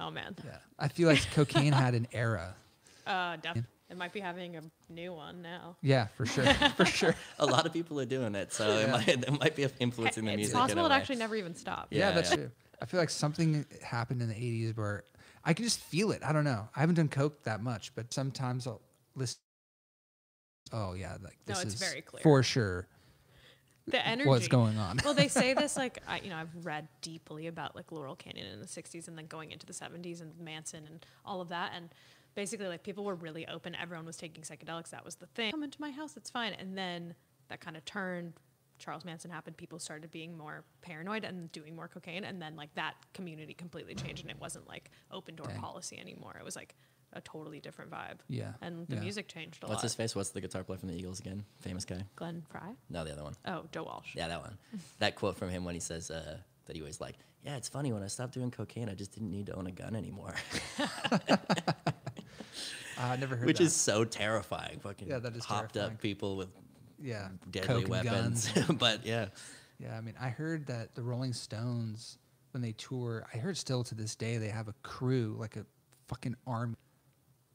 oh 0.00 0.10
man, 0.10 0.36
yeah, 0.44 0.56
I 0.78 0.88
feel 0.88 1.08
like 1.08 1.26
cocaine 1.34 1.72
had 1.72 1.94
an 1.94 2.06
era. 2.12 2.54
uh, 3.06 3.36
def- 3.36 3.64
it 3.88 3.96
might 3.96 4.12
be 4.12 4.20
having 4.20 4.56
a 4.56 4.62
new 4.88 5.12
one 5.12 5.42
now. 5.42 5.76
Yeah, 5.82 6.06
for 6.16 6.26
sure, 6.26 6.44
for 6.76 6.84
sure. 7.00 7.14
A 7.38 7.46
lot 7.46 7.66
of 7.66 7.72
people 7.72 8.00
are 8.00 8.04
doing 8.06 8.34
it, 8.34 8.52
so 8.52 8.68
it 8.70 8.90
might 8.90 9.08
it 9.08 9.40
might 9.40 9.54
be 9.56 9.66
influencing 9.78 10.24
the 10.24 10.32
it's 10.32 10.36
music. 10.36 10.54
in 10.54 10.60
possible 10.60 10.82
a 10.82 10.86
it 10.86 10.88
way. 10.90 10.96
actually 10.96 11.16
never 11.16 11.36
even 11.36 11.54
stopped. 11.54 11.92
Yeah, 11.92 12.08
Yeah, 12.08 12.14
that's 12.14 12.30
yeah. 12.30 12.36
true. 12.36 12.50
I 12.82 12.84
feel 12.86 13.00
like 13.00 13.10
something 13.10 13.64
happened 13.82 14.22
in 14.22 14.28
the 14.28 14.34
'80s 14.34 14.76
where 14.76 15.04
I 15.44 15.52
can 15.54 15.64
just 15.64 15.78
feel 15.80 16.10
it. 16.10 16.22
I 16.24 16.32
don't 16.32 16.44
know. 16.44 16.68
I 16.74 16.80
haven't 16.80 16.96
done 16.96 17.08
coke 17.08 17.42
that 17.44 17.62
much, 17.62 17.94
but 17.94 18.12
sometimes 18.12 18.66
I'll 18.66 18.82
listen. 19.14 19.38
Oh 20.72 20.94
yeah, 20.94 21.12
like 21.22 21.38
No, 21.46 21.54
this 21.54 21.62
it's 21.62 21.74
is 21.74 21.80
very 21.80 22.02
clear. 22.02 22.22
for 22.22 22.42
sure 22.42 22.88
The 23.86 24.04
energy. 24.04 24.28
what's 24.28 24.48
going 24.48 24.76
on. 24.78 24.98
well, 25.04 25.14
they 25.14 25.28
say 25.28 25.54
this 25.54 25.76
like 25.84 26.02
I, 26.08 26.18
you 26.20 26.28
know 26.30 26.36
I've 26.36 26.66
read 26.66 26.88
deeply 27.02 27.46
about 27.46 27.76
like 27.76 27.92
Laurel 27.92 28.16
Canyon 28.16 28.48
in 28.52 28.60
the 28.60 28.66
'60s 28.66 29.06
and 29.06 29.16
then 29.16 29.26
going 29.26 29.52
into 29.52 29.64
the 29.64 29.72
'70s 29.72 30.20
and 30.20 30.36
Manson 30.40 30.84
and 30.86 31.06
all 31.24 31.40
of 31.40 31.48
that, 31.50 31.70
and 31.74 31.90
basically 32.36 32.68
like 32.68 32.84
people 32.84 33.02
were 33.02 33.16
really 33.16 33.48
open. 33.48 33.74
Everyone 33.74 34.06
was 34.06 34.16
taking 34.16 34.44
psychedelics. 34.44 34.90
That 34.90 35.04
was 35.04 35.16
the 35.16 35.26
thing. 35.26 35.50
Come 35.50 35.64
into 35.64 35.80
my 35.80 35.90
house, 35.90 36.16
it's 36.16 36.30
fine. 36.30 36.52
And 36.52 36.78
then 36.78 37.16
that 37.48 37.60
kind 37.60 37.76
of 37.76 37.84
turned. 37.84 38.34
Charles 38.78 39.06
Manson 39.06 39.30
happened. 39.30 39.56
People 39.56 39.78
started 39.78 40.10
being 40.10 40.36
more 40.36 40.62
paranoid 40.82 41.24
and 41.24 41.50
doing 41.50 41.74
more 41.74 41.88
cocaine, 41.88 42.24
and 42.24 42.42
then 42.42 42.56
like 42.56 42.74
that 42.74 42.94
community 43.14 43.54
completely 43.54 43.94
changed, 43.94 44.22
and 44.22 44.30
it 44.30 44.38
wasn't 44.38 44.68
like 44.68 44.90
open 45.10 45.34
door 45.34 45.46
Dang. 45.46 45.58
policy 45.58 45.98
anymore. 45.98 46.36
It 46.38 46.44
was 46.44 46.56
like 46.56 46.74
a 47.14 47.22
totally 47.22 47.58
different 47.58 47.90
vibe. 47.90 48.18
Yeah, 48.28 48.52
and 48.60 48.86
the 48.88 48.96
yeah. 48.96 49.00
music 49.00 49.28
changed 49.28 49.62
a 49.62 49.66
What's 49.66 49.70
lot. 49.70 49.74
What's 49.76 49.82
his 49.82 49.94
face? 49.94 50.14
What's 50.14 50.28
the 50.30 50.42
guitar 50.42 50.62
player 50.62 50.78
from 50.78 50.90
the 50.90 50.94
Eagles 50.94 51.20
again? 51.20 51.44
Famous 51.62 51.86
guy? 51.86 52.04
Glenn 52.16 52.42
Frey? 52.50 52.76
No, 52.90 53.02
the 53.02 53.12
other 53.12 53.22
one. 53.22 53.34
Oh, 53.46 53.64
Joe 53.72 53.84
Walsh. 53.84 54.14
Yeah, 54.14 54.28
that 54.28 54.42
one. 54.42 54.58
that 54.98 55.16
quote 55.16 55.38
from 55.38 55.48
him 55.48 55.64
when 55.64 55.74
he 55.74 55.80
says 55.80 56.10
uh, 56.10 56.36
that 56.66 56.76
he 56.76 56.82
was 56.82 57.00
like, 57.00 57.14
"Yeah, 57.42 57.56
it's 57.56 57.70
funny 57.70 57.94
when 57.94 58.02
I 58.02 58.08
stopped 58.08 58.34
doing 58.34 58.50
cocaine, 58.50 58.90
I 58.90 58.94
just 58.94 59.12
didn't 59.12 59.30
need 59.30 59.46
to 59.46 59.54
own 59.54 59.66
a 59.66 59.72
gun 59.72 59.96
anymore," 59.96 60.34
Uh, 62.98 63.02
I 63.02 63.16
never 63.16 63.36
heard 63.36 63.46
which 63.46 63.58
that. 63.58 63.64
is 63.64 63.74
so 63.74 64.04
terrifying. 64.04 64.80
Fucking 64.80 65.08
Yeah, 65.08 65.18
that 65.18 65.36
is 65.36 65.44
hopped 65.44 65.74
terrifying. 65.74 65.96
up 65.96 66.00
people 66.02 66.36
with 66.36 66.48
yeah, 67.00 67.28
deadly 67.50 67.82
coke 67.82 67.90
weapons. 67.90 68.50
but 68.78 69.04
yeah, 69.04 69.26
Yeah, 69.78 69.96
I 69.96 70.00
mean, 70.00 70.14
I 70.20 70.28
heard 70.30 70.66
that 70.66 70.94
the 70.94 71.02
Rolling 71.02 71.32
Stones, 71.32 72.18
when 72.52 72.62
they 72.62 72.72
tour, 72.72 73.26
I 73.32 73.38
heard 73.38 73.56
still 73.56 73.84
to 73.84 73.94
this 73.94 74.14
day 74.14 74.38
they 74.38 74.48
have 74.48 74.68
a 74.68 74.74
crew, 74.82 75.36
like 75.38 75.56
a 75.56 75.66
fucking 76.08 76.36
army, 76.46 76.76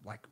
like 0.05 0.27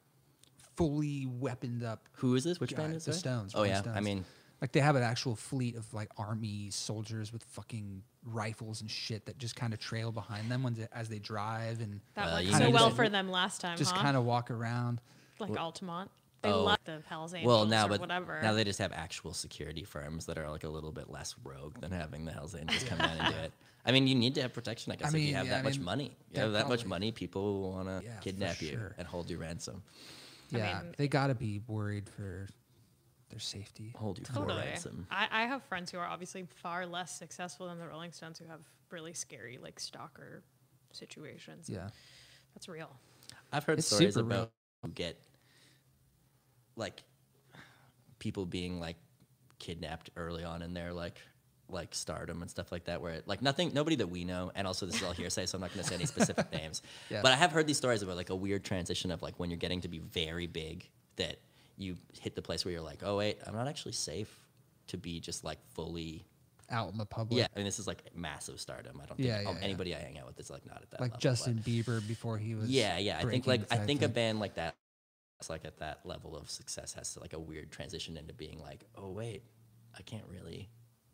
fully 0.76 1.26
weaponed 1.26 1.84
up. 1.84 2.08
Who 2.14 2.36
is 2.36 2.44
this? 2.44 2.60
Which 2.60 2.76
band 2.76 2.96
is 2.96 3.06
the? 3.06 3.14
Stones? 3.14 3.54
Oh 3.56 3.60
Rolling 3.64 3.72
yeah, 3.72 3.92
I 3.96 4.00
mean, 4.02 4.26
Like 4.62 4.74
they 4.74 4.82
have 4.82 4.96
an 4.98 5.04
actual 5.04 5.36
fleet 5.36 5.76
of 5.78 5.92
like 5.94 6.10
army 6.18 6.70
soldiers 6.72 7.32
with 7.32 7.44
fucking 7.44 8.04
rifles 8.26 8.82
and 8.82 8.92
shit 8.92 9.26
that 9.26 9.38
just 9.38 9.56
kind 9.56 9.74
of 9.74 9.80
trail 9.80 10.12
behind 10.12 10.52
them 10.52 10.64
when 10.64 10.74
they, 10.74 10.88
as 10.94 11.08
they 11.08 11.20
drive 11.20 11.80
and 11.80 12.02
That 12.16 12.26
Well, 12.26 12.36
worked 12.44 12.52
so 12.52 12.66
need 12.66 12.74
well 12.74 12.90
to- 12.90 12.96
for 12.96 13.08
them 13.10 13.32
last 13.32 13.62
time, 13.62 13.78
just 13.78 13.94
huh? 13.96 14.02
kind 14.02 14.18
of 14.18 14.26
walk 14.26 14.52
around. 14.52 15.00
like 15.40 15.56
Altamont. 15.58 16.12
They 16.42 16.50
Oh. 16.52 16.64
love 16.64 16.80
the 16.86 17.02
Hell's 17.08 17.34
Angels 17.34 17.48
well 17.48 17.66
now, 17.66 17.86
or 17.86 17.90
but 17.90 18.00
whatever. 18.02 18.42
now 18.42 18.54
they 18.54 18.64
just 18.66 18.80
have 18.80 18.92
actual 18.94 19.34
security 19.34 19.84
firms 19.86 20.26
that 20.26 20.38
are 20.38 20.50
like 20.50 20.64
a 20.66 20.70
little 20.70 20.92
bit 20.92 21.10
less 21.10 21.36
rogue 21.46 21.80
than 21.80 21.92
having 21.92 22.26
the 22.26 22.32
Hell's 22.34 22.56
Angels 22.56 22.84
come 22.84 22.98
down 22.98 23.18
and 23.18 23.34
do 23.34 23.40
it. 23.42 23.54
I 23.86 23.92
mean, 23.94 24.08
you 24.08 24.16
need 24.16 24.36
to 24.36 24.42
have 24.42 24.54
protection, 24.54 24.92
I 24.92 24.98
guess, 24.98 25.08
if 25.10 25.14
mean, 25.14 25.28
you 25.28 25.36
have 25.36 25.46
yeah, 25.46 25.54
that 25.54 25.60
I 25.60 25.64
much 25.64 25.76
mean, 25.78 25.86
money. 25.86 26.18
You 26.34 26.42
have 26.42 26.52
that 26.52 26.68
much 26.68 26.86
money, 26.86 27.12
people 27.14 27.72
want 27.72 27.88
to 27.88 28.02
Yeah, 28.06 28.16
for 28.18 28.22
kidnap 28.22 28.62
you 28.62 28.70
sure. 28.72 28.96
and 28.98 29.08
hold 29.08 29.30
you 29.30 29.38
ransom. 29.38 29.82
I 30.54 30.58
Yeah, 30.58 30.82
mean- 30.82 30.96
they 30.98 31.08
got 31.08 31.28
to 31.28 31.36
be 31.36 31.62
worried 31.68 32.10
for 32.10 32.48
their 33.30 33.40
safety. 33.40 33.94
Hold 33.98 34.20
you 34.20 34.26
for 34.26 34.34
Totally. 34.34 34.60
ransom. 34.62 35.08
I, 35.12 35.28
I 35.32 35.46
have 35.46 35.64
friends 35.64 35.92
who 35.92 35.98
are 35.98 36.06
obviously 36.08 36.46
far 36.62 36.86
less 36.86 37.12
successful 37.18 37.68
than 37.68 37.80
the 37.80 37.88
Rolling 37.88 38.12
Stones 38.12 38.40
who 38.40 38.46
have 38.46 38.62
really 38.92 39.14
scary 39.14 39.58
like 39.62 39.80
stalker 39.80 40.44
situations. 40.92 41.70
Yeah, 41.70 41.90
That's 42.56 42.68
real. 42.68 42.90
I've 43.52 43.64
heard 43.64 43.80
It's 43.80 43.88
stories 43.88 44.16
super 44.16 44.28
real. 44.28 44.38
about 44.40 44.52
who 44.84 44.90
get 44.90 45.20
like 46.76 47.04
people 48.20 48.46
being 48.46 48.80
like 48.80 48.96
kidnapped 49.60 50.10
early 50.16 50.44
on 50.44 50.62
in 50.62 50.74
their 50.74 50.94
like 50.94 51.16
like 51.72 51.94
stardom 51.94 52.42
and 52.42 52.50
stuff 52.50 52.72
like 52.72 52.86
that 52.86 53.00
where 53.02 53.14
it, 53.14 53.28
like 53.28 53.42
nothing 53.42 53.72
nobody 53.74 53.96
that 53.96 54.08
we 54.10 54.24
know 54.26 54.52
and 54.56 54.66
also 54.66 54.86
this 54.88 54.96
is 54.96 55.04
all 55.04 55.12
hearsay 55.12 55.46
so 55.46 55.56
i'm 55.56 55.62
not 55.62 55.72
going 55.72 55.84
to 55.84 55.88
say 55.88 55.96
any 55.96 56.06
specific 56.06 56.52
names 56.54 56.82
Yeah. 57.10 57.22
but 57.22 57.32
i 57.32 57.36
have 57.36 57.52
heard 57.52 57.68
these 57.68 57.78
stories 57.78 58.02
about 58.02 58.16
like 58.16 58.30
a 58.32 58.36
weird 58.36 58.64
transition 58.64 59.12
of 59.12 59.22
like 59.22 59.36
when 59.38 59.52
you're 59.52 59.58
getting 59.58 59.82
to 59.82 59.88
be 59.88 60.00
very 60.00 60.48
big 60.48 60.90
that 61.18 61.38
you 61.80 61.96
hit 62.22 62.36
the 62.36 62.42
place 62.42 62.64
where 62.66 62.72
you're 62.72 62.82
like 62.82 63.00
oh 63.04 63.18
wait 63.18 63.38
i'm 63.48 63.56
not 63.56 63.68
actually 63.68 63.92
safe 63.94 64.30
to 64.88 64.98
be 64.98 65.20
just 65.20 65.44
like 65.44 65.58
fully 65.74 66.24
out 66.70 66.92
in 66.92 66.98
the 67.00 67.06
public. 67.06 67.40
yeah 67.40 67.48
i 67.56 67.58
mean 67.58 67.66
this 67.66 67.80
is 67.80 67.88
like 67.88 68.04
massive 68.16 68.60
stardom 68.60 69.00
i 69.02 69.06
don't 69.08 69.18
think 69.18 69.28
Yeah, 69.28 69.42
yeah, 69.42 69.50
um, 69.50 69.56
yeah. 69.58 69.64
anybody 69.64 69.96
i 69.96 70.00
hang 70.00 70.20
out 70.20 70.28
with 70.28 70.40
is 70.40 70.52
like 70.52 70.66
not 70.68 70.82
at 70.84 70.92
that 70.92 71.00
like 71.02 71.10
level, 71.12 71.16
but- 71.18 71.22
Justin 71.22 71.64
Bieber 71.66 72.06
before 72.08 72.38
he 72.38 72.54
was. 72.54 72.70
yeah, 72.70 72.98
yeah. 73.00 73.18
I 73.18 73.24
think 73.24 73.48
like 73.48 73.62
I 73.72 73.78
type 73.78 73.88
think 73.88 74.02
a 74.04 74.10
band 74.10 74.40
like 74.40 74.56
that, 74.56 74.76
it's 75.40 75.50
like 75.50 75.66
at 75.66 75.80
that 75.80 76.02
level 76.06 76.36
of 76.38 76.50
success 76.50 76.94
has 76.94 77.14
to 77.14 77.22
like 77.22 77.34
a 77.34 77.40
weird 77.40 77.72
transition 77.72 78.18
into 78.18 78.34
being 78.34 78.60
like, 78.60 78.84
oh 78.96 79.10
wait, 79.10 79.42
I 79.98 80.02
can't 80.04 80.26
really 80.30 80.70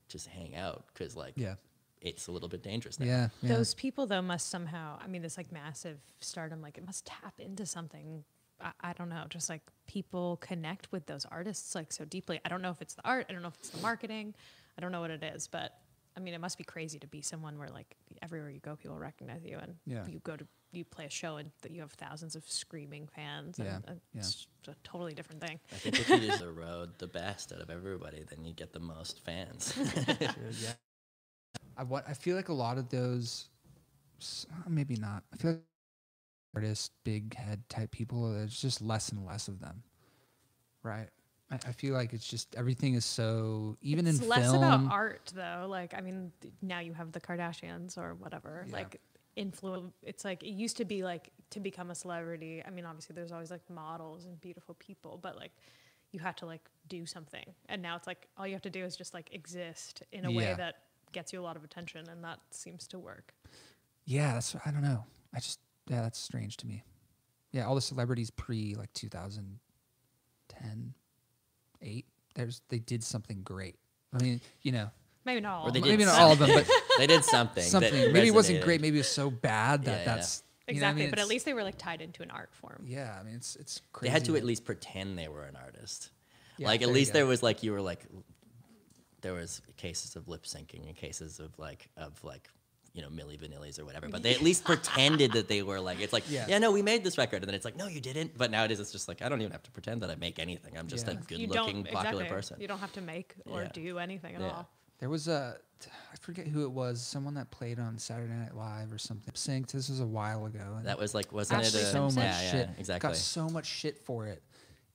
just 0.09 0.27
hang 0.27 0.55
out 0.55 0.85
because 0.93 1.15
like 1.15 1.33
Yeah, 1.37 1.55
it's 2.01 2.27
a 2.27 2.31
little 2.31 2.49
bit 2.49 2.63
dangerous. 2.63 2.99
Now. 2.99 3.05
yeah, 3.05 3.27
yeah. 3.41 3.55
Those 3.55 3.73
people 3.75 4.07
though 4.07 4.21
must 4.23 4.49
somehow 4.49 4.97
I 5.01 5.07
mean 5.07 5.21
this 5.21 5.37
like 5.37 5.51
massive 5.51 5.99
stardom 6.19 6.61
like 6.61 6.77
it 6.77 6.85
must 6.85 7.05
tap 7.05 7.35
into 7.39 7.65
something 7.65 8.23
I, 8.61 8.71
I 8.81 8.93
don't 8.93 9.09
know 9.09 9.25
just 9.29 9.49
like 9.49 9.61
people 9.87 10.37
connect 10.37 10.91
with 10.91 11.05
those 11.05 11.25
artists 11.31 11.75
like 11.75 11.91
so 11.91 12.05
deeply. 12.05 12.39
I 12.45 12.49
don't 12.49 12.61
know 12.61 12.71
if 12.71 12.81
it's 12.81 12.93
the 12.93 13.05
art, 13.07 13.25
I 13.29 13.33
don't 13.33 13.41
know 13.41 13.49
if 13.49 13.55
it's 13.55 13.69
the 13.69 13.81
marketing, 13.81 14.33
I 14.77 14.81
don't 14.81 14.91
know 14.91 15.01
what 15.01 15.11
it 15.11 15.23
is, 15.23 15.47
but 15.47 15.73
I 16.17 16.19
mean 16.21 16.33
it 16.33 16.39
must 16.41 16.57
be 16.57 16.63
crazy 16.63 16.97
to 16.99 17.07
be 17.07 17.21
someone 17.21 17.57
where 17.59 17.67
like 17.69 17.95
everywhere 18.21 18.49
you 18.49 18.59
go 18.59 18.75
people 18.75 18.97
recognize 18.97 19.43
you 19.45 19.57
and 19.61 19.75
Yeah. 19.85 20.05
you 20.07 20.19
go 20.23 20.35
to 20.35 20.47
you 20.71 20.83
play 20.83 21.05
a 21.05 21.09
show 21.09 21.37
and 21.37 21.51
that 21.61 21.71
you 21.71 21.79
have 21.81 21.91
thousands 21.93 22.35
of 22.35 22.43
screaming 22.49 23.07
fans 23.15 23.59
and, 23.59 23.67
Yeah, 23.67 23.79
and 23.87 24.01
yeah. 24.13 24.19
it's 24.19 24.47
a 24.67 24.75
totally 24.83 25.13
different 25.13 25.41
thing. 25.41 25.59
I 25.71 25.75
think 25.75 25.99
if 25.99 26.09
you 26.09 26.19
do 26.19 26.37
the 26.37 26.51
road 26.51 26.97
the 26.97 27.07
best 27.07 27.53
out 27.53 27.61
of 27.61 27.69
everybody, 27.69 28.23
then 28.29 28.43
you 28.43 28.53
get 28.53 28.73
the 28.73 28.79
most 28.79 29.23
fans. 29.23 29.73
Yeah. 30.61 30.73
I 31.77 31.83
what 31.83 32.05
I 32.07 32.13
feel 32.13 32.35
like 32.35 32.49
a 32.49 32.53
lot 32.53 32.77
of 32.77 32.89
those, 32.89 33.47
maybe 34.67 34.95
not. 34.95 35.23
I 35.33 35.37
feel 35.37 35.51
like 35.51 35.61
artists, 36.55 36.89
big 37.03 37.35
head 37.35 37.61
type 37.69 37.91
people. 37.91 38.31
There's 38.33 38.59
just 38.59 38.81
less 38.81 39.09
and 39.09 39.25
less 39.25 39.47
of 39.47 39.59
them, 39.59 39.83
right? 40.83 41.09
I, 41.51 41.55
I 41.55 41.71
feel 41.73 41.93
like 41.93 42.13
it's 42.13 42.27
just 42.27 42.55
everything 42.55 42.95
is 42.95 43.05
so 43.05 43.77
even 43.81 44.07
it's 44.07 44.19
in 44.21 44.27
less 44.29 44.49
film. 44.49 44.63
about 44.63 44.91
art 44.91 45.31
though 45.35 45.67
like 45.69 45.93
i 45.95 46.01
mean 46.01 46.31
now 46.63 46.79
you 46.79 46.91
have 46.93 47.11
the 47.11 47.21
kardashians 47.21 47.99
or 47.99 48.15
whatever 48.15 48.65
Yeah. 48.67 48.73
like 48.73 48.99
influence 49.35 49.93
it's 50.01 50.25
like 50.25 50.41
it 50.41 50.49
used 50.53 50.77
to 50.77 50.85
be 50.85 51.03
like 51.03 51.29
to 51.51 51.59
become 51.59 51.91
a 51.91 51.95
celebrity 51.95 52.63
i 52.65 52.71
mean 52.71 52.83
obviously 52.85 53.13
there's 53.13 53.31
always 53.31 53.51
like 53.51 53.61
models 53.69 54.25
and 54.25 54.41
beautiful 54.41 54.73
people 54.79 55.19
but 55.21 55.35
like 55.35 55.51
you 56.13 56.19
had 56.19 56.35
to 56.37 56.47
like 56.47 56.67
do 56.87 57.05
something 57.05 57.45
and 57.69 57.79
now 57.79 57.95
it's 57.95 58.07
like 58.07 58.27
all 58.39 58.47
you 58.47 58.53
have 58.53 58.61
to 58.63 58.69
do 58.71 58.83
is 58.83 58.95
just 58.95 59.13
like 59.13 59.29
exist 59.31 60.01
in 60.11 60.25
a 60.25 60.31
way 60.31 60.55
that 60.57 60.75
gets 61.11 61.31
you 61.31 61.39
a 61.39 61.43
lot 61.43 61.55
of 61.55 61.63
attention 61.63 62.09
and 62.09 62.23
that 62.23 62.39
seems 62.49 62.87
to 62.87 62.97
work 62.97 63.35
Yeah, 64.05 64.33
that's 64.33 64.55
I 64.65 64.71
don't 64.71 64.81
know. 64.83 65.03
I 65.33 65.39
just 65.39 65.59
yeah, 65.87 66.01
that's 66.01 66.19
strange 66.19 66.57
to 66.57 66.67
me. 66.67 66.83
Yeah, 67.51 67.65
all 67.67 67.75
the 67.75 67.81
celebrities 67.81 68.31
pre 68.31 68.75
like 68.75 68.91
2010, 68.93 70.93
8, 71.81 72.05
there's 72.35 72.61
they 72.69 72.79
did 72.79 73.03
something 73.03 73.41
great. 73.43 73.75
I 74.13 74.21
mean, 74.21 74.41
you 74.61 74.71
know, 74.71 74.89
maybe 75.25 75.41
not 75.41 75.59
all 75.59 75.67
Or 75.67 75.71
they 75.71 75.79
of 75.79 75.85
did 75.85 75.91
them. 75.91 75.99
maybe 75.99 76.05
not 76.05 76.19
all 76.19 76.31
of 76.31 76.39
them, 76.39 76.49
but 76.53 76.69
they 76.97 77.07
did 77.07 77.23
something. 77.23 77.63
that 77.63 77.69
something. 77.69 78.13
Maybe 78.13 78.27
it 78.27 78.33
wasn't 78.33 78.63
great. 78.63 78.81
Maybe 78.81 78.97
it 78.97 79.01
was 79.01 79.07
so 79.09 79.29
bad 79.29 79.85
that 79.85 79.91
Yeah, 79.91 79.97
yeah. 79.99 80.05
that's 80.15 80.43
you 80.67 80.73
know 80.75 80.77
I 80.77 80.77
exactly 80.77 81.01
mean? 81.03 81.09
but 81.11 81.19
at 81.19 81.27
least 81.27 81.45
they 81.45 81.53
were 81.53 81.63
like 81.63 81.77
tied 81.77 82.01
into 82.01 82.23
an 82.23 82.31
art 82.31 82.49
form 82.53 82.85
Yeah, 82.87 83.15
I 83.19 83.23
mean 83.23 83.35
it's 83.35 83.55
it's 83.57 83.81
They 84.01 84.09
had 84.09 84.25
to 84.25 84.35
at 84.35 84.43
least 84.43 84.65
pretend 84.65 85.17
they 85.17 85.27
were 85.27 85.43
an 85.43 85.55
artist. 85.55 86.09
Yeah, 86.57 86.67
like 86.67 86.81
at 86.81 86.89
least 86.89 87.13
there 87.13 87.25
was 87.25 87.43
like 87.43 87.63
you 87.63 87.71
were 87.73 87.81
like 87.81 88.05
there 89.21 89.33
was 89.33 89.61
cases 89.77 90.15
of 90.15 90.27
lip 90.27 90.43
syncing 90.43 90.87
and 90.87 90.95
cases 90.95 91.39
of 91.39 91.57
like 91.59 91.89
of 91.97 92.23
like 92.23 92.49
you 92.95 93.01
know 93.01 93.09
Milli 93.09 93.37
Vanillis 93.37 93.77
or 93.79 93.85
whatever, 93.85 94.07
but 94.07 94.23
they 94.23 94.33
at 94.33 94.41
least 94.41 94.63
pretended 94.63 95.33
that 95.33 95.47
they 95.47 95.61
were 95.61 95.79
like 95.79 95.99
it's 95.99 96.13
like 96.13 96.23
Yeah. 96.29 96.45
yeah. 96.47 96.57
no 96.59 96.71
we 96.71 96.81
made 96.81 97.03
this 97.03 97.17
record 97.17 97.41
and 97.41 97.47
then 97.47 97.53
it's 97.55 97.65
like 97.65 97.75
no 97.75 97.87
you 97.87 97.99
didn't 98.01 98.37
but 98.37 98.49
nowadays 98.51 98.79
it's 98.79 98.91
just 98.91 99.07
like 99.07 99.21
I 99.21 99.29
don't 99.29 99.41
even 99.41 99.51
have 99.51 99.63
to 99.63 99.71
pretend 99.71 100.01
that 100.01 100.09
I 100.09 100.15
make 100.15 100.39
anything 100.39 100.77
I'm 100.77 100.87
just 100.87 101.05
Yeah. 101.05 101.13
a 101.13 101.15
good 101.17 101.39
you 101.39 101.47
looking 101.47 101.83
don't 101.83 101.93
popular 101.93 102.23
exactly. 102.23 102.35
person 102.37 102.57
you 102.61 102.67
don't 102.67 102.79
have 102.79 102.93
to 102.93 103.01
make 103.01 103.35
or 103.45 103.63
Yeah. 103.63 103.69
do 103.73 103.99
anything 103.99 104.35
at 104.35 104.41
Yeah. 104.41 104.47
all 104.49 104.69
There 104.99 105.09
was 105.09 105.27
a, 105.27 105.57
I 105.85 106.15
forget 106.21 106.47
who 106.47 106.63
it 106.63 106.71
was, 106.71 107.01
someone 107.01 107.33
that 107.33 107.51
played 107.51 107.79
on 107.79 107.97
Saturday 107.99 108.31
Night 108.33 108.55
Live 108.55 108.93
or 108.93 108.97
something. 108.97 109.33
Synced. 109.33 109.71
This 109.73 109.89
was 109.89 109.99
a 109.99 110.05
while 110.05 110.45
ago. 110.45 110.75
and 110.77 110.85
that 110.87 110.97
was 110.97 111.13
like 111.13 111.33
wasn't 111.33 111.61
got 111.63 111.67
it 111.67 111.75
a 111.75 111.85
so 111.91 112.03
much 112.05 112.15
yeah, 112.15 112.41
yeah, 112.41 112.51
shit. 112.51 112.69
exactly 112.77 113.09
Got 113.09 113.17
so 113.17 113.49
much 113.49 113.65
shit 113.65 113.97
for 114.05 114.25
it. 114.27 114.41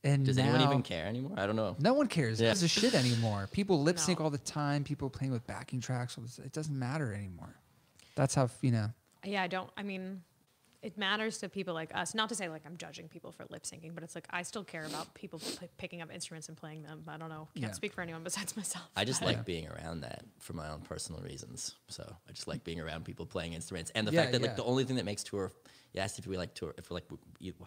And 0.02 0.24
does 0.24 0.38
now, 0.38 0.44
anyone 0.44 0.62
even 0.62 0.82
care 0.82 1.04
anymore 1.06 1.34
I 1.36 1.44
don't 1.46 1.56
know 1.56 1.76
No 1.78 1.92
one 1.92 2.06
cares. 2.06 2.40
Yeah. 2.40 2.46
It 2.46 2.50
gives 2.52 2.62
a 2.62 2.68
shit 2.68 2.94
anymore. 2.94 3.46
People 3.52 3.82
lip 3.82 3.98
sync 3.98 4.18
No. 4.18 4.24
all 4.24 4.30
the 4.30 4.38
time. 4.38 4.82
People 4.84 5.10
playing 5.10 5.32
with 5.32 5.46
backing 5.46 5.80
tracks. 5.82 6.16
all 6.16 6.24
It 6.42 6.52
doesn't 6.52 6.76
matter 6.78 7.12
anymore. 7.12 7.54
That's 8.20 8.34
how 8.34 8.50
you 8.60 8.70
know. 8.70 8.90
Yeah, 9.24 9.42
I 9.42 9.46
don't. 9.46 9.70
I 9.78 9.82
mean, 9.82 10.20
it 10.82 10.96
matters 10.96 11.38
to 11.38 11.48
people 11.48 11.74
like 11.74 11.94
us. 11.94 12.14
Not 12.14 12.28
to 12.30 12.34
say 12.34 12.48
like 12.48 12.62
I'm 12.64 12.76
judging 12.78 13.08
people 13.08 13.32
for 13.32 13.44
lip 13.50 13.64
syncing, 13.64 13.94
but 13.94 14.02
it's 14.02 14.14
like 14.14 14.26
I 14.30 14.42
still 14.42 14.64
care 14.64 14.84
about 14.86 15.12
people 15.14 15.38
p- 15.38 15.68
picking 15.76 16.00
up 16.00 16.10
instruments 16.12 16.48
and 16.48 16.56
playing 16.56 16.82
them. 16.84 17.02
I 17.06 17.16
don't 17.18 17.28
know. 17.28 17.48
Can't 17.54 17.66
Yeah. 17.68 17.72
speak 17.72 17.92
for 17.92 18.00
anyone 18.00 18.22
besides 18.24 18.56
myself. 18.56 18.86
I 18.96 19.04
just 19.04 19.20
but- 19.20 19.26
like 19.26 19.44
being 19.44 19.68
around 19.68 20.00
that 20.00 20.24
for 20.38 20.54
my 20.54 20.68
own 20.70 20.80
personal 20.80 21.20
reasons. 21.22 21.74
So 21.88 22.02
I 22.28 22.32
just 22.32 22.48
like 22.48 22.64
being 22.64 22.80
around 22.80 23.04
people 23.04 23.26
playing 23.26 23.52
instruments, 23.52 23.90
and 23.94 24.06
the 24.06 24.12
Yeah, 24.12 24.20
fact 24.22 24.32
that 24.32 24.40
yeah. 24.40 24.46
like 24.48 24.56
the 24.56 24.64
only 24.64 24.84
thing 24.84 24.96
that 24.96 25.04
makes 25.04 25.22
tour. 25.22 25.52
You 25.92 26.00
asked 26.00 26.20
if 26.20 26.26
we 26.28 26.36
like 26.38 26.54
tour, 26.54 26.72
if 26.78 26.88
we 26.88 26.94
like 26.94 27.04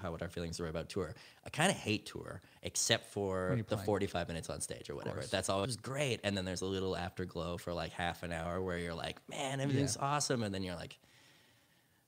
how 0.02 0.12
what 0.12 0.22
our 0.22 0.30
feelings 0.30 0.58
are 0.62 0.68
about 0.70 0.88
tour. 0.88 1.14
I 1.46 1.50
kind 1.50 1.70
of 1.70 1.76
hate 1.76 2.06
tour, 2.06 2.42
except 2.62 3.08
for 3.12 3.54
the 3.58 3.64
playing. 3.66 3.86
45 3.86 4.28
minutes 4.30 4.50
on 4.50 4.62
stage 4.62 4.90
or 4.90 4.96
whatever. 4.96 5.18
course. 5.18 5.30
That's 5.30 5.50
always 5.50 5.76
great, 5.76 6.22
and 6.24 6.36
then 6.38 6.46
there's 6.46 6.62
a 6.62 6.66
little 6.66 6.96
afterglow 6.96 7.58
for 7.58 7.74
like 7.74 7.92
half 7.92 8.24
an 8.24 8.32
hour 8.32 8.62
where 8.62 8.78
you're 8.78 8.94
like, 8.94 9.18
man, 9.30 9.60
everything's 9.60 9.98
awesome, 9.98 10.42
and 10.42 10.56
then 10.56 10.64
you're 10.64 10.76
like, 10.78 10.98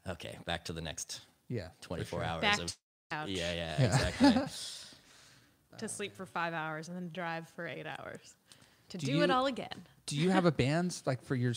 okay, 0.10 0.38
back 0.46 0.66
to 0.66 0.74
the 0.74 0.82
next 0.82 1.22
Yeah. 1.50 1.70
24 1.82 2.20
sure. 2.20 2.26
hours 2.26 2.42
Back 2.42 2.60
of. 2.60 2.76
couch 3.12 3.30
Yeah, 3.30 3.54
yeah, 3.54 3.76
Yeah. 3.80 3.86
exactly. 3.86 4.34
to 5.78 5.88
sleep 5.90 6.16
for 6.16 6.26
five 6.26 6.54
hours 6.54 6.88
and 6.88 6.96
then 6.96 7.10
drive 7.14 7.48
for 7.50 7.68
eight 7.68 7.86
hours 7.86 8.36
to 8.90 8.98
Do 8.98 9.08
do, 9.08 9.22
it 9.24 9.30
all 9.32 9.46
again. 9.48 9.86
Do 10.06 10.16
you 10.16 10.30
have 10.30 10.46
a 10.46 10.52
band 10.64 11.02
like 11.06 11.22
for 11.24 11.36
your? 11.36 11.54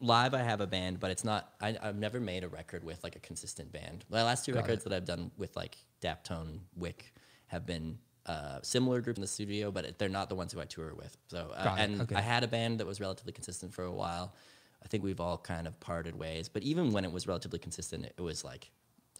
live 0.00 0.34
i 0.34 0.42
have 0.42 0.60
a 0.60 0.66
band 0.66 1.00
but 1.00 1.10
it's 1.10 1.24
not 1.24 1.54
I, 1.58 1.74
i've 1.82 1.96
never 1.96 2.20
made 2.20 2.44
a 2.44 2.48
record 2.48 2.84
with 2.84 3.02
like 3.02 3.16
a 3.16 3.18
consistent 3.18 3.72
band 3.72 4.04
my 4.10 4.22
last 4.22 4.44
two 4.44 4.52
Got 4.52 4.60
records 4.64 4.84
it. 4.84 4.90
that 4.90 4.96
i've 4.96 5.06
done 5.06 5.30
with 5.38 5.56
like 5.56 5.78
daptone 6.02 6.60
wick 6.76 7.14
have 7.46 7.64
been 7.64 7.98
uh, 8.26 8.58
similar 8.62 9.00
groups 9.00 9.16
in 9.16 9.22
the 9.22 9.26
studio 9.28 9.70
but 9.70 9.86
it- 9.86 9.98
they're 9.98 10.10
not 10.10 10.28
the 10.28 10.34
ones 10.34 10.52
who 10.52 10.60
i 10.60 10.64
tour 10.66 10.92
with 10.94 11.16
so 11.28 11.50
uh, 11.56 11.76
and 11.78 12.02
okay. 12.02 12.14
i 12.14 12.20
had 12.20 12.44
a 12.44 12.46
band 12.48 12.78
that 12.80 12.86
was 12.86 13.00
relatively 13.00 13.32
consistent 13.32 13.72
for 13.72 13.84
a 13.84 13.90
while 13.92 14.34
i 14.84 14.88
think 14.88 15.02
we've 15.04 15.20
all 15.20 15.38
kind 15.38 15.66
of 15.66 15.78
parted 15.80 16.14
ways 16.18 16.48
but 16.48 16.62
even 16.62 16.92
when 16.92 17.04
it 17.04 17.12
was 17.12 17.26
relatively 17.26 17.58
consistent 17.58 18.04
it, 18.04 18.14
it 18.18 18.22
was 18.22 18.44
like 18.44 18.70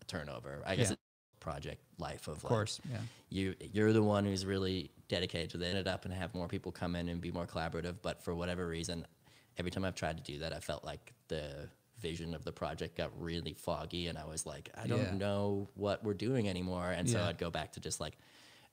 a 0.00 0.04
turnover 0.04 0.62
i 0.66 0.76
guess 0.76 0.86
Yeah. 0.88 0.92
it's 0.92 1.00
project 1.40 1.80
life 1.98 2.26
of 2.28 2.36
Of 2.38 2.42
course. 2.44 2.80
Yeah. 2.90 2.98
you 3.30 3.54
you're 3.72 3.92
the 3.92 4.02
one 4.02 4.24
who's 4.24 4.44
really 4.44 4.90
dedicated 5.09 5.50
to 5.50 5.62
it. 5.62 5.68
Ended 5.68 5.86
up 5.86 6.04
and 6.04 6.12
have 6.12 6.34
more 6.34 6.48
people 6.48 6.72
come 6.72 6.96
in 6.96 7.09
and 7.09 7.20
be 7.20 7.30
more 7.30 7.46
collaborative. 7.46 7.96
But 8.02 8.20
for 8.24 8.34
whatever 8.34 8.66
reason, 8.66 9.07
every 9.57 9.70
time 9.70 9.84
I've 9.84 9.94
tried 9.94 10.16
to 10.16 10.22
do 10.24 10.40
that, 10.40 10.52
I 10.52 10.59
felt 10.59 10.82
like 10.84 11.12
the 11.28 11.68
vision 12.00 12.34
of 12.34 12.42
the 12.44 12.50
project 12.50 12.96
got 12.96 13.11
really 13.20 13.52
foggy, 13.54 14.09
and 14.09 14.18
I 14.18 14.24
was 14.24 14.44
like, 14.44 14.70
I 14.74 14.88
don't 14.88 14.98
Yeah. 14.98 15.12
know 15.14 15.68
what 15.76 16.02
we're 16.02 16.14
doing 16.14 16.48
anymore. 16.48 16.90
And 16.90 17.09
so. 17.09 17.22
I'd 17.22 17.38
go 17.38 17.50
back 17.50 17.72
to 17.74 17.80
just 17.80 18.00
like. 18.00 18.16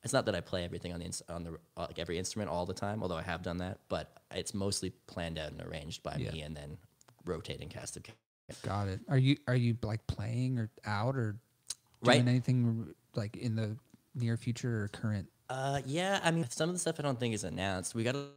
It's 0.03 0.13
not 0.13 0.25
that 0.25 0.35
I 0.35 0.41
play 0.41 0.65
everything 0.65 0.91
on 0.93 0.99
the 0.99 1.05
ins- 1.05 1.23
on 1.29 1.43
the 1.43 1.51
uh, 1.77 1.85
like 1.87 1.97
every 1.99 2.17
instrument 2.17 2.49
all 2.49 2.65
the 2.65 2.73
time, 2.73 3.01
although 3.01 3.15
I 3.17 3.21
have 3.21 3.41
done 3.41 3.57
that. 3.59 3.79
But 3.87 4.11
it's 4.31 4.53
mostly 4.53 4.89
planned 5.07 5.37
out 5.39 5.51
and 5.51 5.61
arranged 5.61 6.03
by 6.03 6.15
Yeah. 6.17 6.31
me, 6.31 6.41
and 6.41 6.55
then 6.55 6.77
rotating 7.25 7.69
cast 7.69 7.95
of. 7.97 8.03
Got 8.61 8.89
it. 8.89 8.99
Are 9.07 9.17
you 9.17 9.37
are 9.47 9.55
you 9.55 9.77
like 9.81 10.05
playing 10.07 10.59
or 10.59 10.69
out 10.85 11.15
or 11.15 11.37
Right. 12.01 12.15
doing 12.15 12.27
anything 12.27 12.93
like 13.15 13.37
in 13.37 13.55
the 13.55 13.77
near 14.13 14.35
future 14.35 14.83
or 14.83 14.87
current? 14.89 15.29
Uh, 15.49 15.81
yeah, 15.85 16.19
I 16.21 16.31
mean, 16.31 16.45
some 16.49 16.67
of 16.69 16.75
the 16.75 16.79
stuff 16.79 16.99
I 16.99 17.03
don't 17.03 17.17
think 17.19 17.33
is 17.33 17.45
announced. 17.45 17.95
We 17.95 18.03
got 18.03 18.13
to 18.13 18.27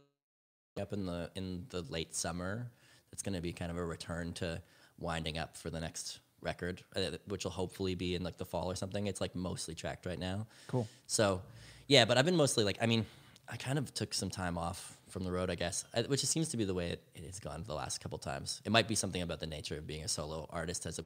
up 0.81 0.93
in 0.93 1.05
the 1.05 1.29
in 1.35 1.65
the 1.69 1.81
late 1.81 2.15
summer. 2.15 2.71
That's 3.11 3.21
going 3.23 3.35
to 3.35 3.41
be 3.41 3.51
kind 3.51 3.71
of 3.71 3.77
a 3.77 3.85
return 3.85 4.31
to 4.33 4.61
winding 4.99 5.37
up 5.37 5.57
for 5.57 5.69
the 5.69 5.79
next 5.79 6.19
record, 6.47 6.81
uh, 6.95 7.01
which 7.31 7.43
will 7.45 7.51
hopefully 7.61 7.95
be 7.95 8.09
in 8.15 8.23
like 8.23 8.37
the 8.37 8.45
fall 8.53 8.67
or 8.71 8.75
something. 8.83 9.03
It's 9.07 9.21
like 9.21 9.35
mostly 9.35 9.75
tracked 9.75 10.05
right 10.11 10.19
now. 10.31 10.47
Cool. 10.67 10.87
So, 11.07 11.41
yeah, 11.87 12.03
but 12.07 12.17
I've 12.17 12.25
been 12.29 12.35
mostly 12.45 12.63
like, 12.69 12.77
I 12.81 12.87
mean, 12.91 13.05
I 13.53 13.55
kind 13.57 13.77
of 13.77 13.93
took 13.93 14.13
some 14.13 14.29
time 14.29 14.57
off 14.57 14.79
from 15.13 15.23
the 15.23 15.31
road, 15.31 15.49
I 15.49 15.55
guess, 15.55 15.85
I- 15.95 16.01
which 16.11 16.23
seems 16.25 16.49
to 16.49 16.57
be 16.57 16.65
the 16.65 16.73
way 16.73 16.87
it, 16.95 17.01
it 17.15 17.23
has 17.25 17.39
gone 17.39 17.63
the 17.67 17.73
last 17.75 18.01
couple 18.01 18.17
times. 18.17 18.61
It 18.65 18.71
might 18.71 18.87
be 18.87 18.95
something 18.95 19.21
about 19.21 19.39
the 19.39 19.47
nature 19.57 19.77
of 19.77 19.85
being 19.87 20.03
a 20.03 20.07
solo 20.07 20.47
artist 20.49 20.85
as 20.85 20.99
a 20.99 21.03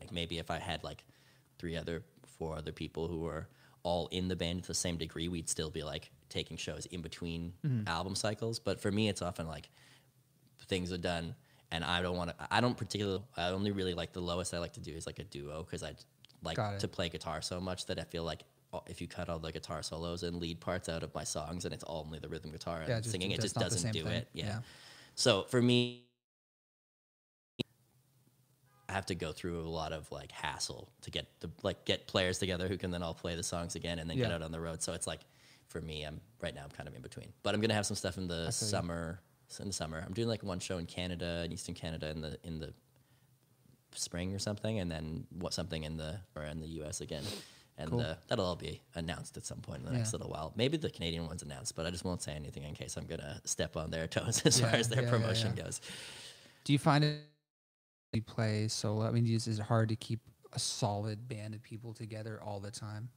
like 0.00 0.12
maybe 0.12 0.38
if 0.38 0.50
I 0.50 0.58
had 0.58 0.82
like 0.84 1.04
three 1.58 1.76
other, 1.76 2.02
four 2.38 2.56
other 2.56 2.72
people 2.72 3.08
who 3.08 3.20
were 3.20 3.46
all 3.82 4.08
in 4.08 4.28
the 4.28 4.36
band 4.36 4.62
to 4.64 4.68
the 4.68 4.74
same 4.86 4.96
degree, 4.96 5.28
we'd 5.28 5.48
still 5.48 5.70
be 5.70 5.82
like 5.82 6.10
taking 6.28 6.56
shows 6.56 6.86
in 6.86 7.00
between 7.02 7.52
album 7.86 8.14
cycles. 8.14 8.58
But 8.58 8.80
for 8.80 8.90
me, 8.90 9.08
it's 9.08 9.22
often 9.22 9.46
like 9.46 9.68
things 10.66 10.92
are 10.92 10.98
done 10.98 11.34
and 11.72 11.84
I 11.84 12.02
don't 12.02 12.16
want 12.16 12.30
to, 12.30 12.36
I 12.50 12.60
don't 12.60 12.76
particularly, 12.76 13.22
I 13.36 13.48
only 13.50 13.70
really 13.70 13.94
like 13.94 14.12
the 14.12 14.20
lowest 14.20 14.52
I 14.54 14.58
like 14.58 14.72
to 14.74 14.80
do 14.80 14.92
is 14.92 15.06
like 15.06 15.18
a 15.18 15.24
duo 15.24 15.62
because 15.62 15.82
I 15.82 15.94
like 16.42 16.56
to 16.78 16.88
play 16.88 17.08
guitar 17.08 17.42
so 17.42 17.60
much 17.60 17.86
that 17.86 17.98
I 17.98 18.04
feel 18.04 18.24
like 18.24 18.42
uh, 18.72 18.80
if 18.86 19.00
you 19.00 19.06
cut 19.08 19.28
all 19.28 19.38
the 19.38 19.52
guitar 19.52 19.82
solos 19.82 20.22
and 20.22 20.36
lead 20.36 20.60
parts 20.60 20.88
out 20.88 21.02
of 21.02 21.14
my 21.14 21.24
songs 21.24 21.64
and 21.64 21.74
it's 21.74 21.84
only 21.86 22.18
the 22.18 22.28
rhythm 22.28 22.50
guitar 22.50 22.80
and 22.80 22.88
just- 23.02 23.10
singing, 23.10 23.30
it 23.32 23.36
just 23.36 23.54
just 23.54 23.56
not 23.56 23.64
the 23.64 23.70
doesn't 23.70 23.92
do 23.92 24.04
thing. 24.04 24.12
it. 24.12 24.28
Yeah. 24.32 24.44
Yeah. 24.46 24.58
So 25.14 25.44
for 25.48 25.60
me, 25.60 26.04
I 28.88 28.92
have 28.92 29.06
to 29.06 29.14
go 29.14 29.30
through 29.32 29.60
a 29.60 29.68
lot 29.68 29.92
of 29.92 30.10
like 30.10 30.32
hassle 30.32 30.88
to 31.02 31.10
get 31.12 31.26
the 31.40 31.48
like 31.62 31.84
get 31.84 32.08
players 32.08 32.38
together 32.38 32.66
who 32.66 32.76
can 32.76 32.90
then 32.90 33.02
all 33.04 33.14
play 33.14 33.36
the 33.36 33.42
songs 33.42 33.76
again 33.76 34.00
and 34.00 34.10
then 34.10 34.16
get 34.16 34.32
out 34.32 34.42
on 34.42 34.50
the 34.50 34.60
road. 34.60 34.82
So 34.82 34.92
it's 34.94 35.06
like 35.06 35.20
for 35.68 35.80
me, 35.80 36.02
I'm 36.02 36.20
right 36.40 36.52
now 36.54 36.62
I'm 36.64 36.70
kind 36.70 36.88
of 36.88 36.94
in 36.96 37.02
between. 37.02 37.28
But 37.44 37.54
I'm 37.54 37.60
gonna 37.60 37.74
have 37.74 37.86
some 37.86 37.96
stuff 37.96 38.18
in 38.18 38.26
the 38.26 38.50
summer. 38.50 39.20
you. 39.22 39.29
Summer. 39.52 39.64
In 39.64 39.68
the 39.68 39.74
summer, 39.74 40.02
I'm 40.06 40.12
doing 40.12 40.28
like 40.28 40.42
one 40.42 40.60
show 40.60 40.78
in 40.78 40.86
Canada, 40.86 41.42
in 41.44 41.52
Eastern 41.52 41.74
Canada, 41.74 42.10
in 42.10 42.20
the 42.20 42.38
in 42.44 42.58
the 42.58 42.72
spring 43.94 44.34
or 44.34 44.38
something, 44.38 44.78
and 44.78 44.90
then 44.90 45.26
what 45.30 45.52
something 45.52 45.84
in 45.84 45.96
the 45.96 46.20
or 46.36 46.44
in 46.44 46.60
the 46.60 46.68
U.S. 46.68 47.00
again. 47.00 47.24
And 47.78 47.90
Cool. 47.90 48.00
uh, 48.00 48.14
that'll 48.28 48.44
all 48.44 48.56
be 48.56 48.82
announced 48.94 49.38
at 49.38 49.46
some 49.46 49.60
point 49.60 49.80
in 49.80 49.86
the 49.86 49.92
next 49.92 50.12
little 50.12 50.28
while. 50.28 50.52
Maybe 50.54 50.76
the 50.76 50.90
Canadian 50.90 51.26
one's 51.26 51.42
announced, 51.42 51.74
but 51.74 51.86
I 51.86 51.90
just 51.90 52.04
won't 52.04 52.20
say 52.20 52.32
anything 52.32 52.62
in 52.64 52.74
case 52.74 52.96
I'm 52.98 53.06
gonna 53.06 53.40
step 53.44 53.74
on 53.76 53.90
their 53.90 54.06
toes 54.06 54.42
as 54.44 54.60
far 54.60 54.70
as 54.70 54.88
their 54.90 55.02
yeah, 55.02 55.06
yeah, 55.06 55.10
promotion 55.10 55.54
yeah. 55.56 55.64
goes. 55.64 55.80
Do 56.64 56.74
you 56.74 56.78
find 56.78 57.04
it 57.04 57.20
you 58.12 58.22
play 58.22 58.68
solo? 58.68 59.06
I 59.06 59.10
mean, 59.10 59.26
is 59.26 59.46
is 59.46 59.58
it 59.58 59.64
hard 59.64 59.88
to 59.90 59.96
keep 59.96 60.20
a 60.52 60.58
solid 60.58 61.28
band 61.28 61.54
of 61.54 61.62
people 61.62 61.94
together 61.94 62.40
all 62.42 62.60
the 62.60 62.70
time? 62.70 63.08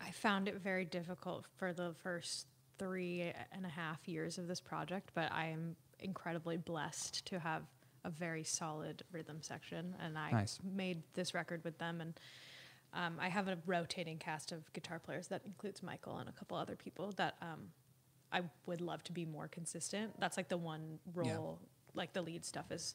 I 0.00 0.10
found 0.10 0.48
it 0.48 0.56
very 0.56 0.84
difficult 0.84 1.46
for 1.56 1.72
the 1.72 1.92
first 2.02 2.46
three 2.80 3.32
and 3.52 3.64
a 3.66 3.68
half 3.68 4.08
years 4.08 4.38
of 4.38 4.48
this 4.48 4.60
project, 4.60 5.10
but 5.14 5.30
I 5.30 5.46
am 5.46 5.76
incredibly 6.00 6.56
blessed 6.56 7.24
to 7.26 7.38
have 7.38 7.62
a 8.04 8.10
very 8.10 8.42
solid 8.42 9.02
rhythm 9.12 9.38
section, 9.42 9.94
and 10.00 10.16
I 10.18 10.32
Nice. 10.32 10.58
made 10.64 11.02
this 11.12 11.34
record 11.34 11.62
with 11.62 11.76
them. 11.78 12.00
And 12.00 12.14
um, 12.94 13.18
I 13.20 13.28
have 13.28 13.46
a 13.48 13.58
rotating 13.66 14.16
cast 14.18 14.50
of 14.52 14.72
guitar 14.72 14.98
players 14.98 15.28
that 15.28 15.42
includes 15.44 15.82
Michael 15.82 16.16
and 16.16 16.28
a 16.28 16.32
couple 16.32 16.56
other 16.56 16.74
people 16.74 17.12
that 17.16 17.36
um, 17.42 17.68
I 18.32 18.40
would 18.66 18.80
love 18.80 19.04
to 19.04 19.12
be 19.12 19.26
more 19.26 19.48
consistent. 19.48 20.18
That's 20.18 20.36
like 20.38 20.48
the 20.48 20.56
one 20.56 20.98
Yeah. 21.22 21.36
role, 21.36 21.60
like 21.94 22.14
the 22.14 22.22
lead 22.22 22.44
stuff 22.44 22.72
is 22.72 22.94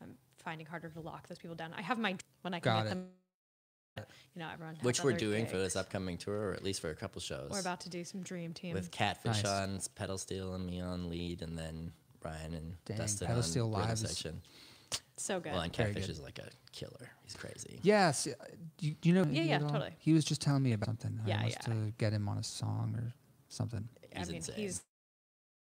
I'm 0.00 0.14
finding 0.38 0.66
harder 0.66 0.88
to 0.90 1.00
lock 1.00 1.26
those 1.28 1.38
people 1.38 1.56
down. 1.56 1.72
I 1.76 1.82
have 1.82 1.98
my 1.98 2.16
when 2.42 2.54
I 2.54 2.60
can 2.60 2.72
Got 2.72 2.84
get 2.84 2.86
it. 2.86 2.88
them. 2.90 3.08
You 3.96 4.40
know, 4.40 4.48
everyone. 4.52 4.74
has 4.76 4.84
Which 4.84 5.04
we're 5.04 5.10
other 5.12 5.20
doing 5.20 5.46
for 5.46 5.56
this 5.58 5.76
upcoming 5.76 6.18
tour, 6.18 6.50
or 6.50 6.54
at 6.54 6.64
least 6.64 6.80
for 6.80 6.90
a 6.90 6.94
couple 6.94 7.20
shows. 7.20 7.50
We're 7.50 7.60
about 7.60 7.80
to 7.82 7.88
do 7.88 8.02
some 8.04 8.22
dream 8.22 8.52
team. 8.52 8.74
with 8.74 8.90
Catfish 8.90 9.44
Nice. 9.44 9.46
on 9.46 9.80
pedal 9.94 10.18
steel 10.18 10.54
and 10.54 10.66
me 10.66 10.80
on 10.80 11.08
lead, 11.08 11.42
and 11.42 11.56
then 11.56 11.92
Ryan 12.24 12.54
and 12.54 12.76
Dang, 12.84 12.96
Dustin 12.96 13.26
Pedal 13.28 13.42
on 13.42 13.48
Steel 13.48 13.70
Live 13.70 13.92
is 13.92 14.00
section. 14.00 14.42
so 15.16 15.38
good. 15.38 15.52
Well, 15.52 15.60
and 15.60 15.72
Catfish 15.72 16.06
good. 16.06 16.10
is 16.10 16.20
like 16.20 16.40
a 16.40 16.48
killer. 16.72 17.10
He's 17.22 17.34
crazy. 17.34 17.78
Yes. 17.82 18.26
uh, 18.26 18.32
you, 18.80 18.96
you 19.02 19.12
know? 19.12 19.24
Yeah, 19.30 19.42
yeah, 19.42 19.58
totally. 19.58 19.92
He 19.98 20.12
was 20.12 20.24
just 20.24 20.40
telling 20.40 20.62
me 20.62 20.72
about 20.72 20.88
something. 20.88 21.20
Yeah, 21.26 21.38
I 21.38 21.44
must 21.44 21.58
yeah. 21.68 21.74
to 21.74 21.92
get 21.98 22.12
him 22.12 22.28
on 22.28 22.38
a 22.38 22.42
song 22.42 22.94
or 22.96 23.14
something. 23.48 23.88
I 24.16 24.24
mean, 24.24 24.36
insane. 24.36 24.56
he's 24.56 24.82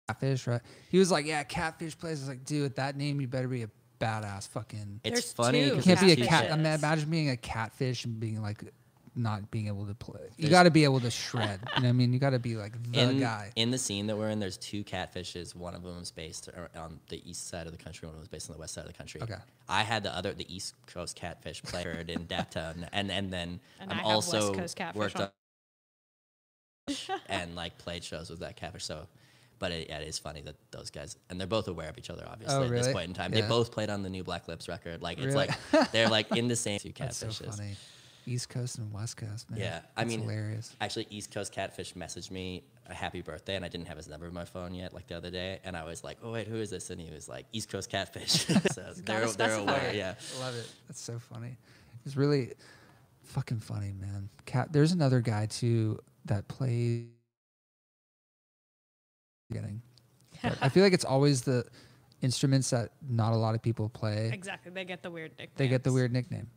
Catfish, 0.07 0.45
right? 0.45 0.61
He 0.89 0.99
was 0.99 1.11
like, 1.11 1.25
"Yeah, 1.25 1.43
Catfish 1.43 1.97
plays." 1.97 2.19
I 2.19 2.21
was 2.21 2.29
like, 2.29 2.45
"Dude, 2.45 2.63
with 2.63 2.75
that 2.75 2.95
name, 2.95 3.21
you 3.21 3.27
better 3.27 3.47
be 3.47 3.63
a 3.63 3.69
badass 4.01 4.47
fucking." 4.49 5.01
It's 5.03 5.13
There's 5.21 5.33
funny. 5.33 5.69
two 5.69 5.75
'cause 5.75 5.87
You 5.87 5.95
can't 5.95 6.05
be 6.17 6.23
a 6.23 6.25
cat. 6.27 6.45
catfishes. 6.47 6.51
I 6.51 6.55
mean, 6.57 6.65
imagine 6.65 7.09
being 7.09 7.29
a 7.29 7.37
catfish 7.37 8.05
and 8.05 8.19
being 8.19 8.41
like, 8.41 8.63
not 9.13 9.51
being 9.51 9.67
able 9.67 9.85
to 9.87 9.93
play. 9.93 10.29
You 10.37 10.47
got 10.47 10.63
to 10.63 10.71
be 10.71 10.85
able 10.85 11.01
to 11.01 11.11
shred. 11.11 11.59
you 11.75 11.81
know 11.81 11.87
what 11.87 11.89
I 11.89 11.91
mean? 11.91 12.13
You 12.13 12.19
got 12.19 12.29
to 12.29 12.39
be 12.39 12.55
like 12.55 12.81
the 12.93 12.97
in, 12.97 13.19
guy. 13.19 13.51
in 13.57 13.69
the 13.69 13.77
scene 13.77 14.07
that 14.07 14.15
we're 14.17 14.29
in, 14.29 14.39
there's 14.39 14.55
two 14.57 14.85
catfishes. 14.85 15.53
One 15.53 15.75
of 15.75 15.83
them 15.83 15.97
is 16.01 16.11
based 16.11 16.47
ar- 16.55 16.69
on 16.81 17.01
the 17.09 17.21
east 17.29 17.49
side 17.49 17.65
of 17.67 17.73
the 17.77 17.77
country. 17.83 18.07
One 18.07 18.13
of 18.15 18.19
them 18.19 18.23
is 18.23 18.29
based 18.29 18.49
on 18.49 18.55
the 18.55 18.59
west 18.61 18.73
side 18.73 18.85
of 18.85 18.87
the 18.87 18.97
country. 18.97 19.21
Okay. 19.21 19.35
I 19.67 19.83
had 19.83 20.03
the 20.03 20.15
other, 20.15 20.33
the 20.33 20.53
East 20.53 20.75
Coast 20.87 21.17
catfish 21.17 21.61
player 21.61 22.03
in 22.07 22.25
Daptone, 22.27 22.87
and 22.93 23.11
and 23.11 23.31
then 23.33 23.59
And 23.81 23.91
I'm 23.91 23.99
I 23.99 24.01
have 24.03 24.15
West 24.15 24.33
also 24.33 24.53
Coast 24.53 24.77
catfish 24.77 24.97
worked 24.99 25.17
on- 25.17 25.23
on 25.23 25.31
and 27.27 27.55
like 27.55 27.77
played 27.77 28.03
shows 28.05 28.29
with 28.29 28.39
that 28.39 28.55
catfish. 28.55 28.85
So, 28.85 29.07
but 29.61 29.71
it, 29.71 29.87
yeah, 29.89 29.99
it 29.99 30.07
is 30.07 30.17
funny 30.19 30.41
that 30.41 30.55
those 30.71 30.89
guys 30.89 31.15
and 31.29 31.39
they're 31.39 31.47
both 31.47 31.67
aware 31.69 31.87
of 31.87 31.97
each 31.97 32.09
other. 32.09 32.25
Obviously, 32.29 32.57
Oh, 32.57 32.63
at 32.63 32.69
this 32.71 32.91
point 32.91 33.07
in 33.07 33.13
time, 33.13 33.31
Yeah. 33.33 33.41
they 33.41 33.47
both 33.47 33.71
played 33.71 33.89
on 33.91 34.01
the 34.01 34.09
new 34.09 34.23
Black 34.23 34.47
Lips 34.49 34.67
record. 34.67 35.01
Like 35.01 35.19
it's 35.19 35.27
Really? 35.35 35.47
like 35.73 35.91
they're 35.91 36.09
like 36.09 36.35
in 36.35 36.49
the 36.49 36.55
same 36.55 36.79
two 36.83 36.91
That's 36.97 37.17
so 37.17 37.29
funny. 37.29 37.75
East 38.25 38.49
Coast 38.49 38.77
and 38.77 38.91
West 38.91 39.17
Coast, 39.17 39.49
man. 39.49 39.59
Yeah, 39.59 39.79
I 39.95 40.01
That's 40.03 40.09
mean, 40.09 40.21
hilarious. 40.21 40.75
Actually, 40.81 41.07
East 41.09 41.31
Coast 41.31 41.51
Catfish 41.51 41.93
messaged 41.95 42.29
me 42.31 42.63
a 42.87 42.93
happy 42.93 43.21
birthday, 43.21 43.55
and 43.55 43.63
I 43.65 43.67
didn't 43.67 43.87
have 43.87 43.97
his 43.97 44.07
number 44.07 44.27
in 44.27 44.33
my 44.33 44.45
phone 44.45 44.73
yet, 44.73 44.93
like 44.93 45.07
the 45.07 45.15
other 45.17 45.31
day. 45.31 45.59
And 45.63 45.75
I 45.77 45.83
was 45.85 46.03
like, 46.03 46.17
"Oh 46.23 46.31
wait, 46.31 46.47
who 46.47 46.55
is 46.57 46.69
this?" 46.69 46.89
And 46.91 46.99
he 47.01 47.09
was 47.13 47.27
like, 47.29 47.45
"East 47.51 47.69
Coast 47.69 47.89
Catfish." 47.89 48.31
so 48.73 48.93
they're, 49.05 49.25
they're 49.27 49.55
aware. 49.57 49.91
Yeah. 49.93 50.15
Love 50.39 50.55
it. 50.55 50.67
That's 50.87 51.01
so 51.01 51.17
funny. 51.19 51.57
It's 52.05 52.15
really 52.15 52.53
fucking 53.23 53.59
funny, 53.59 53.93
man. 53.99 54.29
Cat. 54.45 54.71
There's 54.71 54.91
another 54.91 55.21
guy 55.21 55.45
too 55.47 55.99
that 56.25 56.47
plays. 56.47 57.05
Getting. 59.53 59.81
But 60.41 60.57
I 60.59 60.69
feel 60.69 60.81
like 60.83 60.93
it's 60.93 61.05
always 61.05 61.41
the 61.43 61.65
instruments 62.21 62.71
that 62.71 62.89
not 63.07 63.33
a 63.33 63.35
lot 63.35 63.53
of 63.53 63.61
people 63.61 63.89
play. 63.89 64.31
exactly. 64.33 64.71
They 64.71 64.85
get 64.85 65.03
the 65.03 65.11
weird 65.11 65.31
nicknames. 65.31 65.51
They 65.57 65.67
get 65.67 65.83
the 65.83 65.91
weird 65.91 66.11
nickname. 66.11 66.47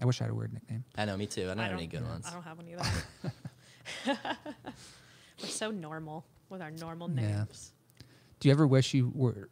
I 0.00 0.04
wish 0.04 0.20
I 0.20 0.24
had 0.24 0.30
a 0.30 0.34
weird 0.34 0.52
nickname. 0.52 0.84
I 0.96 1.04
know, 1.06 1.16
me 1.16 1.26
too. 1.26 1.44
I 1.44 1.46
don't 1.46 1.60
I 1.60 1.62
have 1.62 1.70
don't, 1.72 1.78
any 1.78 1.86
good 1.86 2.06
ones. 2.06 2.26
I 2.28 2.32
don't 2.32 2.42
have 2.42 2.58
one 2.58 2.68
either. 2.68 3.32
We're 5.42 5.48
so 5.48 5.70
normal 5.70 6.24
with 6.48 6.62
our 6.62 6.70
normal 6.70 7.10
Yeah. 7.10 7.38
names. 7.38 7.72
Do 8.40 8.48
you 8.48 8.52
ever 8.52 8.66
wish 8.66 8.94
you 8.94 9.12
were 9.14 9.48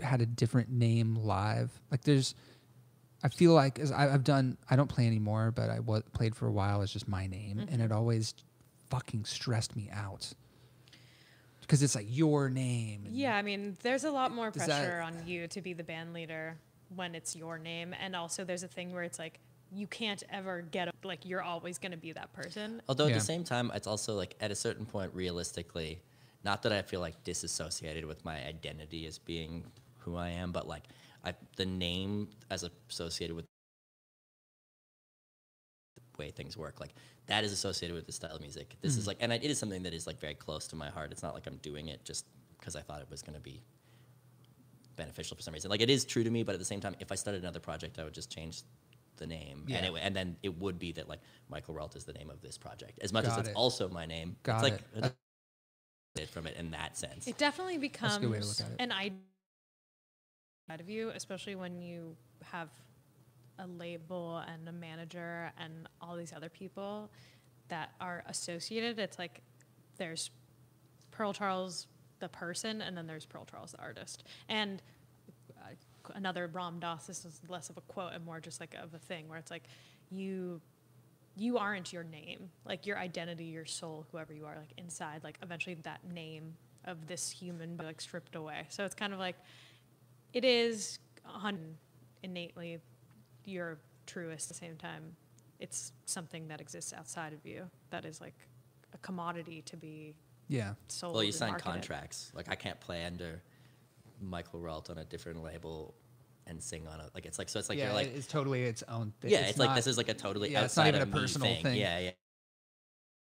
had 0.00 0.20
a 0.20 0.26
different 0.26 0.70
name 0.70 1.16
live? 1.16 1.70
Like 1.90 2.02
there's, 2.02 2.34
I 3.22 3.28
feel 3.28 3.52
like 3.52 3.78
as 3.78 3.90
I, 3.90 4.12
I've 4.12 4.24
done. 4.24 4.58
I 4.70 4.76
don't 4.76 4.88
play 4.88 5.06
anymore, 5.06 5.50
but 5.50 5.70
I 5.70 5.80
played 6.12 6.36
for 6.36 6.46
a 6.46 6.52
while 6.52 6.82
as 6.82 6.92
just 6.92 7.08
my 7.08 7.26
name, 7.26 7.58
and 7.58 7.68
mm-hmm. 7.68 7.80
it 7.80 7.92
always 7.92 8.34
fucking 8.90 9.24
stressed 9.24 9.74
me 9.74 9.90
out 9.92 10.32
because 11.68 11.82
it's 11.82 11.94
like 11.94 12.06
your 12.08 12.48
name. 12.48 13.02
and- 13.04 13.14
Yeah, 13.14 13.36
I 13.36 13.42
mean, 13.42 13.76
there's 13.82 14.04
a 14.04 14.10
lot 14.10 14.32
more 14.32 14.50
Does 14.50 14.64
that- 14.66 14.68
pressure 14.86 15.00
on 15.02 15.26
you 15.26 15.46
to 15.48 15.60
be 15.60 15.74
the 15.74 15.84
band 15.84 16.14
leader 16.14 16.56
when 16.96 17.14
it's 17.14 17.36
your 17.36 17.58
name, 17.58 17.94
and 18.00 18.16
also 18.16 18.42
there's 18.42 18.62
a 18.62 18.68
thing 18.68 18.90
where 18.92 19.02
it's 19.02 19.18
like 19.18 19.38
you 19.70 19.86
can't 19.86 20.22
ever 20.30 20.62
get 20.62 20.88
like 21.04 21.26
you're 21.26 21.42
always 21.42 21.78
going 21.78 21.92
to 21.92 21.98
be 21.98 22.10
that 22.12 22.32
person. 22.32 22.80
Although 22.88 23.06
at 23.08 23.12
the 23.12 23.20
same 23.20 23.44
time, 23.44 23.70
it's 23.74 23.86
also 23.86 24.14
like 24.14 24.34
at 24.40 24.50
a 24.50 24.54
certain 24.54 24.86
point, 24.86 25.12
realistically, 25.14 26.00
not 26.42 26.62
that 26.62 26.72
I 26.72 26.80
feel 26.80 27.00
like 27.00 27.22
disassociated 27.22 28.06
with 28.06 28.24
my 28.24 28.42
identity 28.46 29.04
as 29.06 29.18
being 29.18 29.70
who 29.98 30.16
I 30.16 30.30
am, 30.30 30.52
but 30.52 30.66
like 30.66 30.84
I, 31.22 31.34
the 31.56 31.66
name 31.66 32.30
as 32.48 32.64
associated 32.88 33.36
with 33.36 33.44
the 36.16 36.22
way 36.22 36.30
things 36.30 36.56
work, 36.56 36.80
like 36.80 36.94
that 37.28 37.44
is 37.44 37.52
associated 37.52 37.94
with 37.94 38.06
the 38.06 38.12
style 38.12 38.34
of 38.34 38.40
music. 38.40 38.76
This 38.80 38.96
is 38.96 39.04
hmm. 39.04 39.08
like, 39.08 39.18
and 39.20 39.32
it 39.32 39.44
is 39.44 39.58
something 39.58 39.82
that 39.84 39.94
is 39.94 40.06
like 40.06 40.18
very 40.18 40.34
close 40.34 40.66
to 40.68 40.76
my 40.76 40.88
heart. 40.88 41.12
It's 41.12 41.22
not 41.22 41.34
like 41.34 41.46
I'm 41.46 41.58
doing 41.58 41.88
it 41.88 42.04
just 42.04 42.26
because 42.58 42.74
I 42.74 42.80
thought 42.80 43.00
it 43.00 43.10
was 43.10 43.22
going 43.22 43.34
to 43.34 43.40
be 43.40 43.62
beneficial 44.96 45.36
for 45.36 45.42
some 45.42 45.54
reason. 45.54 45.70
Like 45.70 45.80
it 45.80 45.90
is 45.90 46.04
true 46.04 46.24
to 46.24 46.30
me, 46.30 46.42
but 46.42 46.54
at 46.54 46.58
the 46.58 46.64
same 46.64 46.80
time, 46.80 46.96
if 47.00 47.12
I 47.12 47.14
started 47.14 47.42
another 47.42 47.60
project, 47.60 47.98
I 47.98 48.04
would 48.04 48.14
just 48.14 48.30
change 48.30 48.62
the 49.16 49.26
name, 49.26 49.64
Yeah. 49.66 49.78
and 49.78 49.86
it, 49.86 50.00
and 50.00 50.16
then 50.16 50.36
it 50.42 50.56
would 50.58 50.78
be 50.78 50.92
that 50.92 51.08
like 51.08 51.20
Michael 51.48 51.74
Rault 51.74 51.96
is 51.96 52.04
the 52.04 52.12
name 52.12 52.30
of 52.30 52.40
this 52.40 52.56
project, 52.56 53.00
as 53.02 53.12
much 53.12 53.24
Got 53.24 53.32
as 53.32 53.38
it's 53.38 53.48
it. 53.48 53.56
also 53.56 53.88
my 53.88 54.06
name. 54.06 54.36
Got 54.42 54.54
it's 54.54 54.62
like 54.62 54.80
it. 54.94 55.04
a- 55.04 56.22
it 56.22 56.28
from 56.28 56.46
it 56.46 56.56
in 56.56 56.70
that 56.72 56.96
sense. 56.96 57.26
It 57.26 57.38
definitely 57.38 57.78
becomes 57.78 58.16
a 58.16 58.20
good 58.20 58.30
way 58.30 58.40
to 58.40 58.46
look 58.46 58.60
at 58.60 58.70
it. 58.70 58.76
an 58.80 58.92
idea 58.92 59.18
out 60.70 60.80
of 60.80 60.88
you, 60.88 61.10
especially 61.10 61.54
when 61.54 61.80
you 61.80 62.16
have 62.42 62.68
a 63.58 63.66
label 63.66 64.42
and 64.46 64.68
a 64.68 64.72
manager 64.72 65.52
and 65.58 65.88
all 66.00 66.16
these 66.16 66.32
other 66.32 66.48
people 66.48 67.10
that 67.68 67.90
are 68.00 68.24
associated. 68.26 68.98
It's 68.98 69.18
like 69.18 69.40
there's 69.96 70.30
Pearl 71.10 71.32
Charles, 71.32 71.86
the 72.20 72.28
person, 72.28 72.80
and 72.80 72.96
then 72.96 73.06
there's 73.06 73.26
Pearl 73.26 73.44
Charles, 73.44 73.72
the 73.72 73.80
artist. 73.80 74.24
And 74.48 74.82
uh, 75.58 75.74
another 76.14 76.48
Ram 76.52 76.78
Dass, 76.80 77.06
this 77.06 77.24
is 77.24 77.40
less 77.48 77.70
of 77.70 77.76
a 77.76 77.82
quote 77.82 78.12
and 78.14 78.24
more 78.24 78.40
just 78.40 78.60
like 78.60 78.74
of 78.80 78.94
a 78.94 78.98
thing 78.98 79.28
where 79.28 79.38
it's 79.38 79.50
like 79.50 79.64
you 80.10 80.60
you 81.36 81.56
aren't 81.56 81.92
your 81.92 82.02
name. 82.02 82.50
Like 82.64 82.86
your 82.86 82.98
identity, 82.98 83.44
your 83.44 83.64
soul, 83.64 84.06
whoever 84.10 84.32
you 84.32 84.44
are, 84.44 84.56
like 84.56 84.72
inside, 84.76 85.22
like 85.22 85.38
eventually 85.42 85.76
that 85.82 86.00
name 86.12 86.54
of 86.84 87.06
this 87.06 87.30
human 87.30 87.76
like 87.76 88.00
stripped 88.00 88.34
away. 88.34 88.66
So 88.70 88.84
it's 88.84 88.94
kind 88.94 89.12
of 89.12 89.18
like 89.18 89.36
it 90.32 90.44
is 90.44 90.98
innately 92.22 92.78
your 93.44 93.78
truest 94.06 94.46
at 94.50 94.56
the 94.56 94.64
same 94.66 94.76
time. 94.76 95.16
It's 95.58 95.92
something 96.06 96.48
that 96.48 96.60
exists 96.60 96.92
outside 96.92 97.32
of 97.32 97.44
you 97.44 97.68
that 97.90 98.04
is 98.04 98.20
like 98.20 98.34
a 98.94 98.98
commodity 98.98 99.62
to 99.62 99.76
be 99.76 100.14
Yeah. 100.48 100.74
sold. 100.88 101.14
Well, 101.14 101.24
you 101.24 101.32
sign 101.32 101.50
marketed. 101.50 101.72
contracts. 101.72 102.30
Like 102.34 102.48
I 102.48 102.54
can't 102.54 102.78
play 102.80 103.04
under 103.04 103.42
Michael 104.20 104.60
Rault 104.60 104.90
on 104.90 104.98
a 104.98 105.04
different 105.04 105.42
label 105.42 105.94
and 106.46 106.62
sing 106.62 106.86
on 106.88 107.00
it. 107.00 107.10
Like 107.14 107.26
it's 107.26 107.38
like 107.38 107.48
so. 107.48 107.58
It's 107.58 107.68
like 107.68 107.78
yeah, 107.78 107.86
you're 107.86 107.94
like 107.94 108.14
it's 108.14 108.26
totally 108.26 108.62
its 108.64 108.82
own 108.88 109.12
thing. 109.20 109.30
yeah. 109.30 109.40
It's, 109.46 109.58
like 109.58 109.74
this 109.74 109.86
is 109.86 109.96
like 109.98 110.08
a 110.08 110.14
totally 110.14 110.50
yeah, 110.52 110.62
it's 110.64 110.76
not 110.76 110.86
outside 110.86 110.96
even 110.96 111.02
of 111.02 111.12
a 111.12 111.16
me 111.16 111.20
personal 111.22 111.48
thing. 111.48 111.62
thing. 111.62 111.76
Yeah, 111.80 111.98
yeah. 111.98 112.10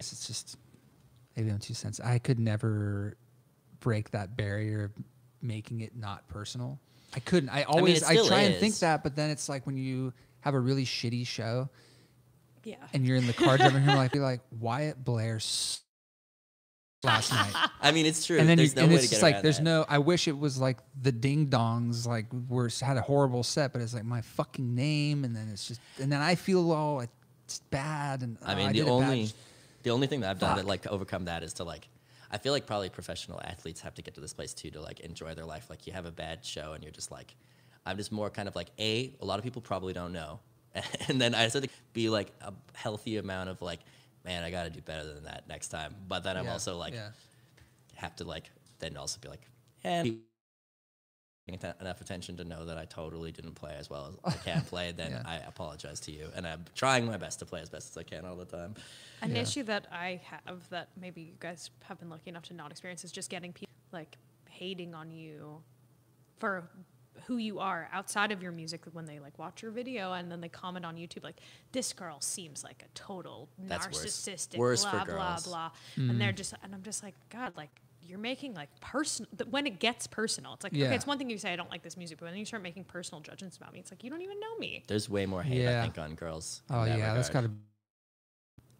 It's 0.00 0.26
just 0.26 0.56
maybe 1.36 1.50
I'm 1.50 1.58
two 1.58 1.74
cents. 1.74 2.00
I 2.00 2.18
could 2.18 2.38
never 2.40 3.16
break 3.80 4.10
that 4.12 4.36
barrier 4.36 4.84
of 4.84 4.92
making 5.42 5.80
it 5.80 5.96
not 5.96 6.26
personal. 6.28 6.78
I 7.14 7.20
couldn't. 7.20 7.50
I 7.50 7.64
always 7.64 8.02
it 8.02 8.08
I, 8.08 8.12
still 8.14 8.26
try 8.26 8.40
and 8.42 8.54
think 8.56 8.78
that, 8.78 9.02
but 9.02 9.14
then 9.16 9.30
it's 9.30 9.48
like 9.48 9.66
when 9.66 9.76
you 9.76 10.12
have 10.40 10.54
a 10.54 10.60
really 10.60 10.84
shitty 10.84 11.26
show 11.26 11.68
Yeah. 12.64 12.76
and 12.92 13.06
you're 13.06 13.16
in 13.16 13.26
the 13.26 13.32
car 13.32 13.56
driving 13.58 13.82
home, 13.82 13.96
like 13.96 14.14
you're 14.14 14.22
like 14.24 14.40
Wyatt 14.58 15.04
Blair 15.04 15.36
s- 15.36 15.80
last 17.04 17.30
night. 17.32 17.52
I 17.82 17.92
mean, 17.92 18.06
it's 18.06 18.24
true. 18.24 18.38
and 18.38 18.48
then 18.48 18.58
you, 18.58 18.64
there's 18.66 18.76
no 18.76 18.82
and 18.82 18.90
way 18.92 18.96
it's 18.96 19.04
to 19.04 19.10
get 19.10 19.14
just 19.16 19.22
like 19.22 19.42
there's 19.42 19.58
that. 19.58 19.62
no. 19.64 19.84
I 19.88 19.98
wish 19.98 20.26
it 20.26 20.38
was 20.38 20.58
like 20.58 20.78
the 21.00 21.12
Ding 21.12 21.48
Dongs 21.48 22.06
like 22.06 22.26
were 22.48 22.70
had 22.80 22.96
a 22.96 23.02
horrible 23.02 23.42
set, 23.42 23.72
but 23.72 23.82
it's 23.82 23.94
like 23.94 24.04
my 24.04 24.22
fucking 24.22 24.74
name, 24.74 25.24
and 25.24 25.34
then 25.36 25.48
it's 25.52 25.68
just 25.68 25.80
and 26.00 26.10
then 26.10 26.20
I 26.20 26.34
feel 26.34 26.72
all 26.72 27.00
it's 27.00 27.58
bad, 27.70 28.22
and 28.22 28.38
I 28.44 28.54
oh, 28.54 28.56
mean, 28.56 28.72
the 28.72 28.78
it 28.80 28.84
bad. 28.84 28.90
only 28.90 29.30
the 29.82 29.90
only 29.90 30.06
thing 30.06 30.20
that 30.20 30.30
I've 30.30 30.38
done 30.38 30.56
to 30.56 30.62
Fuck. 30.62 30.68
like 30.68 30.82
to 30.82 30.90
overcome 30.90 31.26
that 31.26 31.42
is 31.42 31.52
to 31.54 31.64
like. 31.64 31.88
I 32.32 32.38
feel 32.38 32.52
like 32.52 32.66
probably 32.66 32.88
professional 32.88 33.40
athletes 33.44 33.80
have 33.82 33.94
to 33.96 34.02
get 34.02 34.14
to 34.14 34.20
this 34.20 34.32
place 34.32 34.54
too 34.54 34.70
to 34.70 34.80
like 34.80 35.00
enjoy 35.00 35.34
their 35.34 35.44
life. 35.44 35.68
Like 35.70 35.86
you 35.86 35.92
have 35.92 36.06
a 36.06 36.10
bad 36.10 36.44
show 36.44 36.72
and 36.72 36.82
you're 36.82 36.92
just 36.92 37.10
like, 37.10 37.36
I'm 37.84 37.96
just 37.98 38.10
more 38.12 38.30
kind 38.30 38.48
of 38.48 38.56
like 38.56 38.70
a. 38.78 39.14
A 39.20 39.24
lot 39.24 39.38
of 39.38 39.44
people 39.44 39.60
probably 39.62 39.92
don't 39.92 40.12
know, 40.12 40.40
and 41.08 41.20
then 41.20 41.34
I 41.34 41.42
have 41.42 41.52
to 41.52 41.68
be 41.92 42.08
like 42.08 42.32
a 42.40 42.52
healthy 42.74 43.18
amount 43.18 43.50
of 43.50 43.60
like, 43.60 43.80
man, 44.24 44.44
I 44.44 44.50
got 44.50 44.64
to 44.64 44.70
do 44.70 44.80
better 44.80 45.04
than 45.12 45.24
that 45.24 45.46
next 45.48 45.68
time. 45.68 45.94
But 46.08 46.24
then 46.24 46.36
I'm 46.36 46.44
Yeah, 46.46 46.52
also 46.52 46.76
like, 46.78 46.94
yeah. 46.94 47.10
have 47.96 48.16
to 48.16 48.24
like 48.24 48.50
then 48.78 48.96
also 48.96 49.18
be 49.20 49.28
like, 49.28 49.42
atten- 49.84 50.22
enough 51.48 52.00
attention 52.00 52.36
to 52.36 52.44
know 52.44 52.64
that 52.66 52.78
I 52.78 52.84
totally 52.84 53.32
didn't 53.32 53.54
play 53.54 53.74
as 53.78 53.90
well 53.90 54.08
as 54.24 54.34
I 54.34 54.36
can 54.38 54.62
play, 54.62 54.92
then 54.92 55.10
Yeah. 55.10 55.22
I 55.24 55.36
apologize 55.38 56.00
to 56.00 56.12
you. 56.12 56.28
And 56.34 56.46
I'm 56.46 56.64
trying 56.74 57.04
my 57.06 57.16
best 57.16 57.40
to 57.40 57.46
play 57.46 57.60
as 57.60 57.68
best 57.68 57.90
as 57.90 57.98
I 57.98 58.04
can 58.04 58.24
all 58.24 58.36
the 58.36 58.44
time. 58.44 58.74
An 59.22 59.34
Yeah. 59.34 59.42
issue 59.42 59.62
that 59.64 59.86
I 59.90 60.20
have 60.24 60.68
that 60.70 60.88
maybe 60.96 61.22
you 61.22 61.34
guys 61.40 61.70
have 61.84 61.98
been 61.98 62.10
lucky 62.10 62.30
enough 62.30 62.44
to 62.44 62.54
not 62.54 62.70
experience 62.70 63.04
is 63.04 63.12
just 63.12 63.28
getting 63.30 63.52
people 63.52 63.72
like 63.92 64.16
hating 64.48 64.94
on 64.94 65.10
you 65.10 65.62
for 66.38 66.68
who 67.26 67.36
you 67.36 67.58
are 67.58 67.88
outside 67.92 68.32
of 68.32 68.42
your 68.42 68.52
music 68.52 68.82
when 68.92 69.04
they 69.04 69.18
like 69.20 69.38
watch 69.38 69.62
your 69.62 69.70
video 69.70 70.12
and 70.12 70.30
then 70.30 70.40
they 70.40 70.48
comment 70.48 70.84
on 70.84 70.96
YouTube 70.96 71.22
like 71.22 71.40
this 71.72 71.92
girl 71.92 72.20
seems 72.20 72.64
like 72.64 72.82
a 72.84 72.88
total 72.98 73.48
That's 73.58 73.86
worse. 73.86 74.04
narcissistic 74.06 74.56
Worse 74.56 74.82
blah 74.82 74.90
for 75.04 75.04
blah 75.12 75.30
girls. 75.32 75.46
blah 75.46 75.70
and 75.96 76.10
hmm. 76.12 76.18
they're 76.18 76.32
just 76.32 76.54
and 76.62 76.74
I'm 76.74 76.82
just 76.82 77.02
like 77.02 77.14
god 77.30 77.52
like 77.56 77.80
you're 78.06 78.18
making 78.18 78.54
like 78.54 78.68
personal 78.80 79.30
when 79.50 79.66
it 79.66 79.78
gets 79.78 80.06
personal 80.06 80.54
it's 80.54 80.64
like 80.64 80.72
Yeah. 80.74 80.86
okay 80.86 80.94
it's 80.96 81.06
one 81.06 81.18
thing 81.18 81.30
you 81.30 81.38
say 81.38 81.52
I 81.52 81.56
don't 81.56 81.70
like 81.70 81.82
this 81.82 81.96
music 81.96 82.18
but 82.18 82.26
when 82.26 82.36
you 82.36 82.44
start 82.44 82.62
making 82.62 82.84
personal 82.84 83.20
judgments 83.20 83.56
about 83.56 83.72
me 83.72 83.78
it's 83.80 83.90
like 83.92 84.02
you 84.04 84.10
don't 84.10 84.22
even 84.22 84.40
know 84.40 84.56
me 84.58 84.82
There's 84.86 85.08
way 85.08 85.26
more 85.26 85.42
hate, 85.42 85.62
Yeah. 85.62 85.78
I 85.80 85.82
think, 85.82 85.98
on 85.98 86.14
girls. 86.14 86.62
Oh 86.70 86.84
that 86.84 86.98
yeah, 86.98 87.14
that's 87.14 87.28
got 87.28 87.44
regard. 87.44 87.58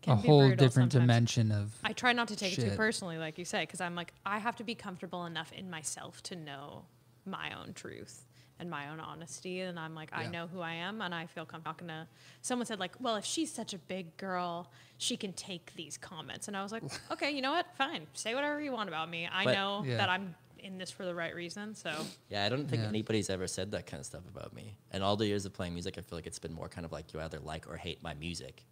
a, 0.07 0.13
a 0.13 0.17
whole 0.17 0.51
different 0.51 0.93
sometimes. 0.93 0.93
dimension 0.95 1.53
of. 1.53 1.73
I 1.85 1.93
try 1.93 2.13
not 2.13 2.29
to 2.29 2.37
take 2.37 2.59
it 2.59 2.61
too 2.61 2.77
personally, 2.77 3.19
like 3.19 3.39
you 3.39 3.45
say, 3.45 3.63
because 3.63 3.81
I'm 3.81 3.95
like, 3.95 4.13
I 4.27 4.39
have 4.39 4.57
to 4.57 4.65
be 4.65 4.75
comfortable 4.75 5.25
enough 5.27 5.53
in 5.53 5.71
myself 5.71 6.23
to 6.25 6.37
know 6.37 6.85
my 7.25 7.53
own 7.59 7.73
truth 7.75 8.25
and 8.63 8.71
my 8.71 8.89
own 8.89 8.99
honesty. 9.01 9.61
And 9.61 9.79
I'm 9.79 9.95
like, 9.95 10.09
I 10.13 10.23
Yeah. 10.23 10.31
know 10.31 10.47
who 10.47 10.61
I 10.61 10.73
am, 10.75 11.03
and 11.03 11.15
I 11.15 11.27
feel 11.27 11.45
comfortable 11.45 11.73
talking 11.75 11.89
to. 11.89 12.07
Someone 12.41 12.65
said 12.65 12.81
like, 12.81 12.93
well, 13.01 13.17
if 13.17 13.25
she's 13.27 13.53
such 13.53 13.75
a 13.75 13.79
big 13.79 14.17
girl, 14.17 14.71
she 14.97 15.17
can 15.19 15.33
take 15.35 15.75
these 15.75 15.99
comments. 15.99 16.49
And 16.49 16.57
I 16.57 16.63
was 16.63 16.73
like, 16.73 16.83
okay, 17.11 17.31
you 17.31 17.43
know 17.43 17.53
what? 17.53 17.67
Fine, 17.77 18.07
say 18.15 18.35
whatever 18.35 18.61
you 18.63 18.73
want 18.73 18.89
about 18.89 19.11
me. 19.11 19.29
I 19.31 19.45
But- 19.45 19.55
know 19.55 19.83
Yeah. 19.85 19.99
that 19.99 20.09
I'm 20.09 20.35
in 20.59 20.79
this 20.79 20.93
for 20.93 21.05
the 21.05 21.15
right 21.15 21.35
reason. 21.35 21.75
So 21.75 21.91
Yeah, 22.31 22.45
I 22.45 22.49
don't 22.49 22.69
think 22.69 22.83
Yeah. 22.83 22.89
anybody's 22.89 23.29
ever 23.29 23.49
said 23.49 23.73
that 23.73 23.87
kind 23.87 23.99
of 24.01 24.07
stuff 24.07 24.23
about 24.29 24.53
me. 24.53 24.77
And 24.93 25.03
all 25.03 25.17
the 25.17 25.27
years 25.27 25.45
of 25.45 25.53
playing 25.53 25.75
music, 25.75 25.99
I 25.99 26.03
feel 26.03 26.17
like 26.17 26.27
it's 26.27 26.39
been 26.39 26.53
more 26.53 26.69
kind 26.69 26.85
of 26.85 26.93
like 26.93 27.13
you 27.13 27.21
either 27.21 27.41
like 27.41 27.69
or 27.69 27.77
hate 27.77 28.01
my 28.03 28.15
music. 28.15 28.65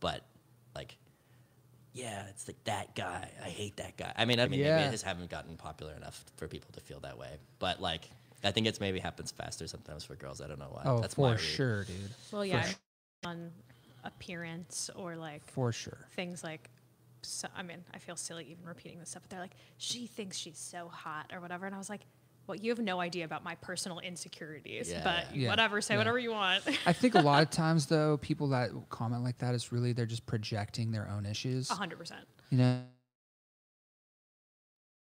But 0.00 0.24
like, 0.74 0.98
yeah, 1.94 2.26
it's 2.28 2.46
like 2.48 2.62
that 2.64 2.94
guy. 2.94 3.30
I 3.42 3.48
hate 3.48 3.76
that 3.76 3.96
guy. 3.96 4.12
I 4.16 4.24
mean, 4.26 4.40
I 4.40 4.46
mean, 4.46 4.60
maybe 4.60 4.82
it 4.82 4.90
just 4.90 5.04
haven't 5.04 5.30
gotten 5.30 5.56
popular 5.56 5.94
enough 5.94 6.22
for 6.36 6.48
people 6.48 6.70
to 6.72 6.80
feel 6.80 7.00
that 7.00 7.16
way. 7.18 7.38
But 7.58 7.80
like, 7.80 8.10
I 8.44 8.50
think 8.50 8.66
it's 8.66 8.80
maybe 8.80 8.98
happens 8.98 9.30
faster 9.30 9.66
sometimes 9.68 10.04
for 10.04 10.16
girls. 10.16 10.40
I 10.40 10.46
don't 10.48 10.58
know 10.58 10.68
why. 10.70 10.82
oh, 10.84 11.00
That's 11.00 11.16
my 11.16 11.28
for 11.28 11.32
read. 11.32 11.40
sure, 11.40 11.84
dude. 11.84 11.96
well, 12.32 12.44
yeah, 12.44 12.62
sh- 12.64 12.74
on 13.24 13.50
appearance 14.04 14.90
or 14.96 15.16
like 15.16 15.44
For 15.46 15.72
sure. 15.72 15.98
things 16.16 16.42
like 16.42 16.70
so, 17.22 17.46
I 17.56 17.62
mean, 17.62 17.78
I 17.94 17.98
feel 17.98 18.16
silly 18.16 18.48
even 18.50 18.64
repeating 18.66 18.98
this 18.98 19.10
stuff, 19.10 19.22
but 19.22 19.30
they're 19.30 19.38
like, 19.40 19.54
she 19.78 20.06
thinks 20.08 20.36
she's 20.36 20.58
so 20.58 20.88
hot 20.88 21.30
or 21.32 21.40
whatever. 21.40 21.66
And 21.66 21.74
I 21.74 21.78
was 21.78 21.88
like, 21.88 22.00
well, 22.48 22.56
you 22.56 22.70
have 22.72 22.80
no 22.80 23.00
idea 23.00 23.24
about 23.24 23.44
my 23.44 23.54
personal 23.56 24.00
insecurities, 24.00 24.90
Yeah, 24.90 25.02
but 25.04 25.36
yeah. 25.36 25.42
Yeah, 25.44 25.48
whatever, 25.50 25.80
say 25.80 25.94
yeah. 25.94 25.98
whatever 25.98 26.18
you 26.18 26.32
want. 26.32 26.64
I 26.86 26.92
think 26.92 27.14
a 27.14 27.20
lot 27.20 27.44
of 27.44 27.50
times 27.52 27.86
though, 27.86 28.16
people 28.16 28.48
that 28.48 28.70
comment 28.88 29.22
like 29.22 29.38
that 29.38 29.54
is 29.54 29.70
really 29.70 29.92
they're 29.92 30.04
just 30.06 30.26
projecting 30.26 30.90
their 30.90 31.08
own 31.08 31.24
issues. 31.24 31.70
A 31.70 31.74
hundred 31.74 31.98
percent. 32.00 32.22
You 32.50 32.58
know. 32.58 32.80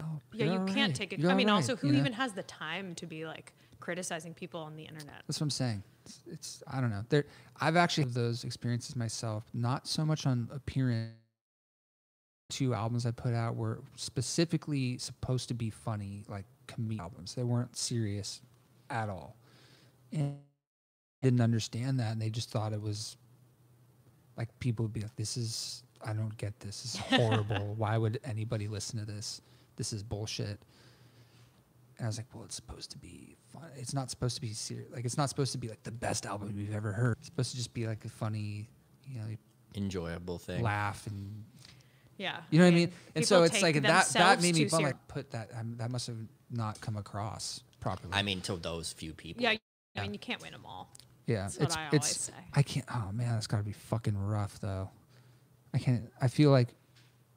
Oh, 0.01 0.21
Yeah, 0.33 0.45
you 0.45 0.59
can't 0.65 0.89
right. 0.91 0.95
take 0.95 1.13
it. 1.13 1.19
You're 1.19 1.31
I 1.31 1.33
mean, 1.35 1.47
right, 1.47 1.53
also, 1.53 1.75
who 1.75 1.87
you 1.87 1.93
know? 1.93 1.99
even 1.99 2.13
has 2.13 2.33
the 2.33 2.43
time 2.43 2.95
to 2.95 3.05
be 3.05 3.25
like 3.25 3.53
criticizing 3.79 4.33
people 4.33 4.59
on 4.61 4.75
the 4.75 4.83
internet? 4.83 5.23
That's 5.27 5.39
what 5.39 5.45
I'm 5.45 5.49
saying. 5.49 5.83
It's, 6.05 6.19
it's 6.27 6.63
I 6.67 6.81
don't 6.81 6.89
know. 6.89 7.03
There, 7.09 7.25
I've 7.59 7.75
actually 7.75 8.05
had 8.05 8.13
those 8.13 8.43
experiences 8.43 8.95
myself. 8.95 9.43
Not 9.53 9.87
so 9.87 10.05
much 10.05 10.25
on 10.25 10.49
appearance. 10.53 11.13
Two 12.49 12.73
albums 12.73 13.05
I 13.05 13.11
put 13.11 13.33
out 13.33 13.55
were 13.57 13.81
specifically 13.97 14.97
supposed 14.99 15.49
to 15.49 15.53
be 15.53 15.69
funny, 15.69 16.23
like 16.29 16.45
comedic 16.67 16.99
albums. 16.99 17.35
They 17.35 17.43
weren't 17.43 17.75
serious 17.75 18.41
at 18.89 19.09
all, 19.09 19.35
and 20.13 20.37
didn't 21.21 21.41
understand 21.41 21.99
that, 21.99 22.13
and 22.13 22.21
they 22.21 22.29
just 22.29 22.49
thought 22.49 22.71
it 22.71 22.81
was 22.81 23.17
like 24.37 24.47
people 24.59 24.85
would 24.85 24.93
be 24.93 25.01
like, 25.01 25.15
"This 25.17 25.35
is 25.35 25.83
I 26.05 26.13
don't 26.13 26.37
get 26.37 26.57
this. 26.61 26.83
This 26.83 26.95
is 26.95 26.99
horrible. 27.19 27.75
Why 27.75 27.97
would 27.97 28.19
anybody 28.23 28.69
listen 28.69 28.97
to 28.99 29.05
this? 29.05 29.41
This 29.77 29.93
is 29.93 30.03
bullshit." 30.03 30.59
And 31.97 32.05
I 32.05 32.07
was 32.09 32.17
like, 32.17 32.27
well, 32.31 32.43
it's 32.43 32.53
supposed 32.55 32.91
to 32.91 32.97
be 32.99 33.35
fun. 33.51 33.63
It's 33.75 33.91
not 33.93 34.11
supposed 34.11 34.35
to 34.35 34.41
be 34.41 34.53
serious. 34.53 34.91
Like, 34.93 35.03
it's 35.03 35.17
not 35.17 35.29
supposed 35.29 35.51
to 35.53 35.57
be 35.57 35.67
like 35.67 35.81
the 35.81 35.91
best 35.91 36.27
album 36.27 36.53
we've 36.55 36.71
ever 36.75 36.91
heard. 36.91 37.15
It's 37.17 37.25
supposed 37.25 37.49
to 37.51 37.57
just 37.57 37.73
be 37.73 37.87
like 37.87 38.05
a 38.05 38.09
funny, 38.09 38.69
you 39.07 39.19
know, 39.19 39.25
Enjoyable 39.75 40.37
thing. 40.37 40.61
laugh 40.61 41.07
and 41.07 41.43
Yeah. 42.17 42.41
you 42.51 42.59
know 42.59 42.65
what 42.65 42.71
I 42.73 42.75
mean. 42.75 42.91
And 43.15 43.25
so 43.25 43.41
it's 43.41 43.63
like 43.63 43.81
that. 43.81 44.07
That 44.09 44.41
made 44.43 44.53
me 44.55 44.65
bum. 44.65 44.83
Like, 44.83 45.07
put 45.07 45.31
that. 45.31 45.49
Um, 45.57 45.75
that 45.77 45.89
must 45.89 46.05
have 46.05 46.17
not 46.51 46.79
come 46.81 46.97
across 46.97 47.63
properly. 47.79 48.13
I 48.13 48.21
mean, 48.21 48.41
to 48.41 48.57
those 48.57 48.93
few 48.93 49.13
people. 49.13 49.41
Yeah, 49.41 49.55
I 49.95 50.01
mean, 50.03 50.13
you 50.13 50.19
can't 50.19 50.41
win 50.43 50.51
them 50.51 50.65
all. 50.67 50.91
yeah, 51.25 51.41
that's 51.43 51.57
what 51.57 51.65
it's 51.65 51.75
I 51.77 51.85
it's. 51.91 51.93
always 51.93 52.17
say. 52.19 52.33
I 52.53 52.61
can't. 52.61 52.85
Oh 52.93 53.11
man, 53.11 53.33
that's 53.33 53.47
got 53.47 53.57
to 53.57 53.63
be 53.63 53.71
fucking 53.73 54.15
rough 54.15 54.59
though. 54.59 54.91
I 55.73 55.79
can't. 55.79 56.11
I 56.21 56.27
feel 56.27 56.51
like 56.51 56.75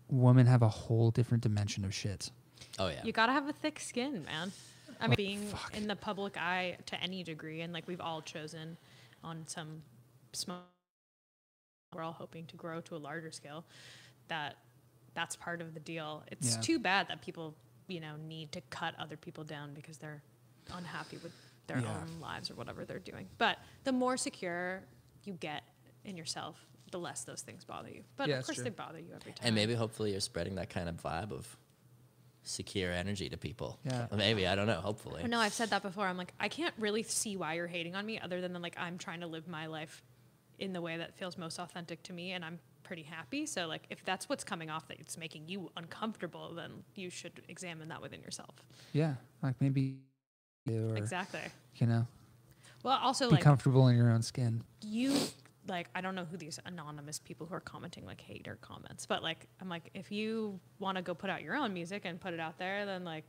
women 0.08 0.44
have 0.46 0.60
a 0.60 0.68
whole 0.68 1.10
different 1.10 1.42
dimension 1.42 1.82
of 1.86 1.94
shit. 1.94 2.30
Oh 2.78 2.88
yeah. 2.88 3.02
You 3.04 3.12
gotta 3.12 3.32
have 3.32 3.48
a 3.48 3.52
thick 3.52 3.80
skin, 3.80 4.24
man. 4.24 4.52
I 5.00 5.06
mean, 5.08 5.16
being 5.16 5.46
fuck. 5.46 5.74
in 5.76 5.86
the 5.86 5.96
public 5.96 6.36
eye 6.36 6.76
to 6.86 7.00
any 7.02 7.22
degree, 7.22 7.62
and 7.62 7.72
like 7.72 7.86
we've 7.88 8.00
all 8.00 8.20
chosen 8.22 8.76
on 9.24 9.44
some 9.46 9.82
small, 10.32 10.62
we're 11.94 12.02
all 12.02 12.12
hoping 12.12 12.46
to 12.46 12.56
grow 12.56 12.80
to 12.82 12.96
a 12.96 12.98
larger 12.98 13.30
scale. 13.30 13.64
That 14.28 14.56
that's 15.14 15.36
part 15.36 15.60
of 15.60 15.74
the 15.74 15.80
deal. 15.80 16.22
It's 16.30 16.54
Yeah. 16.54 16.60
too 16.60 16.78
bad 16.78 17.08
that 17.08 17.20
people, 17.20 17.54
you 17.88 18.00
know, 18.00 18.16
need 18.16 18.52
to 18.52 18.60
cut 18.70 18.94
other 18.98 19.16
people 19.16 19.42
down 19.42 19.74
because 19.74 19.98
they're 19.98 20.22
unhappy 20.72 21.16
with 21.18 21.32
their 21.66 21.80
Yeah. 21.80 21.96
own 22.00 22.20
lives 22.20 22.50
or 22.50 22.54
whatever 22.54 22.84
they're 22.84 22.98
doing. 23.00 23.28
But 23.38 23.58
the 23.84 23.92
more 23.92 24.16
secure 24.16 24.82
you 25.24 25.32
get 25.34 25.64
in 26.04 26.16
yourself, 26.16 26.64
the 26.90 26.98
less 26.98 27.24
those 27.24 27.42
things 27.42 27.64
bother 27.64 27.88
you. 27.90 28.04
But 28.16 28.28
Yeah, 28.28 28.38
of 28.38 28.46
course, 28.46 28.58
they 28.60 28.70
bother 28.70 28.98
you 29.00 29.12
every 29.14 29.32
time. 29.32 29.46
And 29.46 29.54
maybe 29.54 29.74
hopefully 29.74 30.12
you're 30.12 30.20
spreading 30.20 30.54
that 30.56 30.70
kind 30.70 30.88
of 30.88 30.96
vibe 31.02 31.32
of 31.32 31.56
secure 32.50 32.92
energy 32.92 33.28
to 33.28 33.36
people. 33.36 33.78
Yeah. 33.84 34.06
Maybe 34.14 34.46
I 34.46 34.54
don't 34.54 34.66
know. 34.66 34.80
Hopefully. 34.80 35.20
But 35.22 35.30
no, 35.30 35.38
I've 35.38 35.52
said 35.54 35.70
that 35.70 35.82
before. 35.82 36.06
I'm 36.06 36.16
like, 36.16 36.32
I 36.38 36.48
can't 36.48 36.74
really 36.78 37.02
see 37.02 37.36
why 37.36 37.54
you're 37.54 37.66
hating 37.66 37.94
on 37.94 38.04
me 38.04 38.18
other 38.18 38.40
than 38.40 38.52
like 38.60 38.74
I'm 38.78 38.98
trying 38.98 39.20
to 39.20 39.26
live 39.26 39.48
my 39.48 39.66
life 39.66 40.02
in 40.58 40.72
the 40.72 40.80
way 40.80 40.96
that 40.98 41.14
feels 41.14 41.38
most 41.38 41.58
authentic 41.58 42.02
to 42.04 42.12
me 42.12 42.32
and 42.32 42.44
I'm 42.44 42.58
pretty 42.82 43.02
happy. 43.02 43.46
So 43.46 43.66
like 43.66 43.84
if 43.88 44.04
that's 44.04 44.28
what's 44.28 44.44
coming 44.44 44.68
off 44.68 44.88
that 44.88 44.98
it's 45.00 45.16
making 45.16 45.44
you 45.48 45.70
uncomfortable, 45.76 46.52
then 46.54 46.70
you 46.94 47.08
should 47.08 47.40
examine 47.48 47.88
that 47.88 48.02
within 48.02 48.20
yourself. 48.20 48.54
Yeah, 48.92 49.14
like 49.42 49.54
maybe, 49.60 49.98
or 50.68 50.96
Exactly. 50.96 51.40
you 51.76 51.86
know, 51.86 52.06
Well, 52.82 52.98
also 53.02 53.28
be 53.28 53.36
like 53.36 53.44
comfortable 53.44 53.88
in 53.88 53.96
your 53.96 54.10
own 54.10 54.22
skin. 54.22 54.62
you 54.82 55.14
like 55.70 55.88
I 55.94 56.02
don't 56.02 56.14
know 56.14 56.26
who 56.30 56.36
these 56.36 56.58
anonymous 56.66 57.18
people 57.18 57.46
who 57.46 57.54
are 57.54 57.60
commenting 57.60 58.04
like 58.04 58.20
hater 58.20 58.58
comments, 58.60 59.06
but 59.06 59.22
like 59.22 59.46
I'm 59.62 59.70
like 59.70 59.88
if 59.94 60.12
you 60.12 60.60
want 60.78 60.96
to 60.96 61.02
go 61.02 61.14
put 61.14 61.30
out 61.30 61.40
your 61.42 61.56
own 61.56 61.72
music 61.72 62.02
and 62.04 62.20
put 62.20 62.34
it 62.34 62.40
out 62.40 62.58
there, 62.58 62.84
then 62.84 63.04
like 63.04 63.24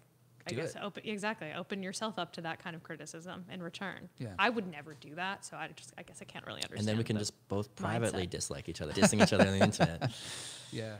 I 0.45 0.49
Do 0.49 0.55
guess 0.55 0.75
it. 0.75 0.81
open 0.83 1.03
exactly 1.05 1.53
open 1.55 1.83
yourself 1.83 2.17
up 2.17 2.33
to 2.33 2.41
that 2.41 2.61
kind 2.63 2.75
of 2.75 2.83
criticism 2.83 3.45
in 3.51 3.61
return. 3.63 4.09
Yeah. 4.17 4.29
I 4.39 4.49
would 4.49 4.67
never 4.69 4.95
do 4.95 5.15
that, 5.15 5.45
so 5.45 5.55
I 5.55 5.69
just 5.75 5.93
I 5.97 6.01
guess 6.03 6.17
I 6.21 6.25
can't 6.25 6.45
really 6.45 6.63
understand. 6.63 6.79
and 6.79 6.87
then 6.87 6.97
we 6.97 7.03
can 7.03 7.15
the 7.15 7.21
just 7.21 7.47
both 7.47 7.73
privately 7.75 8.25
mindset. 8.25 8.29
dislike 8.31 8.67
each 8.67 8.81
other, 8.81 8.91
dissing 8.91 9.21
each 9.23 9.31
other 9.33 9.47
on 9.47 9.57
the 9.57 9.63
internet. 9.63 10.11
Yeah. 10.73 10.95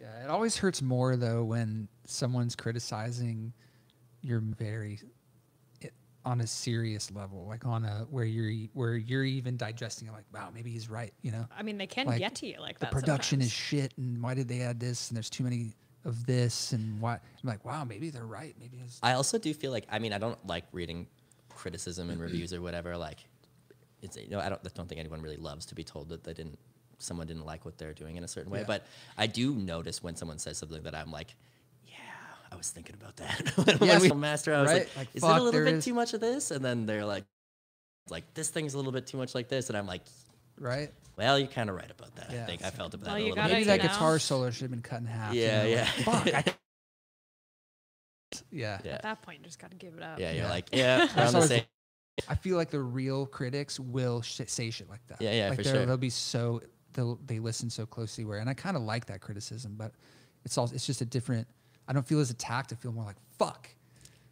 Yeah. 0.00 0.24
It 0.24 0.28
always 0.30 0.56
hurts 0.56 0.82
more 0.82 1.16
though 1.16 1.42
when 1.44 1.88
someone's 2.06 2.54
criticizing 2.56 3.52
your 4.22 4.40
very 4.40 4.94
it, 4.94 5.06
on 6.30 6.40
a 6.40 6.46
serious 6.46 7.10
level, 7.10 7.44
like 7.48 7.66
on 7.66 7.84
a 7.84 8.06
where 8.08 8.24
you're 8.24 8.68
where 8.72 8.94
you're 8.94 9.24
even 9.24 9.56
digesting 9.56 10.06
it, 10.06 10.12
like, 10.12 10.24
wow, 10.32 10.48
maybe 10.54 10.70
he's 10.70 10.88
right. 10.88 11.12
You 11.22 11.32
know, 11.32 11.46
I 11.56 11.64
mean, 11.64 11.76
they 11.76 11.88
can 11.88 12.06
like, 12.06 12.20
get 12.20 12.36
to 12.36 12.46
you 12.46 12.60
like 12.60 12.78
the 12.78 12.86
that. 12.86 12.92
production 12.92 13.40
is 13.40 13.50
shit, 13.50 13.92
and 13.96 14.22
why 14.22 14.34
did 14.34 14.46
they 14.46 14.60
add 14.60 14.78
this? 14.78 15.08
And 15.08 15.16
there's 15.16 15.28
too 15.28 15.42
many 15.42 15.72
of 16.04 16.24
this, 16.26 16.72
and 16.72 17.00
why? 17.00 17.14
I'm 17.14 17.48
like, 17.48 17.64
wow, 17.64 17.82
maybe 17.82 18.10
they're 18.10 18.24
right. 18.24 18.54
Maybe 18.60 18.78
it's 18.84 19.00
I 19.02 19.14
also 19.14 19.38
do 19.38 19.52
feel 19.52 19.72
like 19.72 19.86
I 19.90 19.98
mean 19.98 20.12
I 20.12 20.18
don't 20.18 20.38
like 20.46 20.64
reading 20.70 21.08
criticism 21.48 22.10
and 22.10 22.20
reviews 22.20 22.54
or 22.54 22.62
whatever. 22.62 22.96
Like 22.96 23.18
it's 24.00 24.16
you 24.16 24.30
know 24.30 24.38
I 24.38 24.48
don't 24.48 24.60
I 24.64 24.70
don't 24.72 24.88
think 24.88 25.00
anyone 25.00 25.20
really 25.20 25.36
loves 25.36 25.66
to 25.66 25.74
be 25.74 25.82
told 25.82 26.10
that 26.10 26.22
they 26.22 26.32
didn't 26.32 26.58
someone 26.98 27.26
didn't 27.26 27.46
like 27.46 27.64
what 27.64 27.76
they're 27.76 27.94
doing 27.94 28.16
in 28.16 28.22
a 28.24 28.28
certain 28.28 28.52
way. 28.52 28.60
Yeah. 28.60 28.66
But 28.66 28.86
I 29.18 29.26
do 29.26 29.54
notice 29.54 30.00
when 30.00 30.14
someone 30.14 30.38
says 30.38 30.58
something 30.58 30.82
that 30.84 30.94
I'm 30.94 31.10
like, 31.10 31.28
yeah, 31.28 31.34
I 32.52 32.56
was 32.56 32.70
thinking 32.70 32.96
about 33.00 33.16
that. 33.16 33.52
when 33.80 33.88
Yes, 33.88 34.02
we 34.02 34.10
master, 34.12 34.54
I 34.54 34.60
was 34.62 34.70
right? 34.70 34.78
like, 34.80 34.96
Like, 34.96 35.08
is 35.14 35.22
it 35.22 35.26
a 35.26 35.40
little 35.42 35.64
bit 35.64 35.74
is- 35.74 35.84
too 35.84 35.94
much 35.94 36.14
of 36.14 36.20
this? 36.20 36.50
And 36.50 36.64
then 36.64 36.86
they're 36.86 37.04
like, 37.04 37.24
like 38.08 38.34
this 38.34 38.48
thing's 38.50 38.74
a 38.74 38.76
little 38.76 38.92
bit 38.92 39.06
too 39.06 39.16
much 39.18 39.34
like 39.34 39.48
this, 39.48 39.68
and 39.68 39.78
I'm 39.78 39.86
like, 39.86 40.02
right. 40.58 40.90
well, 41.16 41.38
you're 41.38 41.46
kind 41.48 41.70
of 41.70 41.76
right 41.76 41.90
about 41.90 42.14
that. 42.16 42.30
Yeah. 42.32 42.42
I 42.42 42.46
think 42.46 42.64
I 42.64 42.70
felt 42.70 42.94
about 42.94 43.06
Well, 43.06 43.14
that 43.14 43.20
a 43.20 43.22
little 43.22 43.36
gotta, 43.36 43.52
Maybe 43.52 43.64
that 43.66 43.80
guitar 43.82 44.18
solo 44.18 44.50
should 44.50 44.62
have 44.62 44.70
been 44.72 44.82
cut 44.82 45.00
in 45.00 45.06
half. 45.06 45.32
you 45.34 45.42
Yeah, 45.42 45.62
know, 45.62 45.68
yeah. 45.68 45.88
like, 46.06 46.24
fuck. 46.44 46.56
Yeah. 48.50 48.78
Yeah. 48.84 48.94
At 48.94 49.02
that 49.02 49.22
point, 49.22 49.38
you 49.40 49.44
just 49.44 49.58
got 49.58 49.70
to 49.72 49.76
give 49.76 49.94
it 49.94 50.02
up. 50.02 50.18
Yeah, 50.18 50.30
you're 50.32 50.44
Yeah. 50.44 50.50
like, 50.50 50.68
yeah, 50.72 51.08
we're 51.16 51.26
on 51.26 51.32
the 51.32 51.42
same. 51.42 51.62
I 52.28 52.34
feel 52.34 52.56
like 52.56 52.70
the 52.70 52.80
real 52.80 53.26
critics 53.26 53.80
will 53.80 54.22
sh- 54.22 54.42
say 54.46 54.70
shit 54.70 54.88
like 54.88 55.04
that. 55.08 55.20
Yeah, 55.20 55.32
yeah, 55.32 55.48
like 55.48 55.58
for 55.58 55.64
they're- 55.64 55.74
sure. 55.74 55.86
They'll 55.86 55.96
be 55.96 56.10
so 56.10 56.62
they'll 56.92 57.18
they 57.26 57.38
listen 57.38 57.70
so 57.70 57.86
closely. 57.86 58.24
Where 58.24 58.38
and 58.38 58.48
I 58.50 58.54
kind 58.54 58.76
of 58.76 58.82
like 58.82 59.06
that 59.06 59.20
criticism, 59.20 59.74
but 59.76 59.92
it's 60.44 60.56
all 60.58 60.70
it's 60.72 60.86
just 60.86 61.00
a 61.00 61.04
different. 61.04 61.46
I 61.90 61.92
don't 61.92 62.06
feel 62.06 62.20
as 62.20 62.30
attacked. 62.30 62.72
I 62.72 62.76
feel 62.76 62.92
more 62.92 63.04
like 63.04 63.16
fuck. 63.36 63.68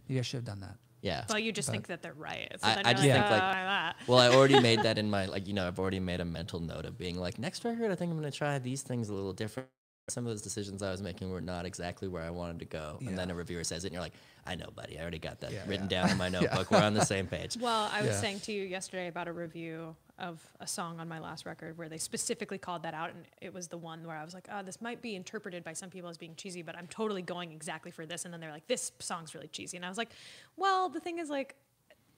Maybe 0.08 0.20
I 0.20 0.22
should 0.22 0.36
have 0.38 0.44
done 0.44 0.60
that. 0.60 0.76
Yeah. 1.02 1.24
Well, 1.28 1.40
you 1.40 1.50
just 1.50 1.66
But- 1.68 1.72
think 1.72 1.86
that 1.88 2.02
they're 2.02 2.12
right. 2.14 2.48
So 2.60 2.66
I- 2.68 2.74
then 2.76 2.86
I 2.86 2.90
you're 2.90 2.94
just 2.98 3.02
think, 3.02 3.16
"Oh, 3.26 3.30
like- 3.30 3.40
that." 3.40 3.96
Well, 4.06 4.18
I 4.20 4.28
already 4.28 4.60
made 4.60 4.82
that 4.84 4.96
in 5.02 5.10
my 5.10 5.26
like 5.26 5.48
you 5.48 5.54
know 5.54 5.66
I've 5.66 5.80
already 5.80 5.98
made 6.00 6.20
a 6.20 6.24
mental 6.24 6.60
note 6.60 6.84
of 6.84 6.96
being 6.96 7.18
like 7.18 7.36
next 7.38 7.64
record 7.64 7.90
I 7.90 7.96
think 7.96 8.12
I'm 8.12 8.16
gonna 8.16 8.30
try 8.30 8.58
these 8.60 8.82
things 8.82 9.08
a 9.08 9.12
little 9.14 9.32
different. 9.32 9.68
Some 10.08 10.24
of 10.24 10.30
those 10.30 10.40
decisions 10.40 10.82
I 10.82 10.90
was 10.92 11.02
making 11.02 11.30
were 11.30 11.40
not 11.40 11.66
exactly 11.66 12.06
where 12.08 12.22
I 12.22 12.30
wanted 12.30 12.60
to 12.60 12.64
go, 12.64 12.98
and 13.04 13.18
then 13.18 13.30
a 13.30 13.34
reviewer 13.34 13.62
says 13.64 13.84
it, 13.84 13.88
and 13.88 13.92
you're 13.94 14.02
like, 14.02 14.14
I 14.48 14.54
know, 14.54 14.70
buddy, 14.74 14.98
I 14.98 15.02
already 15.02 15.18
got 15.18 15.40
that 15.40 15.52
Yeah, 15.52 15.64
written 15.66 15.88
yeah. 15.90 16.00
down 16.02 16.10
in 16.10 16.16
my 16.16 16.28
notebook. 16.36 16.70
We're 16.70 16.78
on 16.82 16.94
the 16.94 17.04
same 17.04 17.26
page. 17.26 17.56
Well, 17.60 17.88
I 17.92 18.00
was 18.00 18.10
Yeah. 18.12 18.20
saying 18.20 18.40
to 18.40 18.52
you 18.52 18.62
yesterday 18.64 19.08
about 19.08 19.28
a 19.28 19.32
review 19.32 19.94
of 20.18 20.40
a 20.58 20.66
song 20.66 20.98
on 20.98 21.06
my 21.08 21.18
last 21.20 21.46
record 21.46 21.76
where 21.78 21.88
they 21.88 21.98
specifically 21.98 22.58
called 22.58 22.82
that 22.82 22.94
out, 22.94 23.10
and 23.10 23.24
it 23.40 23.52
was 23.52 23.68
the 23.68 23.76
one 23.78 24.04
where 24.06 24.16
I 24.16 24.24
was 24.24 24.34
like, 24.34 24.48
"Oh, 24.50 24.62
this 24.62 24.80
might 24.80 25.00
be 25.02 25.14
interpreted 25.14 25.62
by 25.62 25.74
some 25.74 25.90
people 25.90 26.08
as 26.10 26.18
being 26.18 26.34
cheesy, 26.34 26.62
but 26.62 26.76
I'm 26.76 26.88
totally 26.88 27.22
going 27.22 27.52
exactly 27.52 27.90
for 27.92 28.04
this." 28.06 28.24
And 28.24 28.32
then 28.34 28.40
they're 28.40 28.50
like, 28.50 28.66
"This 28.66 28.90
song's 28.98 29.34
really 29.34 29.48
cheesy," 29.48 29.76
and 29.76 29.84
I 29.86 29.88
was 29.88 29.98
like, 29.98 30.10
"Well, 30.56 30.88
the 30.88 30.98
thing 30.98 31.18
is, 31.18 31.28
like, 31.30 31.54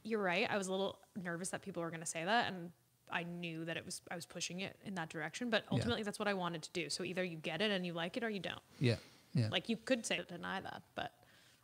you're 0.02 0.23
right. 0.23 0.47
I 0.51 0.57
was 0.57 0.69
a 0.69 0.70
little 0.70 0.98
nervous 1.23 1.51
that 1.51 1.61
people 1.61 1.82
were 1.82 1.90
going 1.90 2.01
to 2.01 2.07
say 2.07 2.24
that, 2.24 2.51
and 2.51 2.70
I 3.11 3.24
knew 3.24 3.65
that 3.66 3.77
it 3.77 3.85
was 3.85 4.01
I 4.11 4.15
was 4.15 4.24
pushing 4.24 4.61
it 4.61 4.77
in 4.86 4.94
that 4.94 5.11
direction, 5.11 5.51
but 5.51 5.65
Yeah. 5.65 5.69
ultimately 5.73 6.02
that's 6.05 6.19
what 6.19 6.28
I 6.28 6.32
wanted 6.35 6.62
to 6.62 6.70
do. 6.70 6.89
So 6.89 7.05
either 7.05 7.23
you 7.24 7.36
get 7.36 7.61
it 7.61 7.70
and 7.70 7.85
you 7.85 7.93
like 7.93 8.16
it, 8.16 8.24
or 8.24 8.31
you 8.31 8.40
don't. 8.40 8.62
Yeah. 8.78 8.97
Yeah. 9.35 9.48
Like 9.51 9.69
you 9.69 9.77
could 9.77 10.07
say 10.07 10.23
deny 10.27 10.61
that, 10.62 10.82
but 10.94 11.12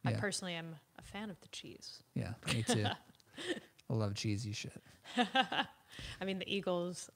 I 0.07 0.11
Yeah. 0.13 0.21
personally 0.21 0.55
am 0.55 0.77
a 0.99 1.03
fan 1.03 1.31
of 1.31 1.41
the 1.41 1.49
cheese. 1.49 2.03
yeah. 2.15 2.35
Me 2.53 2.63
too. 2.63 2.87
I 3.91 3.93
love 3.93 4.15
cheesy 4.15 4.53
shit. 4.53 4.83
I 5.17 6.25
mean, 6.25 6.39
the 6.39 6.53
Eagles 6.55 7.11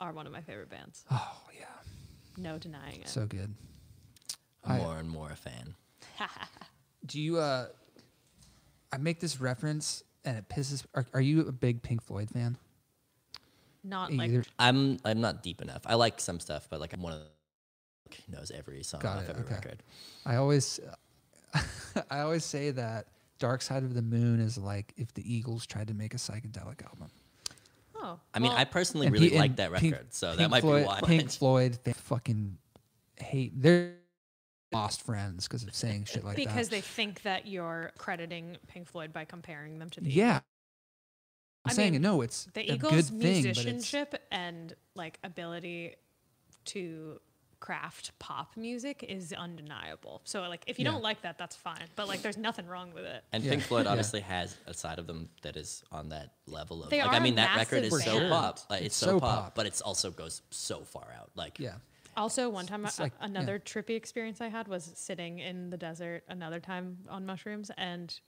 are 0.00 0.12
one 0.12 0.26
of 0.26 0.32
my 0.32 0.40
favorite 0.42 0.68
bands. 0.70 1.04
Oh 1.10 1.40
yeah. 1.58 1.66
No 2.36 2.58
denying 2.58 3.00
it. 3.02 3.08
So 3.08 3.26
good. 3.26 3.54
I'm 4.64 4.72
I- 4.72 4.78
more 4.78 4.96
and 4.98 5.08
more 5.08 5.30
a 5.30 5.36
fan. 5.36 5.74
Do 7.06 7.20
you 7.20 7.38
uh 7.38 7.66
I 8.92 8.98
make 8.98 9.20
this 9.20 9.40
reference 9.40 10.02
and 10.24 10.36
it 10.36 10.48
pisses 10.48 10.84
are, 10.94 11.06
are 11.14 11.20
you 11.20 11.40
a 11.48 11.52
big 11.52 11.82
Pink 11.82 12.02
Floyd 12.02 12.30
fan? 12.30 12.56
Not 13.84 14.12
like 14.12 14.30
Either 14.30 14.44
I'm 14.58 14.98
I'm 15.04 15.20
not 15.20 15.42
deep 15.42 15.60
enough. 15.62 15.82
I 15.86 15.94
like 15.94 16.20
some 16.20 16.38
stuff, 16.40 16.68
but 16.70 16.80
like 16.80 16.92
I'm 16.92 17.02
one 17.02 17.12
of 17.14 17.18
the 17.20 17.26
knows 18.30 18.50
every 18.54 18.82
song 18.82 19.00
Got 19.00 19.16
off 19.18 19.24
it, 19.24 19.30
every 19.30 19.44
okay. 19.44 19.54
record. 19.54 19.82
I 20.26 20.36
always 20.36 20.78
I 22.10 22.20
always 22.20 22.44
say 22.44 22.70
that 22.70 23.06
Dark 23.38 23.62
Side 23.62 23.82
of 23.82 23.94
the 23.94 24.02
Moon 24.02 24.40
is 24.40 24.56
like 24.56 24.92
if 24.96 25.12
the 25.14 25.34
Eagles 25.34 25.66
tried 25.66 25.88
to 25.88 25.94
make 25.94 26.14
a 26.14 26.16
psychedelic 26.16 26.84
album. 26.84 27.08
oh. 27.96 28.18
I 28.34 28.38
mean, 28.38 28.50
well, 28.50 28.58
I 28.58 28.64
personally 28.64 29.10
really 29.10 29.30
Pe- 29.30 29.38
like 29.38 29.50
and 29.50 29.56
that 29.56 29.72
Pink- 29.74 29.94
record, 29.94 30.14
so 30.14 30.28
Pink 30.28 30.38
that 30.38 30.50
might 30.50 30.60
Floyd, 30.60 30.82
be 30.82 30.86
why. 30.86 31.00
Pink 31.00 31.30
Floyd 31.38 31.78
they 31.84 31.92
fucking 31.92 32.56
hate 33.16 33.52
they're 33.60 33.94
lost 34.72 35.02
friends 35.02 35.46
because 35.46 35.62
of 35.64 35.74
saying 35.74 36.04
shit 36.04 36.24
like 36.24 36.36
because 36.36 36.46
that. 36.46 36.54
Because 36.54 36.68
they 36.70 36.80
think 36.80 37.22
that 37.22 37.46
you're 37.46 37.92
crediting 37.98 38.56
Pink 38.68 38.88
Floyd 38.88 39.12
by 39.12 39.24
comparing 39.24 39.78
them 39.78 39.90
to 39.90 40.00
the 40.00 40.10
yeah. 40.10 40.40
I'm 41.64 41.70
I 41.70 41.74
saying 41.74 41.92
mean, 41.92 42.02
no, 42.02 42.22
it's 42.22 42.48
the 42.54 42.68
a 42.68 42.74
Eagles' 42.74 43.10
good 43.10 43.20
thing, 43.20 43.42
but 43.42 43.48
it's, 43.50 43.56
musicianship 43.64 44.22
and 44.32 44.74
like 44.96 45.18
ability 45.22 45.94
to 46.66 47.20
craft 47.66 48.10
pop 48.18 48.56
music 48.56 49.04
is 49.08 49.32
undeniable. 49.32 50.20
So 50.24 50.40
like 50.42 50.64
if 50.66 50.80
you 50.80 50.84
Yeah. 50.84 50.90
don't 50.90 51.02
like 51.02 51.22
that, 51.22 51.38
that's 51.38 51.54
fine. 51.54 51.86
But 51.94 52.08
like 52.08 52.20
there's 52.20 52.36
nothing 52.36 52.66
wrong 52.66 52.92
with 52.92 53.04
it. 53.04 53.22
And 53.32 53.44
Yeah. 53.44 53.52
Pink 53.52 53.62
Floyd 53.62 53.84
Yeah. 53.84 53.92
obviously 53.92 54.20
has 54.20 54.56
a 54.66 54.74
side 54.74 54.98
of 54.98 55.06
them 55.06 55.28
that 55.42 55.56
is 55.56 55.84
on 55.92 56.08
that 56.08 56.34
level 56.46 56.82
of 56.82 56.90
They 56.90 56.98
like 56.98 57.06
are 57.06 57.14
I 57.14 57.18
a 57.18 57.20
mean 57.20 57.36
that 57.36 57.56
record 57.56 57.84
massive 57.84 57.98
is 58.00 58.04
so 58.04 58.28
pop. 58.28 58.58
Like, 58.68 58.80
It's 58.82 58.86
it's, 58.86 58.96
so, 58.96 59.06
so 59.06 59.20
pop, 59.20 59.44
pop. 59.44 59.54
but 59.54 59.66
it 59.66 59.80
also 59.84 60.10
goes 60.10 60.42
so 60.50 60.82
far 60.82 61.06
out. 61.16 61.30
Like 61.36 61.60
yeah. 61.60 61.76
Also, 62.16 62.50
one 62.50 62.66
time, 62.66 62.84
It's 62.84 62.98
a- 62.98 63.02
like- 63.04 63.12
yeah. 63.20 63.26
another 63.26 63.58
trippy 63.60 63.94
experience 63.96 64.40
I 64.40 64.48
had 64.48 64.66
was 64.66 64.90
sitting 64.96 65.38
in 65.38 65.70
the 65.70 65.78
desert 65.78 66.24
another 66.28 66.58
time 66.58 66.98
on 67.08 67.24
mushrooms 67.24 67.70
and 67.78 68.20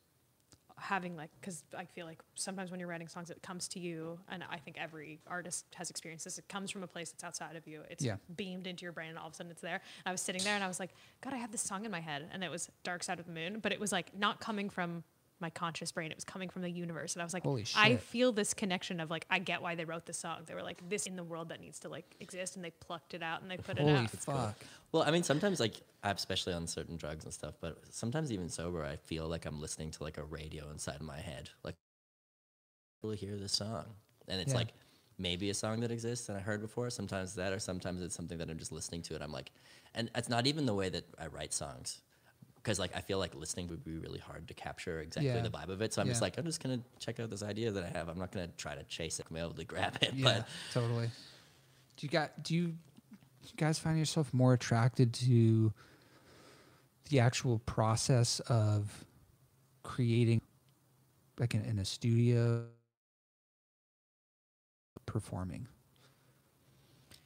having 0.76 1.16
like, 1.16 1.30
because 1.40 1.62
I 1.76 1.84
feel 1.84 2.04
like 2.06 2.20
sometimes 2.34 2.70
when 2.70 2.80
you're 2.80 2.88
writing 2.88 3.08
songs, 3.08 3.30
it 3.30 3.40
comes 3.42 3.68
to 3.68 3.78
you, 3.80 4.18
and 4.28 4.42
I 4.50 4.56
think 4.58 4.76
every 4.78 5.20
artist 5.26 5.66
has 5.74 5.88
experienced 5.90 6.24
this. 6.24 6.38
It 6.38 6.48
comes 6.48 6.70
from 6.70 6.82
a 6.82 6.86
place 6.86 7.10
that's 7.10 7.22
outside 7.24 7.56
of 7.56 7.66
you. 7.66 7.82
It's 7.90 8.04
Yeah. 8.04 8.16
beamed 8.34 8.66
into 8.66 8.82
your 8.82 8.92
brain, 8.92 9.10
and 9.10 9.18
all 9.18 9.26
of 9.28 9.32
a 9.32 9.36
sudden 9.36 9.52
it's 9.52 9.60
there. 9.60 9.80
I 10.04 10.10
was 10.12 10.20
sitting 10.20 10.42
there 10.42 10.54
and 10.54 10.64
I 10.64 10.68
was 10.68 10.80
like, 10.80 10.90
God, 11.20 11.32
I 11.32 11.36
have 11.36 11.52
this 11.52 11.62
song 11.62 11.84
in 11.84 11.90
my 11.90 12.00
head, 12.00 12.28
and 12.32 12.42
it 12.42 12.50
was 12.50 12.70
Dark 12.82 13.02
Side 13.02 13.20
of 13.20 13.26
the 13.26 13.32
Moon, 13.32 13.60
but 13.60 13.72
it 13.72 13.78
was 13.80 13.92
like 13.92 14.16
not 14.16 14.40
coming 14.40 14.68
from 14.68 15.04
my 15.44 15.50
conscious 15.50 15.92
brain. 15.92 16.10
It 16.10 16.16
was 16.16 16.24
coming 16.24 16.48
from 16.48 16.62
the 16.62 16.70
universe, 16.70 17.12
and 17.12 17.20
I 17.20 17.24
was 17.24 17.34
like, 17.34 17.42
Holy 17.42 17.64
shit. 17.64 17.78
I 17.78 17.96
feel 17.96 18.32
this 18.32 18.54
connection 18.54 18.98
of 18.98 19.10
like, 19.10 19.26
I 19.28 19.38
get 19.38 19.60
why 19.60 19.74
they 19.74 19.84
wrote 19.84 20.06
this 20.06 20.16
song. 20.18 20.38
They 20.46 20.54
were 20.54 20.62
like, 20.62 20.88
this 20.88 21.06
in 21.06 21.16
the 21.16 21.22
world 21.22 21.50
that 21.50 21.60
needs 21.60 21.78
to 21.80 21.90
like 21.90 22.14
exist, 22.18 22.56
and 22.56 22.64
they 22.64 22.70
plucked 22.70 23.12
it 23.12 23.22
out 23.22 23.42
and 23.42 23.50
they 23.50 23.58
put 23.58 23.78
it 23.78 23.82
Holy 23.82 23.94
out. 23.94 24.10
fuck. 24.10 24.56
Well, 24.92 25.02
I 25.02 25.10
mean, 25.10 25.22
sometimes 25.22 25.60
like 25.60 25.82
especially 26.02 26.54
on 26.54 26.66
certain 26.66 26.96
drugs 26.96 27.24
and 27.24 27.34
stuff, 27.34 27.54
but 27.60 27.78
sometimes 27.90 28.32
even 28.32 28.48
sober, 28.48 28.84
I 28.84 28.96
feel 28.96 29.28
like 29.28 29.44
I'm 29.44 29.60
listening 29.60 29.90
to 29.92 30.02
like 30.02 30.16
a 30.16 30.24
radio 30.24 30.70
inside 30.70 30.96
of 30.96 31.02
my 31.02 31.18
head. 31.20 31.50
Like, 31.62 31.74
really 33.02 33.16
hear 33.16 33.36
this 33.36 33.52
song, 33.52 33.84
and 34.28 34.40
it's 34.40 34.52
Yeah. 34.52 34.60
like 34.60 34.68
maybe 35.18 35.50
a 35.50 35.54
song 35.54 35.80
that 35.80 35.90
exists 35.90 36.28
and 36.28 36.38
I 36.38 36.40
heard 36.40 36.60
before. 36.60 36.88
Sometimes 36.90 37.34
that, 37.34 37.52
or 37.52 37.58
sometimes 37.58 38.00
it's 38.02 38.14
something 38.14 38.38
that 38.38 38.48
I'm 38.48 38.58
just 38.58 38.72
listening 38.72 39.02
to, 39.02 39.14
and 39.14 39.22
I'm 39.22 39.32
like, 39.32 39.50
and 39.94 40.10
it's 40.14 40.30
not 40.30 40.46
even 40.46 40.64
the 40.64 40.74
way 40.74 40.88
that 40.88 41.04
I 41.18 41.26
write 41.26 41.52
songs. 41.52 42.00
Because 42.64 42.78
like 42.78 42.96
I 42.96 43.00
feel 43.00 43.18
like 43.18 43.34
listening 43.34 43.68
would 43.68 43.84
be 43.84 43.98
really 43.98 44.18
hard 44.18 44.48
to 44.48 44.54
capture 44.54 45.00
exactly 45.00 45.28
Yeah. 45.30 45.42
the 45.42 45.50
vibe 45.50 45.68
of 45.68 45.82
it, 45.82 45.92
so 45.92 46.00
I'm 46.00 46.08
just 46.08 46.22
like 46.22 46.38
I'm 46.38 46.46
just 46.46 46.62
gonna 46.62 46.80
check 46.98 47.20
out 47.20 47.28
this 47.28 47.42
idea 47.42 47.70
that 47.70 47.84
I 47.84 47.88
have. 47.88 48.08
I'm 48.08 48.18
not 48.18 48.32
gonna 48.32 48.48
try 48.56 48.74
to 48.74 48.82
chase 48.84 49.20
it, 49.20 49.30
be 49.30 49.38
able 49.38 49.50
to 49.50 49.64
grab 49.64 49.98
it. 50.00 50.14
Yeah, 50.14 50.24
But 50.24 50.48
totally. 50.72 51.08
Do 51.98 52.06
you 52.06 52.08
got 52.08 52.42
do 52.42 52.54
you, 52.54 52.62
you 52.62 53.50
guys 53.58 53.78
find 53.78 53.98
yourself 53.98 54.32
more 54.32 54.54
attracted 54.54 55.12
to 55.14 55.74
the 57.10 57.20
actual 57.20 57.58
process 57.60 58.40
of 58.40 59.04
creating 59.82 60.40
like 61.38 61.54
in, 61.54 61.62
in 61.66 61.78
a 61.78 61.84
studio 61.84 62.64
performing? 65.06 65.66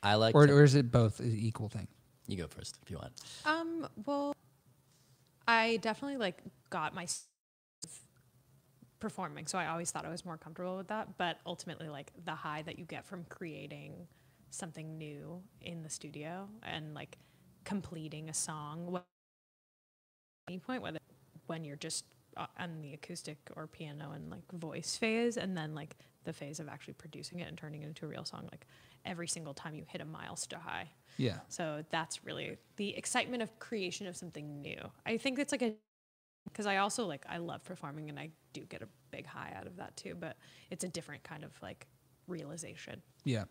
I 0.02 0.14
like. 0.16 0.34
Or 0.34 0.46
to- 0.48 0.52
or 0.52 0.64
is 0.64 0.74
it 0.74 0.90
both 0.90 1.20
an 1.20 1.36
equal 1.38 1.68
thing? 1.68 1.86
you 2.26 2.36
go 2.36 2.46
first 2.46 2.76
if 2.82 2.90
you 2.90 2.98
want. 2.98 3.12
Um, 3.46 3.88
well, 4.04 4.34
I 5.48 5.78
definitely 5.78 6.18
like 6.18 6.42
got 6.70 6.94
my 6.94 7.06
performing, 9.00 9.46
so 9.46 9.58
I 9.58 9.68
always 9.68 9.90
thought 9.90 10.04
I 10.04 10.10
was 10.10 10.24
more 10.24 10.36
comfortable 10.36 10.76
with 10.76 10.88
that. 10.88 11.16
But 11.18 11.38
ultimately, 11.46 11.88
like 11.88 12.12
the 12.24 12.34
high 12.34 12.62
that 12.62 12.78
you 12.78 12.84
get 12.84 13.06
from 13.06 13.24
creating 13.30 14.06
something 14.50 14.98
new 14.98 15.42
in 15.62 15.82
the 15.82 15.90
studio 15.90 16.48
and 16.62 16.94
like 16.94 17.18
completing 17.64 18.28
a 18.28 18.34
song, 18.34 19.00
any 20.48 20.58
point, 20.58 20.82
whether 20.82 20.98
when 21.46 21.64
you're 21.64 21.76
just 21.76 22.04
uh, 22.36 22.46
on 22.58 22.82
the 22.82 22.94
acoustic 22.94 23.38
or 23.56 23.66
piano 23.66 24.12
and 24.14 24.30
like 24.30 24.50
voice 24.52 24.96
phase, 24.98 25.38
and 25.38 25.56
then 25.56 25.74
like 25.74 25.96
the 26.24 26.32
phase 26.34 26.60
of 26.60 26.68
actually 26.68 26.94
producing 26.94 27.40
it 27.40 27.48
and 27.48 27.56
turning 27.56 27.82
it 27.82 27.86
into 27.88 28.04
a 28.04 28.08
real 28.08 28.24
song. 28.24 28.48
Like 28.52 28.66
every 29.06 29.28
single 29.28 29.54
time 29.54 29.74
you 29.74 29.84
hit 29.88 30.02
a 30.02 30.04
milestone 30.04 30.60
high. 30.60 30.90
Yeah. 31.18 31.38
So 31.48 31.84
that's 31.90 32.24
really 32.24 32.56
the 32.76 32.96
excitement 32.96 33.42
of 33.42 33.58
creation 33.58 34.06
of 34.06 34.16
something 34.16 34.62
new. 34.62 34.78
I 35.04 35.18
think 35.18 35.38
it's 35.38 35.52
like 35.52 35.62
a 35.62 35.74
because 36.44 36.64
I 36.64 36.78
also 36.78 37.04
like 37.04 37.26
I 37.28 37.36
love 37.36 37.62
performing 37.64 38.08
and 38.08 38.18
I 38.18 38.30
do 38.54 38.62
get 38.62 38.80
a 38.82 38.88
big 39.10 39.26
high 39.26 39.52
out 39.54 39.66
of 39.66 39.76
that 39.76 39.96
too, 39.96 40.14
but 40.18 40.36
it's 40.70 40.84
a 40.84 40.88
different 40.88 41.22
kind 41.24 41.44
of 41.44 41.50
like 41.60 41.86
realization. 42.26 43.02
Yeah. 43.24 43.44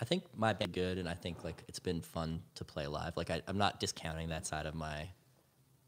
I 0.00 0.04
think 0.04 0.24
my 0.36 0.52
band 0.52 0.72
good, 0.72 0.98
and 0.98 1.08
I 1.08 1.14
think 1.14 1.42
like 1.42 1.64
it's 1.66 1.80
been 1.80 2.00
fun 2.00 2.40
to 2.54 2.64
play 2.64 2.86
live. 2.86 3.16
Like 3.16 3.30
I, 3.30 3.42
I'm 3.48 3.58
not 3.58 3.80
discounting 3.80 4.28
that 4.28 4.46
side 4.46 4.66
of 4.66 4.74
my 4.76 5.08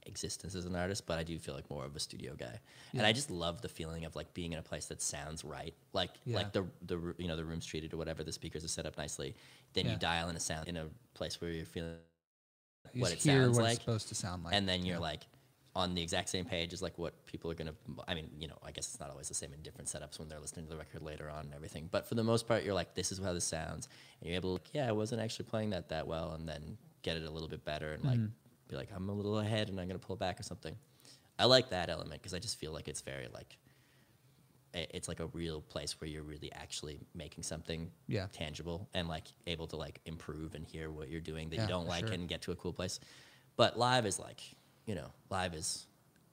existence 0.06 0.54
as 0.54 0.64
an 0.66 0.74
artist, 0.76 1.06
but 1.06 1.18
I 1.18 1.22
do 1.22 1.38
feel 1.38 1.54
like 1.54 1.68
more 1.70 1.84
of 1.84 1.94
a 1.96 2.00
studio 2.00 2.34
guy, 2.38 2.58
and 2.92 3.06
I 3.06 3.12
just 3.12 3.30
love 3.30 3.60
the 3.62 3.68
feeling 3.68 4.04
of 4.04 4.16
like 4.16 4.32
being 4.34 4.52
in 4.52 4.58
a 4.58 4.62
place 4.62 4.86
that 4.86 5.00
sounds 5.02 5.44
right. 5.44 5.74
Like 5.92 6.10
Yeah. 6.24 6.36
like 6.36 6.52
the 6.52 6.66
the 6.86 7.14
you 7.18 7.28
know 7.28 7.36
the 7.36 7.44
room's 7.44 7.66
treated 7.66 7.92
or 7.94 7.96
whatever, 7.96 8.22
the 8.24 8.32
speakers 8.32 8.64
are 8.64 8.68
set 8.68 8.86
up 8.86 8.96
nicely. 8.98 9.34
Then 9.74 9.86
Yeah. 9.86 9.92
you 9.92 9.98
dial 9.98 10.28
in 10.28 10.36
a 10.36 10.40
sound 10.40 10.68
in 10.68 10.76
a 10.76 10.86
place 11.14 11.40
where 11.40 11.50
you're 11.50 11.66
feeling 11.66 11.96
You 12.92 13.02
what 13.02 13.12
it 13.12 13.20
sounds 13.20 13.56
what 13.56 13.62
like, 13.64 13.72
it's 13.76 13.80
supposed 13.84 14.08
to 14.08 14.14
sound 14.14 14.44
like. 14.44 14.54
and 14.54 14.68
then 14.68 14.84
you're 14.84 14.96
Yeah. 14.96 15.10
like 15.12 15.26
on 15.76 15.94
the 15.94 16.02
exact 16.02 16.28
same 16.28 16.44
page 16.44 16.72
as 16.72 16.82
like 16.82 16.98
what 16.98 17.14
people 17.26 17.48
are 17.50 17.54
gonna 17.54 17.72
i 18.08 18.14
mean 18.14 18.28
you 18.36 18.48
know 18.48 18.58
i 18.64 18.72
guess 18.72 18.88
it's 18.88 18.98
not 18.98 19.08
always 19.08 19.28
the 19.28 19.34
same 19.34 19.52
in 19.54 19.62
different 19.62 19.86
setups 19.88 20.18
when 20.18 20.28
they're 20.28 20.40
listening 20.40 20.64
to 20.66 20.70
the 20.72 20.76
record 20.76 21.00
later 21.00 21.30
on 21.30 21.44
and 21.44 21.54
everything 21.54 21.88
but 21.92 22.04
for 22.08 22.16
the 22.16 22.24
most 22.24 22.48
part 22.48 22.64
you're 22.64 22.74
like 22.74 22.94
this 22.94 23.12
is 23.12 23.18
how 23.20 23.32
this 23.32 23.44
sounds 23.44 23.88
and 24.20 24.28
you're 24.28 24.34
able 24.36 24.50
to 24.58 24.62
like, 24.64 24.74
yeah 24.74 24.88
i 24.88 24.92
wasn't 24.92 25.20
actually 25.20 25.44
playing 25.44 25.70
that 25.70 25.88
that 25.88 26.06
well 26.08 26.32
and 26.32 26.48
then 26.48 26.76
get 27.02 27.16
it 27.16 27.22
a 27.24 27.30
little 27.30 27.48
bit 27.48 27.64
better 27.64 27.92
and 27.92 28.04
like 28.04 28.18
Mm-hmm. 28.18 28.26
Be 28.70 28.76
like 28.76 28.88
i'm 28.94 29.08
a 29.08 29.12
little 29.12 29.38
ahead 29.38 29.68
and 29.68 29.78
i'm 29.80 29.86
gonna 29.86 29.98
pull 29.98 30.16
back 30.16 30.38
or 30.38 30.42
something 30.42 30.74
i 31.38 31.44
like 31.44 31.70
that 31.70 31.90
element 31.90 32.20
because 32.22 32.34
i 32.34 32.38
just 32.38 32.58
feel 32.58 32.72
like 32.72 32.88
it's 32.88 33.00
very 33.00 33.26
like 33.34 33.56
it's 34.72 35.08
like 35.08 35.18
a 35.18 35.26
real 35.26 35.60
place 35.62 36.00
where 36.00 36.08
you're 36.08 36.22
really 36.22 36.52
actually 36.52 37.00
making 37.12 37.42
something 37.42 37.90
Yeah. 38.06 38.26
tangible 38.32 38.88
and 38.94 39.08
like 39.08 39.24
able 39.48 39.66
to 39.66 39.76
like 39.76 40.00
improve 40.06 40.54
and 40.54 40.64
hear 40.64 40.92
what 40.92 41.08
you're 41.08 41.20
doing 41.20 41.48
that 41.50 41.56
Yeah, 41.56 41.62
you 41.62 41.68
don't 41.68 41.88
like 41.88 42.04
sure. 42.06 42.14
and 42.14 42.28
get 42.28 42.42
to 42.42 42.52
a 42.52 42.56
cool 42.56 42.72
place. 42.72 43.00
But 43.56 43.76
live 43.76 44.06
is 44.06 44.20
like, 44.20 44.40
you 44.86 44.94
know, 44.94 45.08
live 45.28 45.54
is 45.54 45.86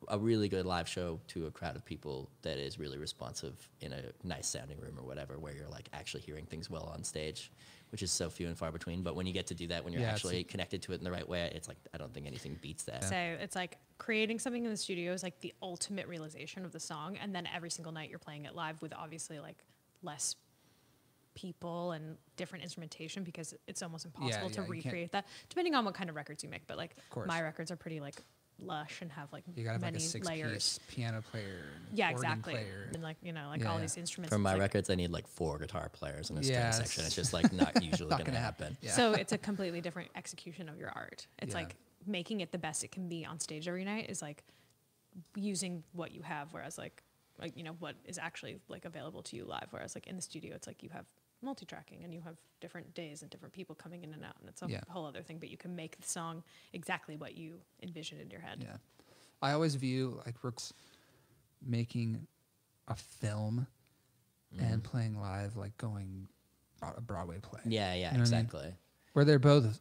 a 0.08 0.20
really 0.20 0.50
good 0.50 0.68
live 0.68 0.88
show 0.88 1.20
to 1.30 1.48
a 1.48 1.52
crowd 1.52 1.76
of 1.76 1.84
people 1.84 2.30
that 2.44 2.60
is 2.60 2.78
really 2.78 3.00
responsive 3.00 3.56
in 3.82 3.92
a 3.92 4.04
nice 4.24 4.48
sounding 4.48 4.80
room 4.80 5.00
or 5.00 5.04
whatever, 5.04 5.40
where 5.40 5.56
you're 5.56 5.68
like 5.70 5.90
actually 5.92 6.22
hearing 6.22 6.46
things 6.46 6.70
well 6.70 6.92
on 6.94 7.04
stage, 7.04 7.52
which 7.92 8.04
is 8.04 8.12
so 8.12 8.30
few 8.30 8.48
and 8.48 8.58
far 8.58 8.72
between. 8.72 9.02
But 9.02 9.16
when 9.16 9.26
you 9.26 9.34
get 9.34 9.48
to 9.48 9.56
do 9.56 9.68
that, 9.68 9.84
when 9.84 9.94
you're 9.94 10.02
Yeah, 10.02 10.12
actually 10.12 10.44
connected 10.44 10.82
to 10.84 10.92
it 10.94 11.00
in 11.00 11.04
the 11.04 11.12
right 11.12 11.28
way, 11.28 11.52
it's 11.54 11.68
like 11.68 11.78
I 11.94 11.98
don't 11.98 12.14
think 12.14 12.28
anything 12.28 12.58
beats 12.62 12.84
that. 12.84 13.04
So 13.04 13.16
it's 13.16 13.56
like 13.56 13.78
creating 13.98 14.40
something 14.40 14.64
in 14.64 14.72
the 14.72 14.78
studio 14.78 15.14
is 15.14 15.24
like 15.24 15.40
the 15.42 15.54
ultimate 15.62 16.08
realization 16.08 16.66
of 16.66 16.72
the 16.72 16.80
song, 16.80 17.18
and 17.18 17.34
then 17.34 17.48
every 17.54 17.70
single 17.70 17.94
night 17.94 18.10
you're 18.10 18.20
playing 18.20 18.46
it 18.46 18.56
live 18.56 18.82
with 18.82 18.94
obviously 18.94 19.40
like 19.40 19.58
less 20.02 20.36
people 21.36 21.92
and 21.92 22.18
different 22.36 22.64
instrumentation 22.64 23.24
because 23.24 23.54
it's 23.68 23.84
almost 23.84 24.06
impossible 24.06 24.50
to 24.50 24.62
yeah, 24.62 24.66
you 24.66 24.72
recreate 24.72 25.12
that 25.12 25.28
depending 25.50 25.76
on 25.76 25.86
what 25.86 25.94
kind 25.94 26.10
of 26.10 26.16
records 26.16 26.44
you 26.44 26.50
make. 26.50 26.66
But 26.66 26.78
like 26.78 26.96
my 27.28 27.42
records 27.42 27.70
are 27.72 27.76
pretty 27.76 28.00
like 28.00 28.22
lush 28.60 29.02
and 29.02 29.12
have 29.12 29.32
like 29.32 29.44
you 29.56 29.64
got 29.64 29.70
to 29.70 29.74
have 29.74 29.82
like 29.84 29.94
many 29.94 30.04
a 30.04 30.08
six 30.08 30.28
layers. 30.28 30.52
piece 30.52 30.80
piano 30.96 31.22
player. 31.32 31.64
and 31.90 31.98
Yeah, 31.98 32.10
exactly. 32.10 32.54
Player. 32.54 32.90
And 32.94 33.04
like 33.04 33.18
you 33.22 33.32
know, 33.34 33.48
like 33.50 33.62
Yeah, 33.62 33.72
all 33.72 33.80
these 33.80 33.98
instruments. 33.98 34.34
For 34.34 34.40
my 34.40 34.54
like- 34.54 34.62
records, 34.62 34.90
I 34.90 34.96
need 34.96 35.12
like 35.12 35.28
four 35.28 35.60
guitar 35.60 35.90
players 35.90 36.30
in 36.30 36.38
a 36.38 36.44
string 36.44 36.60
section. 36.72 37.02
it's 37.02 37.08
It's 37.10 37.16
just 37.16 37.34
like 37.34 37.52
not 37.54 37.82
usually 37.84 38.10
not 38.10 38.18
going 38.20 38.26
to 38.26 38.32
gonna 38.32 38.40
happen. 38.40 38.66
happen. 38.68 38.78
Yeah. 38.82 38.92
So 38.94 39.12
it's 39.22 39.32
a 39.32 39.38
completely 39.38 39.82
different 39.82 40.10
execution 40.16 40.70
of 40.70 40.78
your 40.78 40.90
art. 40.96 41.28
It's 41.40 41.54
Yeah. 41.54 41.60
like 41.62 41.76
making 42.06 42.42
it 42.42 42.52
the 42.52 42.58
best 42.58 42.84
it 42.84 42.92
can 42.92 43.08
be 43.10 43.26
on 43.26 43.40
stage 43.40 43.68
every 43.68 43.84
night 43.86 44.10
is 44.10 44.22
like 44.22 44.44
using 45.36 45.84
what 45.94 46.12
you 46.12 46.22
have, 46.22 46.54
whereas 46.54 46.78
like 46.78 47.04
like 47.40 47.56
you 47.56 47.64
know 47.64 47.76
what 47.80 47.96
is 48.06 48.18
actually 48.18 48.58
like 48.68 48.86
available 48.86 49.22
to 49.24 49.36
you 49.36 49.46
live. 49.46 49.68
Whereas 49.72 49.96
like 49.96 50.08
in 50.08 50.16
the 50.16 50.22
studio, 50.22 50.56
it's 50.56 50.68
like 50.68 50.82
you 50.84 50.90
have 50.90 51.06
multi-tracking 51.42 52.04
and 52.04 52.14
you 52.14 52.22
have 52.22 52.38
different 52.60 52.94
days 52.94 53.22
and 53.22 53.30
different 53.30 53.54
people 53.54 53.76
coming 53.76 54.04
in 54.04 54.14
and 54.14 54.24
out, 54.26 54.36
and 54.40 54.50
it's 54.50 54.62
a 54.62 54.68
Yeah. 54.68 54.82
whole 54.90 55.06
other 55.06 55.22
thing. 55.22 55.38
But 55.40 55.50
you 55.50 55.58
can 55.58 55.76
make 55.76 56.00
the 56.00 56.08
song 56.08 56.44
exactly 56.74 57.16
what 57.16 57.38
you 57.38 57.62
envision 57.84 58.20
in 58.20 58.30
your 58.30 58.42
head. 58.42 58.64
Yeah. 58.64 58.78
I 59.42 59.52
always 59.52 59.76
view 59.76 60.22
like 60.26 60.44
rooks 60.44 60.74
making 61.62 62.28
a 62.88 62.96
film 62.96 63.68
and 64.58 64.82
mm. 64.82 64.84
playing 64.84 65.20
live 65.20 65.56
like 65.58 65.78
going 65.78 66.28
a 66.82 66.94
a 66.98 67.02
Broadway 67.02 67.40
play. 67.40 67.62
Yeah, 67.66 67.94
yeah, 67.94 68.12
You 68.12 68.18
know 68.18 68.24
what 68.24 68.30
I 68.30 68.32
mean? 68.32 68.46
exactly. 68.46 68.74
Where 69.14 69.26
they're 69.26 69.40
both 69.40 69.80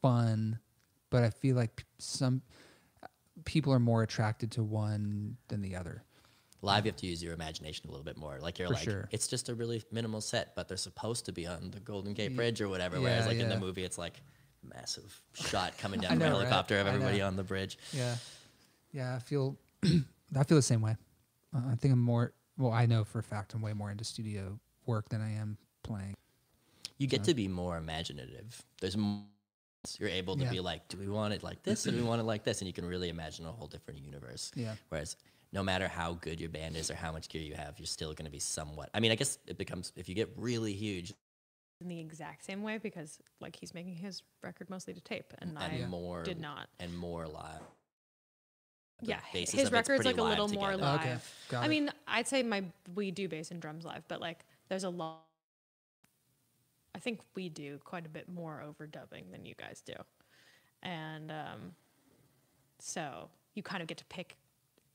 fun, 0.00 0.58
but 1.10 1.22
I 1.24 1.30
feel 1.30 1.56
like 1.56 1.76
p- 1.76 1.84
some 1.98 2.42
people 3.44 3.72
are 3.72 3.80
more 3.80 4.02
attracted 4.02 4.50
to 4.52 4.62
one 4.62 5.36
than 5.48 5.60
the 5.60 5.76
other. 5.76 6.04
Live, 6.62 6.84
you 6.84 6.90
have 6.90 6.96
to 7.00 7.06
use 7.06 7.22
your 7.22 7.32
imagination 7.32 7.86
a 7.88 7.90
little 7.90 8.04
bit 8.04 8.16
more. 8.18 8.38
Like 8.40 8.58
you're 8.58 8.68
For 8.68 8.74
like, 8.74 8.82
sure. 8.82 9.08
it's 9.10 9.26
just 9.28 9.48
a 9.48 9.54
really 9.54 9.82
minimal 9.90 10.20
set, 10.20 10.54
but 10.54 10.68
they're 10.68 10.76
supposed 10.76 11.24
to 11.26 11.32
be 11.32 11.46
on 11.46 11.70
the 11.70 11.80
Golden 11.80 12.12
Gate 12.12 12.36
Bridge 12.36 12.60
or 12.60 12.68
whatever. 12.68 13.00
Whereas 13.00 13.24
yeah, 13.24 13.28
like 13.30 13.38
in 13.38 13.48
the 13.48 13.58
movie, 13.58 13.82
it's 13.84 13.96
like 13.98 14.20
massive 14.62 15.22
shot 15.34 15.76
coming 15.78 16.00
down 16.02 16.12
from 16.12 16.22
a 16.22 16.24
know, 16.26 16.32
right? 16.32 16.38
helicopter 16.40 16.78
of 16.78 16.86
everybody 16.86 17.22
on 17.22 17.36
the 17.36 17.42
bridge. 17.42 17.78
Yeah. 17.92 18.16
Yeah, 18.92 19.14
I 19.16 19.18
feel 19.20 19.56
I 19.84 20.44
feel 20.44 20.56
the 20.56 20.62
same 20.62 20.82
way. 20.82 20.96
Uh, 21.54 21.62
I 21.72 21.74
think 21.76 21.92
I'm 21.94 22.00
more 22.02 22.32
well, 22.58 22.72
I 22.72 22.84
know 22.84 23.04
for 23.04 23.20
a 23.20 23.22
fact 23.22 23.54
I'm 23.54 23.62
way 23.62 23.72
more 23.72 23.90
into 23.90 24.04
studio 24.04 24.58
work 24.84 25.08
than 25.08 25.22
I 25.22 25.32
am 25.32 25.56
playing. 25.82 26.14
You 26.98 27.06
get 27.06 27.24
to 27.24 27.32
be 27.34 27.48
more 27.48 27.78
imaginative. 27.78 28.62
There's 28.82 28.96
m- 28.96 29.24
you're 29.98 30.10
able 30.10 30.36
to 30.36 30.44
Yeah. 30.44 30.50
be 30.50 30.60
like, 30.60 30.86
do 30.88 30.98
we 30.98 31.08
want 31.08 31.32
it 31.32 31.42
like 31.42 31.62
this, 31.62 31.86
or 31.86 31.90
do 31.92 31.96
we 31.96 32.02
want 32.10 32.20
it 32.20 32.24
like 32.24 32.44
this, 32.44 32.60
and 32.60 32.66
you 32.66 32.74
can 32.74 32.84
really 32.84 33.08
imagine 33.08 33.46
a 33.46 33.50
whole 33.52 33.66
different 33.66 34.00
universe. 34.04 34.50
Yeah. 34.54 34.74
Whereas 34.90 35.16
no 35.52 35.62
matter 35.62 35.88
how 35.88 36.14
good 36.14 36.40
your 36.40 36.48
band 36.50 36.76
is 36.76 36.90
or 36.90 36.94
how 36.94 37.10
much 37.12 37.28
gear 37.28 37.42
you 37.42 37.54
have, 37.54 37.78
you're 37.78 37.86
still 37.86 38.12
going 38.14 38.26
to 38.26 38.30
be 38.30 38.38
somewhat. 38.38 38.88
I 38.94 39.00
mean, 39.00 39.10
I 39.12 39.16
guess 39.16 39.38
it 39.46 39.58
becomes 39.58 39.92
if 39.96 40.08
you 40.08 40.14
get 40.14 40.30
really 40.36 40.72
huge 40.72 41.12
In 41.80 41.88
the 41.88 41.98
exact 41.98 42.44
same 42.44 42.62
way, 42.62 42.78
because 42.78 43.18
like 43.40 43.56
he's 43.56 43.74
making 43.74 43.94
his 43.96 44.22
record 44.42 44.70
mostly 44.70 44.94
to 44.94 45.00
tape, 45.00 45.32
and, 45.40 45.58
and 45.58 45.84
I 45.84 45.86
more 45.86 46.22
did 46.22 46.38
not. 46.40 46.68
and 46.78 46.96
more 46.96 47.26
live. 47.26 47.62
the 49.02 49.06
yeah, 49.08 49.20
basis 49.32 49.54
his 49.58 49.68
of 49.68 49.74
it's 49.74 49.88
record's 49.88 50.04
like 50.04 50.18
a 50.18 50.22
live 50.22 50.38
little 50.38 50.48
more 50.48 50.72
together. 50.72 50.82
live. 50.92 51.00
Okay, 51.00 51.16
got 51.48 51.62
I 51.62 51.66
it. 51.66 51.68
mean, 51.68 51.90
I'd 52.06 52.28
say 52.28 52.42
my 52.42 52.64
we 52.94 53.10
do 53.10 53.28
bass 53.28 53.50
and 53.50 53.60
drums 53.60 53.84
live, 53.84 54.04
but 54.08 54.20
like 54.20 54.44
there's 54.68 54.84
a 54.84 54.90
lot. 54.90 55.24
I 56.94 56.98
think 56.98 57.20
we 57.34 57.48
do 57.48 57.78
quite 57.84 58.04
a 58.06 58.08
bit 58.08 58.28
more 58.28 58.62
overdubbing 58.66 59.30
than 59.32 59.46
you 59.46 59.54
guys 59.54 59.80
do, 59.84 59.94
and 60.82 61.30
um, 61.30 61.74
so 62.78 63.28
you 63.54 63.62
kind 63.62 63.80
of 63.80 63.88
get 63.88 63.98
to 63.98 64.04
pick 64.06 64.36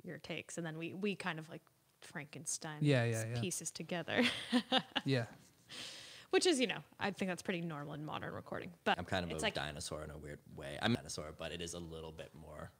your 0.05 0.17
takes, 0.19 0.57
and 0.57 0.65
then 0.65 0.77
we 0.77 0.93
we 0.93 1.15
kind 1.15 1.39
of 1.39 1.49
like 1.49 1.61
Frankenstein 2.01 2.77
Yeah, 2.81 3.03
yeah, 3.05 3.25
yeah. 3.33 3.39
pieces 3.41 3.71
together, 3.71 4.23
Yeah. 5.05 5.25
which 6.29 6.45
is 6.45 6.59
you 6.59 6.67
know 6.67 6.79
I 6.99 7.11
think 7.11 7.29
that's 7.29 7.41
pretty 7.41 7.61
normal 7.61 7.93
in 7.93 8.05
modern 8.05 8.33
recording. 8.33 8.71
But 8.83 8.97
I'm 8.99 9.05
kind 9.05 9.23
of 9.25 9.31
it's 9.31 9.41
a 9.43 9.45
like 9.45 9.53
dinosaur 9.53 10.03
in 10.03 10.11
a 10.11 10.17
weird 10.17 10.39
way. 10.55 10.77
I'm 10.81 10.93
a 10.93 10.95
dinosaur, 10.97 11.33
but 11.37 11.51
it 11.51 11.61
is 11.61 11.73
a 11.73 11.79
little 11.79 12.11
bit 12.11 12.29
more 12.39 12.71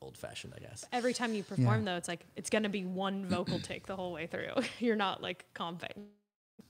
old 0.00 0.16
fashioned, 0.18 0.52
I 0.54 0.60
guess. 0.60 0.84
every 0.92 1.14
time 1.14 1.32
you 1.34 1.42
perform 1.42 1.84
though 1.86 1.96
it's 1.96 2.08
like 2.08 2.26
it's 2.36 2.50
gonna 2.50 2.68
be 2.68 2.84
one 2.84 3.24
vocal 3.24 3.58
take 3.58 3.86
the 3.86 3.96
whole 3.96 4.12
way 4.12 4.26
through 4.26 4.50
you're 4.78 4.96
not 4.96 5.22
like 5.22 5.46
comping 5.54 6.08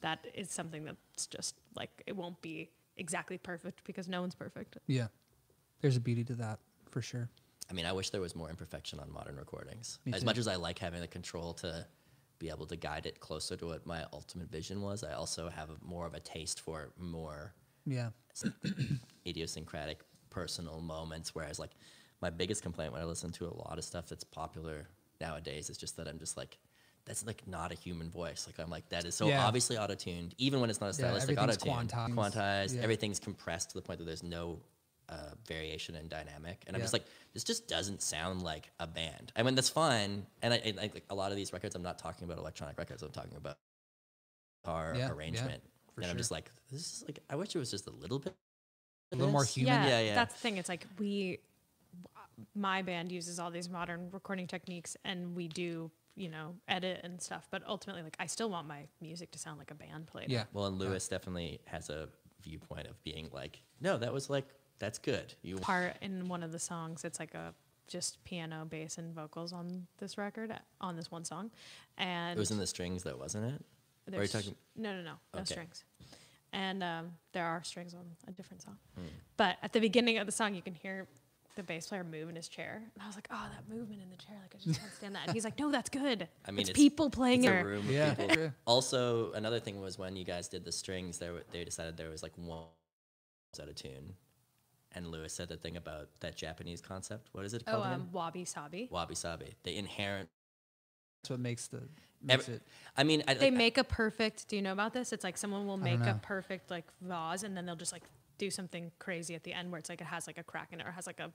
that 0.02 0.24
is 0.34 0.50
something 0.52 0.84
that's 0.84 1.26
just 1.26 1.56
like 1.74 1.90
it 2.06 2.14
won't 2.14 2.40
be 2.42 2.70
exactly 2.96 3.36
perfect 3.36 3.82
because 3.84 4.06
no 4.06 4.20
one's 4.20 4.36
perfect 4.36 4.76
Yeah. 4.86 5.08
There's 5.80 5.96
a 5.96 6.00
beauty 6.00 6.22
to 6.24 6.34
that 6.34 6.60
for 6.88 7.02
sure. 7.02 7.28
I 7.70 7.72
mean, 7.72 7.86
I 7.86 7.92
wish 7.92 8.10
there 8.10 8.20
was 8.20 8.34
more 8.36 8.50
imperfection 8.50 9.00
on 9.00 9.10
modern 9.12 9.36
recordings. 9.36 9.98
Me 10.04 10.12
as 10.12 10.20
too. 10.20 10.26
much 10.26 10.38
as 10.38 10.46
I 10.48 10.56
like 10.56 10.78
having 10.78 11.00
the 11.00 11.06
control 11.08 11.54
to 11.54 11.86
be 12.38 12.50
able 12.50 12.66
to 12.66 12.76
guide 12.76 13.06
it 13.06 13.20
closer 13.20 13.56
to 13.56 13.66
what 13.66 13.86
my 13.86 14.04
ultimate 14.12 14.50
vision 14.50 14.82
was, 14.82 15.02
I 15.02 15.12
also 15.14 15.48
have 15.48 15.70
a, 15.70 15.76
more 15.82 16.06
of 16.06 16.14
a 16.14 16.20
taste 16.20 16.60
for 16.60 16.90
more 16.98 17.54
Yeah. 17.86 18.10
idiosyncratic 19.26 20.00
personal 20.30 20.80
moments. 20.80 21.34
Whereas, 21.34 21.58
like, 21.58 21.70
my 22.20 22.30
biggest 22.30 22.62
complaint 22.62 22.92
when 22.92 23.00
I 23.02 23.04
listen 23.04 23.32
to 23.32 23.46
a 23.46 23.54
lot 23.54 23.78
of 23.78 23.84
stuff 23.84 24.08
that's 24.08 24.24
popular 24.24 24.88
nowadays 25.20 25.70
is 25.70 25.76
just 25.78 25.96
that 25.96 26.08
I'm 26.08 26.18
just 26.18 26.36
like, 26.36 26.58
that's 27.06 27.26
like 27.26 27.46
not 27.46 27.70
a 27.70 27.74
human 27.74 28.10
voice. 28.10 28.46
Like 28.46 28.58
I'm 28.58 28.70
like 28.70 28.88
that 28.88 29.04
is 29.04 29.14
so 29.14 29.28
Yeah. 29.28 29.44
obviously 29.44 29.76
auto 29.76 29.94
tuned, 29.94 30.34
even 30.38 30.60
when 30.60 30.70
it's 30.70 30.80
not 30.80 30.88
a 30.88 30.92
stylistic 30.94 31.36
everything's 31.38 31.58
auto 31.58 31.82
tuned, 31.82 31.90
quantized. 31.92 32.14
quantized. 32.14 32.76
Yeah. 32.76 32.82
Everything's 32.82 33.18
compressed 33.20 33.70
to 33.70 33.74
the 33.74 33.82
point 33.82 33.98
that 33.98 34.06
there's 34.06 34.22
no 34.22 34.58
uh, 35.08 35.30
variation 35.46 35.94
and 35.96 36.08
dynamic, 36.08 36.62
and 36.66 36.76
I'm 36.76 36.82
just 36.82 36.92
like, 36.92 37.04
this 37.32 37.44
just 37.44 37.68
doesn't 37.68 38.02
sound 38.02 38.42
like 38.42 38.70
a 38.80 38.86
band. 38.86 39.32
I 39.36 39.42
mean, 39.42 39.54
that's 39.54 39.68
fine, 39.68 40.26
and 40.42 40.54
I, 40.54 40.62
I, 40.66 40.74
like 40.76 41.04
a 41.10 41.14
lot 41.14 41.30
of 41.30 41.36
these 41.36 41.52
records, 41.52 41.74
I'm 41.74 41.82
not 41.82 41.98
talking 41.98 42.24
about 42.24 42.38
electronic 42.38 42.78
records. 42.78 43.02
I'm 43.02 43.10
talking 43.10 43.36
about 43.36 43.58
our 44.64 44.94
Yeah, 44.94 45.06
yeah, 45.06 45.12
arrangement, 45.12 45.62
for 45.94 46.00
and 46.00 46.10
I'm 46.10 46.16
just 46.16 46.30
like, 46.30 46.50
this 46.70 46.80
is 46.80 47.04
like, 47.06 47.18
I 47.28 47.36
wish 47.36 47.54
it 47.54 47.58
was 47.58 47.70
just 47.70 47.86
a 47.86 47.92
little 47.92 48.18
bit, 48.18 48.34
A 49.12 49.16
little 49.16 49.32
more 49.32 49.44
human. 49.44 49.74
yeah, 49.74 49.88
Yeah, 49.88 50.00
yeah. 50.00 50.14
that's 50.14 50.34
the 50.34 50.40
thing 50.40 50.56
it's 50.56 50.68
like 50.68 50.86
we 50.98 51.40
my 52.56 52.82
band 52.82 53.12
uses 53.12 53.38
all 53.38 53.50
these 53.50 53.68
modern 53.68 54.10
recording 54.10 54.46
techniques 54.46 54.96
and 55.04 55.36
we 55.36 55.46
do 55.46 55.88
you 56.16 56.28
know 56.28 56.52
edit 56.66 57.00
and 57.04 57.20
stuff 57.22 57.46
but 57.52 57.62
ultimately 57.66 58.02
like 58.02 58.16
i 58.18 58.26
still 58.26 58.50
want 58.50 58.66
my 58.66 58.80
music 59.00 59.30
to 59.30 59.38
sound 59.38 59.56
like 59.56 59.70
a 59.70 59.74
band 59.74 60.06
played 60.08 60.24
it. 60.24 60.30
Yeah. 60.30 60.44
Well, 60.52 60.66
and 60.66 60.76
Lewis 60.78 61.06
definitely 61.06 61.60
has 61.66 61.90
a 61.90 62.08
viewpoint 62.42 62.86
of 62.86 63.02
being 63.04 63.28
like, 63.32 63.62
no, 63.80 63.96
that 63.98 64.12
was 64.12 64.28
like, 64.30 64.46
that's 64.78 64.98
good. 64.98 65.34
You 65.42 65.56
part 65.56 65.96
in 66.02 66.28
one 66.28 66.42
of 66.42 66.52
the 66.52 66.58
songs 66.58 67.04
it's 67.04 67.18
like 67.20 67.34
a 67.34 67.54
just 67.86 68.22
piano, 68.24 68.64
bass, 68.64 68.96
and 68.98 69.14
vocals 69.14 69.52
on 69.52 69.86
this 69.98 70.16
record 70.16 70.54
on 70.80 70.96
this 70.96 71.10
one 71.10 71.24
song, 71.24 71.50
and 71.98 72.36
It 72.36 72.40
was 72.40 72.50
in 72.50 72.58
the 72.58 72.66
strings, 72.66 73.02
though, 73.02 73.16
wasn't 73.16 73.44
it? 73.54 73.64
Or 74.14 74.18
are 74.20 74.22
you 74.22 74.28
talking? 74.28 74.54
No, 74.76 74.92
no, 74.96 75.02
no, 75.02 75.12
no 75.34 75.40
Okay. 75.40 75.52
strings. 75.54 75.84
And 76.52 76.82
um, 76.82 77.12
there 77.32 77.44
are 77.46 77.62
strings 77.64 77.94
on 77.94 78.04
a 78.28 78.32
different 78.32 78.62
song. 78.62 78.76
Hmm. 78.96 79.06
But 79.36 79.56
at 79.62 79.72
the 79.72 79.80
beginning 79.80 80.18
of 80.18 80.26
the 80.26 80.32
song, 80.32 80.54
you 80.54 80.62
can 80.62 80.74
hear 80.74 81.06
the 81.56 81.62
bass 81.62 81.86
player 81.88 82.04
move 82.04 82.28
in 82.28 82.36
his 82.36 82.48
chair. 82.48 82.82
And 82.94 83.02
I 83.02 83.06
was 83.06 83.16
like, 83.16 83.28
oh, 83.30 83.46
that 83.54 83.68
movement 83.74 84.00
in 84.02 84.10
the 84.10 84.16
chair, 84.16 84.36
like 84.42 84.54
I 84.54 84.58
just 84.64 84.80
can't 84.80 84.92
stand 84.94 85.14
that. 85.14 85.26
And 85.26 85.34
he's 85.34 85.44
like, 85.44 85.58
no, 85.58 85.70
that's 85.70 85.90
good. 85.90 86.28
I 86.46 86.50
mean, 86.52 86.60
it's, 86.60 86.70
it's- 86.70 86.82
people 86.82 87.10
playing 87.10 87.44
It's 87.44 87.52
it. 87.52 87.60
a 87.60 87.64
room 87.64 87.80
of 87.80 87.90
Yeah, 87.90 88.14
people. 88.14 88.50
Also, 88.66 89.32
another 89.32 89.58
thing 89.60 89.80
was 89.80 89.98
when 89.98 90.16
you 90.16 90.24
guys 90.24 90.48
did 90.48 90.64
the 90.64 90.72
strings, 90.72 91.18
there 91.18 91.32
they 91.50 91.64
decided 91.64 91.96
there 91.96 92.08
was 92.10 92.22
like 92.22 92.32
one 92.36 92.64
was 93.52 93.60
out 93.60 93.68
of 93.68 93.74
tune, 93.74 94.14
and 94.94 95.08
Lewis 95.10 95.32
said 95.32 95.48
the 95.48 95.56
thing 95.56 95.76
about 95.76 96.08
that 96.20 96.36
Japanese 96.36 96.80
concept. 96.80 97.28
What 97.32 97.44
is 97.44 97.54
it 97.54 97.62
Oh, 97.66 97.72
called? 97.72 97.86
um, 97.86 98.08
wabi 98.12 98.44
sabi. 98.44 98.88
Wabi 98.90 99.14
sabi. 99.14 99.54
The 99.64 99.76
inherent. 99.76 100.28
That's 101.22 101.30
what 101.30 101.40
makes 101.40 101.66
the 101.68 101.88
makes 102.22 102.44
Every- 102.44 102.54
it. 102.56 102.62
I 102.96 103.04
mean, 103.04 103.22
I, 103.26 103.34
They 103.34 103.46
like, 103.50 103.54
make 103.58 103.78
a 103.78 103.84
perfect. 103.84 104.48
Do 104.48 104.56
you 104.56 104.62
know 104.62 104.72
about 104.72 104.92
this? 104.92 105.12
It's 105.12 105.24
like 105.24 105.36
someone 105.36 105.66
will 105.66 105.76
make 105.76 106.00
a 106.00 106.18
perfect 106.22 106.70
like 106.70 106.84
vase, 107.00 107.42
and 107.42 107.56
then 107.56 107.66
they'll 107.66 107.76
just 107.76 107.92
like 107.92 108.04
do 108.38 108.50
something 108.50 108.90
crazy 108.98 109.34
at 109.34 109.44
the 109.44 109.52
end 109.52 109.70
where 109.70 109.78
it's 109.78 109.88
like 109.88 110.00
it 110.00 110.06
has 110.06 110.26
like 110.26 110.38
a 110.38 110.42
crack 110.42 110.72
in 110.72 110.80
it 110.80 110.86
or 110.86 110.90
has 110.90 111.06
like 111.06 111.20
a 111.20 111.30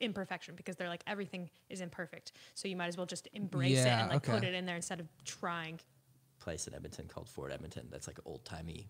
imperfection 0.00 0.54
because 0.56 0.74
they're 0.76 0.88
like 0.88 1.02
everything 1.06 1.48
is 1.70 1.80
imperfect. 1.80 2.32
So 2.54 2.66
you 2.68 2.76
might 2.76 2.86
as 2.88 2.96
well 2.96 3.06
just 3.06 3.28
embrace 3.32 3.78
it 3.78 3.86
and 3.86 4.10
like 4.10 4.22
put 4.22 4.42
it 4.44 4.52
in 4.54 4.66
there 4.66 4.76
instead 4.76 5.00
of 5.00 5.06
trying. 5.24 5.80
place 6.40 6.66
in 6.66 6.74
Edmonton 6.74 7.06
called 7.08 7.28
Fort 7.28 7.52
Edmonton. 7.52 7.88
That's 7.90 8.06
like 8.06 8.18
old 8.24 8.44
timey 8.44 8.88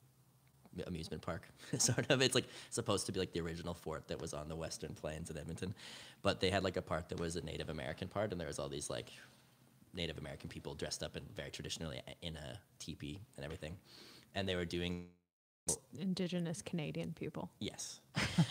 amusement 0.86 1.23
park, 1.23 1.48
sort 1.78 2.11
of. 2.11 2.23
It's 2.23 2.35
like 2.35 2.47
supposed 2.70 3.07
to 3.07 3.12
be 3.12 3.20
like 3.20 3.32
the 3.32 3.40
original 3.40 3.74
fort 3.74 4.09
that 4.09 4.20
was 4.20 4.35
on 4.35 4.48
the 4.48 4.57
Western 4.57 4.94
Plains 4.94 5.31
in 5.31 5.39
Edmonton, 5.39 5.74
but 6.23 6.40
they 6.40 6.51
had 6.51 6.65
like 6.65 6.77
a 6.77 6.82
part 6.82 7.09
that 7.09 7.20
was 7.20 7.36
a 7.36 7.43
Native 7.43 7.69
American 7.69 8.09
part, 8.09 8.32
and 8.32 8.40
there 8.40 8.48
was 8.48 8.59
all 8.59 8.69
these 8.69 8.90
like 8.90 9.11
Native 9.94 10.19
American 10.19 10.48
people 10.48 10.74
dressed 10.74 11.03
up 11.03 11.16
in 11.16 11.23
very 11.35 11.51
traditionally 11.51 12.01
in 12.23 12.36
a 12.36 12.59
teepee 12.78 13.20
and 13.36 13.44
everything, 13.44 13.77
and 14.35 14.48
they 14.48 14.57
were 14.57 14.65
doing 14.65 15.07
Indigenous 15.98 16.62
Canadian 16.62 17.12
people. 17.19 17.51
yes. 17.59 18.01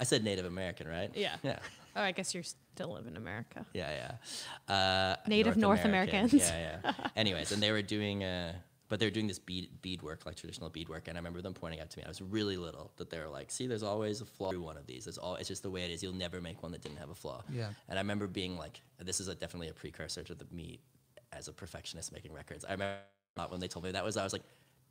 I 0.00 0.04
said 0.04 0.24
Native 0.24 0.46
American, 0.46 0.86
right? 0.88 1.10
Yeah. 1.14 1.36
Yeah. 1.42 1.58
Oh, 1.96 2.02
I 2.02 2.12
guess 2.12 2.34
you 2.34 2.42
still 2.42 2.92
live 2.92 3.06
in 3.06 3.16
America. 3.16 3.66
Yeah, 3.72 4.16
yeah. 4.68 4.72
Uh, 4.72 5.16
Native 5.26 5.56
North 5.56 5.84
American. 5.84 6.26
Americans. 6.26 6.48
Yeah, 6.48 6.78
yeah. 6.84 6.92
Anyways, 7.16 7.50
and 7.50 7.60
they 7.60 7.72
were 7.72 7.82
doing, 7.82 8.22
uh, 8.22 8.52
but 8.88 8.98
they're 9.00 9.10
doing 9.10 9.26
this 9.26 9.38
bead 9.38 9.80
bead 9.82 10.02
work, 10.02 10.26
like 10.26 10.36
traditional 10.36 10.70
bead 10.70 10.88
work. 10.88 11.08
And 11.08 11.16
I 11.16 11.20
remember 11.20 11.42
them 11.42 11.54
pointing 11.54 11.80
out 11.80 11.90
to 11.90 11.98
me. 11.98 12.04
I 12.04 12.08
was 12.08 12.20
really 12.22 12.56
little 12.56 12.92
that 12.96 13.10
they 13.10 13.18
were 13.18 13.28
like, 13.28 13.50
"See, 13.50 13.66
there's 13.66 13.82
always 13.82 14.20
a 14.20 14.26
flaw 14.26 14.50
through 14.50 14.62
one 14.62 14.76
of 14.76 14.86
these. 14.86 15.06
It's 15.06 15.18
all. 15.18 15.36
It's 15.36 15.48
just 15.48 15.62
the 15.62 15.70
way 15.70 15.84
it 15.84 15.90
is. 15.90 16.02
You'll 16.02 16.14
never 16.14 16.40
make 16.40 16.62
one 16.62 16.72
that 16.72 16.82
didn't 16.82 16.98
have 16.98 17.10
a 17.10 17.14
flaw." 17.14 17.42
Yeah. 17.52 17.70
And 17.88 17.98
I 17.98 18.02
remember 18.02 18.26
being 18.26 18.56
like, 18.56 18.80
"This 18.98 19.20
is 19.20 19.28
a, 19.28 19.34
definitely 19.34 19.68
a 19.68 19.74
precursor 19.74 20.22
to 20.24 20.34
the 20.34 20.46
me 20.50 20.80
as 21.32 21.48
a 21.48 21.52
perfectionist 21.52 22.12
making 22.12 22.32
records." 22.32 22.64
I 22.64 22.72
remember 22.72 23.02
when 23.48 23.60
they 23.60 23.68
told 23.68 23.84
me 23.84 23.92
that 23.92 24.04
was, 24.04 24.16
I 24.16 24.24
was 24.24 24.32
like. 24.32 24.42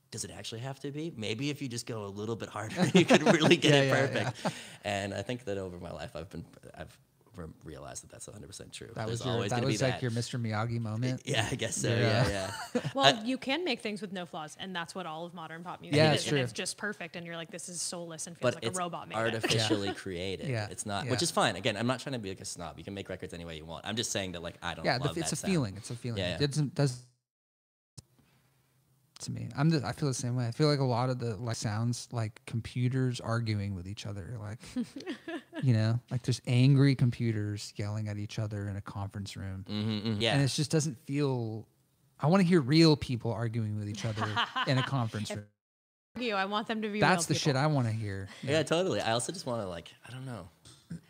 Does 0.09 0.23
it 0.23 0.31
actually 0.31 0.61
have 0.61 0.79
to 0.81 0.91
be? 0.91 1.13
Maybe 1.17 1.49
if 1.49 1.61
you 1.61 1.67
just 1.67 1.85
go 1.85 2.05
a 2.05 2.07
little 2.07 2.37
bit 2.37 2.47
harder, 2.47 2.85
you 2.93 3.03
could 3.03 3.23
really 3.23 3.57
get 3.65 3.73
Yeah, 3.73 3.81
it 3.83 3.87
yeah, 3.87 4.07
perfect. 4.07 4.37
And 4.85 5.13
I 5.13 5.21
think 5.21 5.43
that 5.43 5.57
over 5.57 5.79
my 5.79 5.91
life, 5.91 6.15
I've 6.15 6.29
been, 6.29 6.45
I've 6.73 6.97
re- 7.37 7.45
realized 7.63 8.03
that 8.03 8.11
that's 8.11 8.27
100% 8.27 8.71
true. 8.71 8.87
That 8.87 8.95
There's 9.07 9.09
was 9.19 9.25
your, 9.25 9.33
always 9.33 9.49
that 9.51 9.57
gonna 9.57 9.67
be 9.67 9.73
was 9.73 9.81
like 9.81 9.93
that. 9.93 10.01
your 10.01 10.11
Mr. 10.11 10.41
Miyagi 10.41 10.79
moment. 10.81 11.21
Yeah, 11.25 11.47
I 11.51 11.55
guess 11.55 11.75
so. 11.77 11.89
Your, 11.89 11.99
Yeah, 11.99 12.25
uh, 12.25 12.51
yeah. 12.75 12.81
Well, 12.93 13.23
you 13.25 13.37
can 13.37 13.63
make 13.63 13.81
things 13.81 14.01
with 14.01 14.11
no 14.11 14.25
flaws, 14.25 14.57
and 14.59 14.75
that's 14.75 14.93
what 14.95 15.05
all 15.05 15.25
of 15.25 15.33
modern 15.33 15.63
pop 15.63 15.81
music 15.81 15.97
Yeah, 15.97 16.13
is. 16.13 16.21
it's 16.23 16.31
and 16.31 16.39
it's 16.39 16.51
just 16.53 16.77
perfect, 16.77 17.15
and 17.15 17.25
you're 17.25 17.35
like, 17.37 17.51
this 17.51 17.69
is 17.69 17.81
soulless 17.81 18.27
and 18.27 18.35
feels 18.37 18.53
but 18.53 18.55
like 18.55 18.65
it's 18.65 18.77
a 18.77 18.81
robot 18.81 19.07
made 19.07 19.15
it. 19.15 19.19
artificially 19.35 19.93
created. 19.93 20.47
Yeah, 20.47 20.67
It's 20.69 20.85
not, 20.85 21.05
yeah. 21.05 21.11
which 21.11 21.21
is 21.21 21.31
fine. 21.31 21.55
Again, 21.55 21.77
I'm 21.77 21.87
not 21.87 21.99
trying 21.99 22.13
to 22.13 22.19
be 22.19 22.29
like 22.29 22.41
a 22.41 22.45
snob. 22.45 22.77
You 22.77 22.83
can 22.83 22.93
make 22.93 23.09
records 23.09 23.33
any 23.33 23.45
way 23.45 23.57
you 23.57 23.65
want. 23.65 23.85
I'm 23.85 23.95
just 23.95 24.11
saying 24.11 24.33
that 24.33 24.41
like 24.43 24.55
I 24.61 24.73
don't. 24.73 24.85
yeah, 24.85 24.97
love 24.97 25.13
the, 25.15 25.21
it's 25.21 25.29
that 25.29 25.33
a 25.33 25.35
sound. 25.37 25.51
feeling. 25.53 25.73
It's 25.77 25.89
a 25.91 25.95
feeling. 25.95 26.19
Yeah, 26.19 26.37
It 26.39 26.49
doesn't 26.51 26.75
does 26.75 27.01
to 29.19 29.31
me. 29.31 29.49
I'm 29.57 29.69
the, 29.69 29.85
I 29.85 29.91
feel 29.91 30.07
the 30.07 30.13
same 30.13 30.35
way. 30.35 30.47
I 30.47 30.51
feel 30.51 30.67
like 30.67 30.79
a 30.79 30.83
lot 30.83 31.09
of 31.09 31.19
the 31.19 31.35
like 31.37 31.55
sounds 31.55 32.07
like 32.11 32.41
computers 32.45 33.19
arguing 33.19 33.75
with 33.75 33.87
each 33.87 34.05
other. 34.05 34.37
Like 34.39 34.59
you 35.63 35.73
know, 35.73 35.99
like 36.11 36.23
there's 36.23 36.41
angry 36.47 36.95
computers 36.95 37.73
yelling 37.75 38.07
at 38.07 38.17
each 38.17 38.39
other 38.39 38.67
in 38.69 38.75
a 38.75 38.81
conference 38.81 39.35
room, 39.35 39.65
Mhm, 39.69 40.01
mhm. 40.03 40.15
Yeah. 40.19 40.33
and 40.33 40.41
it 40.41 40.47
just 40.49 40.71
doesn't 40.71 40.97
feel. 41.05 41.67
I 42.19 42.27
want 42.27 42.41
to 42.41 42.47
hear 42.47 42.61
real 42.61 42.95
people 42.95 43.31
arguing 43.31 43.77
with 43.77 43.87
each 43.89 44.03
other 44.05 44.27
in 44.67 44.77
a 44.77 44.83
conference 44.83 45.29
room. 45.35 45.45
You, 46.19 46.33
I 46.33 46.45
want 46.45 46.67
them 46.67 46.81
to 46.81 46.89
be. 46.89 46.99
That's 46.99 47.29
real 47.29 47.33
the 47.35 47.39
shit. 47.39 47.55
I 47.55 47.67
want 47.67 47.85
to 47.87 47.93
hear. 47.93 48.27
yeah, 48.41 48.63
totally. 48.63 49.01
I 49.01 49.11
also 49.11 49.31
just 49.31 49.45
want 49.45 49.61
to 49.61 49.67
like 49.67 49.89
I 50.07 50.11
don't 50.11 50.25
know. 50.25 50.49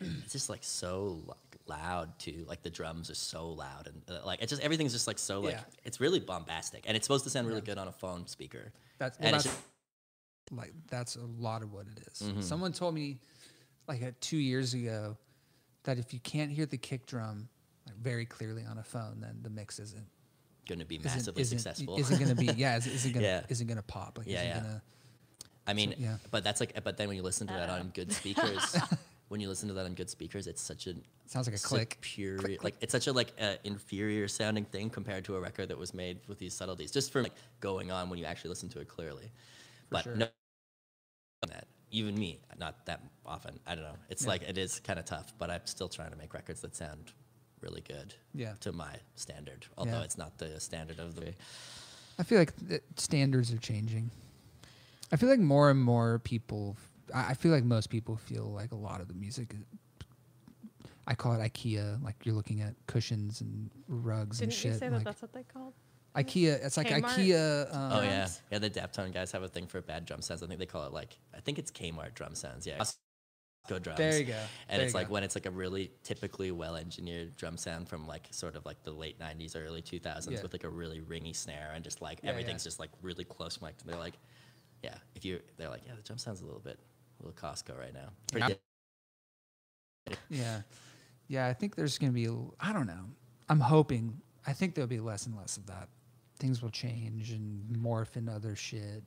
It's 0.24 0.32
just 0.32 0.50
like 0.50 0.62
so 0.62 1.20
like 1.26 1.47
loud 1.68 2.18
too. 2.18 2.44
Like 2.48 2.62
the 2.62 2.70
drums 2.70 3.10
are 3.10 3.14
so 3.14 3.48
loud 3.50 3.86
and 3.88 4.02
uh, 4.18 4.24
like 4.26 4.40
it's 4.42 4.50
just 4.50 4.62
everything's 4.62 4.92
just 4.92 5.06
like 5.06 5.18
so 5.18 5.40
like 5.40 5.54
Yeah. 5.54 5.60
it's 5.84 6.00
really 6.00 6.20
bombastic 6.20 6.84
and 6.86 6.96
it's 6.96 7.06
supposed 7.06 7.24
to 7.24 7.30
sound 7.30 7.46
really 7.46 7.60
good 7.60 7.78
on 7.78 7.88
a 7.88 7.92
phone 7.92 8.26
speaker. 8.26 8.72
That's, 8.98 9.16
And 9.18 9.26
well, 9.26 9.34
it's 9.36 9.44
that's 9.44 9.56
just- 9.56 9.66
like 10.52 10.72
that's 10.88 11.16
a 11.16 11.26
lot 11.38 11.62
of 11.62 11.72
what 11.72 11.86
it 11.94 12.02
is. 12.10 12.22
Mm-hmm. 12.26 12.40
Someone 12.40 12.72
told 12.72 12.94
me 12.94 13.18
like 13.86 14.02
uh, 14.02 14.12
two 14.20 14.38
years 14.38 14.72
ago 14.74 15.16
that 15.84 15.98
if 15.98 16.12
you 16.14 16.20
can't 16.20 16.50
hear 16.50 16.64
the 16.66 16.78
kick 16.78 17.06
drum 17.06 17.48
like 17.86 17.96
very 17.96 18.24
clearly 18.26 18.64
on 18.64 18.78
a 18.78 18.82
phone, 18.82 19.20
then 19.20 19.38
the 19.42 19.50
mix 19.50 19.78
isn't 19.78 20.06
Going 20.66 20.78
to 20.80 20.84
be 20.84 20.96
isn't, 20.96 21.04
massively 21.14 21.42
isn't, 21.42 21.58
successful. 21.58 21.98
Isn't 21.98 22.18
going 22.18 22.28
to 22.28 22.34
be 22.34 22.46
yeah, 22.56 22.76
is- 22.78 22.86
isn't 22.86 23.12
going 23.12 23.22
to 23.24 23.28
Yeah. 23.28 23.42
isn't 23.48 23.66
going 23.66 23.76
to 23.76 23.82
pop. 23.82 24.16
Like 24.18 24.26
Yeah, 24.26 24.36
isn't 24.40 24.48
yeah. 24.48 24.60
Gonna, 24.60 24.82
I 25.66 25.72
mean, 25.74 25.94
yeah. 25.98 26.16
but 26.30 26.44
that's 26.44 26.60
like, 26.60 26.82
but 26.82 26.96
then 26.96 27.08
when 27.08 27.16
you 27.18 27.22
listen 27.22 27.46
to 27.46 27.52
that 27.52 27.68
on 27.68 27.90
good 27.94 28.10
speakers, 28.20 28.74
when 29.28 29.40
you 29.40 29.48
listen 29.48 29.68
to 29.68 29.74
that 29.74 29.84
on 29.84 29.94
good 29.94 30.10
speakers, 30.10 30.46
it's 30.46 30.62
such 30.62 30.86
a 30.86 30.94
Sounds 31.26 31.46
like 31.46 31.56
a 31.56 31.58
click. 31.62 31.98
pure, 32.00 32.38
like 32.62 32.76
it's 32.80 32.92
such 32.92 33.06
a 33.06 33.12
like 33.12 33.32
uh, 33.40 33.54
inferior 33.64 34.26
sounding 34.28 34.64
thing 34.64 34.88
compared 34.90 35.24
to 35.26 35.36
a 35.36 35.40
record 35.40 35.68
that 35.68 35.78
was 35.78 35.92
made 35.92 36.20
with 36.28 36.38
these 36.38 36.54
subtleties, 36.54 36.90
just 36.90 37.12
for 37.12 37.22
like 37.22 37.34
going 37.60 37.90
on 37.90 38.08
when 38.08 38.18
you 38.18 38.24
actually 38.24 38.48
listen 38.48 38.68
to 38.70 38.80
it 38.80 38.88
clearly. 38.88 39.30
but 39.90 40.04
sure. 40.04 40.16
no, 40.16 40.26
that 41.46 41.66
even 41.90 42.14
me, 42.18 42.40
not 42.58 42.84
that 42.86 43.00
often. 43.26 43.58
I 43.66 43.74
don't 43.74 43.84
know. 43.84 43.96
It's 44.08 44.26
like 44.26 44.42
it 44.42 44.58
is 44.58 44.80
kind 44.80 44.98
of 44.98 45.04
tough, 45.04 45.32
but 45.38 45.50
I'm 45.50 45.64
still 45.66 45.88
trying 45.88 46.10
to 46.10 46.16
make 46.16 46.32
records 46.34 46.60
that 46.62 46.74
sound 46.74 47.12
really 47.60 47.80
good. 47.82 48.14
Yeah. 48.34 48.54
To 48.60 48.72
my 48.72 48.94
standard, 49.16 49.66
although 49.76 49.92
Yeah. 49.92 50.02
it's 50.04 50.18
not 50.18 50.38
the 50.38 50.58
standard 50.60 50.98
of 50.98 51.14
the. 51.14 51.34
I 52.18 52.22
feel 52.24 52.38
like 52.38 52.54
the 52.56 52.80
standards 52.96 53.52
are 53.52 53.58
changing. 53.58 54.10
I 55.12 55.16
feel 55.16 55.28
like 55.28 55.38
more 55.38 55.70
and 55.70 55.80
more 55.80 56.18
people. 56.18 56.76
I 57.14 57.30
I 57.30 57.34
feel 57.34 57.52
like 57.52 57.64
most 57.64 57.88
people 57.90 58.16
feel 58.16 58.44
like 58.52 58.72
a 58.72 58.76
lot 58.76 59.00
of 59.00 59.08
the 59.08 59.14
music. 59.14 59.54
I 61.06 61.14
call 61.14 61.32
it 61.32 61.38
IKEA. 61.40 62.02
Like 62.04 62.16
you're 62.24 62.34
looking 62.34 62.60
at 62.60 62.74
cushions 62.86 63.40
and 63.40 63.70
rugs 63.88 64.38
Didn't 64.40 64.52
and 64.52 64.64
you 64.64 64.70
shit. 64.72 64.78
say 64.78 64.88
that 64.88 64.94
like 64.96 65.04
that's 65.04 65.22
what 65.22 65.32
they 65.32 65.42
called? 65.42 65.72
IKEA. 66.16 66.64
It's 66.64 66.76
like 66.76 66.88
Kmart? 66.88 67.02
IKEA. 67.02 67.74
Um, 67.74 67.92
Oh 67.92 68.02
yeah, 68.02 68.28
yeah. 68.50 68.58
The 68.58 68.70
Daptone 68.70 69.12
guys 69.12 69.32
have 69.32 69.42
a 69.42 69.48
thing 69.48 69.66
for 69.66 69.80
bad 69.80 70.04
drum 70.04 70.20
sounds. 70.20 70.42
I 70.42 70.46
think 70.46 70.58
they 70.58 70.66
call 70.66 70.84
it 70.86 70.92
like 70.92 71.18
I 71.34 71.40
think 71.40 71.58
it's 71.58 71.70
Kmart 71.70 72.14
drum 72.14 72.34
sounds. 72.34 72.66
Yeah. 72.66 72.78
Costco 72.78 73.82
drums. 73.82 73.98
There 73.98 74.18
you 74.18 74.24
go. 74.24 74.34
And 74.68 74.78
There 74.80 74.84
it's 74.86 74.94
like 74.94 75.08
go. 75.08 75.14
when 75.14 75.22
it's 75.24 75.34
like 75.34 75.46
a 75.46 75.50
really 75.50 75.90
typically 76.02 76.50
well 76.50 76.76
engineered 76.76 77.36
drum 77.36 77.56
sound 77.56 77.88
from 77.88 78.06
like 78.06 78.26
sort 78.30 78.56
of 78.56 78.66
like 78.66 78.82
the 78.82 78.90
late 78.92 79.18
'90s, 79.18 79.56
early 79.56 79.80
2000s 79.80 80.30
Yeah. 80.30 80.42
with 80.42 80.52
like 80.52 80.64
a 80.64 80.68
really 80.70 81.00
ringy 81.00 81.34
snare 81.34 81.70
and 81.74 81.82
just 81.84 82.02
like 82.02 82.20
Yeah, 82.22 82.30
everything's 82.30 82.64
yeah. 82.64 82.68
just 82.68 82.80
like 82.80 82.90
really 83.00 83.24
close 83.24 83.60
mic'd. 83.62 83.80
And 83.82 83.90
they're 83.90 83.98
like, 84.00 84.18
yeah, 84.82 84.96
if 85.14 85.24
you 85.24 85.40
they're 85.56 85.70
like, 85.70 85.82
yeah, 85.86 85.94
the 85.96 86.02
drum 86.02 86.18
sounds 86.18 86.40
a 86.42 86.44
little 86.44 86.60
bit, 86.60 86.78
a 87.20 87.26
little 87.26 87.36
Costco 87.40 87.78
right 87.78 87.94
now. 87.94 88.10
Pretty 88.30 88.46
Yep. 88.48 90.18
Yeah, 90.30 90.62
yeah. 91.26 91.46
I 91.46 91.52
think 91.52 91.74
there's 91.76 91.98
gonna 91.98 92.12
be. 92.12 92.28
I 92.60 92.72
don't 92.72 92.86
know. 92.86 93.04
I'm 93.48 93.60
hoping. 93.60 94.20
I 94.46 94.52
think 94.52 94.74
there'll 94.74 94.88
be 94.88 95.00
less 95.00 95.26
and 95.26 95.36
less 95.36 95.56
of 95.56 95.66
that. 95.66 95.88
Things 96.38 96.62
will 96.62 96.70
change 96.70 97.30
and 97.32 97.76
morph 97.76 98.16
into 98.16 98.32
other 98.32 98.56
shit. 98.56 99.02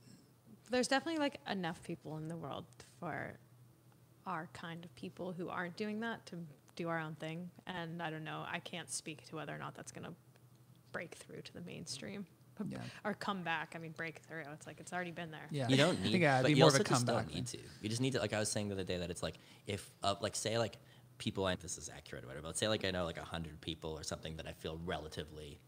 There's 0.70 0.88
definitely 0.88 1.18
like 1.18 1.40
enough 1.50 1.82
people 1.82 2.16
in 2.18 2.28
the 2.28 2.36
world 2.36 2.66
for 3.00 3.34
our 4.26 4.48
kind 4.52 4.84
of 4.84 4.94
people 4.94 5.32
who 5.32 5.48
aren't 5.48 5.76
doing 5.76 6.00
that 6.00 6.24
to 6.26 6.36
do 6.76 6.88
our 6.88 7.00
own 7.00 7.14
thing. 7.16 7.50
And 7.66 8.00
I 8.00 8.10
don't 8.10 8.24
know. 8.24 8.44
I 8.50 8.60
can't 8.60 8.90
speak 8.90 9.26
to 9.28 9.36
whether 9.36 9.54
or 9.54 9.58
not 9.58 9.74
that's 9.74 9.92
gonna 9.92 10.14
break 10.92 11.14
through 11.14 11.42
to 11.42 11.52
the 11.52 11.62
mainstream. 11.62 12.26
P- 12.58 12.64
Yeah. 12.70 12.78
Or 13.04 13.14
come 13.14 13.42
back. 13.42 13.72
I 13.74 13.78
mean, 13.78 13.92
break 13.92 14.18
through. 14.18 14.44
It's 14.52 14.66
like 14.66 14.80
it's 14.80 14.92
already 14.92 15.10
been 15.10 15.30
there. 15.30 15.46
Yeah, 15.50 15.68
You 15.68 15.76
don't 15.76 15.98
I 16.00 16.02
need, 16.02 16.12
think, 16.12 16.22
yeah, 16.22 16.42
but 16.42 16.54
you 16.56 16.64
also 16.64 16.82
just 16.82 17.06
don't 17.06 17.32
need 17.34 17.46
to. 17.48 17.58
You 17.80 17.88
just 17.88 18.00
need 18.00 18.12
to, 18.14 18.20
like 18.20 18.32
I 18.32 18.38
was 18.38 18.48
saying 18.50 18.68
the 18.68 18.74
other 18.74 18.84
day, 18.84 18.98
that 18.98 19.10
it's 19.10 19.22
like 19.22 19.34
if, 19.66 19.90
uh, 20.02 20.14
like, 20.20 20.36
say, 20.36 20.58
like 20.58 20.78
people, 21.18 21.44
I 21.46 21.54
this 21.56 21.78
is 21.78 21.88
accurate 21.94 22.24
or 22.24 22.28
whatever. 22.28 22.46
But 22.48 22.58
say, 22.58 22.68
like, 22.68 22.84
I 22.84 22.90
know 22.90 23.04
like 23.04 23.18
a 23.18 23.24
hundred 23.24 23.60
people 23.60 23.90
or 23.92 24.02
something 24.02 24.36
that 24.36 24.46
I 24.46 24.52
feel 24.52 24.78
relatively, 24.84 25.60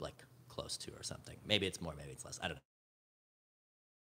like, 0.00 0.22
close 0.48 0.76
to 0.78 0.90
or 0.92 1.02
something. 1.02 1.36
Maybe 1.46 1.66
it's 1.66 1.80
more, 1.80 1.94
maybe 1.96 2.10
it's 2.10 2.24
less. 2.24 2.38
I 2.42 2.48
don't 2.48 2.54
know. 2.56 2.60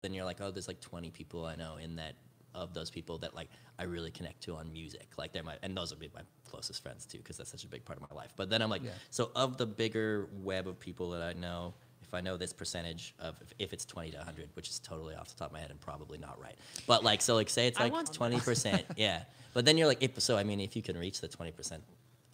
Then 0.03 0.13
you're 0.13 0.25
like, 0.25 0.41
oh, 0.41 0.51
there's 0.51 0.67
like 0.67 0.81
20 0.81 1.11
people 1.11 1.45
I 1.45 1.55
know 1.55 1.77
in 1.77 1.95
that 1.97 2.15
of 2.53 2.73
those 2.73 2.89
people 2.89 3.17
that 3.19 3.33
like 3.33 3.47
I 3.79 3.83
really 3.83 4.11
connect 4.11 4.41
to 4.43 4.55
on 4.55 4.71
music. 4.73 5.07
Like 5.17 5.31
they're 5.31 5.43
my, 5.43 5.55
and 5.63 5.75
those 5.77 5.91
would 5.91 5.99
be 5.99 6.09
my 6.13 6.21
closest 6.49 6.83
friends 6.83 7.05
too, 7.05 7.19
because 7.19 7.37
that's 7.37 7.51
such 7.51 7.63
a 7.63 7.67
big 7.67 7.85
part 7.85 7.97
of 8.01 8.09
my 8.09 8.15
life. 8.15 8.33
But 8.35 8.49
then 8.49 8.61
I'm 8.61 8.69
like, 8.69 8.83
Yeah. 8.83 8.91
so 9.09 9.31
of 9.35 9.57
the 9.57 9.65
bigger 9.65 10.27
web 10.43 10.67
of 10.67 10.79
people 10.79 11.11
that 11.11 11.21
I 11.21 11.33
know, 11.33 11.73
if 12.11 12.15
I 12.15 12.19
know 12.19 12.35
this 12.35 12.51
percentage 12.51 13.15
of 13.19 13.35
if, 13.41 13.53
if 13.57 13.73
it's 13.73 13.85
20 13.85 14.11
to 14.11 14.17
100, 14.17 14.49
which 14.55 14.67
is 14.69 14.79
totally 14.79 15.15
off 15.15 15.29
the 15.29 15.35
top 15.35 15.47
of 15.47 15.53
my 15.53 15.59
head 15.61 15.71
and 15.71 15.79
probably 15.79 16.17
not 16.17 16.37
right, 16.41 16.55
but 16.85 17.05
like 17.05 17.21
so 17.21 17.35
like 17.35 17.49
say 17.49 17.67
it's 17.67 17.79
like 17.79 17.93
20 18.11 18.39
percent, 18.41 18.83
yeah. 18.97 19.23
But 19.53 19.63
then 19.63 19.77
you're 19.77 19.87
like, 19.87 20.03
if, 20.03 20.19
so 20.21 20.35
I 20.37 20.43
mean, 20.43 20.59
if 20.59 20.75
you 20.75 20.81
can 20.81 20.97
reach 20.97 21.21
the 21.21 21.29
20 21.29 21.51
percent 21.53 21.83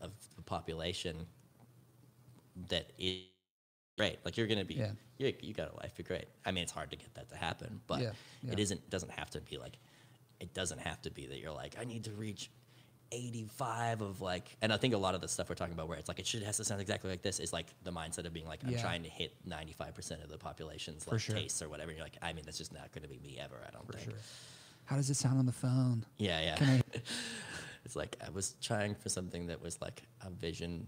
of 0.02 0.12
the 0.36 0.42
population 0.42 1.28
that 2.70 2.90
is 2.98 3.20
great. 4.00 4.18
Like 4.26 4.36
you're 4.36 4.48
gonna 4.48 4.66
be, 4.66 4.76
Yeah. 4.76 4.92
you 5.20 5.32
you 5.42 5.54
got 5.54 5.72
a 5.72 5.76
life, 5.76 5.92
you're 5.98 6.08
great. 6.08 6.26
I 6.44 6.52
mean, 6.52 6.64
it's 6.64 6.72
hard 6.72 6.90
to 6.90 6.96
get 6.98 7.14
that 7.14 7.30
to 7.30 7.36
happen, 7.36 7.80
but 7.86 8.02
Yeah, 8.02 8.12
yeah. 8.42 8.54
it 8.54 8.60
isn't. 8.60 8.90
Doesn't 8.90 9.12
have 9.12 9.30
to 9.32 9.42
be 9.42 9.58
like, 9.58 9.78
it 10.40 10.56
doesn't 10.56 10.80
have 10.80 11.02
to 11.04 11.12
be 11.12 11.28
that 11.28 11.38
you're 11.38 11.54
like, 11.54 11.76
I 11.80 11.84
need 11.84 12.04
to 12.06 12.12
reach. 12.12 12.50
85 13.12 14.02
of 14.02 14.22
like 14.22 14.56
and 14.62 14.72
i 14.74 14.78
think 14.78 14.94
a 14.94 14.98
lot 14.98 15.16
of 15.16 15.22
the 15.22 15.28
stuff 15.28 15.50
we're 15.50 15.56
talking 15.56 15.74
about 15.74 15.88
where 15.88 15.98
it's 15.98 16.08
like 16.08 16.20
it 16.20 16.28
should 16.28 16.44
has 16.44 16.58
to 16.58 16.64
sound 16.66 16.82
exactly 16.82 17.10
like 17.10 17.22
this 17.22 17.40
is 17.40 17.54
like 17.54 17.68
the 17.84 17.92
mindset 17.92 18.26
of 18.26 18.34
being 18.34 18.48
like 18.48 18.64
i'm 18.64 18.72
Yeah. 18.72 18.82
trying 18.82 19.04
to 19.04 19.10
hit 19.10 19.34
95% 19.48 20.24
of 20.24 20.30
the 20.30 20.38
population's 20.38 21.04
For 21.06 21.12
like 21.12 21.20
sure. 21.22 21.36
tastes 21.36 21.62
or 21.62 21.70
whatever 21.70 21.90
and 21.90 21.98
you're 21.98 22.06
like 22.06 22.18
i 22.22 22.34
mean 22.34 22.44
that's 22.46 22.58
just 22.58 22.74
not 22.74 22.92
going 22.92 23.04
to 23.04 23.10
be 23.10 23.20
me 23.20 23.40
ever 23.42 23.56
i 23.68 23.72
don't 23.72 23.86
For 23.86 23.94
think 23.94 24.10
sure. 24.12 24.20
How 24.86 24.96
does 24.96 25.10
it 25.10 25.16
sound 25.16 25.38
on 25.38 25.46
the 25.46 25.52
phone? 25.52 26.06
yeah 26.18 26.40
yeah 26.42 26.56
Can 26.56 26.82
it's 27.86 27.96
like 27.96 28.16
I 28.26 28.30
was 28.30 28.56
trying 28.62 28.96
for 28.96 29.10
something 29.10 29.48
that 29.48 29.62
was 29.62 29.82
like 29.82 30.02
a 30.22 30.30
vision 30.30 30.88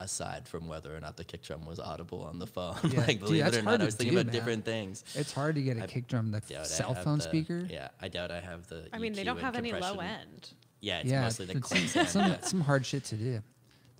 aside 0.00 0.48
from 0.48 0.66
whether 0.66 0.96
or 0.96 1.00
not 1.00 1.16
the 1.16 1.24
kick 1.24 1.42
drum 1.42 1.64
was 1.66 1.78
audible 1.78 2.22
on 2.24 2.38
the 2.38 2.46
phone. 2.46 2.74
Yeah, 2.90 3.00
like 3.00 3.06
dude, 3.06 3.20
believe 3.20 3.44
that's 3.44 3.56
it 3.56 3.60
or 3.60 3.62
not, 3.64 3.82
I 3.82 3.84
was 3.84 3.94
thinking 3.96 4.14
do, 4.14 4.20
about 4.20 4.32
man. 4.32 4.34
different 4.40 4.64
things. 4.64 5.04
It's 5.14 5.30
hard 5.32 5.56
to 5.56 5.62
get 5.62 5.76
a 5.76 5.82
I 5.82 5.86
kick 5.86 6.06
drum, 6.08 6.30
the 6.30 6.40
cell 6.64 6.94
phone 6.94 7.18
the- 7.18 7.24
speaker. 7.24 7.66
Yeah, 7.70 7.88
I 8.00 8.08
doubt 8.08 8.30
I 8.30 8.40
have 8.40 8.66
the. 8.68 8.86
I 8.94 8.98
mean, 8.98 9.12
they 9.12 9.24
don't 9.24 9.36
and 9.36 9.44
have 9.44 9.56
any 9.56 9.72
low 9.72 9.98
end. 9.98 10.50
Yeah, 10.80 11.00
it's 11.00 11.10
yeah, 11.10 11.22
mostly 11.22 11.46
the 11.46 11.56
it's 11.58 11.68
clicks. 11.68 12.10
some, 12.10 12.36
some, 12.40 12.60
hard 12.60 12.86
shit 12.86 13.04
to 13.04 13.16
do. 13.16 13.42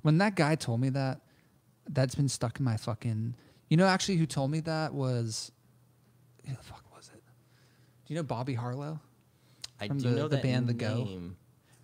When 0.03 0.19
that 0.19 0.35
guy 0.35 0.55
told 0.55 0.81
me 0.81 0.89
that, 0.91 1.21
that's 1.89 2.15
been 2.15 2.29
stuck 2.29 2.59
in 2.59 2.65
my 2.65 2.77
fucking. 2.77 3.35
You 3.69 3.77
know, 3.77 3.87
actually, 3.87 4.17
who 4.17 4.27
told 4.27 4.51
me 4.51 4.61
that 4.61 4.95
was, 4.95 5.53
who 6.47 6.55
the 6.55 6.63
fuck 6.63 6.85
was 6.95 7.11
it? 7.15 7.23
Do 8.07 8.15
you 8.15 8.17
know 8.17 8.23
Bobby 8.23 8.55
Harlow? 8.55 8.99
I 9.81 9.89
from 9.89 9.99
do 9.99 10.11
the- 10.11 10.17
know 10.17 10.29
the 10.29 10.39
band 10.39 10.69
The 10.69 10.75
Go. 10.75 11.09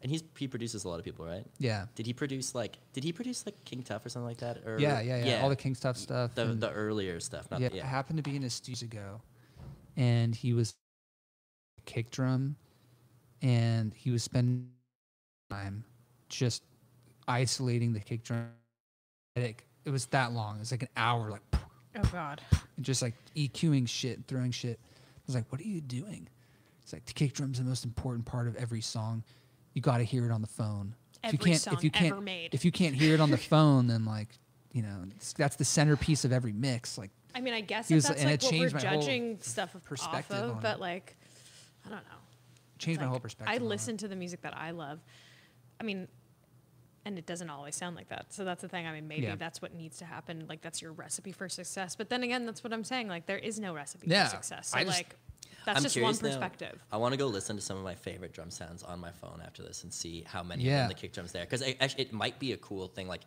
And 0.02 0.10
he's 0.10 0.22
he 0.38 0.46
produces 0.46 0.84
a 0.84 0.88
lot 0.88 0.98
of 0.98 1.04
people, 1.04 1.26
right? 1.26 1.44
Yeah, 1.58 1.86
Did 1.94 2.06
he 2.06 2.12
produce 2.12 2.54
like? 2.54 2.78
Did 2.92 3.02
he 3.02 3.12
produce 3.12 3.44
like 3.46 3.64
King 3.64 3.82
Tuff 3.82 4.04
or 4.04 4.08
something 4.08 4.28
like 4.28 4.36
that? 4.36 4.58
Or 4.64 4.78
yeah, 4.78 5.00
yeah, 5.00 5.24
yeah. 5.24 5.42
All 5.42 5.48
the 5.48 5.56
King 5.56 5.74
stuff 5.74 5.96
stuff. 5.96 6.34
the 6.34 6.44
the 6.44 6.70
earlier 6.70 7.18
stuff. 7.18 7.50
Not 7.50 7.60
yeah, 7.60 7.70
the, 7.70 7.82
I 7.82 7.86
happened 7.86 8.18
to 8.18 8.22
be 8.22 8.36
in 8.36 8.42
his 8.42 8.52
studio 8.52 8.86
ago, 8.86 9.20
and 9.96 10.34
he 10.34 10.52
was 10.52 10.74
kick 11.86 12.10
drum, 12.10 12.56
and 13.42 13.94
he 13.94 14.10
was 14.10 14.22
spending 14.22 14.68
time 15.50 15.84
just 16.28 16.62
isolating 17.28 17.92
the 17.92 18.00
kick 18.00 18.22
drum. 18.24 18.48
It, 19.36 19.56
it 19.84 19.90
was 19.90 20.06
that 20.06 20.32
long. 20.32 20.56
It 20.56 20.60
was 20.60 20.70
like 20.70 20.82
an 20.82 20.88
hour, 20.96 21.30
like 21.30 21.42
Oh 21.96 22.02
God. 22.12 22.40
just 22.80 23.02
like 23.02 23.14
EQing 23.34 23.88
shit, 23.88 24.16
and 24.16 24.26
throwing 24.26 24.50
shit. 24.50 24.78
I 24.82 25.22
was 25.26 25.34
like, 25.34 25.50
"What 25.50 25.60
are 25.60 25.64
you 25.64 25.80
doing?" 25.80 26.28
It's 26.82 26.92
like 26.92 27.04
the 27.06 27.12
kick 27.12 27.32
drum's 27.32 27.58
the 27.58 27.64
most 27.64 27.84
important 27.84 28.26
part 28.26 28.46
of 28.48 28.56
every 28.56 28.80
song. 28.80 29.24
You 29.74 29.82
got 29.82 29.98
to 29.98 30.04
hear 30.04 30.24
it 30.24 30.30
on 30.30 30.40
the 30.40 30.46
phone. 30.46 30.94
if 31.24 31.32
you 31.32 31.38
Every 31.38 31.50
can't, 31.50 31.60
song 31.62 31.74
if 31.74 31.84
you 31.84 31.90
can't, 31.90 32.12
ever 32.12 32.20
made. 32.20 32.54
if 32.54 32.64
you 32.64 32.70
can't 32.72 32.94
hear 32.94 33.14
it 33.14 33.20
on 33.20 33.30
the 33.30 33.36
phone, 33.38 33.86
then 33.88 34.04
like, 34.04 34.28
you 34.72 34.82
know, 34.82 34.96
it's, 35.16 35.32
that's 35.32 35.56
the 35.56 35.64
centerpiece 35.64 36.24
of 36.24 36.32
every 36.32 36.52
mix. 36.52 36.96
Like, 36.96 37.10
I 37.34 37.40
mean, 37.40 37.54
I 37.54 37.60
guess 37.60 37.90
was- 37.90 38.04
that's 38.06 38.20
and 38.20 38.30
like 38.30 38.40
it 38.42 38.44
what 38.44 38.52
we're 38.52 38.58
changed 38.58 38.74
my 38.74 38.80
judging 38.80 39.38
stuff 39.40 39.74
of 39.74 39.82
perspective 39.84 40.36
of, 40.36 40.60
but 40.62 40.76
it. 40.76 40.80
like, 40.80 41.16
I 41.84 41.88
don't 41.88 41.98
know. 41.98 42.18
changed 42.78 43.00
my 43.00 43.06
whole 43.06 43.18
perspective. 43.20 43.54
I 43.54 43.64
listen 43.64 43.96
to 43.98 44.08
the 44.08 44.16
music 44.16 44.42
that 44.42 44.56
I 44.56 44.70
love. 44.70 45.00
I 45.80 45.84
mean, 45.84 46.08
and 47.04 47.18
it 47.18 47.26
doesn't 47.26 47.50
always 47.50 47.76
sound 47.76 47.94
like 47.96 48.08
that. 48.08 48.32
So 48.32 48.44
that's 48.44 48.62
the 48.62 48.68
thing. 48.68 48.86
I 48.86 48.92
mean, 48.92 49.06
maybe 49.06 49.22
Yeah. 49.26 49.36
that's 49.36 49.62
what 49.62 49.74
needs 49.74 49.98
to 49.98 50.04
happen. 50.04 50.46
Like 50.48 50.60
that's 50.62 50.82
your 50.82 50.92
recipe 50.92 51.32
for 51.32 51.48
success. 51.48 51.94
But 51.94 52.08
then 52.10 52.22
again, 52.22 52.46
that's 52.46 52.64
what 52.64 52.72
I'm 52.72 52.84
saying. 52.84 53.08
Like 53.08 53.26
there 53.26 53.38
is 53.38 53.60
no 53.60 53.74
recipe 53.74 54.08
Yeah, 54.08 54.24
for 54.24 54.36
success. 54.36 54.70
So 54.70 54.78
I 54.78 54.84
just- 54.84 54.96
like 54.98 55.16
that's 55.64 55.78
I'm 55.78 55.82
just 55.82 55.96
one 55.96 56.14
curious 56.14 56.22
now. 56.22 56.28
perspective. 56.28 56.84
I 56.92 56.96
want 56.96 57.12
to 57.12 57.16
go 57.18 57.26
listen 57.26 57.56
to 57.56 57.62
some 57.62 57.76
of 57.76 57.82
my 57.84 57.94
favorite 57.96 58.32
drum 58.32 58.50
sounds 58.50 58.82
on 58.84 59.00
my 59.00 59.10
phone 59.10 59.40
after 59.44 59.62
this 59.62 59.82
and 59.84 59.92
see 59.92 60.22
how 60.22 60.42
many 60.42 60.62
Yeah. 60.64 60.72
of 60.72 60.78
them 60.82 60.88
the 60.88 60.94
kick 61.00 61.12
drums 61.12 61.32
there. 61.32 61.44
Because 61.44 61.62
actually, 61.80 62.04
it 62.04 62.12
might 62.12 62.38
be 62.38 62.52
a 62.52 62.56
cool 62.56 62.86
thing. 62.88 63.08
Like, 63.08 63.22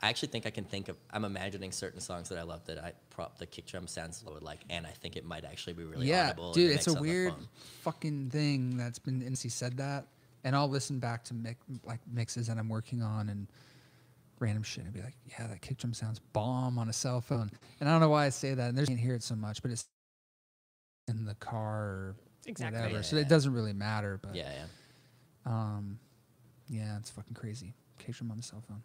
I 0.00 0.08
actually 0.08 0.28
think 0.28 0.46
I 0.46 0.50
can 0.50 0.64
think 0.64 0.88
of. 0.88 0.98
I'm 1.10 1.24
imagining 1.24 1.70
certain 1.72 2.00
songs 2.00 2.28
that 2.28 2.38
I 2.38 2.42
love 2.42 2.64
that 2.66 2.78
I 2.78 2.92
prop 3.10 3.38
the 3.38 3.46
kick 3.46 3.66
drum 3.66 3.86
sounds 3.86 4.22
I 4.26 4.30
would 4.30 4.42
like, 4.42 4.60
and 4.68 4.84
I 4.86 4.90
think 4.90 5.16
it 5.16 5.24
might 5.24 5.44
actually 5.44 5.72
be 5.74 5.84
really 5.84 6.06
yeah, 6.08 6.26
audible. 6.30 6.48
in 6.48 6.54
dude, 6.54 6.70
the 6.70 6.74
it's 6.74 6.86
a 6.88 7.00
weird 7.00 7.34
fucking 7.82 8.30
thing 8.30 8.76
that's 8.76 8.98
been. 8.98 9.22
And 9.22 9.38
he 9.38 9.48
said 9.48 9.76
that, 9.78 10.06
and 10.46 10.54
I'll 10.56 10.68
listen 10.68 10.98
back 11.00 11.24
to 11.24 11.34
mic, 11.34 11.58
like 11.84 12.00
mixes 12.10 12.46
that 12.46 12.56
I'm 12.56 12.68
working 12.68 13.02
on 13.02 13.28
and 13.28 13.48
random 14.38 14.62
shit 14.62 14.84
and 14.84 14.92
be 14.92 15.00
like, 15.02 15.16
yeah, 15.26 15.46
that 15.48 15.60
kick 15.60 15.76
drum 15.78 15.92
sounds 15.92 16.20
bomb 16.32 16.78
on 16.78 16.88
a 16.88 16.92
cell 16.92 17.20
phone. 17.20 17.50
And 17.80 17.88
I 17.88 17.92
don't 17.92 18.00
know 18.00 18.08
why 18.10 18.26
I 18.26 18.28
say 18.28 18.54
that, 18.54 18.68
and 18.68 18.78
there's 18.78 18.86
can't 18.88 19.00
hear 19.00 19.14
it 19.14 19.22
so 19.24 19.34
much, 19.34 19.60
but 19.60 19.70
it's 19.72 19.84
in 21.08 21.24
the 21.24 21.34
car 21.34 21.82
or 21.82 22.16
Exactly. 22.46 22.78
whatever, 22.80 22.96
Yeah, 22.98 23.02
so 23.02 23.16
yeah. 23.16 23.22
it 23.22 23.28
doesn't 23.28 23.52
really 23.52 23.72
matter. 23.72 24.20
But 24.22 24.34
Yeah, 24.36 24.52
yeah. 24.52 24.66
um, 25.52 25.98
yeah, 26.68 26.96
it's 26.96 27.10
fucking 27.10 27.34
crazy. 27.34 27.74
Kick 27.98 28.14
drum 28.14 28.30
on 28.30 28.36
the 28.36 28.42
cell 28.42 28.62
phone. 28.68 28.82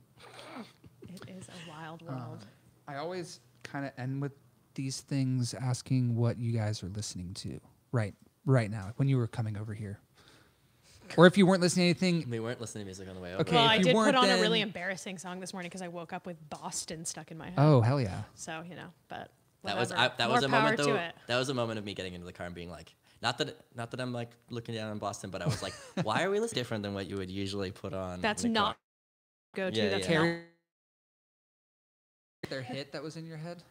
It 1.08 1.30
is 1.30 1.48
a 1.48 1.70
wild 1.70 2.02
Uh, 2.08 2.12
world. 2.14 2.46
I 2.88 2.96
always 2.96 3.40
kind 3.64 3.86
of 3.86 3.92
end 3.98 4.22
with 4.22 4.32
these 4.74 5.02
things 5.02 5.54
asking 5.54 6.16
what 6.16 6.38
you 6.38 6.52
guys 6.54 6.82
are 6.84 6.90
listening 6.90 7.34
to 7.36 7.60
right 7.92 8.16
right 8.46 8.72
now, 8.72 8.86
like 8.86 8.98
when 8.98 9.08
you 9.08 9.18
were 9.18 9.28
coming 9.28 9.56
over 9.58 9.74
here, 9.76 10.00
or 11.18 11.28
if 11.28 11.38
you 11.38 11.46
weren't 11.46 11.62
listening 11.62 11.94
to 11.94 12.06
anything. 12.06 12.30
We 12.30 12.40
weren't 12.40 12.62
listening 12.62 12.84
to 12.84 12.86
music 12.86 13.08
on 13.10 13.16
the 13.16 13.22
way 13.22 13.34
over. 13.34 13.42
Okay, 13.42 13.56
well, 13.56 13.66
if 13.66 13.72
I 13.72 13.76
you 13.76 13.84
did 13.84 13.94
put 13.94 13.98
weren't 13.98 14.16
on 14.16 14.30
a 14.30 14.42
really 14.42 14.62
embarrassing 14.62 15.18
song 15.18 15.40
this 15.40 15.54
morning 15.54 15.70
because 15.70 15.82
I 15.82 15.88
woke 15.88 16.14
up 16.14 16.26
with 16.26 16.38
Boston 16.50 17.06
stuck 17.06 17.32
in 17.32 17.38
my 17.38 17.46
head. 17.46 17.56
Oh 17.58 17.82
hell 17.82 18.00
yeah! 18.02 18.24
So 18.36 18.64
you 18.68 18.76
know, 18.76 18.88
but 19.08 19.32
That 19.64 19.78
was. 19.78 19.92
I, 19.92 20.10
that 20.18 20.28
More 20.28 20.36
was 20.36 20.44
a 20.44 20.48
moment 20.48 20.78
though. 20.78 21.10
That 21.28 21.38
was 21.38 21.50
a 21.50 21.54
moment 21.54 21.80
of 21.80 21.86
me 21.86 21.94
getting 21.94 22.14
into 22.14 22.26
the 22.26 22.34
car 22.34 22.46
and 22.46 22.56
being 22.56 22.70
like, 22.70 22.96
not 23.22 23.38
that 23.38 23.56
not 23.76 23.92
that 23.92 24.00
I'm 24.02 24.14
like 24.14 24.32
looking 24.50 24.76
down 24.76 24.90
on 24.92 24.98
Boston, 24.98 25.30
but 25.30 25.42
I 25.42 25.46
was 25.46 25.62
like, 25.62 25.74
why 26.04 26.24
are 26.24 26.30
we 26.30 26.40
listening 26.40 26.60
different 26.60 26.84
than 26.84 26.94
what 26.94 27.08
you 27.08 27.18
would 27.18 27.30
usually 27.32 27.72
put 27.72 27.94
on? 27.94 28.22
That's 28.22 28.44
not 28.44 28.78
go 29.56 29.70
to. 29.70 29.76
Yeah, 29.76 29.90
that's 29.90 30.10
yeah. 30.10 30.24
not. 30.24 30.40
Their 32.50 32.62
hit 32.62 32.92
that 32.94 33.04
was 33.04 33.18
in 33.18 33.26
your 33.26 33.38
head. 33.38 33.64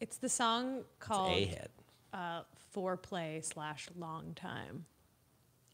It's 0.00 0.16
the 0.18 0.28
song 0.28 0.78
It's 0.78 0.86
called 1.00 1.32
a 1.32 1.44
hit. 1.46 1.70
uh, 2.12 2.42
"Foreplay" 2.74 3.44
slash 3.44 3.88
"Long 3.96 4.34
Time." 4.34 4.86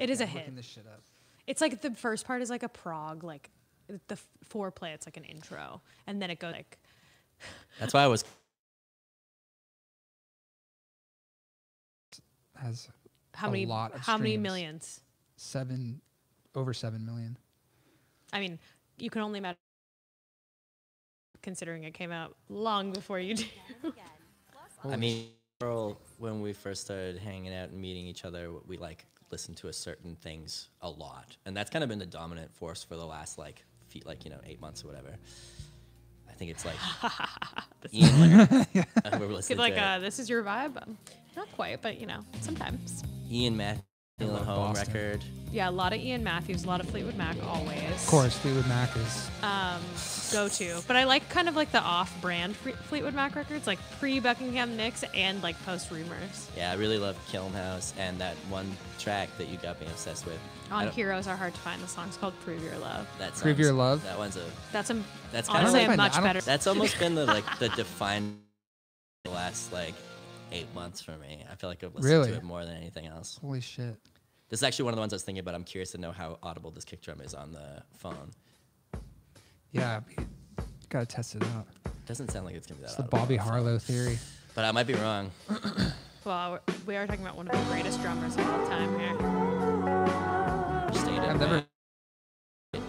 It 0.01 0.11
is 0.11 0.19
Yeah, 0.21 0.25
a 0.25 0.29
I'm 0.29 0.33
hit. 0.33 0.39
Looking 0.43 0.57
this 0.57 0.67
shit 0.67 0.87
up. 0.87 1.03
It's 1.47 1.61
like 1.61 1.81
the 1.81 1.91
first 1.93 2.27
part 2.27 2.43
is 2.43 2.51
like 2.51 2.63
a 2.63 2.69
prog, 2.69 3.23
like 3.23 3.51
the 3.87 4.15
f- 4.15 4.27
foreplay. 4.49 4.95
It's 4.95 5.07
like 5.07 5.17
an 5.17 5.25
intro, 5.25 5.81
and 6.07 6.21
then 6.21 6.31
it 6.31 6.39
goes 6.41 6.53
like 6.53 6.79
That's 7.79 7.95
why 7.95 8.03
I 8.03 8.07
was. 8.09 8.25
Has 12.57 12.89
how 13.35 13.49
A 13.49 13.51
many 13.51 13.67
lot 13.67 13.95
of 13.95 14.01
how 14.01 14.19
many 14.19 14.37
millions? 14.37 15.01
seven, 15.37 16.01
over 16.55 16.75
seven 16.75 17.05
million. 17.07 17.37
I 18.33 18.41
mean, 18.41 18.59
you 18.99 19.09
can 19.11 19.23
only 19.23 19.39
imagine 19.39 19.57
considering 21.43 21.85
it 21.85 21.95
came 21.95 22.13
out 22.13 22.37
long 22.51 22.93
before 22.93 23.19
you 23.19 23.35
did. 23.37 23.49
I 24.85 24.97
mean, 24.97 25.29
Earl, 25.63 25.99
when 26.19 26.43
we 26.43 26.53
first 26.53 26.83
started 26.85 27.19
hanging 27.19 27.55
out 27.55 27.71
and 27.71 27.81
meeting 27.81 28.07
each 28.07 28.25
other, 28.27 28.51
we 28.67 28.77
like 28.77 29.07
listened 29.31 29.57
to 29.59 29.69
a 29.69 29.73
certain 29.73 30.17
things 30.17 30.69
a 30.83 30.91
lot, 30.91 31.37
and 31.47 31.57
that's 31.57 31.71
kind 31.71 31.83
of 31.83 31.89
been 31.89 31.99
the 31.99 32.07
dominant 32.07 32.55
force 32.55 32.83
for 32.83 32.97
the 32.97 33.07
last 33.07 33.39
like 33.39 33.65
few, 33.89 34.03
like 34.05 34.25
you 34.25 34.31
know 34.31 34.41
eight 34.47 34.61
months 34.61 34.85
or 34.85 34.89
whatever. 34.89 35.17
I 36.29 36.33
think 36.33 36.51
it's 36.51 36.65
like 36.65 36.77
Ian, 37.93 38.41
uh, 38.41 38.65
we 39.19 39.27
were 39.27 39.33
listening 39.33 39.59
like, 39.59 39.75
to 39.75 39.83
uh, 39.83 39.99
this 39.99 40.19
is 40.19 40.31
your 40.31 40.43
vibe. 40.43 40.81
Um, 40.83 40.97
not 41.37 41.51
quite, 41.53 41.83
but 41.83 42.01
you 42.01 42.07
know, 42.07 42.21
sometimes. 42.41 43.03
Ian 43.31 43.57
Matthews 43.57 43.90
love 44.29 44.45
home 44.47 44.57
Boston. 44.75 44.93
record. 44.93 45.25
Yeah, 45.53 45.69
a 45.69 45.73
lot 45.73 45.93
of 45.93 45.99
Ian 46.01 46.23
Matthews, 46.23 46.63
a 46.63 46.69
lot 46.69 46.79
of 46.81 46.89
Fleetwood 46.91 47.17
Mac, 47.17 47.37
always. 47.45 47.83
Of 47.91 48.07
course, 48.07 48.39
Fleetwood 48.39 48.69
Mac 48.69 48.97
is. 48.97 49.29
um, 49.43 49.81
go 50.31 50.47
to. 50.49 50.81
But 50.87 50.95
I 50.95 51.03
like 51.05 51.29
kind 51.29 51.49
of 51.49 51.57
like 51.57 51.73
the 51.73 51.81
off-brand 51.81 52.55
Fleetwood 52.57 53.15
Mac 53.15 53.35
records, 53.35 53.67
like 53.67 53.81
pre-Buckingham 53.99 54.77
Nicks 54.77 55.03
and 55.13 55.43
like 55.43 55.61
post-Rumours. 55.65 56.49
Yeah, 56.57 56.71
I 56.71 56.75
really 56.77 56.99
love 56.99 57.17
Kiln 57.29 57.53
House 57.53 57.93
and 57.99 58.17
that 58.21 58.37
one 58.49 58.71
track 59.01 59.29
that 59.39 59.49
you 59.49 59.57
got 59.59 59.81
me 59.81 59.89
obsessed 59.89 60.25
with. 60.25 60.39
I 60.71 60.75
On 60.75 60.85
don't- 60.85 60.95
Heroes 60.95 61.27
Are 61.27 61.37
Hard 61.37 61.53
to 61.53 61.61
Find. 61.61 61.83
The 61.83 61.89
song's 61.89 62.17
called 62.17 62.35
"Prove 62.45 62.63
Your 62.63 62.79
Love." 62.79 63.09
That 63.19 63.35
Prove 63.35 63.59
Your 63.59 63.73
Love? 63.73 64.05
That 64.05 64.19
one's 64.19 64.37
a. 64.37 64.45
That's 64.71 64.91
a 64.91 65.03
That's 65.33 65.49
kinda 65.49 65.63
honestly 65.63 65.81
like- 65.87 65.95
a 65.95 65.97
much 65.97 66.13
don't- 66.15 66.23
better. 66.23 66.41
That's 66.43 66.69
almost 66.69 66.97
been 67.01 67.17
the 67.17 67.27
like 67.27 67.59
the 67.59 67.69
define 67.77 68.39
the 69.25 69.31
last 69.33 69.73
like 69.73 69.95
eight 70.53 70.73
months 70.77 71.01
for 71.01 71.17
me. 71.17 71.45
I 71.51 71.57
feel 71.57 71.69
like 71.69 71.83
I've 71.83 71.93
listened 71.97 72.13
Really? 72.13 72.31
to 72.31 72.37
it 72.37 72.45
more 72.45 72.65
than 72.65 72.77
anything 72.77 73.07
else. 73.09 73.37
Holy 73.43 73.61
shit! 73.61 73.97
This 74.51 74.59
is 74.61 74.65
actually 74.65 74.85
one 74.87 74.95
of 74.95 74.97
the 74.97 75.01
ones 75.01 75.13
I 75.13 75.17
was 75.17 75.23
thinking 75.23 75.41
about. 75.41 75.55
I'm 75.55 75.63
curious 75.65 75.93
to 75.93 75.99
know 75.99 76.11
how 76.13 76.39
audible 76.43 76.71
this 76.73 76.85
kick 76.85 77.01
drum 77.01 77.21
is 77.21 77.35
on 77.35 77.53
the 77.53 77.83
phone. 77.97 78.33
Yeah, 79.73 80.01
gotta 80.89 81.07
test 81.07 81.37
it 81.37 81.43
out. 81.57 81.67
Doesn't 82.07 82.33
sound 82.33 82.47
like 82.47 82.57
it's 82.57 82.67
gonna 82.67 82.79
be 82.81 82.83
that. 82.83 82.89
It's 82.89 82.97
the 82.97 83.03
audible 83.05 83.19
on 83.21 83.25
Bobby 83.25 83.37
the 83.37 83.43
phone. 83.45 83.53
Harlow 83.53 83.79
theory. 83.79 84.19
but 84.57 84.65
I 84.65 84.73
might 84.73 84.87
be 84.87 84.95
wrong. 84.95 85.31
Well, 86.23 86.59
we're- 86.87 87.07
talking 87.07 87.23
about 87.25 87.35
one 87.39 87.49
of 87.49 87.57
the 87.59 87.65
greatest 87.73 88.03
drummers 88.03 88.37
of 88.37 88.47
all 88.47 88.67
time 88.69 88.99
here. 88.99 89.17
Stayed 90.93 91.19
I've 91.19 91.41
never. 91.41 91.65
man. 92.75 92.85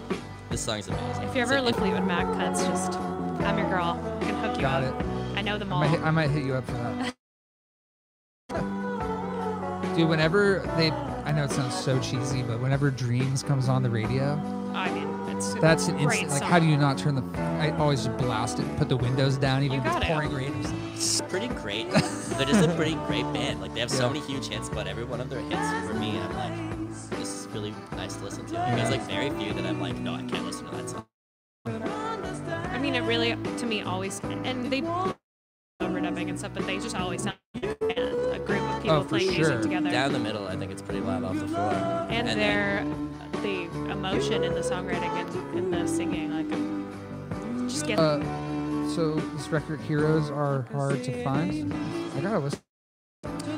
This 0.50 0.60
song's 0.60 0.86
amazing. 0.88 1.22
If 1.22 1.34
you 1.34 1.40
ever 1.40 1.54
It's 1.54 1.64
look 1.64 1.76
like- 1.78 1.82
Fleetwood 1.92 2.04
Mac 2.06 2.26
cuts, 2.34 2.62
just 2.62 2.92
I'm 2.92 3.56
your 3.56 3.70
girl. 3.70 3.98
I 4.20 4.24
can 4.24 4.34
hook 4.34 4.56
you 4.56 4.60
Got 4.60 4.84
up. 4.84 5.00
it. 5.00 5.06
I 5.38 5.40
know 5.40 5.56
them 5.56 5.72
I 5.72 5.76
all. 5.76 5.80
might, 5.80 5.88
hit, 5.90 6.00
I 6.02 6.10
might 6.10 6.28
hit 6.28 6.44
you 6.44 6.52
up 6.52 6.66
for 6.66 6.72
that. 6.72 7.14
Dude, 9.96 10.10
whenever 10.10 10.58
they, 10.76 10.90
I 11.24 11.32
know 11.32 11.44
it 11.44 11.50
sounds 11.50 11.74
so 11.74 11.98
cheesy, 12.00 12.42
but 12.42 12.60
whenever 12.60 12.90
Dreams 12.90 13.42
comes 13.42 13.68
on 13.68 13.82
the 13.82 13.90
radio, 13.90 14.32
I 14.74 14.90
mean, 14.92 15.08
it's 15.36 15.52
It's 15.52 15.60
That's 15.60 15.88
an 15.88 15.96
great 15.98 16.22
instant. 16.22 16.30
Like, 16.30 16.38
song. 16.40 16.50
how 16.50 16.58
do 16.58 16.66
you 16.66 16.76
not 16.76 16.98
turn 16.98 17.14
the? 17.14 17.38
I 17.40 17.70
always 17.78 18.04
just 18.04 18.16
blast 18.18 18.58
it, 18.58 18.76
put 18.76 18.88
the 18.88 18.96
windows 18.96 19.36
down, 19.36 19.62
even 19.62 19.76
You 19.76 19.80
if 19.80 19.86
it's 19.86 19.94
got 19.94 20.02
it. 20.04 20.08
pouring 20.08 20.32
rain. 20.32 20.54
It's 20.94 21.20
pretty 21.22 21.48
great. 21.48 21.90
They're 21.90 22.46
just 22.46 22.68
a 22.68 22.72
pretty 22.74 22.94
great 23.06 23.24
band. 23.32 23.60
Like 23.60 23.72
they 23.74 23.80
have 23.80 23.90
so 23.90 24.08
many 24.08 24.20
huge 24.20 24.48
hits, 24.48 24.68
but 24.68 24.86
every 24.86 25.04
one 25.04 25.20
of 25.20 25.30
their 25.30 25.40
hits 25.40 25.88
for 25.88 25.94
me, 25.94 26.18
I'm 26.18 26.34
like, 26.36 27.10
this 27.10 27.40
is 27.40 27.46
really 27.48 27.74
nice 27.92 28.14
to 28.16 28.24
listen 28.24 28.46
to. 28.46 28.52
There's 28.52 28.90
like 28.90 29.02
very 29.02 29.30
few 29.30 29.52
that 29.52 29.64
I'm 29.64 29.80
like, 29.80 29.96
no, 29.98 30.14
I 30.14 30.22
can't 30.22 30.44
listen 30.44 30.66
to 30.66 30.76
that 30.76 30.88
song. 30.90 31.06
I 31.66 32.78
mean, 32.78 32.94
it 32.96 33.02
really, 33.02 33.36
to 33.58 33.66
me, 33.66 33.82
always, 33.82 34.20
and 34.24 34.70
they 34.72 34.80
overdubbing 35.80 36.28
and 36.28 36.38
stuff, 36.38 36.52
but 36.54 36.66
they 36.66 36.78
just 36.78 36.96
always 36.96 37.22
sound 37.22 37.36
people 38.82 38.96
Oh, 38.96 39.02
for 39.02 39.08
playing 39.10 39.32
sure. 39.32 39.38
music 39.48 39.62
together. 39.62 39.90
Down 39.90 40.12
the 40.12 40.18
middle, 40.18 40.46
I 40.46 40.56
think 40.56 40.70
it's 40.72 40.82
pretty 40.82 41.00
loud 41.00 41.24
off 41.24 41.38
the 41.38 41.48
floor. 41.48 41.70
and, 42.10 42.26
then- 42.28 42.38
their 42.38 42.84
the 43.42 43.62
emotion 43.90 44.44
in 44.44 44.52
the 44.54 44.60
songwriting 44.60 45.02
and 45.04 45.58
in 45.58 45.70
the 45.70 45.86
singing, 45.88 46.30
like, 46.32 46.52
um, 46.52 47.66
just 47.68 47.86
get 47.86 47.98
Uh, 47.98 48.20
so 48.94 49.14
this 49.36 49.48
record, 49.48 49.80
Heroes, 49.80 50.30
are 50.30 50.62
hard 50.72 51.02
to 51.04 51.24
find. 51.24 51.72
I 52.16 52.20
gotta 52.20 52.38
listen. 52.38 52.60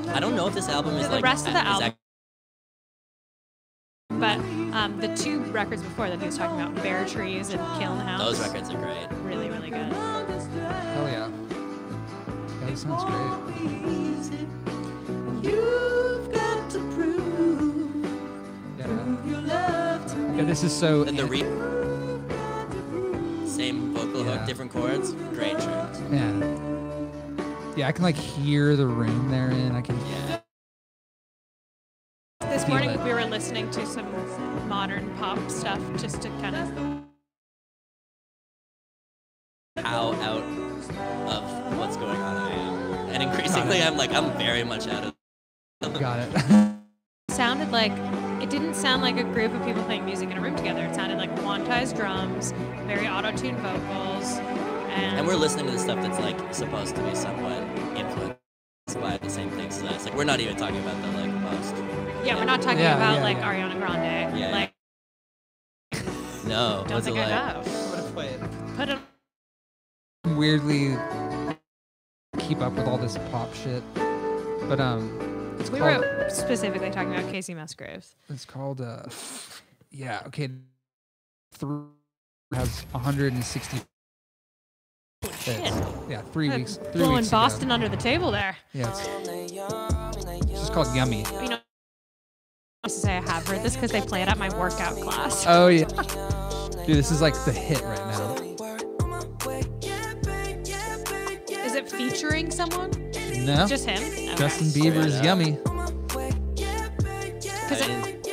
I 0.09 0.21
don't 0.21 0.37
know 0.37 0.47
if 0.47 0.55
this 0.55 0.69
album 0.69 0.95
is 0.97 1.09
The 1.09 1.15
like 1.17 1.25
rest 1.25 1.47
of 1.47 1.53
the 1.55 1.59
is 1.61 1.67
album- 1.67 1.89
ac- 1.89 1.97
But 4.21 4.39
um, 4.77 5.01
the 5.01 5.15
two 5.17 5.41
records 5.47 5.83
before 5.83 6.09
that 6.09 6.21
he 6.21 6.27
was 6.27 6.39
talking 6.39 6.61
about, 6.61 6.75
Bare 6.83 7.05
Trees 7.05 7.51
and 7.51 7.61
Kiln 7.81 7.99
House, 7.99 8.21
those 8.21 8.41
records 8.41 8.71
are 8.71 8.79
great. 8.79 9.09
really, 9.25 9.51
really 9.51 9.71
good. 9.71 9.93
Hell 9.93 11.09
yeah. 11.09 11.29
That 12.61 12.79
sounds 12.79 13.05
great. 13.05 13.74
Yeah. 18.79 19.17
Yeah, 20.37 20.45
this 20.45 20.65
is 20.65 20.75
so. 20.75 21.05
And 21.05 21.19
the 21.19 21.27
re- 21.27 21.45
same 23.49 23.95
vocal 23.95 24.25
Yeah. 24.25 24.39
hook, 24.39 24.47
different 24.47 24.73
chords, 24.73 25.13
great 25.35 25.59
track. 25.61 25.95
Yeah. 26.13 26.33
Yeah, 27.77 27.89
I 27.89 27.93
can 27.93 28.05
like 28.05 28.17
hear 28.17 28.77
the 28.77 28.87
room 28.87 29.31
they're 29.31 29.51
in. 29.51 29.73
I 29.77 29.83
can. 29.83 29.99
Yeah. 30.09 30.41
This 32.51 32.65
Feel 32.65 32.71
morning 32.75 32.91
it. 32.91 33.01
we 33.05 33.13
were 33.15 33.25
listening 33.27 33.71
to 33.73 33.87
some 33.87 34.07
modern 34.69 35.11
pop 35.19 35.39
stuff 35.51 35.81
just 35.99 36.23
to 36.23 36.29
kind 36.41 36.57
of 36.57 36.73
How 39.85 40.13
out 40.15 40.45
of 41.29 41.79
what's 41.79 41.97
going 41.99 42.17
on 42.17 42.37
I 42.39 42.53
am, 42.53 42.75
and 43.11 43.23
increasingly 43.23 43.83
I'm 43.83 43.97
like 43.97 44.13
I'm 44.15 44.33
very 44.39 44.65
much 44.65 44.89
out 44.89 45.05
of. 45.05 45.15
Got 45.93 46.21
it. 46.21 46.77
sounded 47.31 47.71
like 47.73 47.93
it 48.43 48.51
didn't 48.51 48.75
sound 48.75 49.03
like 49.03 49.19
a 49.19 49.25
group 49.25 49.53
of 49.55 49.65
people 49.67 49.83
playing 49.85 50.05
music 50.05 50.31
in 50.31 50.39
a 50.39 50.41
room 50.41 50.57
together. 50.57 50.85
It 50.85 50.95
sounded 50.95 51.19
like 51.19 51.35
quantized 51.37 51.97
drums, 51.97 52.53
very 52.87 53.09
auto-tuned 53.09 53.59
vocals, 53.59 54.39
and, 54.91 55.19
And 55.19 55.27
we're 55.27 55.37
listening 55.37 55.67
to 55.67 55.73
the 55.73 55.79
stuff 55.79 56.01
that's 56.03 56.19
like 56.21 56.55
supposed 56.55 56.97
to 56.97 57.03
be 57.03 57.15
somewhat 57.15 57.63
influenced 57.97 58.39
by 59.01 59.19
the 59.19 59.31
same 59.31 59.51
things 59.51 59.79
as 59.79 59.85
us. 59.85 60.05
Like 60.07 60.15
we're 60.17 60.25
not 60.25 60.41
even 60.41 60.57
talking 60.57 60.79
about 60.81 61.01
the 61.03 61.09
like 61.19 61.33
most. 61.43 61.75
yeah, 62.25 62.37
we're 62.37 62.45
not 62.45 62.63
talking 62.63 62.81
Yeah, 62.81 62.97
about 62.97 63.17
yeah, 63.17 63.23
like 63.25 63.37
yeah. 63.39 63.55
Ariana 63.55 63.79
Grande. 63.79 64.39
Yeah. 64.39 64.53
Like, 64.53 64.73
No, 66.47 66.85
don't 66.89 66.95
what's 66.95 67.07
think 67.07 67.19
it 67.19 67.21
I 67.21 67.31
like? 67.31 67.57
have. 67.57 67.69
Put 68.77 68.89
it. 68.91 68.99
Weirdly 70.37 70.97
keep 72.41 72.61
up 72.61 72.75
with 72.75 72.87
all 72.89 72.99
this 72.99 73.19
pop 73.31 73.55
shit. 73.55 73.83
But 74.69 74.81
um 74.81 75.34
it's 75.59 75.71
We 75.71 75.79
called 75.79 75.99
were 76.01 76.27
specifically 76.31 76.91
talking 76.91 77.13
about 77.15 77.33
Kacey 77.33 77.55
Musgraves. 77.55 78.17
it's 78.29 78.45
called 78.45 78.81
uh 78.81 79.03
yeah, 79.91 80.23
okay. 80.27 80.51
Three 81.53 81.85
has 82.53 82.85
160 82.91 83.77
hits. 85.23 85.49
Yeah, 86.09 86.21
3 86.33 86.45
Kinda 86.49 86.57
weeks. 86.59 86.77
3 86.77 86.93
blowing 86.93 87.15
weeks 87.17 87.29
ago. 87.29 87.37
Boston 87.37 87.71
under 87.71 87.89
the 87.89 87.97
table 87.97 88.31
there. 88.31 88.57
Yeah, 88.73 88.91
it's, 88.91 89.07
it's 90.51 90.61
just 90.61 90.73
called 90.73 90.95
Yummy. 90.95 91.25
You 91.43 91.49
know, 91.51 91.57
I 91.57 92.87
used 92.87 92.97
to 92.97 93.07
say 93.07 93.17
I 93.17 93.21
have 93.21 93.47
heard 93.47 93.63
this 93.63 93.75
because 93.75 93.93
they 93.93 94.01
play 94.01 94.23
it 94.23 94.29
at 94.29 94.37
my 94.39 94.49
workout 94.59 94.97
class. 95.01 95.45
Oh 95.47 95.69
yeah. 95.69 95.85
Dude, 96.87 96.97
this 96.97 97.11
is 97.11 97.23
like 97.23 97.35
the 97.45 97.53
hit 97.53 97.81
right 97.83 97.99
now. 97.99 98.35
Is 101.65 101.75
it 101.75 101.91
featuring 101.91 102.51
someone? 102.51 102.91
No. 103.39 103.67
Just 103.67 103.87
him? 103.89 104.03
Okay. 104.03 104.35
Justin 104.37 104.69
Bieber's 104.69 105.17
up. 105.17 105.25
Yummy. 105.25 105.53
Because 106.63 107.83
I 107.83 107.87
didn't- 107.87 108.27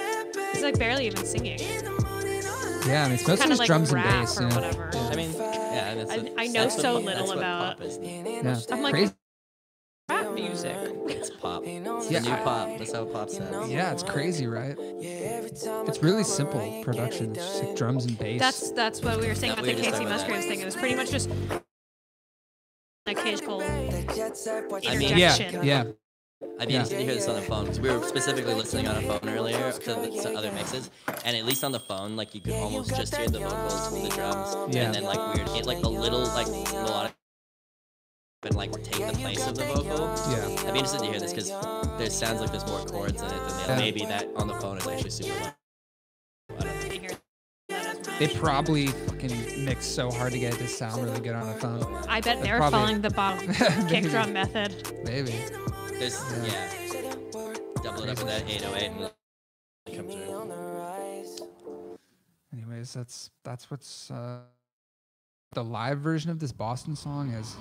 he's 0.53 0.63
like 0.63 0.77
barely 0.79 1.05
even 1.07 1.25
singing. 1.25 1.59
Yeah, 1.59 3.03
I 3.03 3.05
mean, 3.05 3.13
it's 3.13 3.27
mostly 3.27 3.37
Kind 3.37 3.41
of 3.41 3.47
just 3.49 3.59
like 3.59 3.67
drums 3.67 3.91
and 3.91 4.03
rap 4.03 4.21
bass. 4.21 4.37
or 4.39 4.43
you 4.43 4.49
know? 4.49 4.55
whatever. 4.55 4.89
I 4.95 5.15
mean, 5.15 5.33
yeah, 5.33 5.95
that's 5.95 6.11
I- 6.11 6.17
what- 6.17 6.31
I 6.37 6.47
know 6.47 6.53
that's 6.63 6.75
what 6.75 6.81
so 6.81 6.93
pop- 6.95 7.03
little 7.05 7.17
that's 7.19 7.27
what 7.29 7.37
about- 7.37 7.77
pop 7.77 7.85
is. 7.87 7.99
Yeah. 8.01 8.75
I'm 8.75 8.81
like- 8.81 8.93
Crazy. 8.93 9.13
Rap 10.09 10.33
music. 10.33 10.75
It's 11.07 11.29
pop. 11.29 11.63
It's 11.65 12.11
Yeah, 12.11 12.19
the 12.19 12.29
new 12.29 12.35
pop. 12.43 12.77
That's 12.77 12.91
how 12.91 13.05
pop 13.05 13.29
sounds. 13.29 13.69
Yeah, 13.71 13.91
it's 13.93 14.03
crazy, 14.03 14.47
right? 14.47 14.75
It's 14.79 16.01
really 16.03 16.23
simple 16.23 16.81
production. 16.83 17.31
It's 17.35 17.45
just 17.45 17.63
like 17.63 17.75
drums 17.77 18.05
and 18.05 18.17
bass. 18.17 18.39
That's 18.39 18.71
that's 18.71 19.01
what 19.01 19.21
we 19.21 19.27
were 19.27 19.35
saying 19.35 19.51
Yeah, 19.51 19.53
about 19.53 19.65
we 19.65 19.71
the 19.73 19.77
were 19.77 19.83
just 19.83 19.89
Kacey 19.89 19.91
talking 19.91 20.07
about 20.07 20.17
that. 20.19 20.27
Musgraves 20.29 20.45
thing. 20.47 20.59
It 20.59 20.65
was 20.65 20.75
pretty 20.75 20.95
much 20.95 21.11
just 21.11 21.29
occasional 23.05 23.61
I 23.61 23.67
mean- 24.97 25.17
yeah, 25.17 25.35
interjection. 25.35 25.63
yeah. 25.65 25.83
I'd 26.59 26.67
be 26.67 26.73
Yeah. 26.73 26.79
interested 26.79 26.97
to 26.97 27.03
hear 27.05 27.13
this 27.13 27.27
on 27.27 27.35
the 27.35 27.41
phone 27.43 27.65
because 27.65 27.79
we 27.79 27.89
were 27.91 28.03
specifically 28.07 28.53
listening 28.55 28.87
on 28.87 28.97
a 28.97 29.01
phone 29.01 29.29
earlier 29.29 29.71
to 29.71 29.93
the 29.93 30.09
to 30.23 30.33
other 30.35 30.51
mixes, 30.51 30.89
and 31.23 31.37
at 31.37 31.45
least 31.45 31.63
on 31.63 31.71
the 31.71 31.79
phone, 31.79 32.15
like 32.15 32.33
you 32.33 32.41
could 32.41 32.53
almost 32.53 32.95
just 32.95 33.15
hear 33.15 33.27
the 33.27 33.39
vocals 33.39 33.87
from 33.89 34.01
the 34.03 34.09
drums, 34.09 34.75
Yeah. 34.75 34.85
and 34.85 34.95
then 34.95 35.03
like 35.03 35.35
weird, 35.35 35.47
it 35.49 35.65
like 35.67 35.83
a 35.83 35.87
little 35.89 36.21
like 36.21 36.47
melodic, 36.47 37.13
but 38.41 38.55
like 38.55 38.71
take 38.83 39.05
the 39.07 39.13
place 39.19 39.45
of 39.45 39.55
the 39.55 39.65
vocal. 39.65 40.07
Yeah. 40.31 40.47
I'd 40.67 40.73
be 40.73 40.79
interested 40.79 40.99
to 41.01 41.05
hear 41.05 41.19
this 41.19 41.31
because 41.31 41.49
there 41.99 42.09
sounds 42.09 42.41
like 42.41 42.49
there's 42.51 42.65
more 42.65 42.83
chords 42.85 43.21
in 43.21 43.27
it 43.27 43.31
than 43.31 43.57
the 43.57 43.63
Yeah. 43.67 43.77
maybe 43.77 44.05
that 44.05 44.27
on 44.35 44.47
the 44.47 44.55
phone 44.55 44.77
is 44.79 44.87
actually 44.87 45.11
super 45.11 45.39
low. 45.43 45.51
They 48.21 48.27
probably 48.27 48.85
fucking 48.85 49.65
mix 49.65 49.83
so 49.83 50.11
hard 50.11 50.31
to 50.33 50.37
get 50.37 50.53
it 50.53 50.57
to 50.57 50.67
sound 50.67 51.03
really 51.03 51.21
good 51.21 51.33
on 51.33 51.49
a 51.49 51.55
phone. 51.55 51.81
I 52.07 52.21
bet 52.21 52.23
That's 52.35 52.41
they're 52.43 52.57
probably- 52.57 52.79
following 52.79 53.01
the 53.01 53.09
bottom 53.09 53.51
kick 53.89 54.03
drum 54.11 54.31
method. 54.31 54.75
Maybe. 55.03 55.31
There's 55.97 56.21
yeah, 56.45 56.71
double 57.81 58.03
it 58.03 58.09
up 58.09 58.17
with 58.19 58.27
that 58.27 58.47
808 58.47 58.91
and 58.91 59.11
it 59.87 59.95
come 59.95 60.07
through. 60.07 61.49
Anyways, 62.53 62.93
that's 62.93 63.31
that's 63.43 63.71
what's 63.71 64.11
uh, 64.11 64.41
the 65.53 65.63
live 65.63 65.97
version 65.97 66.29
of 66.29 66.37
this 66.37 66.51
Boston 66.51 66.95
song 66.95 67.31
is. 67.31 67.55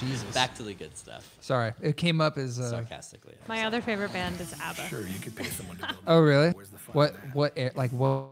Holy 0.00 0.12
Jesus. 0.12 0.34
Back 0.34 0.54
to 0.56 0.62
the 0.62 0.74
good 0.74 0.96
stuff. 0.96 1.28
Sorry, 1.40 1.72
it 1.80 1.96
came 1.96 2.20
up 2.20 2.38
as. 2.38 2.58
Uh, 2.60 2.70
Sarcastically. 2.70 3.34
My 3.48 3.64
other 3.64 3.80
favorite 3.80 4.12
band 4.12 4.40
is 4.40 4.54
ABBA. 4.60 4.88
Sure, 4.88 5.06
you 5.06 5.18
could 5.18 5.34
pay 5.36 5.44
someone 5.44 5.76
to 5.78 5.86
build 5.86 5.98
oh 6.06 6.20
really? 6.20 6.50
Where's 6.50 6.70
the 6.70 6.78
fun 6.78 6.94
What 6.94 7.14
what 7.32 7.52
air, 7.56 7.72
like 7.74 7.90
what? 7.92 8.26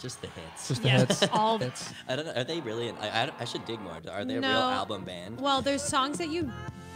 Just 0.00 0.20
the 0.20 0.26
hits. 0.28 0.68
Just 0.68 0.82
the 0.82 0.88
Yeah, 0.88 0.98
hits. 0.98 1.22
all- 1.32 1.58
hits. 1.58 1.92
I 2.08 2.16
don't 2.16 2.26
know. 2.26 2.32
Are 2.32 2.44
they 2.44 2.60
really? 2.60 2.90
I, 3.00 3.24
I, 3.26 3.30
I 3.38 3.44
should 3.44 3.64
dig 3.64 3.80
more. 3.80 3.92
Are 4.10 4.24
they 4.24 4.34
a 4.34 4.40
real 4.40 4.50
No. 4.50 4.70
album 4.70 5.04
band? 5.04 5.40
Well, 5.40 5.62
there's 5.62 5.82
songs 5.82 6.18
that 6.18 6.28
you 6.28 6.50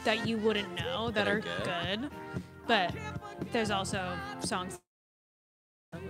that 0.04 0.26
you 0.26 0.38
wouldn't 0.38 0.74
know 0.74 1.10
that, 1.12 1.24
That 1.24 1.28
are 1.28 1.38
are 1.38 1.40
good. 1.40 2.00
good. 2.00 2.10
but 2.66 2.92
there's 3.52 3.70
also 3.70 4.16
songs 4.40 4.78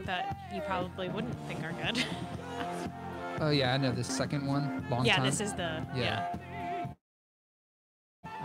that 0.05 0.36
you 0.55 0.60
probably 0.62 1.09
wouldn't 1.10 1.34
think 1.47 1.62
are 1.64 1.72
good. 1.84 2.05
Oh 3.38 3.51
yeah, 3.51 3.74
I 3.74 3.76
know 3.76 3.93
this 3.93 4.06
second 4.06 4.47
one. 4.47 4.86
Long 4.88 5.05
yeah, 5.05 5.16
time. 5.16 5.26
this 5.26 5.43
is 5.43 5.52
the 5.52 5.84
Yeah. 5.94 6.24
yeah. 6.34 6.36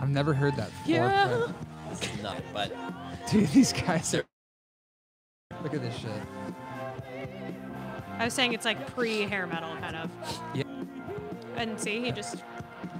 I've 0.00 0.10
never 0.10 0.32
heard 0.34 0.56
that 0.56 0.70
before. 0.70 0.94
Yeah. 0.94 1.46
This 1.90 2.00
is 2.02 2.22
not, 2.22 2.42
but 2.52 2.70
but- 2.72 3.30
Dude, 3.30 3.48
these 3.48 3.72
guys 3.72 4.14
are. 4.14 4.24
Look 5.62 5.74
at 5.74 5.82
this 5.82 5.94
shit. 5.96 6.10
I 8.18 8.24
was 8.24 8.34
saying 8.34 8.52
it's 8.52 8.64
like 8.64 8.86
pre 8.94 9.22
hair 9.22 9.46
metal 9.46 9.74
kind 9.76 9.96
of. 9.96 10.10
Yeah. 10.54 10.64
And 11.56 11.78
see, 11.78 12.00
he 12.02 12.10
just 12.12 12.36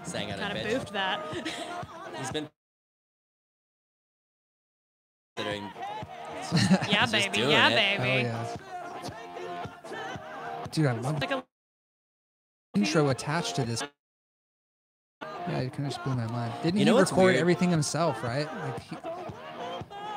sang 0.05 0.31
out 0.31 0.39
kind 0.39 0.53
of 0.57 0.65
of 0.65 0.71
pitch. 0.71 0.81
boofed 0.81 0.93
that. 0.93 1.21
He's 2.19 2.31
been 2.31 2.49
considering. 5.37 5.63
yeah, 6.91 7.07
just 7.07 7.13
baby. 7.13 7.37
doing 7.39 7.51
Yeah, 7.51 7.69
it. 7.69 7.99
baby. 7.99 8.29
Oh 8.29 8.31
yeah. 8.31 8.57
Dude, 10.71 10.87
I 10.87 10.93
love 10.93 11.21
Like 11.21 11.31
a 11.31 11.45
intro 12.75 13.09
attached 13.11 13.57
to 13.57 13.65
this. 13.65 13.83
Yeah, 15.49 15.59
it 15.59 15.73
kind 15.73 15.87
of 15.87 15.93
just 15.93 16.05
blew 16.05 16.15
my 16.15 16.27
mind. 16.27 16.53
Didn't 16.63 16.79
You 16.79 16.85
know 16.87 16.93
he 16.95 16.99
what's 17.01 17.11
record 17.13 17.25
weird? 17.27 17.37
everything 17.41 17.71
himself, 17.71 18.23
right? 18.23 18.47
Like 18.65 18.83
he, 18.83 18.97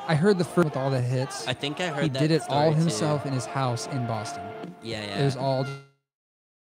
I 0.08 0.14
heard 0.14 0.38
the 0.38 0.44
first 0.44 0.66
with 0.66 0.76
all 0.76 0.90
the 0.90 1.00
hits. 1.00 1.46
I 1.48 1.52
think 1.52 1.80
I 1.80 1.88
heard 1.88 1.96
that. 1.96 2.02
he 2.02 2.08
that 2.10 2.18
did 2.20 2.30
it 2.30 2.42
all 2.42 2.62
story, 2.70 2.74
too. 2.74 2.80
himself 2.80 3.26
in 3.26 3.32
his 3.32 3.44
house 3.46 3.86
in 3.88 4.06
Boston. 4.06 4.42
Yeah, 4.82 5.02
yeah. 5.04 5.18
It 5.20 5.24
was 5.24 5.36
all 5.36 5.66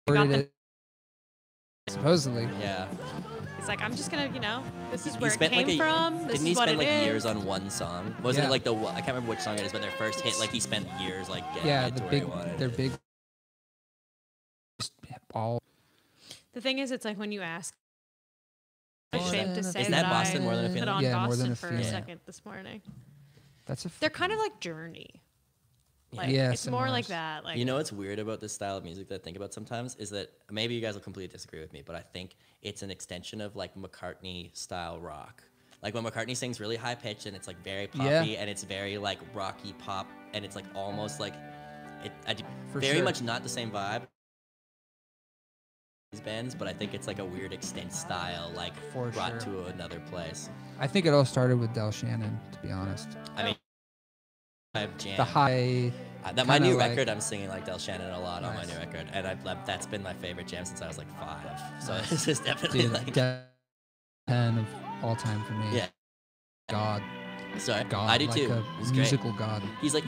recorded 0.07 0.31
the- 0.33 0.39
it 0.39 0.49
Supposedly. 1.89 2.47
Yeah. 2.61 2.87
He's 3.57 3.67
like, 3.67 3.81
I'm 3.81 3.93
just 3.95 4.09
gonna, 4.09 4.29
you 4.33 4.39
know, 4.39 4.63
this 4.91 5.05
is 5.05 5.15
He 5.15 5.19
where 5.21 5.33
it 5.33 5.39
came 5.39 5.51
like 5.51 5.67
a, 5.67 5.77
from. 5.77 6.13
This 6.13 6.21
didn't 6.27 6.35
is 6.35 6.41
he 6.43 6.49
what 6.55 6.69
spend 6.69 6.71
it 6.71 6.77
like 6.77 6.87
is. 6.87 7.05
years 7.05 7.25
on 7.25 7.43
one 7.43 7.69
song? 7.69 8.15
Wasn't 8.23 8.43
Yeah. 8.43 8.47
it 8.47 8.51
like 8.51 8.63
the 8.63 8.73
I 8.73 8.93
can't 9.01 9.07
remember 9.09 9.29
which 9.31 9.39
song 9.41 9.55
it 9.59 9.65
is, 9.65 9.73
but 9.73 9.81
their 9.81 9.91
first 9.91 10.21
hit, 10.21 10.39
like 10.39 10.49
he 10.51 10.61
spent 10.61 10.87
years 11.01 11.27
like 11.27 11.43
getting 11.53 11.67
Yeah, 11.67 11.87
it 11.87 11.95
the 11.95 11.99
to 11.99 12.03
where 12.03 12.11
big, 12.11 12.23
he 12.23 12.29
wanted 12.29 12.57
they're 12.57 12.67
it. 12.69 12.77
big. 12.77 12.91
All 15.33 15.59
The 16.53 16.61
thing 16.61 16.79
is, 16.79 16.91
it's 16.91 17.03
like 17.05 17.17
when 17.17 17.31
you 17.33 17.41
ask. 17.41 17.73
I'm 19.13 19.19
ashamed 19.21 19.55
to 19.55 19.63
say 19.63 19.81
Isn't 19.81 19.91
that, 19.91 20.03
that 20.03 20.09
Boston 20.09 20.41
I 20.41 20.45
More 20.45 20.55
Than 20.55 20.65
a 20.65 20.67
put 20.69 20.73
Feeling? 20.75 20.89
on 20.89 21.03
Yeah, 21.03 21.17
More 21.19 21.27
Boston 21.27 21.43
Than 21.43 21.51
a 21.53 21.55
for 21.55 21.67
a 21.67 21.69
Feeling. 21.71 21.83
second 21.85 22.19
this 22.25 22.45
morning. 22.45 22.81
that's 23.65 23.85
a. 23.85 23.91
They're 23.99 24.09
kind 24.09 24.31
of 24.31 24.39
like 24.39 24.59
Journey. 24.59 25.21
Like 26.11 26.29
Yeah, 26.29 26.51
it's 26.51 26.67
more 26.67 26.89
like 26.89 27.07
that. 27.07 27.43
Like 27.43 27.57
you 27.57 27.65
know 27.65 27.75
what's 27.77 27.91
weird 27.91 28.19
about 28.19 28.39
this 28.39 28.53
style 28.53 28.77
of 28.77 28.83
music 28.83 29.07
that 29.09 29.15
I 29.15 29.23
think 29.23 29.35
about 29.35 29.51
sometimes 29.53 29.95
is 29.95 30.11
that 30.11 30.29
maybe 30.51 30.75
you 30.75 30.81
guys 30.81 30.93
will 30.93 31.01
completely 31.01 31.31
disagree 31.31 31.59
with 31.59 31.73
me, 31.73 31.81
but 31.83 31.95
I 31.95 32.01
think 32.01 32.35
it's 32.61 32.83
an 32.83 32.91
extension 32.91 33.41
of 33.41 33.55
like 33.55 33.73
McCartney 33.75 34.55
style 34.55 34.99
rock. 34.99 35.43
Like 35.81 35.95
when 35.95 36.03
McCartney 36.03 36.37
sings 36.37 36.59
really 36.59 36.75
high 36.75 36.93
pitched 36.95 37.25
and 37.25 37.35
it's 37.35 37.47
like 37.47 37.61
very 37.63 37.87
poppy 37.87 38.03
Yeah. 38.05 38.21
and 38.41 38.49
it's 38.49 38.63
very 38.63 38.97
like 38.99 39.19
rocky 39.33 39.73
pop 39.79 40.07
and 40.33 40.45
it's 40.45 40.55
like 40.55 40.65
almost 40.75 41.19
like 41.19 41.33
it 42.05 42.11
I 42.27 42.33
d- 42.35 42.43
For 42.71 42.79
very 42.79 42.97
sure. 42.97 43.03
much 43.03 43.21
not 43.23 43.41
the 43.43 43.49
same 43.49 43.71
vibe. 43.71 44.03
Bands, 46.19 46.55
but 46.55 46.67
I 46.67 46.73
think 46.73 46.93
it's 46.93 47.07
like 47.07 47.19
a 47.19 47.25
weird 47.25 47.53
extent 47.53 47.93
style, 47.93 48.51
like 48.55 48.73
For 48.91 49.09
brought 49.09 49.41
sure. 49.43 49.53
to 49.53 49.65
another 49.65 49.99
place. 50.09 50.49
I 50.79 50.87
think 50.87 51.05
it 51.05 51.13
all 51.13 51.25
started 51.25 51.59
with 51.59 51.73
Del 51.73 51.91
Shannon, 51.91 52.39
to 52.51 52.59
be 52.59 52.71
honest. 52.71 53.09
I 53.35 53.43
mean, 53.43 53.55
I've 54.75 54.97
jammed. 54.97 55.19
The 55.19 55.23
high. 55.23 55.91
Uh, 56.25 56.31
that 56.33 56.47
my 56.47 56.57
new 56.57 56.77
like- 56.77 56.89
record, 56.91 57.09
I'm 57.09 57.19
singing 57.21 57.49
like 57.49 57.65
Del 57.65 57.77
Shannon 57.77 58.11
a 58.11 58.19
lot 58.19 58.43
on 58.43 58.55
my 58.55 58.65
new 58.65 58.75
record, 58.77 59.07
and 59.13 59.27
I've 59.27 59.43
left, 59.45 59.65
that's 59.65 59.85
been 59.85 60.01
my 60.01 60.13
favorite 60.13 60.47
jam 60.47 60.65
since 60.65 60.81
I 60.81 60.87
was 60.87 60.97
like 60.97 61.09
five. 61.19 61.61
So 61.81 61.97
this 62.09 62.27
is 62.27 62.39
definitely 62.39 62.83
Dude, 62.83 62.93
like 62.93 63.13
ten 63.13 64.57
of 64.57 64.65
all 65.03 65.15
time 65.15 65.43
for 65.43 65.53
me. 65.53 65.75
Yeah. 65.75 65.87
God, 66.69 67.03
sorry, 67.57 67.83
God, 67.85 68.09
I 68.09 68.17
do 68.17 68.27
like 68.27 68.35
too. 68.37 68.51
a 68.51 68.63
He's 68.79 68.87
great. 68.87 68.99
musical 68.99 69.33
god. 69.33 69.61
He's 69.81 69.93
like 69.93 70.05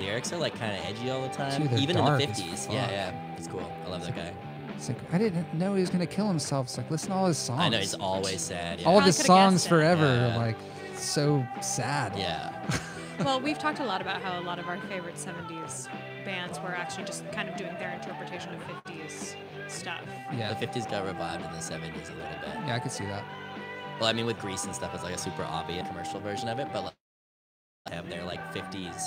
lyrics 0.00 0.32
are 0.32 0.36
like 0.38 0.54
kind 0.56 0.78
of 0.78 0.84
edgy 0.84 1.10
all 1.10 1.22
the 1.22 1.28
time, 1.28 1.60
Dude, 1.62 1.70
they're 1.72 1.78
even 1.80 1.98
in 1.98 2.04
the 2.04 2.10
50s. 2.10 2.72
Yeah, 2.72 2.88
yeah, 2.90 3.34
it's 3.36 3.48
cool. 3.48 3.68
I 3.84 3.88
love 3.88 4.04
that 4.06 4.14
guy. 4.14 4.32
It's 4.76 4.88
like 4.88 4.98
I 5.12 5.18
didn't 5.18 5.52
know 5.54 5.74
he 5.74 5.80
was 5.80 5.90
gonna 5.90 6.06
kill 6.06 6.28
himself. 6.28 6.66
It's 6.66 6.78
like 6.78 6.88
listen 6.88 7.10
to 7.10 7.16
all 7.16 7.26
his 7.26 7.36
songs. 7.38 7.60
I 7.60 7.68
know 7.68 7.78
he's 7.78 7.94
always 7.94 8.40
sad. 8.40 8.80
Yeah. 8.80 8.86
all 8.88 8.98
of 8.98 9.04
his 9.04 9.16
songs 9.16 9.66
forever 9.66 10.04
Yeah. 10.06 10.34
are 10.36 10.38
like 10.38 10.56
so 10.94 11.44
sad. 11.60 12.16
yeah. 12.16 12.54
Well, 13.24 13.40
we've 13.40 13.58
talked 13.58 13.80
a 13.80 13.84
lot 13.84 14.00
about 14.00 14.22
how 14.22 14.38
a 14.38 14.42
lot 14.42 14.60
of 14.60 14.68
our 14.68 14.78
favorite 14.82 15.16
70s 15.16 15.88
bands 16.24 16.60
were 16.60 16.68
actually 16.68 17.02
just 17.02 17.28
kind 17.32 17.48
of 17.48 17.56
doing 17.56 17.74
their 17.74 17.90
interpretation 17.92 18.54
of 18.54 18.60
50s 18.84 19.34
stuff. 19.66 20.02
Yeah. 20.32 20.54
The 20.54 20.64
50s 20.64 20.88
got 20.88 21.04
revived 21.04 21.44
in 21.44 21.50
the 21.50 21.56
70s 21.58 22.10
a 22.10 22.14
little 22.14 22.38
bit. 22.40 22.54
Yeah, 22.64 22.76
I 22.76 22.78
could 22.78 22.92
see 22.92 23.04
that. 23.06 23.24
Well, 23.98 24.08
I 24.08 24.12
mean, 24.12 24.24
with 24.24 24.38
Grease 24.38 24.66
and 24.66 24.72
stuff, 24.72 24.94
it's 24.94 25.02
like 25.02 25.16
a 25.16 25.18
super 25.18 25.42
obvious 25.42 25.88
commercial 25.88 26.20
version 26.20 26.48
of 26.48 26.60
it, 26.60 26.68
but 26.72 26.84
like, 26.84 26.94
they 27.88 27.96
have 27.96 28.08
their 28.08 28.22
like 28.22 28.54
50s 28.54 29.02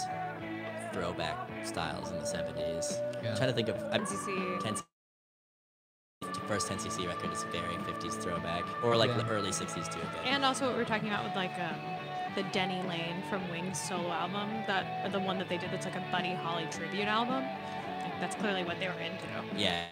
throwback 0.94 1.38
styles 1.66 2.10
in 2.12 2.18
the 2.18 2.24
70s. 2.24 2.92
Yeah. 3.24 3.32
I'm 3.32 3.38
trying 3.38 3.50
to 3.50 3.54
think 3.54 3.70
of. 3.70 3.78
I'm, 3.92 4.06
NCC. 4.06 4.60
10 4.64 4.76
first 6.48 6.68
10cc 6.70 7.08
record 7.08 7.32
is 7.32 7.44
very 7.46 7.76
50s 7.76 8.14
throwback 8.22 8.64
or 8.84 8.96
like 8.98 9.10
Yeah. 9.10 9.18
the 9.18 9.28
early 9.30 9.52
60s 9.52 9.92
too 9.94 10.00
a. 10.02 10.28
And 10.28 10.44
also 10.44 10.68
what 10.68 10.76
we 10.76 10.82
are 10.82 10.86
talking 10.86 11.08
about 11.08 11.24
with 11.24 11.36
like 11.36 11.54
um, 11.60 11.76
the 12.36 12.44
Denny 12.52 12.82
Laine 12.88 13.22
from 13.30 13.50
Wings 13.50 13.80
solo 13.80 14.10
album, 14.10 14.50
that 14.68 15.12
the 15.12 15.20
one 15.20 15.38
that 15.40 15.48
they 15.50 15.58
did 15.58 15.72
that's 15.72 15.86
like 15.86 15.96
a 15.96 16.06
Buddy 16.12 16.34
Holly 16.34 16.68
tribute 16.72 17.08
album. 17.08 17.44
Like 18.02 18.20
that's 18.20 18.36
clearly 18.36 18.64
what 18.64 18.80
they 18.80 18.88
were 18.88 18.94
into. 19.00 19.26
yeah 19.62 19.86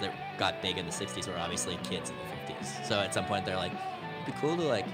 that 0.00 0.12
got 0.38 0.62
big 0.62 0.78
in 0.78 0.86
the 0.86 0.92
60s 0.92 1.26
were 1.26 1.36
obviously 1.38 1.76
kids 1.82 2.10
in 2.10 2.16
the 2.16 2.52
50s 2.54 2.84
so 2.86 3.00
at 3.00 3.12
some 3.12 3.24
point 3.24 3.44
they're 3.44 3.56
like 3.56 3.72
it'd 4.22 4.26
be 4.34 4.40
cool 4.40 4.56
to 4.56 4.62
like 4.62 4.86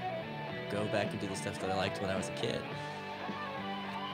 go 0.71 0.85
back 0.85 1.11
and 1.11 1.19
do 1.21 1.27
the 1.27 1.35
stuff 1.35 1.59
that 1.59 1.69
i 1.69 1.75
liked 1.77 2.01
when 2.01 2.09
i 2.09 2.15
was 2.17 2.29
a 2.29 2.31
kid 2.33 2.59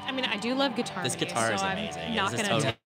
I 0.05 0.11
mean, 0.11 0.25
I 0.25 0.37
do 0.37 0.53
love 0.55 0.75
guitar. 0.75 1.03
this 1.03 1.15
guitar 1.15 1.51
is 1.53 1.61
so 1.61 1.67
amazing 1.67 2.01
I'm 2.03 2.13
Yeah, 2.13 2.21
not 2.23 2.31
gonna 2.31 2.43
totally- 2.43 2.61
take 2.63 2.77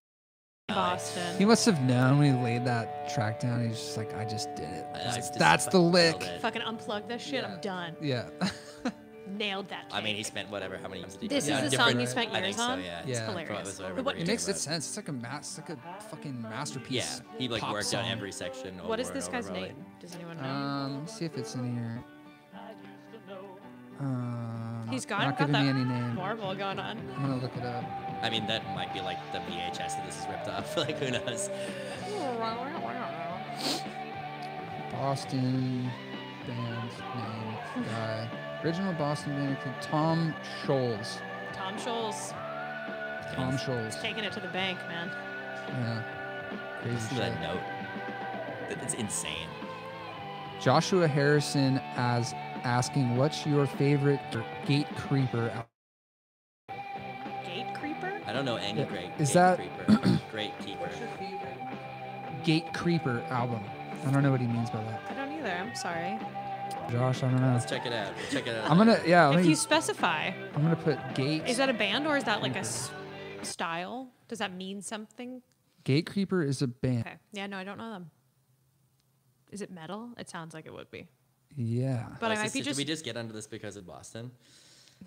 Boston. 0.70 1.38
He 1.38 1.46
must 1.46 1.66
have 1.66 1.82
known 1.82 2.20
when 2.20 2.36
he 2.38 2.44
laid 2.44 2.66
that 2.66 3.10
track 3.14 3.40
down. 3.40 3.68
He's 3.68 3.78
just 3.80 3.98
like, 3.98 4.14
I 4.16 4.26
just 4.26 4.54
did 4.56 4.70
it. 4.70 4.86
I- 4.94 4.98
I 4.98 5.00
He's 5.00 5.06
like, 5.08 5.16
just 5.18 5.40
That's 5.40 5.66
the 5.68 5.80
lick. 5.80 6.20
nailed 6.20 6.24
it. 6.24 6.42
Fucking 6.42 6.62
unplug 6.62 7.08
this 7.08 7.22
shit. 7.22 7.44
I'm 7.46 7.60
done. 7.62 7.96
Yeah. 8.02 8.30
Nailed 9.30 9.68
that. 9.68 9.84
i 9.92 10.00
mean 10.00 10.16
he 10.16 10.24
spent 10.24 10.50
whatever 10.50 10.78
how 10.78 10.88
many 10.88 11.02
years 11.02 11.16
did 11.16 11.24
he 11.24 11.28
This 11.28 11.44
put 11.50 11.54
is 11.56 11.60
out 11.60 11.70
the 11.70 11.76
song 11.92 12.00
you 12.00 12.08
spent 12.08 12.30
I 12.30 12.34
think 12.36 12.46
years 12.46 12.56
so, 12.56 12.62
on? 12.64 12.82
yeah 12.82 13.02
It's 13.06 13.20
probably 13.20 13.44
hilarious. 13.44 13.80
was 13.80 14.06
what- 14.06 14.18
it 14.18 14.26
makes 14.26 14.48
it 14.48 14.56
sense. 14.58 14.88
It's 14.88 14.96
like 14.96 15.10
a 15.10 15.12
mas- 15.12 15.60
it's 15.60 15.70
like 15.70 15.78
a 15.78 16.02
fucking 16.10 16.42
masterpiece. 16.42 17.22
yeah 17.22 17.38
he 17.38 17.50
like 17.50 17.62
pop 17.62 17.74
worked 17.74 17.88
song. 17.88 18.06
out 18.06 18.12
every 18.14 18.32
section 18.32 18.78
What 18.88 19.02
is 19.02 19.10
over 19.10 19.18
and 19.18 19.22
this 19.22 19.28
guy's 19.28 19.50
name? 19.50 19.76
Does 20.00 20.16
anyone 20.16 20.38
know? 20.38 20.44
Um, 20.48 20.94
let 20.94 21.02
me 21.02 21.08
see 21.10 21.26
if 21.26 21.38
it's 21.38 21.56
in 21.56 21.74
here. 21.76 22.02
Um, 24.88 24.94
He's 24.94 25.06
got, 25.06 25.20
not 25.20 25.38
got 25.38 25.48
giving 25.48 25.54
that 25.54 25.64
me 25.76 25.82
any 25.82 25.84
name. 25.84 26.16
marble 26.16 26.56
going 26.56 26.80
on. 26.80 26.98
I'm 27.16 27.22
gonna 27.22 27.38
look 27.38 27.56
it 27.58 27.64
up. 27.66 27.84
i 28.24 28.30
mean 28.30 28.48
that 28.48 28.64
might 28.74 28.92
be 28.94 29.02
like 29.02 29.18
the 29.34 29.40
vhs 29.40 29.78
that 29.78 30.06
this 30.06 30.20
is 30.22 30.28
ripped 30.28 30.48
off 30.48 30.76
like 30.84 30.98
who 30.98 31.12
knows 31.12 31.50
Boston 34.92 35.90
band 36.48 36.90
name 37.16 37.86
guy. 37.90 38.30
Original 38.64 38.94
Boston 38.94 39.36
band 39.36 39.50
include 39.52 39.76
Tom 39.82 40.34
Scholz. 40.64 41.20
Tom 41.54 41.76
Scholz 41.76 42.34
Tom 43.36 43.58
Scholz. 43.58 44.02
taking 44.02 44.24
it 44.24 44.32
to 44.34 44.40
the 44.40 44.48
bank, 44.48 44.80
man. 44.88 45.12
Yeah. 45.68 46.02
Crazy 46.82 47.08
shit. 47.10 47.18
that 47.18 47.42
note 47.42 47.62
That- 48.70 48.84
it's 48.84 48.94
insane 48.94 49.48
Joshua 50.62 51.08
Harrison 51.08 51.80
as 51.98 52.34
asking, 52.64 53.16
"What's 53.18 53.46
your 53.46 53.66
favorite 53.68 54.20
Gate 54.66 54.88
Creeper?" 54.96 55.50
al-" 55.50 55.68
Gate 57.46 57.74
creeper. 57.74 58.22
i 58.26 58.34
don't 58.34 58.46
know 58.46 58.58
any 58.58 58.80
Yeah, 58.82 58.86
great 58.86 59.12
is 59.20 59.30
Gate 59.30 59.34
that- 59.34 59.58
creeper 59.58 60.20
great 60.32 60.58
keeper 60.60 60.90
Gate 62.44 62.74
Creeper 62.74 63.22
album. 63.30 63.62
I 64.06 64.12
don't 64.12 64.24
know 64.24 64.32
what 64.32 64.40
he 64.40 64.48
means 64.48 64.70
by 64.70 64.82
that. 64.82 65.02
I 65.10 65.14
don't 65.16 65.34
either. 65.38 65.52
I'm 65.52 65.76
sorry. 65.76 66.18
Josh, 66.90 67.22
I 67.24 67.30
don't 67.30 67.42
know. 67.42 67.54
let's 67.54 67.66
check 67.70 67.86
it 67.86 67.92
out 67.92 68.14
We'll 68.16 68.28
check 68.32 68.48
it 68.48 68.56
out 68.56 68.72
I'm 68.72 68.78
gonna 68.78 69.00
yeah. 69.06 69.32
If 69.32 69.44
me, 69.44 69.50
you 69.50 69.56
specify, 69.56 70.32
I'm 70.56 70.62
gonna 70.62 70.76
put 70.78 70.98
Gate. 71.16 71.46
is 71.48 71.58
that 71.58 71.68
a 71.70 71.74
band 71.74 72.08
or 72.08 72.16
is 72.16 72.24
that 72.24 72.42
like 72.42 72.56
a 72.56 72.60
s- 72.60 72.90
style? 73.42 74.12
Does 74.30 74.40
that 74.40 74.54
mean 74.54 74.82
something? 74.82 75.42
Gate 75.84 76.06
Creeper 76.06 76.42
is 76.44 76.62
a 76.62 76.68
band. 76.68 77.02
Okay. 77.02 77.16
Yeah, 77.34 77.48
no, 77.48 77.58
I 77.58 77.64
don't 77.66 77.78
know 77.78 77.92
them. 77.92 78.12
Is 79.52 79.62
it 79.62 79.70
metal? 79.72 80.12
It 80.18 80.30
sounds 80.30 80.54
like 80.54 80.66
it 80.66 80.74
would 80.74 80.90
be. 80.92 81.08
Yeah, 81.60 82.06
But 82.20 82.30
I 82.30 82.34
Is 82.36 82.40
might 82.40 82.44
this- 82.44 82.54
be 82.54 82.62
did 82.62 82.78
we 82.78 82.84
just 82.86 83.04
get 83.04 83.18
under 83.18 83.34
this 83.34 83.48
because 83.48 83.76
of 83.78 83.86
Boston? 83.88 84.30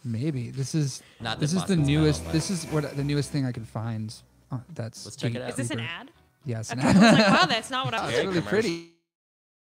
maybe 0.05 0.51
this 0.51 0.75
is 0.75 1.03
Not 1.21 1.37
that 1.37 1.41
this 1.41 1.51
is 1.51 1.55
the 1.55 1.61
Boston's 1.61 1.87
metal, 1.89 2.03
newest. 2.05 2.25
but- 2.25 2.33
this 2.33 2.51
is 2.51 2.65
what 2.67 2.97
the 2.97 3.05
newest 3.05 3.31
thing 3.31 3.47
I 3.47 3.53
could 3.53 3.67
find. 3.69 4.13
Uh, 4.53 4.59
that's 4.75 5.05
Let's 5.05 5.17
check 5.17 5.35
it 5.35 5.43
out. 5.43 5.51
Is 5.51 5.57
this 5.57 5.71
an 5.71 5.81
ad? 5.81 6.11
Yes, 6.45 6.71
an 6.73 6.81
Okay, 6.81 6.89
ad. 6.89 6.97
I 6.97 7.01
was 7.11 7.19
like, 7.19 7.29
wow, 7.41 7.47
that's 7.47 7.71
not 7.71 7.85
what 7.85 7.95
I 7.95 8.01
was. 8.07 8.15
It's 8.15 8.19
really 8.25 8.41
commercial. 8.41 8.51
pretty. 8.51 8.91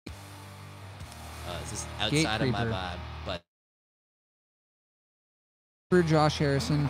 Uh, 0.06 1.58
it's 1.62 1.70
just 1.70 1.86
Gate 2.10 2.26
outside 2.26 2.42
of 2.46 2.52
my 2.52 2.64
vibe, 2.64 2.98
but 3.26 3.42
For 5.90 6.02
Josh 6.02 6.38
Harrison. 6.38 6.88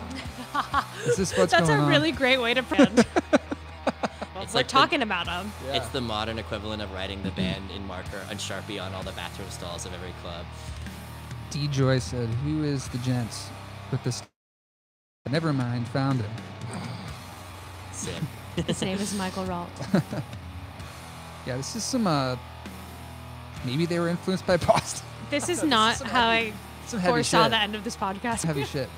is 1.07 1.17
this 1.17 1.37
what's 1.37 1.53
That's 1.53 1.69
going 1.69 1.81
a 1.81 1.83
on? 1.85 1.89
really 1.89 2.13
great 2.13 2.39
way 2.41 2.55
to 2.55 2.63
brand. 2.63 3.05
it's 4.49 4.55
We're 4.55 4.61
like 4.61 4.69
the- 4.69 4.73
talking 4.73 5.03
about 5.03 5.27
them. 5.27 5.53
it's 5.73 5.89
the 5.89 6.01
modern 6.01 6.39
equivalent 6.39 6.81
of 6.81 6.91
writing 6.93 7.23
the 7.23 7.31
band 7.33 7.71
in 7.71 7.87
marker 7.87 8.23
and 8.31 8.39
Sharpie 8.39 8.83
on 8.83 8.95
all 8.95 9.03
the 9.03 9.13
bathroom 9.13 9.51
stalls 9.51 9.85
of 9.85 9.93
every 9.93 10.13
club. 10.23 10.47
D 11.51 11.69
Joy 11.69 11.99
said, 11.99 12.29
"Who 12.45 12.65
is 12.65 12.89
the 12.89 12.99
gents 12.99 13.51
with 13.91 14.03
this?" 14.05 14.23
Never 15.31 15.53
mind, 15.53 15.87
found 15.89 16.23
him. 16.23 16.31
Sick. 17.93 18.15
His 18.67 18.81
name 18.81 18.97
is 18.99 19.15
Michael 19.15 19.45
Rault. 19.47 19.69
Yeah, 21.47 21.57
this 21.59 21.77
is 21.77 21.85
some. 21.85 22.07
uh 22.07 22.37
Maybe 23.65 23.85
they 23.87 23.99
were 23.99 24.09
influenced 24.09 24.47
by 24.47 24.57
Boston. 24.71 25.05
This 25.31 25.51
is 25.51 25.63
not 25.63 25.97
some 25.97 26.07
how 26.09 26.31
heavy- 26.31 26.53
I 26.53 26.87
Some 26.87 27.01
heavy 27.01 27.13
foresaw 27.13 27.43
shit. 27.43 27.51
the 27.51 27.59
end 27.59 27.75
of 27.75 27.85
this 27.85 27.97
podcast. 27.97 28.45
Heavy 28.45 28.65
shit. 28.65 28.89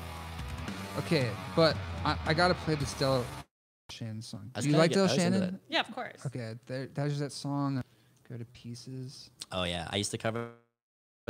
Okay, 0.99 1.29
but 1.57 1.75
I, 2.05 2.15
I 2.25 2.33
gotta 2.33 2.53
play 2.53 2.75
the 2.75 2.85
Del 2.97 3.25
Shannon 3.91 4.21
song. 4.21 4.51
Do 4.59 4.69
you 4.69 4.77
like 4.77 4.91
get- 4.91 4.95
Del 4.95 5.05
I 5.05 5.15
Shannon? 5.15 5.59
Yeah, 5.69 5.81
of 5.81 5.93
course. 5.93 6.25
Okay, 6.25 6.55
there, 6.67 6.87
there's 6.93 7.19
that 7.19 7.31
song. 7.31 7.83
Go 8.29 8.37
to 8.37 8.45
pieces. 8.45 9.29
Oh 9.51 9.63
yeah, 9.63 9.87
I 9.89 9.97
used 9.97 10.11
to 10.11 10.17
cover 10.17 10.49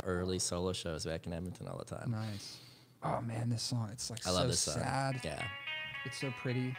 early 0.04 0.38
solo 0.38 0.72
shows 0.72 1.04
back 1.04 1.26
in 1.26 1.32
Edmonton 1.32 1.68
all 1.68 1.78
the 1.78 1.84
time. 1.84 2.10
Nice. 2.10 2.58
Oh 3.02 3.20
man, 3.20 3.50
this 3.50 3.62
song. 3.62 3.88
It's 3.92 4.10
like 4.10 4.26
I 4.26 4.30
love 4.30 4.42
so 4.42 4.48
this 4.48 4.60
song. 4.60 4.74
sad. 4.74 5.20
Yeah. 5.24 5.42
It's 6.04 6.20
so 6.20 6.32
pretty. 6.40 6.74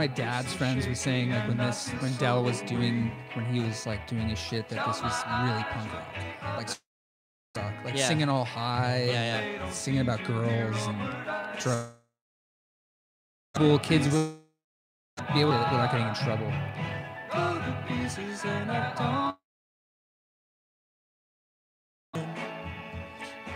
My 0.00 0.06
dad's 0.06 0.54
friends 0.54 0.88
was 0.88 0.98
saying 0.98 1.28
like 1.28 1.46
when 1.46 1.58
this 1.58 1.90
when 2.00 2.14
Del 2.14 2.42
was 2.42 2.62
doing 2.62 3.12
when 3.34 3.44
he 3.52 3.60
was 3.60 3.84
like 3.86 4.06
doing 4.06 4.30
his 4.30 4.38
shit 4.38 4.66
that 4.70 4.86
this 4.86 5.02
was 5.02 5.12
really 5.44 5.62
punk 5.64 5.92
rock. 5.92 6.56
Like 6.56 6.68
suck. 6.70 6.80
Like 7.54 7.84
like 7.84 7.96
Yeah. 7.98 8.08
singing 8.08 8.30
all 8.30 8.46
high, 8.46 9.04
Yeah, 9.08 9.40
yeah. 9.50 9.70
singing 9.70 10.00
about 10.00 10.24
girls 10.24 10.86
and 10.86 10.98
drugs. 11.60 11.92
Cool 13.56 13.78
kids 13.80 14.08
will 14.08 14.38
be 15.34 15.40
able 15.42 15.52
to 15.52 15.58
without 15.70 15.92
getting 15.92 16.08
in 16.08 16.14
trouble. 16.14 16.50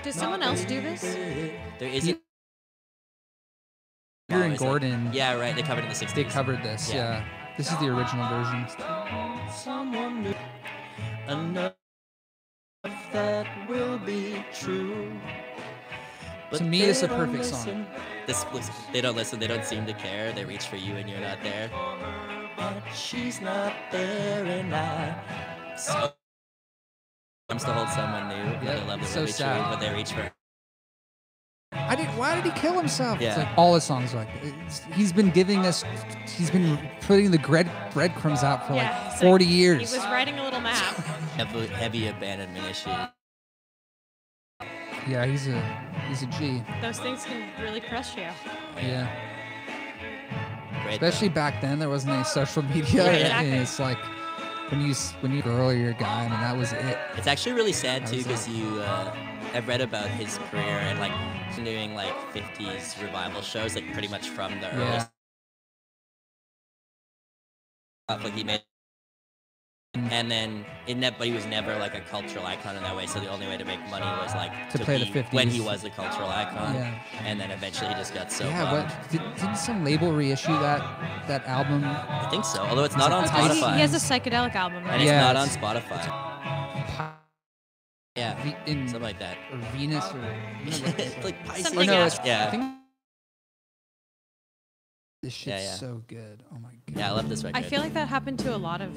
Does 0.02 0.14
someone 0.14 0.42
else 0.42 0.62
do 0.66 0.82
this? 0.82 1.00
There 1.78 1.88
is 1.88 2.14
He- 4.28 4.34
a 4.34 4.38
Peter 4.38 4.42
Oh, 4.42 4.44
and 4.44 4.55
is 4.55 4.60
it? 4.60 4.64
Gordon, 4.64 5.10
Yeah, 5.12 5.34
right. 5.34 5.55
They 5.55 5.62
covered 5.62 5.80
it 5.80 5.84
in 5.84 5.90
the 5.90 5.94
60s. 5.96 6.14
they 6.14 6.24
covered 6.24 6.62
this. 6.62 6.90
Yeah. 6.92 6.96
Yeah. 6.96 7.24
this 7.56 7.70
is 7.70 7.78
the 7.78 7.88
original 7.88 8.28
version. 8.28 8.66
someone 9.52 10.22
new 10.22 10.34
enough 11.28 11.74
that 13.12 13.46
will 13.68 13.98
be 13.98 14.44
true. 14.52 15.12
But 16.51 16.59
To 16.59 16.64
me, 16.64 16.82
it's 16.82 17.02
a 17.02 17.09
perfect 17.09 17.44
song. 17.46 17.86
This 18.26 18.44
listen, 18.52 18.74
they 18.92 19.01
don't 19.01 19.16
listen. 19.16 19.38
They 19.40 19.46
don't 19.46 19.64
seem 19.64 19.86
to 19.86 19.92
care. 19.94 20.32
They 20.32 20.44
reach 20.44 20.66
for 20.66 20.76
you 20.76 20.94
and 20.96 21.09
you're 21.09 21.20
not 21.20 21.42
there. 21.42 21.70
But 22.56 22.82
she's 22.94 23.40
not 23.40 23.72
there, 23.90 24.44
and 24.44 24.74
I. 24.74 25.76
So, 25.76 26.12
comes 27.48 27.64
to 27.64 27.72
hold 27.72 27.88
someone 27.88 28.28
new. 28.28 28.34
Yeah, 28.34 28.76
Yeah, 28.76 28.84
love 28.86 29.01
that 29.01 29.09
so 29.09 29.26
sad. 29.26 29.60
true, 29.60 29.70
but 29.70 29.80
they 29.80 29.92
reach 29.94 30.12
for. 30.12 30.30
I 31.89 31.97
didn't. 31.97 32.16
Why 32.16 32.35
did 32.36 32.44
he 32.44 32.61
kill 32.61 32.74
himself? 32.78 33.16
It's 33.20 33.36
Yeah. 33.36 33.39
like 33.44 33.59
all 33.59 33.74
his 33.74 33.85
songs 33.85 34.15
are 34.15 34.19
like. 34.19 34.28
It's, 34.43 34.81
he's 34.94 35.12
been 35.12 35.31
giving 35.31 35.66
us. 35.66 35.85
He's 36.36 36.51
been 36.51 36.78
putting 37.02 37.31
the 37.31 37.39
bread 37.39 37.70
breadcrumbs 37.93 38.43
out 38.44 38.66
for 38.66 38.74
Yeah, 38.74 38.90
like 39.09 39.19
forty 39.20 39.44
like 39.47 39.52
40 39.55 39.86
He 39.86 39.97
was 39.97 40.06
writing 40.06 40.39
a 40.39 40.44
little 40.44 40.61
map. 40.61 40.94
Heavy, 41.36 41.66
heavy 41.69 42.09
abandonment 42.09 42.66
issue. 42.70 42.90
yeah, 45.09 45.27
he's 45.27 45.48
a 45.48 45.61
he's 46.09 46.23
a 46.23 46.27
G. 46.27 46.62
Those 46.82 46.98
things 47.01 47.24
can 47.24 47.51
really 47.62 47.81
crush 47.81 48.16
you. 48.16 48.28
Yeah. 48.78 49.09
Great. 50.82 50.94
Especially 50.94 51.28
back 51.28 51.61
then, 51.61 51.78
there 51.78 51.89
wasn't 51.90 52.15
any 52.15 52.24
social 52.24 52.62
media. 52.62 52.85
Yeah, 53.05 53.05
and 53.40 53.55
exactly. 53.55 53.59
it's 53.59 53.78
like 53.81 53.98
when 54.70 54.81
you 54.82 54.90
s- 54.93 55.15
when 55.20 55.32
you 55.32 55.43
girl 55.43 55.70
or 55.70 55.74
you're 55.74 55.90
a 55.90 55.94
guy, 55.94 56.24
I 56.24 56.28
mean 56.28 56.40
that 56.40 56.56
was 56.56 56.73
it. 56.73 56.98
It's 57.16 57.27
actually 57.27 57.52
really 57.55 57.73
sad 57.73 58.02
That 58.02 58.11
too 58.11 58.19
because 58.19 58.48
you, 58.48 58.81
uh, 58.81 59.15
I've 59.55 59.68
read 59.68 59.81
about 59.81 60.09
his 60.09 60.39
career 60.51 60.62
and 60.89 60.98
like 60.98 61.12
doing 61.64 61.94
like 61.94 62.14
50s 62.35 63.01
revival 63.02 63.40
shows, 63.43 63.74
like 63.76 63.93
pretty 63.93 64.09
much 64.09 64.28
from 64.28 64.60
the 64.60 64.68
early 64.74 64.85
Yeah. 64.85 65.06
stuff. 68.09 68.24
Like 68.24 68.35
he 68.35 68.44
made, 68.44 68.62
and 69.94 70.31
then 70.31 70.64
it 70.89 70.97
ne- 70.97 71.14
but 71.16 71.26
he 71.28 71.32
was 71.32 71.47
never 71.47 71.76
like 71.78 71.94
a 71.94 72.01
cultural 72.01 72.44
icon 72.47 72.76
in 72.76 72.82
that 72.82 72.97
way. 72.97 73.06
So 73.06 73.20
the 73.20 73.28
only 73.31 73.47
way 73.47 73.56
to 73.56 73.64
make 73.64 73.81
money 73.90 74.06
was 74.22 74.35
like 74.35 74.70
To 74.70 74.78
play 74.81 74.98
the 74.98 75.10
be 75.10 75.22
when 75.36 75.48
he 75.48 75.60
was 75.60 75.85
a 75.85 75.90
cultural 75.90 76.28
icon. 76.28 76.74
Yeah. 76.74 77.01
And 77.24 77.40
then 77.40 77.51
eventually 77.52 77.89
he 77.90 77.94
just 77.94 78.12
got 78.14 78.32
so. 78.32 78.44
yeah. 78.47 78.70
bummed. 78.70 78.90
What 78.90 79.10
did, 79.10 79.22
didn't 79.36 79.56
some 79.56 79.85
label 79.85 80.12
reissue 80.12 80.52
that 80.60 80.82
that 81.28 81.47
album? 81.47 81.85
I 81.85 82.26
think 82.31 82.44
so. 82.44 82.60
Although 82.62 82.85
it's 82.85 82.97
not 82.97 83.12
on 83.12 83.24
He, 83.24 83.31
Spotify. 83.31 83.74
he 83.76 83.81
has 83.82 83.94
a 83.94 83.98
psychedelic 83.98 84.55
album, 84.56 84.78
and 84.78 84.86
right? 84.89 85.01
it's 85.02 85.06
Yeah, 85.10 85.20
not 85.20 85.36
on 85.36 85.48
it's- 85.48 85.56
Spotify. 85.56 86.34
Yeah. 88.16 88.40
V- 88.44 88.54
in 88.70 88.86
Something 88.88 89.02
like 89.02 89.18
that. 89.18 89.36
or 89.52 89.58
Venus 89.76 90.04
or 90.12 90.18
I 90.20 90.70
don't 90.70 90.80
know 90.82 90.86
what 90.88 91.00
it's 91.00 91.24
like 91.24 91.44
Pisces. 91.44 91.64
Or 91.66 91.68
Something 91.70 91.86
no, 91.88 91.92
else. 91.94 92.18
Yeah. 92.24 92.46
I 92.46 92.50
think 92.50 92.74
this 95.22 95.32
shit's 95.32 95.46
Yeah, 95.46 95.70
yeah. 95.70 95.74
so 95.76 96.02
good. 96.06 96.42
Oh 96.54 96.58
my 96.58 96.70
god. 96.86 96.96
Yeah, 96.98 97.08
I 97.10 97.12
love 97.14 97.28
this 97.28 97.42
record. 97.42 97.56
I 97.58 97.62
feel 97.62 97.80
like 97.80 97.94
that 97.94 98.08
happened 98.08 98.38
to 98.40 98.54
a 98.54 98.58
lot 98.58 98.80
of 98.80 98.90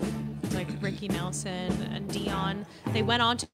like 0.54 0.68
Ricky 0.82 1.08
Nelson 1.08 1.72
and 1.94 2.08
Dion. 2.12 2.66
They 2.94 3.02
went 3.02 3.22
on 3.24 3.38
to 3.38 3.48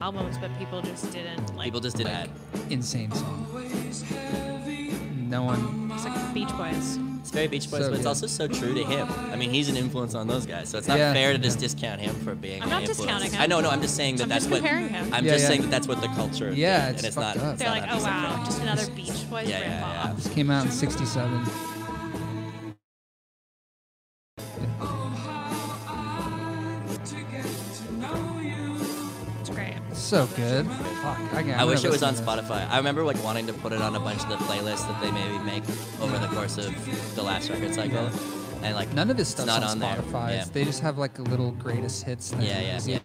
albums, 0.00 0.36
but 0.38 0.50
people 0.58 0.82
just 0.82 1.10
didn't 1.12 1.56
like. 1.56 1.66
people 1.66 1.80
just 1.80 1.96
didn't. 1.96 2.12
like- 2.12 2.28
add. 2.66 2.72
insane 2.72 3.12
song. 3.12 3.46
No 5.30 5.42
one. 5.44 5.90
It's 5.94 6.04
like 6.04 6.34
Beach 6.34 6.50
Boys. 6.56 6.98
It's 7.24 7.30
very 7.30 7.46
Beach 7.46 7.70
Boys, 7.70 7.80
So 7.80 7.88
but 7.88 7.94
it's 7.94 7.98
good. 8.02 8.06
also 8.06 8.26
so 8.26 8.46
true 8.46 8.74
to 8.74 8.84
him. 8.84 9.08
I 9.32 9.36
mean, 9.36 9.48
he's 9.50 9.70
an 9.70 9.78
influence 9.78 10.14
on 10.14 10.26
those 10.28 10.44
guys, 10.44 10.68
so 10.68 10.76
it's 10.76 10.86
not 10.86 10.98
Yeah. 10.98 11.14
fair 11.14 11.32
to 11.32 11.38
just 11.38 11.58
discount 11.58 12.02
him 12.02 12.14
for 12.16 12.34
being. 12.34 12.60
I'm 12.60 12.64
an 12.64 12.70
not 12.70 12.82
influence. 12.82 12.98
discounting 12.98 13.32
him. 13.32 13.40
I 13.40 13.46
know, 13.46 13.62
no, 13.62 13.70
I'm 13.70 13.80
just 13.80 13.96
saying 13.96 14.16
that 14.16 14.24
I'm 14.24 14.28
that's 14.28 14.44
just 14.44 14.52
what. 14.52 14.58
comparing 14.60 14.90
him. 14.90 15.14
I'm 15.14 15.24
Yeah, 15.24 15.32
just 15.32 15.44
yeah. 15.44 15.48
saying 15.48 15.62
that 15.62 15.70
that's 15.70 15.88
what 15.88 16.02
the 16.02 16.08
culture. 16.08 16.52
Yeah, 16.52 16.86
did, 16.88 16.96
it's 16.96 16.98
and 16.98 17.06
it's 17.08 17.16
not. 17.16 17.36
up. 17.38 17.54
it's 17.54 17.60
They're 17.60 17.70
not 17.70 17.80
like, 17.80 17.90
oh 17.90 18.04
wow, 18.04 18.36
fair. 18.36 18.44
just 18.44 18.60
another 18.60 18.86
Beach 18.90 19.30
Boys 19.30 19.48
Yeah, 19.48 19.60
yeah, 19.60 20.04
yeah. 20.06 20.12
This 20.12 20.28
came 20.34 20.50
out 20.50 20.66
in 20.66 20.70
'67. 20.72 21.46
It's 29.40 29.50
great. 29.50 29.74
So 29.94 30.26
good. 30.36 30.66
Fuck. 31.04 31.34
I, 31.34 31.52
I 31.60 31.64
wish 31.64 31.84
it 31.84 31.90
was 31.90 32.02
on 32.02 32.14
Spotify. 32.14 32.68
I 32.70 32.78
remember 32.78 33.02
like 33.04 33.22
wanting 33.22 33.46
to 33.48 33.52
put 33.52 33.72
it 33.72 33.82
on 33.82 33.94
a 33.94 34.00
bunch 34.00 34.22
of 34.22 34.28
the 34.30 34.36
playlists 34.36 34.86
that 34.88 35.00
they 35.02 35.10
maybe 35.12 35.38
make 35.44 35.62
over 36.00 36.16
the 36.18 36.28
course 36.28 36.56
of 36.58 37.14
the 37.14 37.22
last 37.22 37.50
record 37.50 37.74
cycle, 37.74 38.08
and 38.62 38.74
like 38.74 38.92
None 38.94 39.10
of 39.10 39.16
this 39.16 39.28
it's 39.32 39.42
stuff's 39.42 39.46
not 39.46 39.62
on, 39.62 39.82
on. 39.82 39.96
Spotify. 39.98 40.30
Yeah. 40.30 40.44
They 40.52 40.64
just 40.64 40.80
have 40.80 40.96
like 40.98 41.18
a 41.18 41.22
little 41.22 41.50
greatest 41.52 42.04
hits. 42.04 42.32
and 42.32 42.42
Yeah, 42.42 42.60
yeah, 42.60 42.80
yeah. 42.86 42.98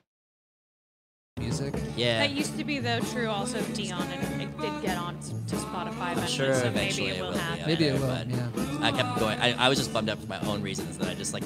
Music. 1.39 1.73
Yeah, 1.95 2.19
That 2.19 2.31
used 2.31 2.57
to 2.57 2.63
be 2.65 2.79
though 2.79 2.99
true 2.99 3.29
also 3.29 3.59
of 3.59 3.73
Dion, 3.73 4.01
and 4.11 4.41
it 4.41 4.57
did 4.59 4.81
get 4.81 4.97
on 4.97 5.15
s- 5.17 5.29
to 5.47 5.55
Spotify 5.55 6.11
eventually. 6.11 6.27
sure 6.47 6.53
so 6.55 6.67
eventually 6.67 7.07
maybe 7.07 7.17
it 7.19 7.21
will 7.23 7.31
be 7.31 7.37
happen. 7.37 7.65
Maybe 7.67 7.85
it 7.85 7.93
will, 7.99 8.07
but 8.07 8.27
yeah. 8.29 8.49
I 8.81 8.91
kept 8.91 9.19
going. 9.19 9.39
I, 9.39 9.53
I 9.65 9.69
was 9.69 9.77
just 9.77 9.93
bummed 9.93 10.09
out 10.09 10.19
for 10.19 10.27
my 10.27 10.39
own 10.41 10.61
reasons 10.61 10.97
that 10.97 11.07
I 11.07 11.13
just 11.15 11.33
like 11.33 11.43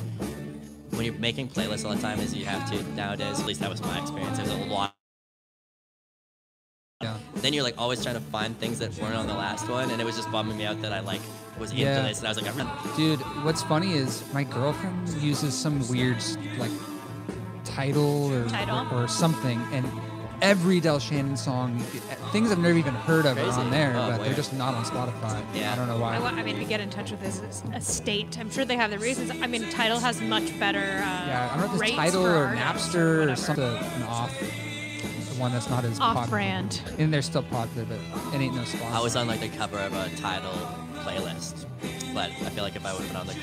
when 0.91 1.05
you're 1.05 1.13
making 1.15 1.49
playlists 1.49 1.85
all 1.85 1.93
the 1.95 2.01
time, 2.01 2.19
as 2.19 2.33
you 2.35 2.45
have 2.45 2.67
to 2.71 2.81
nowadays. 2.93 3.39
At 3.39 3.45
least 3.45 3.59
that 3.61 3.69
was 3.69 3.81
my 3.83 3.99
experience. 4.01 4.37
There's 4.37 4.49
a 4.49 4.65
lot. 4.65 4.92
Yeah. 7.35 7.41
Then 7.41 7.53
you're 7.53 7.63
like 7.63 7.75
always 7.77 8.01
trying 8.03 8.15
to 8.15 8.21
find 8.21 8.57
things 8.59 8.79
that 8.79 8.95
weren't 8.97 9.15
on 9.15 9.27
the 9.27 9.33
last 9.33 9.67
one, 9.69 9.89
and 9.91 10.01
it 10.01 10.05
was 10.05 10.15
just 10.15 10.31
bumming 10.31 10.57
me 10.57 10.65
out 10.65 10.81
that 10.81 10.93
I 10.93 10.99
like 11.01 11.21
was 11.59 11.71
into 11.71 11.83
Yeah. 11.83 12.01
this, 12.03 12.19
and 12.19 12.27
I 12.27 12.31
was 12.31 12.41
like, 12.41 12.49
I'm 12.51 12.57
not. 12.57 12.95
Dude, 12.95 13.19
what's 13.43 13.63
funny 13.63 13.93
is 13.93 14.23
my 14.33 14.43
girlfriend 14.43 15.09
uses 15.21 15.53
some 15.53 15.87
weird 15.87 16.17
like 16.57 16.71
Tidal 17.63 18.31
or 18.33 18.49
Tidal? 18.49 18.87
or 18.97 19.07
something, 19.07 19.59
and 19.71 19.85
every 20.41 20.79
Del 20.81 20.99
Shannon 20.99 21.37
song, 21.37 21.79
things 22.33 22.51
I've 22.51 22.59
never 22.59 22.77
even 22.77 22.93
heard 22.93 23.25
of 23.25 23.37
are 23.37 23.49
on 23.59 23.71
there, 23.71 23.93
Oh, 23.95 24.11
but 24.11 24.23
they're 24.23 24.33
just 24.33 24.51
not 24.53 24.73
on 24.73 24.83
Spotify. 24.83 25.41
Yeah. 25.55 25.71
I 25.71 25.75
don't 25.77 25.87
know 25.87 26.03
I, 26.03 26.19
why. 26.19 26.29
I 26.29 26.43
mean, 26.43 26.57
to 26.59 26.65
get 26.65 26.81
in 26.81 26.89
touch 26.89 27.11
with 27.11 27.21
his 27.21 27.39
es- 27.41 27.63
estate, 27.73 28.37
I'm 28.39 28.51
sure 28.51 28.65
they 28.65 28.75
have 28.75 28.91
the 28.91 28.99
reasons. 28.99 29.31
I 29.31 29.47
mean, 29.47 29.69
Tidal 29.69 29.99
has 29.99 30.19
much 30.21 30.57
better. 30.59 30.79
Uh, 30.79 30.81
yeah, 30.81 31.49
I 31.53 31.57
don't 31.57 31.67
know 31.69 31.75
if 31.77 31.81
it's 31.81 31.95
Tidal 31.95 32.25
or 32.27 32.47
Napster 32.55 32.95
or 32.95 33.19
whatever. 33.21 33.35
something 33.41 34.03
off, 34.03 34.37
the 35.33 35.41
one 35.41 35.51
that's 35.51 35.69
not 35.69 35.83
as 35.85 35.99
popular. 35.99 36.21
Off-brand. 36.23 36.81
And 36.97 37.13
they're 37.13 37.21
still 37.21 37.43
popular, 37.43 37.85
but 37.85 37.99
it 38.35 38.41
ain't 38.41 38.55
no 38.55 38.61
Spotify. 38.61 38.91
I 38.91 39.01
was 39.01 39.15
on 39.15 39.27
like 39.27 39.39
the 39.41 39.49
cover 39.49 39.79
of 39.79 39.93
a 39.93 40.09
Tidal 40.17 40.51
playlist, 41.03 41.65
but 42.13 42.29
I 42.31 42.49
feel 42.49 42.63
like 42.63 42.75
if 42.75 42.85
I 42.85 42.93
would 42.93 43.01
have 43.01 43.09
been 43.09 43.17
on 43.17 43.27
the 43.27 43.35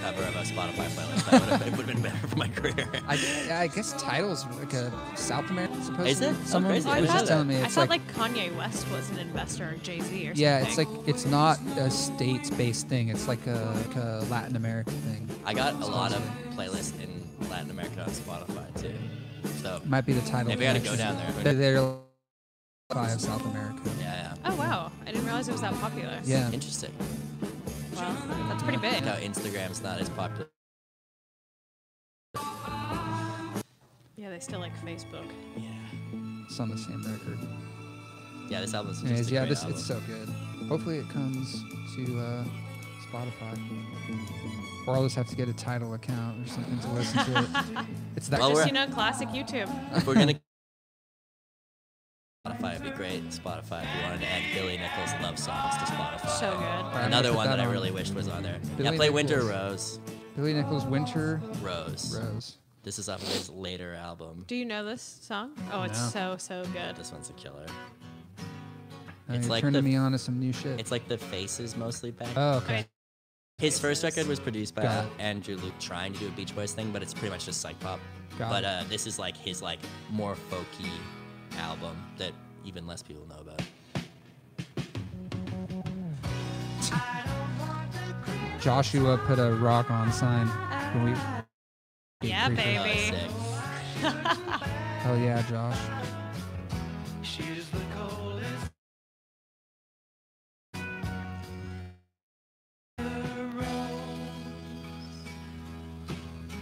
cover 0.00 0.22
of 0.22 0.36
a 0.36 0.42
Spotify 0.42 0.86
playlist, 0.88 1.30
that 1.30 1.40
would 1.40 1.48
have, 1.50 1.62
it 1.66 1.70
would 1.76 1.86
have 1.86 1.86
been 1.86 2.02
better 2.02 2.26
for 2.28 2.36
my 2.36 2.48
career. 2.48 2.88
I, 3.08 3.18
I 3.62 3.66
guess 3.68 3.92
Tidal's 3.94 4.46
like 4.58 4.72
a 4.74 4.92
South 5.16 5.48
American. 5.50 5.82
Supposed 5.82 6.08
Is 6.10 6.18
to 6.20 6.28
it? 6.28 6.32
be. 6.32 6.38
Oh, 6.40 6.44
Someone 6.46 6.72
crazy. 6.72 6.88
Oh, 6.88 6.92
I 6.92 7.00
was 7.00 7.10
thought, 7.10 7.18
just 7.20 7.28
telling 7.30 7.48
me 7.48 7.56
I 7.56 7.64
it's 7.64 7.74
thought 7.74 7.88
like, 7.88 8.02
like, 8.18 8.32
Kanye 8.32 8.56
West 8.56 8.90
was 8.90 9.10
an 9.10 9.18
investor 9.18 9.64
or 9.70 9.74
Jay 9.82 10.00
Z 10.00 10.04
or 10.04 10.26
something. 10.28 10.42
yeah, 10.42 10.58
it's 10.66 10.78
like 10.78 10.88
it's 11.06 11.26
not 11.26 11.58
a 11.78 11.90
states-based 11.90 12.88
thing. 12.88 13.08
It's 13.08 13.28
like 13.28 13.46
a, 13.46 13.74
like 13.86 13.96
a 13.96 14.24
Latin 14.30 14.56
American 14.56 14.94
thing. 15.02 15.28
I 15.44 15.54
got 15.54 15.74
a 15.74 15.86
lot 15.86 16.12
of 16.14 16.22
playlists 16.54 16.92
in 17.02 17.48
Latin 17.50 17.70
America 17.70 18.02
on 18.02 18.10
Spotify 18.10 18.80
too. 18.80 18.94
So 19.62 19.76
It 19.76 19.86
might 19.86 20.06
be 20.06 20.12
the 20.12 20.20
Tidal. 20.22 20.48
Maybe 20.48 20.66
I 20.66 20.74
gotta 20.74 20.84
go 20.84 20.96
down 20.96 21.16
there. 21.16 21.30
They're, 21.42 21.54
they're 21.54 21.96
by 22.90 23.10
of 23.10 23.20
South 23.20 23.44
America. 23.46 23.80
yeah, 23.98 24.34
yeah. 24.44 24.50
Oh 24.50 24.54
wow, 24.56 24.92
I 25.02 25.06
didn't 25.06 25.24
realize 25.24 25.48
it 25.48 25.52
was 25.52 25.60
that 25.62 25.74
popular. 25.80 26.18
Yeah. 26.24 26.48
yeah. 26.48 26.52
Interesting. 26.52 26.92
Well, 27.94 28.14
that's 28.48 28.62
pretty 28.62 28.78
big. 28.78 28.92
Like 28.92 29.04
how 29.04 29.16
Instagram's 29.16 29.82
not 29.82 30.00
as 30.00 30.08
popular. 30.10 30.46
Yeah, 34.16 34.30
they 34.30 34.38
still 34.40 34.60
like 34.60 34.72
Facebook. 34.84 35.26
Yeah. 35.56 35.70
It's 36.46 36.58
on 36.60 36.70
the 36.70 36.78
same 36.78 37.02
record. 37.02 37.38
Yeah, 38.48 38.60
this 38.60 38.74
album's 38.74 38.96
just 39.00 39.06
Anyways, 39.06 39.30
a 39.30 39.34
yeah, 39.34 39.40
great 39.40 39.48
this 39.50 39.62
album. 39.62 39.76
it's 39.76 39.86
so 39.86 40.00
good. 40.06 40.28
Hopefully 40.68 40.98
it 40.98 41.08
comes 41.08 41.62
to 41.96 42.18
uh, 42.20 42.44
Spotify. 43.10 43.58
Or 44.86 44.94
I'll 44.94 45.04
just 45.04 45.16
have 45.16 45.28
to 45.28 45.36
get 45.36 45.48
a 45.48 45.52
Tidal 45.54 45.94
account 45.94 46.46
or 46.46 46.50
something 46.50 46.78
to 46.78 46.88
listen 46.92 47.24
to 47.24 47.38
it. 47.40 47.86
It's 48.16 48.28
that 48.28 48.40
Well, 48.40 48.50
Just 48.50 48.66
you 48.66 48.72
know, 48.72 48.86
classic 48.88 49.28
YouTube. 49.30 49.68
If 49.96 50.06
we're 50.06 50.14
gonna 50.14 50.34
Spotify, 52.46 52.74
it'd 52.74 52.84
be 52.84 52.90
great. 52.90 53.24
Spotify, 53.30 53.82
if 53.84 53.88
you 53.96 54.02
wanted 54.02 54.20
to 54.20 54.26
add 54.26 54.42
Billy 54.54 54.76
Nicholls 54.76 55.10
love 55.22 55.38
songs 55.38 55.74
to 55.76 55.84
Spotify. 55.84 56.28
So 56.38 56.50
good. 56.50 56.58
Alright, 56.60 56.84
I'm 56.84 56.92
gonna 56.92 57.06
Another 57.06 57.32
one 57.32 57.46
that, 57.46 57.58
I 57.60 57.64
on. 57.64 57.72
really 57.72 57.90
wished 57.90 58.14
was 58.14 58.28
on 58.28 58.42
there. 58.42 58.58
Billy 58.76 58.90
yeah, 58.90 58.96
play 58.96 59.10
Winter 59.10 59.42
Rose. 59.42 59.98
Billy 60.36 60.52
Nicholls 60.52 60.84
Winter 60.84 61.40
Rose. 61.62 62.14
Rose. 62.22 62.56
This 62.82 62.98
is 62.98 63.08
off 63.08 63.22
of 63.22 63.28
his 63.28 63.48
later 63.48 63.94
album. 63.94 64.44
Do 64.46 64.56
you 64.56 64.66
know 64.66 64.84
this 64.84 65.00
song? 65.22 65.52
Oh, 65.72 65.82
it's 65.84 66.12
so 66.12 66.36
so 66.38 66.62
good. 66.74 66.96
This 66.96 67.10
one's 67.12 67.30
a 67.30 67.32
killer. 67.32 67.64
It's 69.30 69.46
you're 69.46 69.50
like 69.50 69.62
turning 69.62 69.82
the- 69.82 69.88
me 69.88 69.96
on 69.96 70.12
to 70.12 70.18
some 70.18 70.38
new 70.38 70.52
shit. 70.52 70.78
It's 70.78 70.90
like 70.90 71.08
the 71.08 71.16
faces 71.16 71.76
mostly 71.78 72.10
back. 72.10 72.28
oh, 72.36 72.58
okay. 72.58 72.84
Okay. 73.64 73.70
His 73.70 73.78
first 73.78 74.04
record 74.04 74.26
was 74.26 74.38
produced 74.40 74.74
by 74.74 74.82
Got 74.82 75.06
it. 75.06 75.12
Andrew 75.18 75.56
Loog, 75.56 75.72
trying 75.80 76.12
to 76.14 76.18
do 76.20 76.28
a 76.28 76.30
Beach 76.32 76.54
Boys 76.54 76.72
thing, 76.72 76.90
but 76.92 77.02
it's 77.02 77.14
pretty 77.14 77.30
much 77.30 77.46
just 77.46 77.60
psych 77.60 77.78
pop. 77.80 77.98
Got 78.38 78.50
but 78.50 78.64
uh, 78.64 78.84
this 78.88 79.06
is 79.06 79.18
like 79.18 79.36
his 79.36 79.62
like 79.62 79.78
more 80.10 80.36
folky 80.50 80.90
album. 81.58 81.96
that 82.18 82.32
even 82.64 82.86
less 82.86 83.02
people 83.02 83.26
know 83.26 83.38
about. 83.40 83.62
Joshua 88.60 89.18
put 89.26 89.38
a 89.38 89.52
rock 89.54 89.90
on 89.90 90.12
sign. 90.12 90.46
When 90.94 91.04
we, 91.12 92.28
Yeah, 92.28 92.46
Pretty 92.48 92.78
Oh, 92.78 92.84
baby. 92.84 93.16
hell 95.02 95.18
yeah, 95.18 95.42
Josh. 95.48 95.78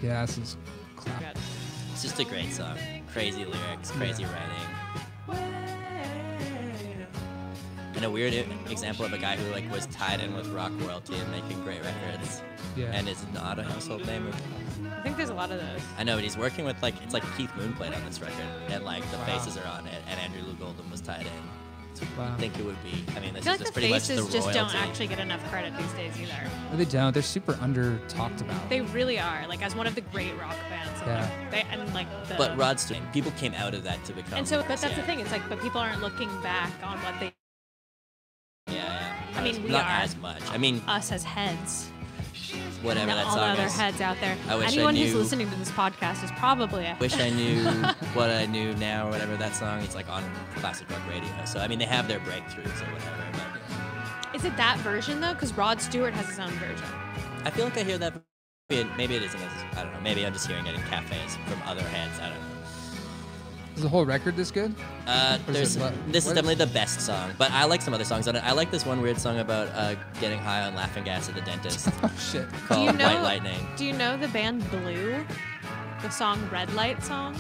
Yeah, 0.03 0.27
this 0.27 0.39
is 0.39 0.57
clap. 0.97 1.37
It's 1.93 2.03
just 2.03 2.19
a 2.19 2.24
great 2.24 2.53
song. 2.53 2.77
Crazy 3.12 3.45
lyrics, 3.45 3.91
crazy 3.93 4.24
writing. 4.24 5.39
And 7.95 8.05
a 8.07 8.11
weird 8.11 8.35
example 8.69 9.05
of 9.05 9.12
a 9.12 9.19
guy 9.19 9.37
who 9.37 9.53
like 9.53 9.70
was 9.70 9.87
tied 9.87 10.20
in 10.20 10.35
with 10.35 10.49
rock 10.49 10.73
royalty 10.81 11.15
and 11.15 11.31
making 11.31 11.62
great 11.62 11.83
records. 11.85 12.43
Yeah. 12.74 12.87
And 12.87 13.09
is 13.09 13.24
not 13.33 13.59
a 13.59 13.62
household 13.62 14.05
name. 14.07 14.29
I 14.97 15.03
think 15.03 15.16
there's 15.16 15.29
a 15.29 15.35
lot 15.35 15.53
of 15.53 15.61
those. 15.61 15.81
I 15.99 16.03
know, 16.05 16.16
but 16.16 16.24
he's 16.24 16.37
working 16.39 16.65
with 16.65 16.83
like 16.83 16.95
it's 17.03 17.15
like 17.15 17.23
Keith 17.37 17.55
Moon 17.57 17.74
played 17.74 17.93
on 17.93 18.05
this 18.07 18.20
record, 18.20 18.47
and 18.70 18.85
like 18.85 19.09
the 19.11 19.19
Wow. 19.19 19.24
faces 19.27 19.57
are 19.59 19.66
on 19.66 19.87
it, 19.87 20.03
and 20.09 20.19
Andrew 20.19 20.41
Loog 20.43 20.61
Oldham 20.66 20.91
was 20.91 21.01
tied 21.01 21.20
in. 21.27 21.61
So 22.03 22.20
Wow. 22.20 22.31
you'd 22.31 22.39
think 22.39 22.59
it 22.59 22.65
would 22.65 22.83
be. 22.83 23.05
I 23.16 23.20
mean, 23.20 23.31
I 23.37 23.41
this 23.41 23.45
feel 23.45 23.55
is 23.55 23.59
like 23.59 23.59
just 23.61 23.65
the 23.66 23.73
pretty 23.73 23.91
much 23.91 24.03
the 24.09 24.15
faces 24.15 24.33
just 24.33 24.47
royalty. 24.49 24.59
don't 24.74 24.74
actually 24.89 25.07
get 25.09 25.19
enough 25.19 25.45
credit 25.51 25.77
these 25.77 25.93
days 25.93 26.12
either. 26.20 26.51
No, 26.70 26.77
they 26.77 26.85
don't. 26.85 27.12
They're 27.12 27.23
super 27.23 27.57
under 27.61 27.99
talked 28.09 28.41
about. 28.41 28.69
They 28.69 28.81
really 28.81 29.19
are. 29.19 29.47
Like 29.49 29.62
as 29.62 29.74
one 29.74 29.87
of 29.87 29.95
the 29.95 30.01
great 30.03 30.33
rock 30.41 30.57
bands. 30.69 31.01
Yeah. 31.07 31.29
Like, 31.41 31.51
they 31.51 31.65
and 31.70 31.95
like 31.95 32.07
the. 32.29 32.35
But 32.35 32.57
Rod 32.57 32.79
Stewart, 32.81 33.01
people 33.12 33.33
came 33.33 33.55
out 33.55 33.74
of 33.74 33.83
that 33.85 34.05
to 34.05 34.12
become. 34.12 34.39
and 34.39 34.49
so, 34.49 34.59
but 34.59 34.69
that's 34.69 34.83
yeah. 34.83 34.95
the 34.95 35.03
thing. 35.03 35.20
It's 35.20 35.33
like, 35.33 35.49
but 35.49 35.61
people 35.61 35.81
aren't 35.81 36.01
looking 36.01 36.29
back 36.43 36.73
on 36.85 36.99
what 36.99 37.19
they 37.20 37.33
Yeah, 38.69 38.74
yeah. 38.74 39.39
I 39.41 39.43
mean, 39.45 39.62
we 39.62 39.70
not 39.70 39.85
are. 39.85 40.03
as 40.03 40.16
much. 40.16 40.43
I 40.51 40.59
mean, 40.59 40.83
us 40.87 41.12
as 41.12 41.24
heads. 41.24 41.89
Whatever 42.82 43.06
that 43.06 43.26
all 43.26 43.34
the 43.34 43.40
song 43.40 43.50
other 43.50 43.62
is. 43.64 43.76
heads 43.76 44.00
out 44.00 44.16
there. 44.20 44.36
I 44.48 44.56
wish 44.56 44.68
I 44.68 44.72
Anyone 44.72 44.96
who's 44.96 45.14
listening 45.14 45.48
to 45.50 45.56
this 45.56 45.70
podcast 45.70 46.24
is 46.24 46.30
probably 46.32 46.84
a 46.84 46.96
Wish 47.00 47.18
I 47.18 47.30
knew 47.40 47.62
what 48.14 48.30
I 48.30 48.46
knew 48.46 48.74
now, 48.74 49.09
or 49.09 49.10
whatever 49.10 49.36
that 49.36 49.54
song. 49.54 49.80
It's 49.82 49.94
like 49.94 50.09
on 50.09 50.22
classic 50.56 50.90
rock 50.90 51.00
radio. 51.09 51.30
So 51.44 51.60
I 51.60 51.68
mean, 51.68 51.78
they 51.78 51.84
have 51.86 52.09
their 52.09 52.20
breakthroughs 52.20 52.80
or 52.82 52.92
whatever. 52.92 53.16
But 53.32 54.34
Is 54.34 54.44
it 54.44 54.56
that 54.56 54.78
version 54.78 55.20
though? 55.20 55.34
Because 55.34 55.52
Rod 55.56 55.80
Stewart 55.80 56.14
has 56.14 56.26
his 56.28 56.38
own 56.38 56.50
version. 56.52 56.86
I 57.44 57.50
feel 57.50 57.64
like 57.64 57.76
I 57.76 57.82
hear 57.84 57.98
that. 57.98 58.14
Maybe 58.70 58.82
it, 58.82 58.96
maybe 58.96 59.16
it 59.16 59.22
isn't. 59.22 59.40
As, 59.40 59.76
I 59.76 59.82
don't 59.84 59.92
know. 59.92 60.00
Maybe 60.00 60.24
I'm 60.24 60.32
just 60.32 60.46
hearing 60.46 60.66
it 60.66 60.74
in 60.74 60.80
cafes 60.82 61.36
from 61.46 61.60
other 61.66 61.82
heads. 61.82 62.18
I 62.20 62.28
don't 62.28 62.38
know. 62.38 62.61
Is 63.77 63.82
the 63.82 63.89
whole 63.89 64.05
record 64.05 64.36
this 64.36 64.51
good? 64.51 64.74
Uh, 65.07 65.39
Or 65.47 65.51
is 65.51 65.57
there's, 65.57 65.77
it 65.77 65.81
le- 65.81 65.90
this 65.90 65.97
is 65.97 66.05
what 66.05 66.15
is- 66.16 66.24
definitely 66.27 66.55
the 66.57 66.66
best 66.66 67.01
song, 67.01 67.31
but 67.39 67.51
I 67.53 67.65
like 67.65 67.81
some 67.81 67.94
other 67.94 68.05
songs 68.05 68.28
on 68.28 68.36
it. 68.36 68.44
I 68.44 68.53
like 68.53 68.70
this 68.70 68.85
one 68.85 69.01
weird 69.01 69.19
song 69.19 69.39
about 69.39 69.69
uh, 69.69 69.94
getting 70.20 70.39
high 70.39 70.62
on 70.62 70.74
laughing 70.74 71.05
gas 71.05 71.28
at 71.28 71.35
the 71.35 71.40
dentist 71.40 71.89
Oh 72.03 72.12
shit. 72.19 72.47
called 72.53 72.78
Do 72.81 72.85
you 72.85 72.93
know? 72.93 73.07
White 73.07 73.23
Lightning. 73.23 73.66
Do 73.77 73.85
you 73.86 73.94
know 73.94 74.16
the 74.19 74.28
band 74.28 74.69
Blue? 74.70 75.24
The 76.03 76.11
song 76.11 76.39
Red 76.53 76.73
Light 76.74 77.03
song. 77.03 77.35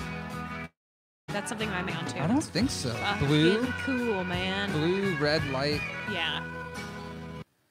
That's 1.28 1.48
something 1.48 1.68
I'm 1.70 1.88
onto. 1.88 2.18
I 2.18 2.26
don't 2.26 2.42
think 2.42 2.70
so. 2.70 2.90
Fucking 2.90 3.26
Blue, 3.26 3.66
cool, 3.84 4.22
man. 4.24 4.70
blue, 4.72 5.16
red 5.16 5.42
light. 5.50 5.80
Yeah. 6.12 6.42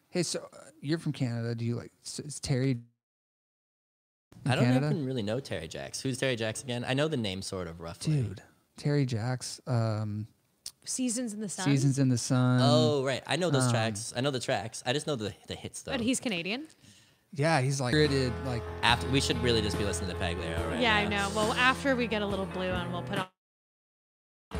Hey, 0.10 0.24
so 0.24 0.48
uh, 0.54 0.58
you're 0.82 0.98
from 0.98 1.14
Canada. 1.14 1.54
Do 1.56 1.64
you 1.66 1.76
like 1.76 1.92
s- 2.06 2.20
is 2.20 2.40
Terry? 2.40 2.78
I 4.48 4.56
don't 4.56 4.66
Canada? 4.66 4.88
even 4.88 5.06
really 5.06 5.22
know 5.22 5.40
Terry 5.40 5.68
Jacks. 5.68 6.02
Who's 6.02 6.18
Terry 6.18 6.36
Jacks 6.36 6.64
again? 6.64 6.84
I 6.88 6.96
know 6.96 7.08
the 7.08 7.18
name 7.18 7.42
sort 7.44 7.68
of 7.68 7.80
roughly. 7.80 8.24
Dude, 8.24 8.42
Terry 8.82 9.06
Jacks. 9.06 9.62
Um, 9.68 10.26
Seasons 10.86 11.34
in 11.34 11.40
the 11.40 11.50
Sun. 11.50 11.66
Seasons 11.66 12.00
in 12.00 12.10
the 12.10 12.18
Sun. 12.18 12.62
Oh 12.64 13.04
right, 13.04 13.22
I 13.28 13.36
know 13.36 13.52
those 13.52 13.66
um, 13.66 13.72
tracks. 13.72 14.12
I 14.16 14.22
know 14.22 14.32
the 14.32 14.40
tracks. 14.40 14.82
I 14.88 14.94
just 14.94 15.06
know 15.06 15.16
the 15.16 15.34
the 15.48 15.54
hits 15.54 15.84
though. 15.84 15.92
But 15.92 16.02
he's 16.02 16.20
Canadian. 16.20 16.66
yeah, 17.34 17.62
he's 17.62 17.80
like 17.80 17.94
created 17.94 18.34
like 18.44 18.64
After 18.82 19.08
we 19.10 19.22
should 19.22 19.38
really 19.44 19.62
just 19.62 19.78
be 19.78 19.84
listening 19.84 20.10
to 20.10 20.16
Pagliaro 20.16 20.72
right 20.72 20.82
yeah, 20.82 20.96
I 20.96 21.08
know. 21.08 21.30
Well, 21.36 21.54
after 21.54 21.96
we 21.96 22.08
get 22.08 22.24
a 22.24 22.26
little 22.26 22.48
blue 22.48 22.64
and 22.64 22.92
we'll 22.92 23.04
put 23.04 23.20
on. 23.20 23.28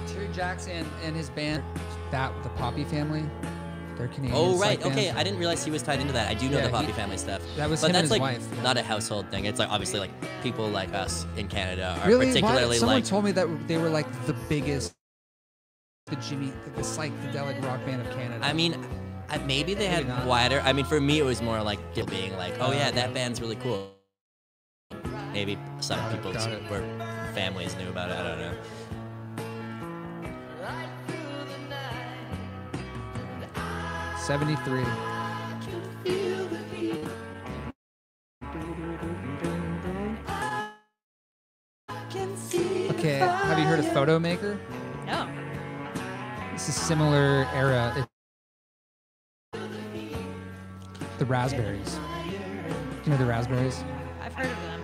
Terry 0.06 0.30
Jacks 0.34 0.68
and, 0.68 0.88
and 1.04 1.16
his 1.16 1.32
band, 1.32 1.64
that 2.12 2.32
the 2.44 2.50
Poppy 2.50 2.84
Family. 2.84 3.26
They're 3.98 4.08
Canadian. 4.08 4.34
Oh 4.36 4.58
right, 4.58 4.80
band. 4.80 4.92
okay. 4.94 5.10
I 5.12 5.24
didn't 5.24 5.40
realize 5.40 5.64
he 5.64 5.72
was 5.72 5.82
tied 5.84 6.00
into 6.00 6.14
that. 6.14 6.28
I 6.30 6.34
do 6.34 6.50
know 6.50 6.58
Yeah, 6.58 6.68
the 6.68 6.78
he- 6.78 6.84
Poppy 6.86 6.92
family 6.94 7.18
stuff. 7.18 7.42
that 7.58 7.70
was 7.70 7.82
but 7.82 7.92
that's 7.92 8.10
like 8.12 8.22
wife, 8.22 8.64
not 8.64 8.78
a 8.78 8.82
household 8.84 9.30
thing. 9.30 9.46
It's 9.46 9.60
like 9.60 9.70
obviously 9.70 10.00
like 10.00 10.12
people 10.42 10.68
like 10.68 10.94
us 10.94 11.26
in 11.38 11.48
Canada 11.48 11.98
are 12.02 12.08
Really? 12.08 12.28
Why- 12.42 12.74
Someone 12.78 12.96
like 12.96 13.06
told 13.06 13.26
me 13.26 13.32
that 13.34 13.48
they 13.68 13.78
were 13.78 13.90
like 13.90 14.08
the 14.26 14.34
biggest, 14.50 14.94
the 16.08 16.16
Jimmy, 16.18 16.52
the, 16.66 16.72
the 16.72 16.82
psychedelic 16.82 17.62
rock 17.64 17.86
band 17.86 18.02
of 18.06 18.14
Canada. 18.16 18.44
I 18.46 18.54
mean, 18.54 18.76
I, 19.30 19.38
maybe 19.40 19.74
they 19.74 19.88
Maybe 19.88 19.94
had 19.96 20.08
not. 20.08 20.26
wider. 20.26 20.62
I 20.66 20.74
mean, 20.74 20.86
for 20.86 21.00
me, 21.00 21.20
it 21.20 21.24
was 21.24 21.42
more 21.42 21.62
like 21.62 21.80
it 21.96 22.10
being 22.10 22.36
like, 22.38 22.54
oh 22.60 22.72
yeah, 22.72 22.92
that 22.92 23.14
band's 23.14 23.40
really 23.40 23.56
cool. 23.58 23.92
Maybe 25.32 25.58
some 25.80 26.00
people 26.12 26.32
were 26.70 26.84
families 27.34 27.76
knew 27.78 27.88
about 27.90 28.10
it. 28.10 28.18
I 28.18 28.24
don't 28.28 28.40
know. 28.40 28.54
Seventy-three. 34.22 34.86
Okay, 42.92 43.18
have 43.18 43.58
you 43.58 43.66
heard 43.66 43.80
of 43.80 43.92
Photo 43.94 44.20
Maker? 44.20 44.60
No. 45.08 45.28
It's 46.54 46.68
a 46.68 46.72
similar 46.72 47.48
era. 47.52 47.94
It, 47.98 49.60
the 51.18 51.26
Raspberries. 51.26 52.00
Do 52.26 52.32
you 53.06 53.10
know 53.10 53.18
the 53.18 53.26
Raspberries? 53.26 53.84
I've 54.22 54.36
heard 54.36 54.46
of 54.46 54.62
them. 54.62 54.82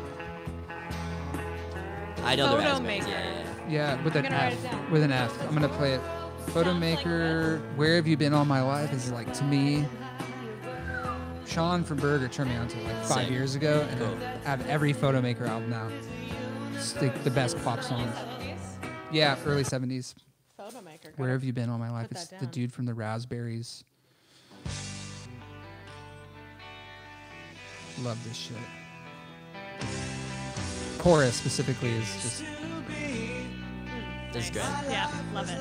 I 2.24 2.36
know 2.36 2.46
the 2.46 2.56
Photo 2.56 2.70
Raspberries. 2.70 3.06
Maker. 3.06 3.08
Yeah, 3.08 3.24
yeah, 3.24 3.44
yeah. 3.70 3.96
Yeah, 3.96 4.04
with 4.04 4.16
an 4.16 4.24
gonna 4.24 4.36
F. 4.36 4.90
With 4.92 5.04
an 5.04 5.12
F. 5.12 5.40
I'm 5.48 5.54
gonna 5.54 5.70
play 5.70 5.94
it. 5.94 6.02
Photo 6.48 6.72
Sounds 6.80 6.82
like 6.82 7.78
Where 7.78 7.96
have 7.96 8.08
you 8.08 8.18
been 8.18 8.34
all 8.34 8.46
my 8.46 8.62
life? 8.62 8.92
Is 8.94 9.12
like 9.12 9.32
to 9.34 9.44
me. 9.44 9.86
Sean 11.46 11.84
from 11.84 11.98
Burger 11.98 12.28
turned 12.28 12.50
me 12.50 12.56
on 12.58 12.68
to 12.68 12.78
it 12.80 12.84
like 12.84 13.06
five 13.06 13.18
Sick. 13.24 13.30
years 13.32 13.56
ago, 13.56 13.86
and 13.90 14.00
Cool. 14.00 14.18
I 14.46 14.50
have 14.50 14.66
every 14.68 14.94
Fotomaker 14.94 15.48
album 15.48 15.70
now. 15.70 15.90
It's 16.76 17.00
like 17.02 17.24
the 17.24 17.30
best 17.32 17.62
pop 17.64 17.82
songs. 17.84 18.14
Yeah, 19.12 19.38
early 19.46 19.64
'70s. 19.64 20.14
Fotomaker. 20.60 21.18
Where 21.18 21.32
have 21.32 21.44
you 21.44 21.54
been 21.54 21.70
all 21.70 21.78
my 21.78 21.90
life? 21.92 22.10
put 22.10 22.18
It's 22.18 22.28
that 22.28 22.40
the 22.40 22.46
down. 22.46 22.52
dude 22.54 22.74
from 22.74 22.86
the 22.86 22.94
Raspberries. 22.94 23.84
Love 28.02 28.22
this 28.28 28.36
shit. 28.38 28.58
Chorus 31.00 31.36
specifically 31.36 31.90
is 31.92 32.06
just 32.22 32.40
This 32.42 32.57
is 34.38 34.50
great. 34.50 34.64
Yeah, 34.90 35.10
love 35.34 35.50
it. 35.50 35.60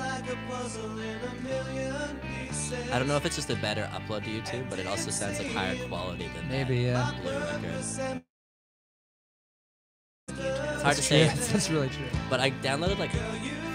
I 2.93 2.99
don't 2.99 3.09
know 3.09 3.17
if 3.17 3.25
it's 3.27 3.37
just 3.37 3.51
a 3.51 3.57
better 3.57 3.89
upload 3.93 4.25
to 4.25 4.31
YouTube, 4.31 4.69
but 4.71 4.79
it 4.79 4.87
also 4.87 5.11
sounds 5.11 5.39
like 5.39 5.51
higher 5.53 5.77
quality 5.89 6.29
than 6.35 6.49
maybe 6.49 6.85
that 6.87 7.15
yeah. 7.15 7.21
Blue 7.23 7.39
record. 7.39 7.65
It's 7.75 7.99
hard 10.83 10.97
to 10.97 11.03
That's 11.03 11.07
say. 11.07 11.25
That's 11.53 11.71
really 11.71 11.89
true. 11.89 12.07
But 12.29 12.41
I 12.41 12.51
downloaded 12.51 12.99
like 12.99 13.13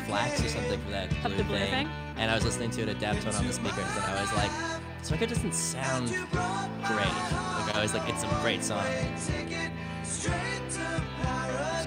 FLACs 0.07 0.45
or 0.45 0.49
something 0.49 0.79
for 0.83 0.91
that 0.91 1.11
Of 1.11 1.23
blue, 1.23 1.37
the 1.37 1.43
Blue 1.43 1.57
thing? 1.57 1.89
and 2.17 2.29
I 2.29 2.35
was 2.35 2.43
listening 2.45 2.71
to 2.71 2.81
it 2.83 2.89
at 2.89 2.99
Daptone 2.99 3.37
on 3.37 3.47
the 3.47 3.53
speakers, 3.53 3.85
and 3.95 4.05
I 4.05 4.21
was 4.21 4.33
like, 4.33 4.51
this 4.99 5.11
record 5.11 5.29
doesn't 5.29 5.53
sound 5.55 6.09
great. 6.09 6.27
Like 6.27 7.75
I 7.75 7.79
was 7.81 7.93
like, 7.93 8.07
it's 8.09 8.23
a 8.23 8.27
great 8.41 8.63
song. 8.63 8.85
It's 9.15 9.29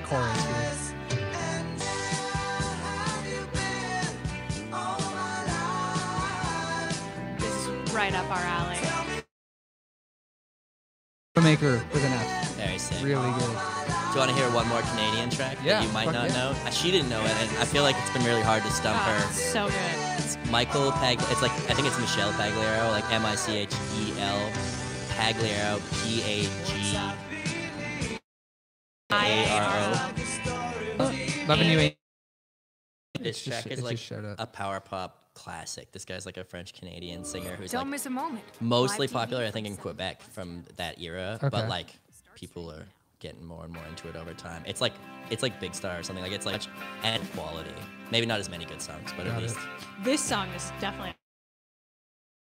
chorus. 0.09 0.45
Yeah. 0.47 0.94
Right 7.95 8.15
up 8.15 8.31
our 8.31 8.39
alley. 8.39 8.79
Maker 11.43 11.83
with 11.93 12.05
an 12.05 12.13
F. 12.13 12.55
Very 12.57 12.79
sick. 12.79 13.03
Really 13.05 13.33
good. 13.33 13.41
Do 13.49 14.13
you 14.15 14.19
want 14.19 14.31
to 14.31 14.37
hear 14.37 14.51
one 14.53 14.69
more 14.69 14.83
Canadian 14.83 15.31
track 15.31 15.59
Yeah, 15.65 15.81
that 15.81 15.87
you 15.87 15.93
might 15.93 16.13
not 16.13 16.31
yeah. 16.31 16.35
know? 16.37 16.51
Uh, 16.67 16.71
She 16.71 16.91
didn't 16.93 17.09
know 17.11 17.23
it, 17.25 17.31
and 17.31 17.51
I 17.59 17.65
feel 17.67 17.83
like 17.85 17.97
it's 17.99 18.13
been 18.13 18.25
really 18.25 18.43
hard 18.43 18.63
to 18.65 18.71
stump 18.71 18.99
Oh, 18.99 19.03
her. 19.13 19.33
so 19.33 19.67
good. 19.69 20.25
It's 20.25 20.39
Michael 20.51 20.93
Pag. 20.93 21.19
It's 21.31 21.43
like 21.43 21.53
I 21.53 21.75
think 21.75 21.89
it's 21.89 21.99
Michel 22.01 22.33
Pagliaro, 22.33 22.91
like 22.93 23.11
M 23.13 23.27
I 23.27 23.35
C 23.37 23.59
H 23.59 23.75
E 23.99 24.15
L 24.21 24.51
Pagliaro, 25.17 25.81
P 26.05 26.23
A 26.23 26.43
G 26.67 26.97
A 29.13 29.49
R 29.51 30.13
O. 31.01 31.49
Loving 31.49 31.71
you. 31.71 31.91
This 33.21 33.45
track 33.45 33.67
it 33.67 33.73
is 33.73 33.83
just 33.83 34.11
like 34.13 34.23
a 34.39 34.47
power 34.47 34.81
pop 34.81 35.24
classic. 35.35 35.91
This 35.93 36.05
guy's 36.05 36.27
like 36.27 36.37
a 36.37 36.45
French 36.45 36.73
Canadian 36.75 37.25
singer 37.25 37.55
who's 37.57 37.71
Don't 37.73 37.83
like 37.83 37.91
miss 37.91 38.07
a 38.07 38.11
moment. 38.11 38.45
mostly 38.61 39.09
popular, 39.09 39.45
I 39.45 39.51
think, 39.51 39.67
in 39.67 39.77
Quebec 39.77 40.23
from 40.23 40.65
that 40.77 41.01
era. 41.01 41.35
Okay. 41.37 41.49
But 41.51 41.69
like 41.69 41.89
people 42.35 42.71
are 42.71 42.85
getting 43.21 43.45
more 43.45 43.65
and 43.65 43.73
more 43.73 43.85
into 43.89 44.09
it 44.09 44.17
over 44.17 44.33
time. 44.35 44.63
It's 44.67 44.81
like 44.81 44.93
it's 45.31 45.43
like 45.43 45.59
Big 45.61 45.75
Star 45.75 45.99
or 45.99 46.03
something 46.03 46.23
like 46.23 46.33
it's 46.33 46.47
like 46.47 46.63
and 47.03 47.23
quality. 47.33 47.71
Maybe 48.11 48.27
not 48.27 48.39
as 48.41 48.49
many 48.49 48.65
good 48.65 48.81
songs, 48.83 49.11
but 49.17 49.25
Got 49.27 49.37
at 49.37 49.39
it. 49.39 49.43
least 49.43 49.59
This 50.03 50.21
song 50.23 50.49
is 50.51 50.71
definitely. 50.81 51.11
a 51.11 51.15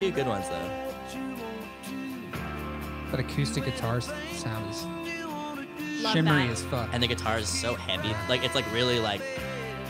few 0.06 0.12
good 0.12 0.28
ones 0.28 0.48
though. 0.50 0.88
That 3.12 3.20
acoustic 3.20 3.66
guitar 3.66 3.98
s- 3.98 4.10
sound 4.38 4.70
is 4.74 4.84
Love 6.04 6.14
shimmery 6.14 6.44
that. 6.48 6.52
as 6.54 6.64
fuck. 6.64 6.90
And 6.94 7.04
the 7.04 7.08
guitar 7.08 7.38
is 7.38 7.50
so 7.50 7.76
heavy. 7.76 8.16
Like 8.30 8.44
it's 8.46 8.56
like 8.56 8.66
really 8.74 9.00
like 9.00 9.22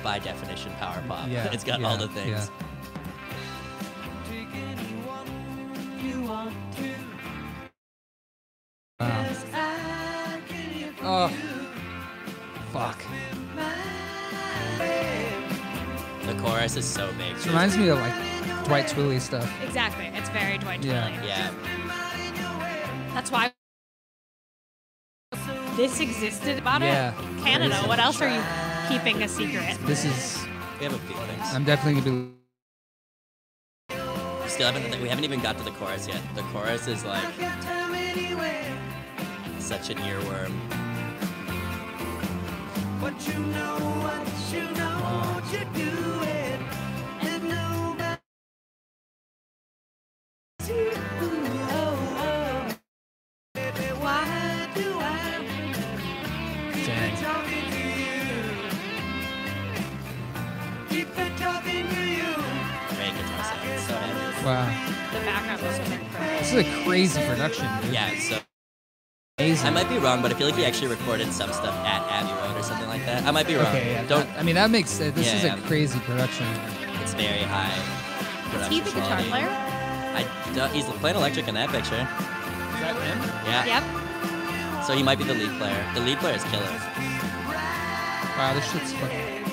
by 0.04 0.18
definition 0.18 0.72
power 0.80 1.02
pop. 1.08 1.30
Yeah, 1.30 1.50
it's 1.54 1.64
got 1.64 1.84
all 1.84 1.98
the 1.98 2.08
things. 2.10 2.30
yeah. 2.30 2.61
The 16.82 16.88
is 16.88 16.94
so 16.94 17.08
big. 17.18 17.36
This 17.36 17.44
too. 17.44 17.50
reminds 17.50 17.78
me 17.78 17.90
of 17.90 18.00
like 18.00 18.66
Dwight 18.66 18.88
Twilley 18.88 19.22
stuff. 19.22 19.50
Exactly. 19.64 20.08
It's 20.16 20.30
very 20.30 20.58
Dwight 20.58 20.84
Yeah. 20.84 21.10
Twilley. 21.10 21.28
Yeah. 21.28 21.52
That's 23.14 23.32
why 23.32 23.52
this 25.78 26.00
existed 26.00 26.58
about 26.58 26.82
Yeah. 26.82 27.14
it. 27.14 27.44
Canada. 27.44 27.76
What 27.88 28.00
else 28.00 28.22
are 28.22 28.30
you 28.34 28.42
keeping 28.90 29.22
a 29.24 29.28
secret? 29.28 29.78
This 29.86 30.06
is. 30.06 30.46
We 30.80 30.86
have 30.86 30.94
a 30.96 31.00
few 31.00 31.16
things. 31.16 31.54
I'm 31.54 31.64
definitely 31.66 32.02
gonna 32.02 32.16
be. 32.24 32.32
We 34.44 34.50
still 34.50 34.72
haven't 34.72 35.02
we 35.02 35.08
haven't 35.10 35.24
even 35.24 35.40
got 35.42 35.58
to 35.60 35.64
the 35.64 35.72
chorus 35.72 36.08
yet. 36.08 36.22
The 36.36 36.42
chorus 36.54 36.88
is 36.88 37.06
like 37.06 37.24
such 39.60 39.92
an 39.92 39.98
earworm. 40.00 40.52
What 43.02 43.28
you 43.28 43.40
know, 43.40 43.78
what 44.06 44.28
you 44.54 44.64
know, 44.80 44.98
what 45.36 45.54
you're 45.54 45.66
doing, 45.74 46.30
and 46.30 46.41
crazy 67.02 67.28
production, 67.28 67.66
dude. 67.82 67.94
Yeah, 67.94 68.20
so 68.20 68.38
Amazing. 69.40 69.68
I 69.68 69.70
might 69.72 69.90
be 69.90 69.98
wrong, 69.98 70.22
but 70.22 70.32
I 70.32 70.38
feel 70.38 70.48
like 70.48 70.56
he 70.56 70.66
actually 70.66 70.90
recorded 70.90 71.34
some 71.34 71.52
stuff 71.52 71.74
at 71.84 72.06
Abbey 72.12 72.30
Road 72.48 72.60
or 72.60 72.64
something 72.64 72.88
like 72.88 73.04
that. 73.06 73.26
I 73.26 73.32
might 73.32 73.48
be 73.48 73.56
wrong. 73.56 73.66
Okay, 73.68 73.94
yeah. 73.94 74.06
Don't. 74.06 74.28
that- 74.28 74.40
I 74.40 74.44
mean, 74.44 74.54
that 74.56 74.70
makes 74.70 74.92
sense. 74.92 75.16
This 75.16 75.26
Yeah, 75.26 75.38
is 75.38 75.44
yeah. 75.44 75.58
a 75.58 75.62
crazy 75.68 76.00
production. 76.02 76.46
It's 77.02 77.14
very 77.16 77.42
high. 77.42 77.74
Is 78.62 78.68
he 78.68 78.82
the 78.82 78.92
guitar 78.92 79.08
quality. 79.08 79.30
player? 79.30 79.50
I 79.50 80.28
don't, 80.54 80.72
he's 80.74 80.86
playing 81.02 81.16
electric 81.16 81.48
in 81.48 81.56
that 81.56 81.70
picture. 81.70 81.96
Is 81.96 82.82
that 82.86 82.94
him? 83.02 83.18
Yeah. 83.50 83.66
Yep. 83.66 84.86
So 84.86 84.94
he 84.94 85.02
might 85.02 85.18
be 85.18 85.24
the 85.24 85.34
lead 85.34 85.58
player. 85.58 85.86
The 85.96 86.02
lead 86.02 86.20
player 86.20 86.36
is 86.36 86.44
killer. 86.44 86.70
Wow, 88.38 88.54
this 88.54 88.72
shit's 88.72 88.94
fucking. 88.94 89.46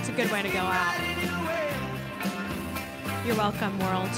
It's 0.00 0.08
a 0.08 0.12
good 0.12 0.30
way 0.32 0.42
to 0.42 0.48
go 0.48 0.58
out. 0.58 0.94
You're 3.24 3.36
welcome, 3.36 3.78
world. 3.78 4.10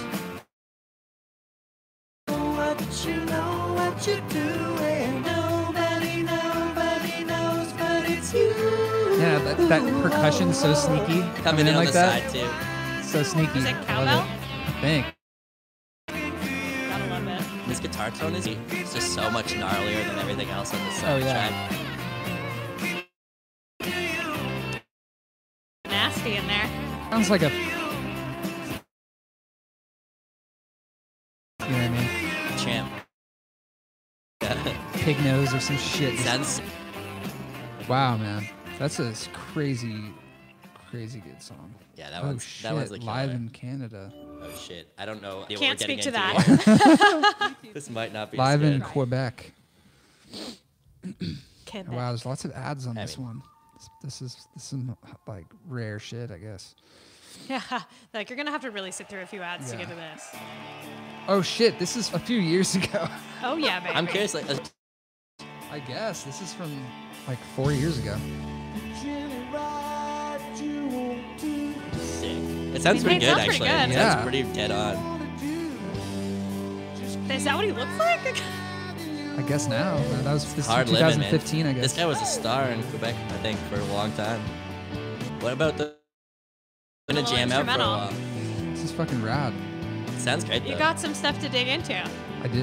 What 3.05 3.15
you 3.15 3.25
know, 3.27 3.75
what 3.75 4.07
you're 4.07 4.21
doing, 4.31 5.23
nobody, 5.25 6.23
nobody 6.23 7.25
knows, 7.25 7.73
but 7.75 8.09
it's 8.11 8.33
you. 8.33 8.49
Yeah, 9.21 9.39
that, 9.41 9.59
that 9.69 10.03
percussion's 10.03 10.59
so 10.59 10.73
sneaky. 10.75 11.23
Coming 11.43 11.67
in 11.67 11.75
on 11.75 11.85
like 11.85 11.89
the 11.89 11.93
that. 11.95 12.33
side 12.33 12.33
too. 13.03 13.07
So 13.07 13.23
sneaky. 13.23 13.59
Is 13.59 13.67
it 13.67 13.77
I 13.77 13.85
cowbell? 13.85 14.27
I 14.67 14.73
think. 14.81 15.07
Gotta 16.89 17.07
love 17.09 17.29
it. 17.29 17.69
This 17.69 17.81
guitar 17.81 18.11
tone 18.13 18.35
is 18.37 18.47
it's 18.47 18.95
just 18.95 19.15
so 19.15 19.31
much 19.31 19.49
gnarlier 19.55 20.07
than 20.07 20.19
everything 20.19 20.51
else 20.51 20.75
on 20.75 20.85
this 20.87 21.03
Oh, 21.05 21.21
soundtrack. 21.21 21.25
yeah. 21.25 21.79
Nasty 25.87 26.37
in 26.37 26.47
there. 26.49 26.71
Sounds 27.11 27.31
like 27.31 27.43
a. 27.43 27.51
You 27.51 27.59
know 31.71 31.79
what 31.79 31.83
I 31.83 31.89
mean? 31.91 32.04
Champ. 34.49 34.67
Yeah. 34.67 34.77
Pig 34.95 35.23
nose 35.25 35.53
or 35.55 35.61
some 35.61 35.77
shit. 35.77 36.19
Sounds 36.21 36.61
Wow, 37.89 38.17
man. 38.17 38.49
That's 38.79 38.99
a 39.01 39.13
crazy, 39.33 40.05
crazy 40.91 41.21
good 41.21 41.43
song. 41.43 41.75
yeah, 41.97 42.11
that 42.11 42.23
oh 42.23 42.27
one's 42.29 42.45
shit! 42.45 42.63
that 42.63 42.75
one's 42.75 42.91
like 42.91 43.03
Live 43.03 43.31
in 43.31 43.49
Canada. 43.51 44.13
Oh 44.43 44.51
shit. 44.57 44.89
I 44.99 45.05
don't 45.05 45.21
know. 45.23 45.41
what 45.41 45.49
Can't 45.49 45.61
we're 45.79 45.85
speak 45.85 46.01
to 46.03 46.09
into 46.09 46.11
that. 46.13 47.55
this 47.75 47.91
might 47.91 48.13
not 48.13 48.31
be 48.33 48.39
Live 48.39 48.63
in 48.63 48.79
good. 48.79 48.83
Quebec. 48.89 49.53
Kid. 51.67 51.89
Wow, 51.89 52.09
there's 52.11 52.25
lots 52.27 52.45
of 52.45 52.53
ads 52.53 52.87
on 52.87 52.97
I 52.97 53.03
this 53.03 53.19
mean- 53.19 53.27
one. 53.27 53.43
This, 53.75 53.89
this 54.03 54.23
is 54.23 54.49
this 54.55 54.73
is 54.73 54.81
like 55.27 55.47
rare 55.69 55.99
shit, 55.99 56.31
I 56.31 56.39
guess. 56.39 56.75
Yeah. 57.49 57.61
Like 58.13 58.31
you're 58.31 58.37
gonna 58.37 58.51
have 58.51 58.63
to 58.63 58.71
really 58.71 58.91
sit 58.93 59.09
through 59.09 59.23
a 59.23 59.27
few 59.27 59.43
ads 59.43 59.71
to 59.71 59.77
get 59.77 59.89
to 59.89 59.95
this. 59.95 60.35
Oh 61.29 61.43
shit! 61.43 61.79
This 61.79 61.97
is 61.97 62.13
a 62.15 62.19
few 62.19 62.39
years 62.39 62.75
ago. 62.81 63.09
Oh 63.43 63.57
yeah, 63.57 63.81
baby. 63.81 63.95
I'm 63.95 64.07
curious, 64.07 64.35
like, 64.35 64.49
uh, 64.51 64.57
I 65.71 65.79
guess 65.81 66.23
this 66.25 66.41
is 66.41 66.53
from 66.55 66.71
like 67.27 67.39
four 67.57 67.73
years 67.73 67.99
ago. 67.99 68.17
sick. 71.97 72.37
It 72.75 72.83
sounds 72.83 73.01
It 73.03 73.05
pretty 73.05 73.21
good, 73.21 73.29
sounds 73.37 73.45
pretty 73.47 73.65
actually. 73.65 73.69
good. 73.69 73.91
It 73.91 73.93
Yeah. 73.93 74.13
sounds 74.13 74.23
pretty 74.23 74.43
dead 74.53 74.71
on. 74.71 75.15
Is 77.31 77.45
that 77.45 77.57
what 77.57 77.65
he 77.65 77.73
looks 77.73 77.99
like? 77.99 78.21
I 79.39 79.43
guess 79.43 79.67
now. 79.67 79.97
That 80.23 80.33
was 80.33 80.45
this 80.55 80.65
is 80.65 80.67
Hard 80.67 80.89
living, 80.89 81.01
man. 81.21 81.31
2015, 81.31 81.67
I 81.67 81.73
guess. 81.73 81.83
This 81.83 81.93
guy 81.95 82.07
was 82.07 82.21
a 82.23 82.27
star 82.27 82.69
in 82.69 82.83
Quebec, 82.85 83.15
I 83.15 83.37
think, 83.39 83.59
for 83.71 83.81
a 83.81 83.85
long 83.87 84.13
time. 84.13 84.41
What 85.41 85.53
about 85.53 85.77
the? 85.77 85.97
Gonna 87.09 87.21
little 87.21 87.37
jam 87.37 87.53
out 87.53 87.67
for 87.67 87.71
a 87.71 87.77
while. 87.77 88.13
This 88.71 88.85
is 88.85 88.93
fucking 88.93 89.23
rad. 89.23 89.53
Sounds 90.17 90.43
great 90.43 90.65
though. 90.65 90.71
You 90.71 90.79
got 90.79 90.99
some 90.99 91.13
stuff 91.13 91.39
to 91.41 91.51
dig 91.51 91.69
into. 91.69 91.95
I 92.43 92.49
do. 92.49 92.63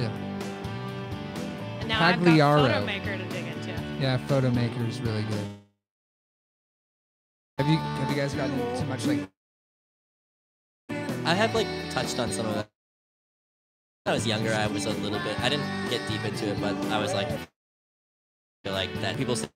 And 1.78 1.88
now 1.88 2.04
I've 2.04 2.18
got 2.18 2.26
Pagliaro. 2.26 2.68
Fotomaker 2.68 3.18
to 3.18 3.24
dig 3.28 3.46
into. 3.46 3.80
Yeah, 4.00 4.18
Fotomaker 4.26 4.88
is 4.88 5.00
really 5.00 5.22
good. 5.22 5.46
Have 7.58 7.68
you 7.68 7.76
have 7.76 8.10
you 8.10 8.16
guys 8.16 8.34
gotten 8.34 8.58
too 8.76 8.86
much 8.86 9.06
like? 9.06 9.20
I 11.24 11.34
have 11.34 11.54
like 11.54 11.68
touched 11.90 12.18
on 12.18 12.32
some 12.32 12.46
of 12.46 12.56
it. 12.56 12.66
When 14.02 14.12
I 14.12 14.14
was 14.14 14.26
younger, 14.26 14.52
I 14.52 14.66
was 14.66 14.86
a 14.86 14.90
little 14.90 15.20
bit. 15.20 15.38
I 15.40 15.48
didn't 15.50 15.66
get 15.88 16.00
deep 16.08 16.24
into 16.24 16.48
it, 16.48 16.60
but 16.60 16.74
I 16.86 16.98
was 16.98 17.14
like, 17.14 17.28
feel 18.64 18.72
like 18.72 18.92
that 19.02 19.16
people 19.16 19.36
say 19.36 19.48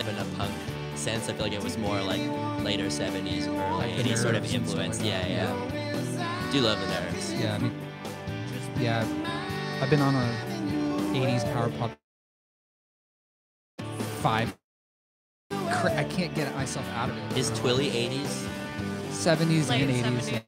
in 0.00 0.06
a 0.08 0.24
punk 0.36 0.52
sense. 0.98 1.28
I 1.28 1.34
feel 1.34 1.44
like 1.44 1.52
it 1.54 1.62
was 1.64 1.78
more 1.78 2.00
like 2.02 2.20
later 2.64 2.86
'70s, 2.86 3.48
early 3.48 3.96
Like 3.96 3.96
the 4.04 4.10
'80s 4.10 4.18
sort 4.18 4.34
of 4.36 4.42
Nerves 4.42 4.54
and 4.54 4.68
stuff 4.68 4.80
influence. 4.80 4.98
like 5.00 5.08
yeah, 5.08 5.22
that. 5.22 5.30
yeah. 5.30 6.52
Do 6.52 6.60
love 6.62 6.80
the 6.80 6.86
nerves. 6.88 7.34
Yeah, 7.34 7.54
I 7.54 7.58
mean, 7.58 7.72
yeah. 8.78 9.06
I've 9.82 9.90
been 9.90 10.00
on 10.02 10.14
a 10.14 10.58
'80s 11.12 11.44
power 11.52 11.70
pop 11.78 11.92
five. 14.22 14.56
I 15.52 16.04
can't 16.04 16.34
get 16.34 16.54
myself 16.54 16.86
out 16.94 17.10
of 17.10 17.16
it. 17.32 17.38
Is 17.38 17.50
Twilley 17.52 17.90
'80s? 17.90 18.48
'70s 19.10 19.70
Late 19.70 19.82
and 19.82 19.90
'80s. 19.92 20.20
70s. 20.30 20.44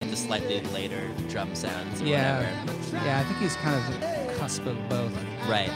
The 0.00 0.16
slightly 0.16 0.60
later 0.72 1.08
drum 1.28 1.54
sounds. 1.54 2.02
Or 2.02 2.06
Yeah, 2.06 2.38
Whatever. 2.38 3.06
yeah. 3.06 3.20
I 3.20 3.24
think 3.24 3.38
he's 3.40 3.56
kind 3.56 3.76
of 3.76 4.02
a 4.02 4.34
cusp 4.38 4.66
of 4.66 4.76
both. 4.88 5.14
Right. 5.48 5.70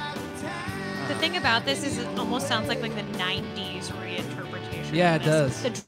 The 1.08 1.14
thing 1.16 1.36
about 1.36 1.66
this 1.66 1.84
is 1.84 1.98
it 1.98 2.06
almost 2.18 2.48
sounds 2.48 2.66
like 2.66 2.80
like 2.80 2.94
the 2.94 3.02
'90s 3.18 3.88
reinterpretation. 3.88 4.94
Yeah, 4.94 5.16
it 5.16 5.22
does. 5.22 5.62
The 5.62 5.70
dr- 5.70 5.84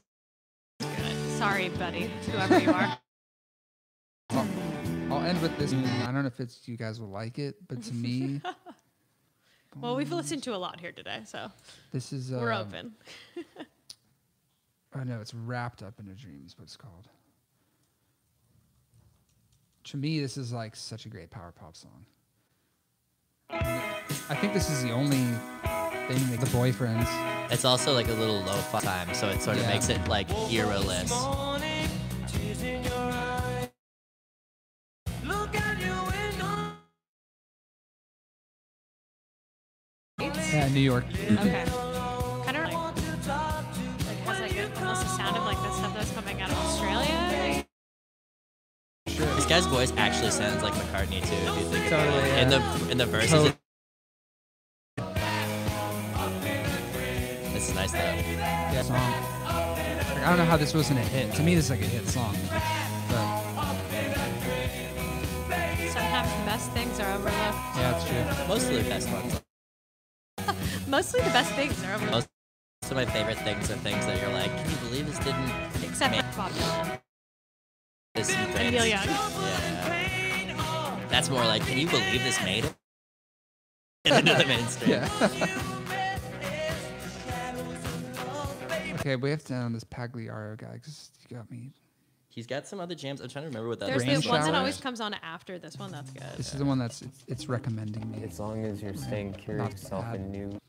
Sorry, 1.37 1.69
buddy, 1.69 2.11
whoever 2.31 2.59
you 2.59 2.71
are. 2.71 2.97
I'll, 4.29 4.47
I'll 5.09 5.23
end 5.23 5.41
with 5.41 5.57
this. 5.57 5.73
I 5.73 6.11
don't 6.11 6.21
know 6.21 6.27
if 6.27 6.39
it's 6.39 6.67
you 6.67 6.77
guys 6.77 6.99
will 6.99 7.09
like 7.09 7.39
it, 7.39 7.55
but 7.67 7.81
to 7.83 7.93
me, 7.95 8.41
well, 9.81 9.95
we've 9.95 10.11
listened 10.11 10.43
to 10.43 10.53
a 10.53 10.57
lot 10.57 10.79
here 10.79 10.91
today, 10.91 11.21
so 11.25 11.49
this 11.91 12.13
is. 12.13 12.31
Uh, 12.31 12.37
we're 12.39 12.53
open. 12.53 12.93
I 14.93 15.03
know 15.03 15.19
it's 15.19 15.33
wrapped 15.33 15.81
up 15.81 15.99
in 15.99 16.07
a 16.09 16.13
dream. 16.13 16.43
Is 16.45 16.57
what 16.57 16.65
it's 16.65 16.77
called. 16.77 17.07
To 19.85 19.97
me, 19.97 20.19
this 20.19 20.37
is 20.37 20.53
like 20.53 20.75
such 20.75 21.07
a 21.07 21.09
great 21.09 21.31
power 21.31 21.53
pop 21.57 21.75
song. 21.75 22.05
I 24.29 24.35
think 24.35 24.53
this 24.53 24.69
is 24.69 24.83
the 24.83 24.91
only 24.91 25.17
thing 25.17 26.31
that 26.31 26.39
the 26.41 26.47
boyfriends. 26.47 27.07
It's 27.49 27.63
also 27.63 27.93
like 27.93 28.09
a 28.09 28.13
little 28.13 28.41
low 28.41 28.57
fi 28.57 28.81
time, 28.81 29.13
so 29.13 29.29
it 29.29 29.41
sort 29.41 29.55
of 29.57 29.63
Yeah. 29.63 29.69
makes 29.69 29.87
it 29.87 30.05
like 30.09 30.27
era-less. 30.51 31.11
Morning, 31.11 31.89
tears 32.27 32.61
in 32.61 32.83
your 32.83 32.93
eyes. 32.93 33.69
Look 35.23 35.55
out 35.61 35.79
your 35.79 36.03
window. 36.11 36.73
New 40.73 40.79
York. 40.81 41.05
Okay. 41.07 41.65
Kind 42.45 42.57
of 42.57 42.63
like, 42.65 42.73
like 42.73 44.17
has 44.25 44.39
like 44.41 44.57
a, 44.57 44.79
almost 44.79 45.03
the 45.03 45.07
sound 45.17 45.37
of 45.37 45.45
like 45.45 45.57
the 45.57 45.71
stuff 45.71 45.93
that's 45.93 46.11
coming 46.11 46.41
out 46.41 46.49
of 46.51 46.57
Australia. 46.57 47.65
This 49.05 49.45
guy's 49.45 49.65
voice 49.67 49.93
actually 49.97 50.31
sounds 50.31 50.61
like 50.63 50.73
McCartney 50.73 51.21
too. 51.21 51.33
If 51.33 51.57
you 51.59 51.65
think 51.71 51.87
about 51.87 52.05
Totally, 52.05 52.29
it. 52.29 52.43
In 52.43 52.49
the 52.49 52.91
in 52.91 52.97
the 52.97 53.05
verses. 53.05 53.31
Tot- 53.31 53.47
it- 53.47 53.57
this 57.67 57.69
is 57.69 57.75
nice 57.75 57.91
though. 57.91 57.99
Yeah, 58.39 58.81
song. 58.81 58.95
Like, 58.95 60.23
I 60.23 60.29
don't 60.29 60.37
know 60.37 60.45
how 60.45 60.57
this 60.57 60.73
wasn't 60.73 60.99
a 60.99 61.03
hit. 61.03 61.33
To 61.35 61.43
me, 61.43 61.55
this 61.55 61.65
is 61.65 61.71
like 61.71 61.81
a 61.81 61.85
hit 61.85 62.07
song. 62.07 62.35
But 62.49 63.43
Sometimes 65.91 66.29
the 66.31 66.45
best 66.45 66.71
things 66.71 66.99
are 66.99 67.11
overlooked. 67.13 67.35
yeah, 67.75 67.95
it's 67.95 68.05
true. 68.07 68.47
Most 68.47 68.69
of 68.69 68.75
the 68.83 68.89
best 68.89 69.09
ones. 69.09 69.41
Mostly 70.87 71.21
the 71.21 71.29
best 71.31 71.51
things 71.53 71.83
are 71.83 71.93
overlooked. 71.95 72.11
Most 72.13 72.27
most 72.83 72.91
of 72.91 72.97
my 72.97 73.05
favorite 73.05 73.37
things 73.39 73.69
are 73.69 73.75
things 73.77 74.05
that 74.05 74.21
you're 74.21 74.31
like, 74.31 74.49
can 74.55 74.69
you 74.69 74.77
believe 74.77 75.07
this 75.07 75.17
didn't 75.19 75.51
Except 75.83 76.15
for 76.15 76.37
Bob 76.37 76.51
Dylan. 76.51 76.99
this 78.15 78.29
And? 78.33 78.71
Neil 78.73 78.85
Young. 78.85 79.03
Yeah. 79.05 80.99
That's 81.09 81.29
more 81.29 81.43
like, 81.43 81.65
can 81.65 81.77
you 81.77 81.87
believe 81.87 82.23
this 82.23 82.41
made 82.43 82.63
it 82.65 82.73
into 84.05 84.33
the 84.35 84.45
mainstream? 84.45 84.91
Yeah. 84.91 85.86
Okay, 88.99 89.15
we 89.15 89.29
have 89.29 89.43
to 89.45 89.53
end 89.53 89.63
on 89.63 89.73
this 89.73 89.83
Pagliaro 89.83 90.57
guy 90.57 90.73
because 90.73 91.11
he 91.27 91.35
got 91.35 91.49
me. 91.51 91.71
He's 92.29 92.45
got 92.45 92.67
some 92.67 92.79
other 92.79 92.93
jams. 92.93 93.19
I'm 93.19 93.29
trying 93.29 93.45
to 93.45 93.49
remember 93.49 93.69
what 93.69 93.79
that 93.79 93.87
There's 93.87 94.05
Rain 94.05 94.21
the 94.21 94.29
one 94.29 94.41
that 94.41 94.53
always 94.53 94.79
comes 94.79 95.01
on 95.01 95.15
after 95.23 95.57
this 95.57 95.77
one. 95.77 95.91
That's 95.91 96.11
good. 96.11 96.37
This 96.37 96.53
is 96.53 96.59
the 96.59 96.65
one 96.65 96.77
that's 96.77 97.01
it's, 97.01 97.23
it's 97.27 97.49
recommending 97.49 98.11
me. 98.11 98.23
As 98.23 98.39
long 98.39 98.63
as 98.63 98.81
you're 98.81 98.93
staying 98.93 99.33
curious 99.33 99.71
yourself 99.71 100.05
bad. 100.05 100.19
and 100.19 100.31
new. 100.31 100.59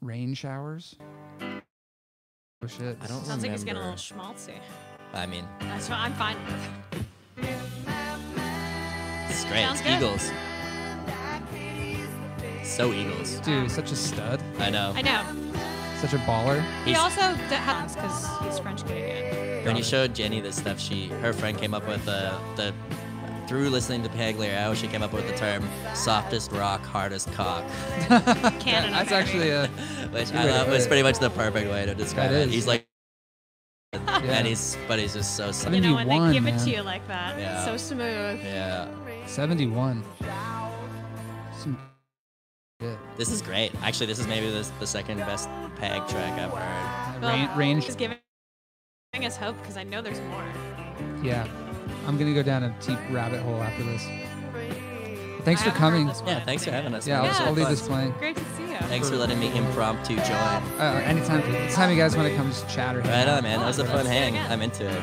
Rain 0.00 0.34
showers. 0.34 0.96
Oh 1.40 2.66
shit. 2.66 2.96
I 3.00 3.06
don't 3.06 3.24
Sounds 3.24 3.42
like 3.42 3.52
he's 3.52 3.62
getting 3.62 3.80
a 3.80 3.84
little 3.84 3.96
schmaltzy. 3.96 4.54
I 5.14 5.26
mean, 5.26 5.46
That's 5.60 5.88
what 5.88 5.98
I'm 5.98 6.12
fine 6.14 6.36
with. 6.44 7.06
this 9.28 9.38
is 9.38 9.44
great. 9.44 9.62
Sounds 9.62 9.80
good. 9.80 9.96
Eagles. 9.98 10.32
So 12.64 12.92
Eagles. 12.92 13.38
Dude, 13.40 13.70
such 13.70 13.92
a 13.92 13.96
stud. 13.96 14.42
I 14.58 14.70
know. 14.70 14.92
I 14.96 15.02
know. 15.02 15.24
Such 16.02 16.14
a 16.14 16.18
baller. 16.18 16.60
He 16.84 16.90
He's- 16.90 16.98
also 17.00 17.20
d- 17.48 17.54
happens 17.54 17.94
because 17.94 18.26
he's 18.42 18.58
French 18.58 18.84
Canadian. 18.84 19.64
When 19.64 19.76
you 19.76 19.84
showed 19.84 20.14
Jenny 20.14 20.40
this 20.40 20.56
stuff, 20.56 20.80
she 20.80 21.06
her 21.22 21.32
friend 21.32 21.56
came 21.56 21.72
up 21.74 21.86
with 21.86 22.04
the 22.04 22.36
the 22.56 22.74
through 23.46 23.70
listening 23.70 24.02
to 24.02 24.08
Pagliaro, 24.08 24.74
she 24.74 24.86
came 24.88 25.02
up 25.02 25.12
with 25.12 25.26
the 25.28 25.36
term 25.36 25.62
"softest 25.94 26.50
rock, 26.52 26.84
hardest 26.84 27.32
cock," 27.34 27.64
Canada. 28.60 28.90
That's 28.92 29.12
actually 29.12 29.50
a. 29.50 29.68
which 30.10 30.26
Good 30.32 30.36
I 30.40 30.50
love. 30.50 30.68
It's 30.72 30.86
pretty 30.88 31.02
much 31.04 31.18
the 31.20 31.30
perfect 31.30 31.70
way 31.70 31.86
to 31.86 31.94
describe 31.94 32.32
it. 32.32 32.48
He's 32.48 32.66
like, 32.66 32.84
Yeah. 33.92 34.20
and 34.22 34.46
he's 34.46 34.76
but 34.88 34.98
he's 34.98 35.12
just 35.14 35.36
so 35.36 35.52
soft. 35.52 35.72
you 35.74 35.80
know 35.82 35.94
when 35.94 36.08
they 36.08 36.14
71, 36.18 36.32
give 36.32 36.46
it 36.48 36.58
to 36.64 36.70
you 36.70 36.82
like 36.82 37.06
that, 37.08 37.38
Yeah. 37.38 37.64
so 37.64 37.76
smooth. 37.76 38.40
Yeah, 38.42 38.88
71. 39.26 40.02
Some 42.82 42.90
shit. 42.90 42.98
this 43.16 43.30
is 43.30 43.42
great. 43.42 43.72
Actually, 43.82 44.06
this 44.06 44.18
is 44.18 44.26
maybe 44.26 44.50
the, 44.50 44.68
the 44.80 44.86
second 44.86 45.18
best 45.18 45.48
Pag 45.76 46.06
track 46.08 46.38
I've 46.38 46.50
heard. 46.52 47.22
Rain, 47.22 47.48
Well, 47.48 47.56
range. 47.58 47.86
Just 47.86 47.98
giving 47.98 48.16
us 49.14 49.36
hope 49.36 49.56
because 49.60 49.76
I 49.76 49.84
know 49.84 50.02
there's 50.02 50.20
more. 50.22 50.44
Yeah. 51.22 51.46
I'm 52.06 52.18
gonna 52.18 52.34
go 52.34 52.42
down 52.42 52.64
a 52.64 52.74
deep 52.84 52.98
rabbit 53.10 53.40
hole 53.42 53.62
after 53.62 53.82
this. 53.84 54.06
Thanks 55.44 55.62
I 55.62 55.70
for 55.70 55.70
coming. 55.76 56.06
Yeah, 56.06 56.44
thanks 56.44 56.64
for 56.64 56.70
having 56.70 56.94
us. 56.94 57.06
Yeah, 57.06 57.22
man. 57.22 57.30
I'll, 57.30 57.40
Yeah, 57.40 57.46
I'll 57.48 57.52
leave 57.52 57.68
this 57.68 57.86
playing. 57.86 58.12
Great 58.12 58.36
to 58.36 58.44
see 58.56 58.62
you. 58.70 58.76
Thanks 58.82 59.10
for 59.10 59.16
letting 59.16 59.40
me 59.40 59.56
impromptu 59.56 60.14
join. 60.16 60.26
Uh, 60.28 61.02
anytime, 61.04 61.42
anytime 61.42 61.90
you 61.90 61.96
guys 61.96 62.16
want 62.16 62.28
to 62.28 62.36
come 62.36 62.48
just 62.48 62.68
chat 62.68 62.94
or 62.96 63.02
hang 63.02 63.26
Right 63.26 63.28
on, 63.28 63.42
man. 63.42 63.58
That 63.58 63.66
was 63.66 63.78
a 63.78 63.84
fun 63.84 64.06
hang. 64.06 64.38
I'm 64.38 64.62
into 64.62 64.88
it. 64.88 65.02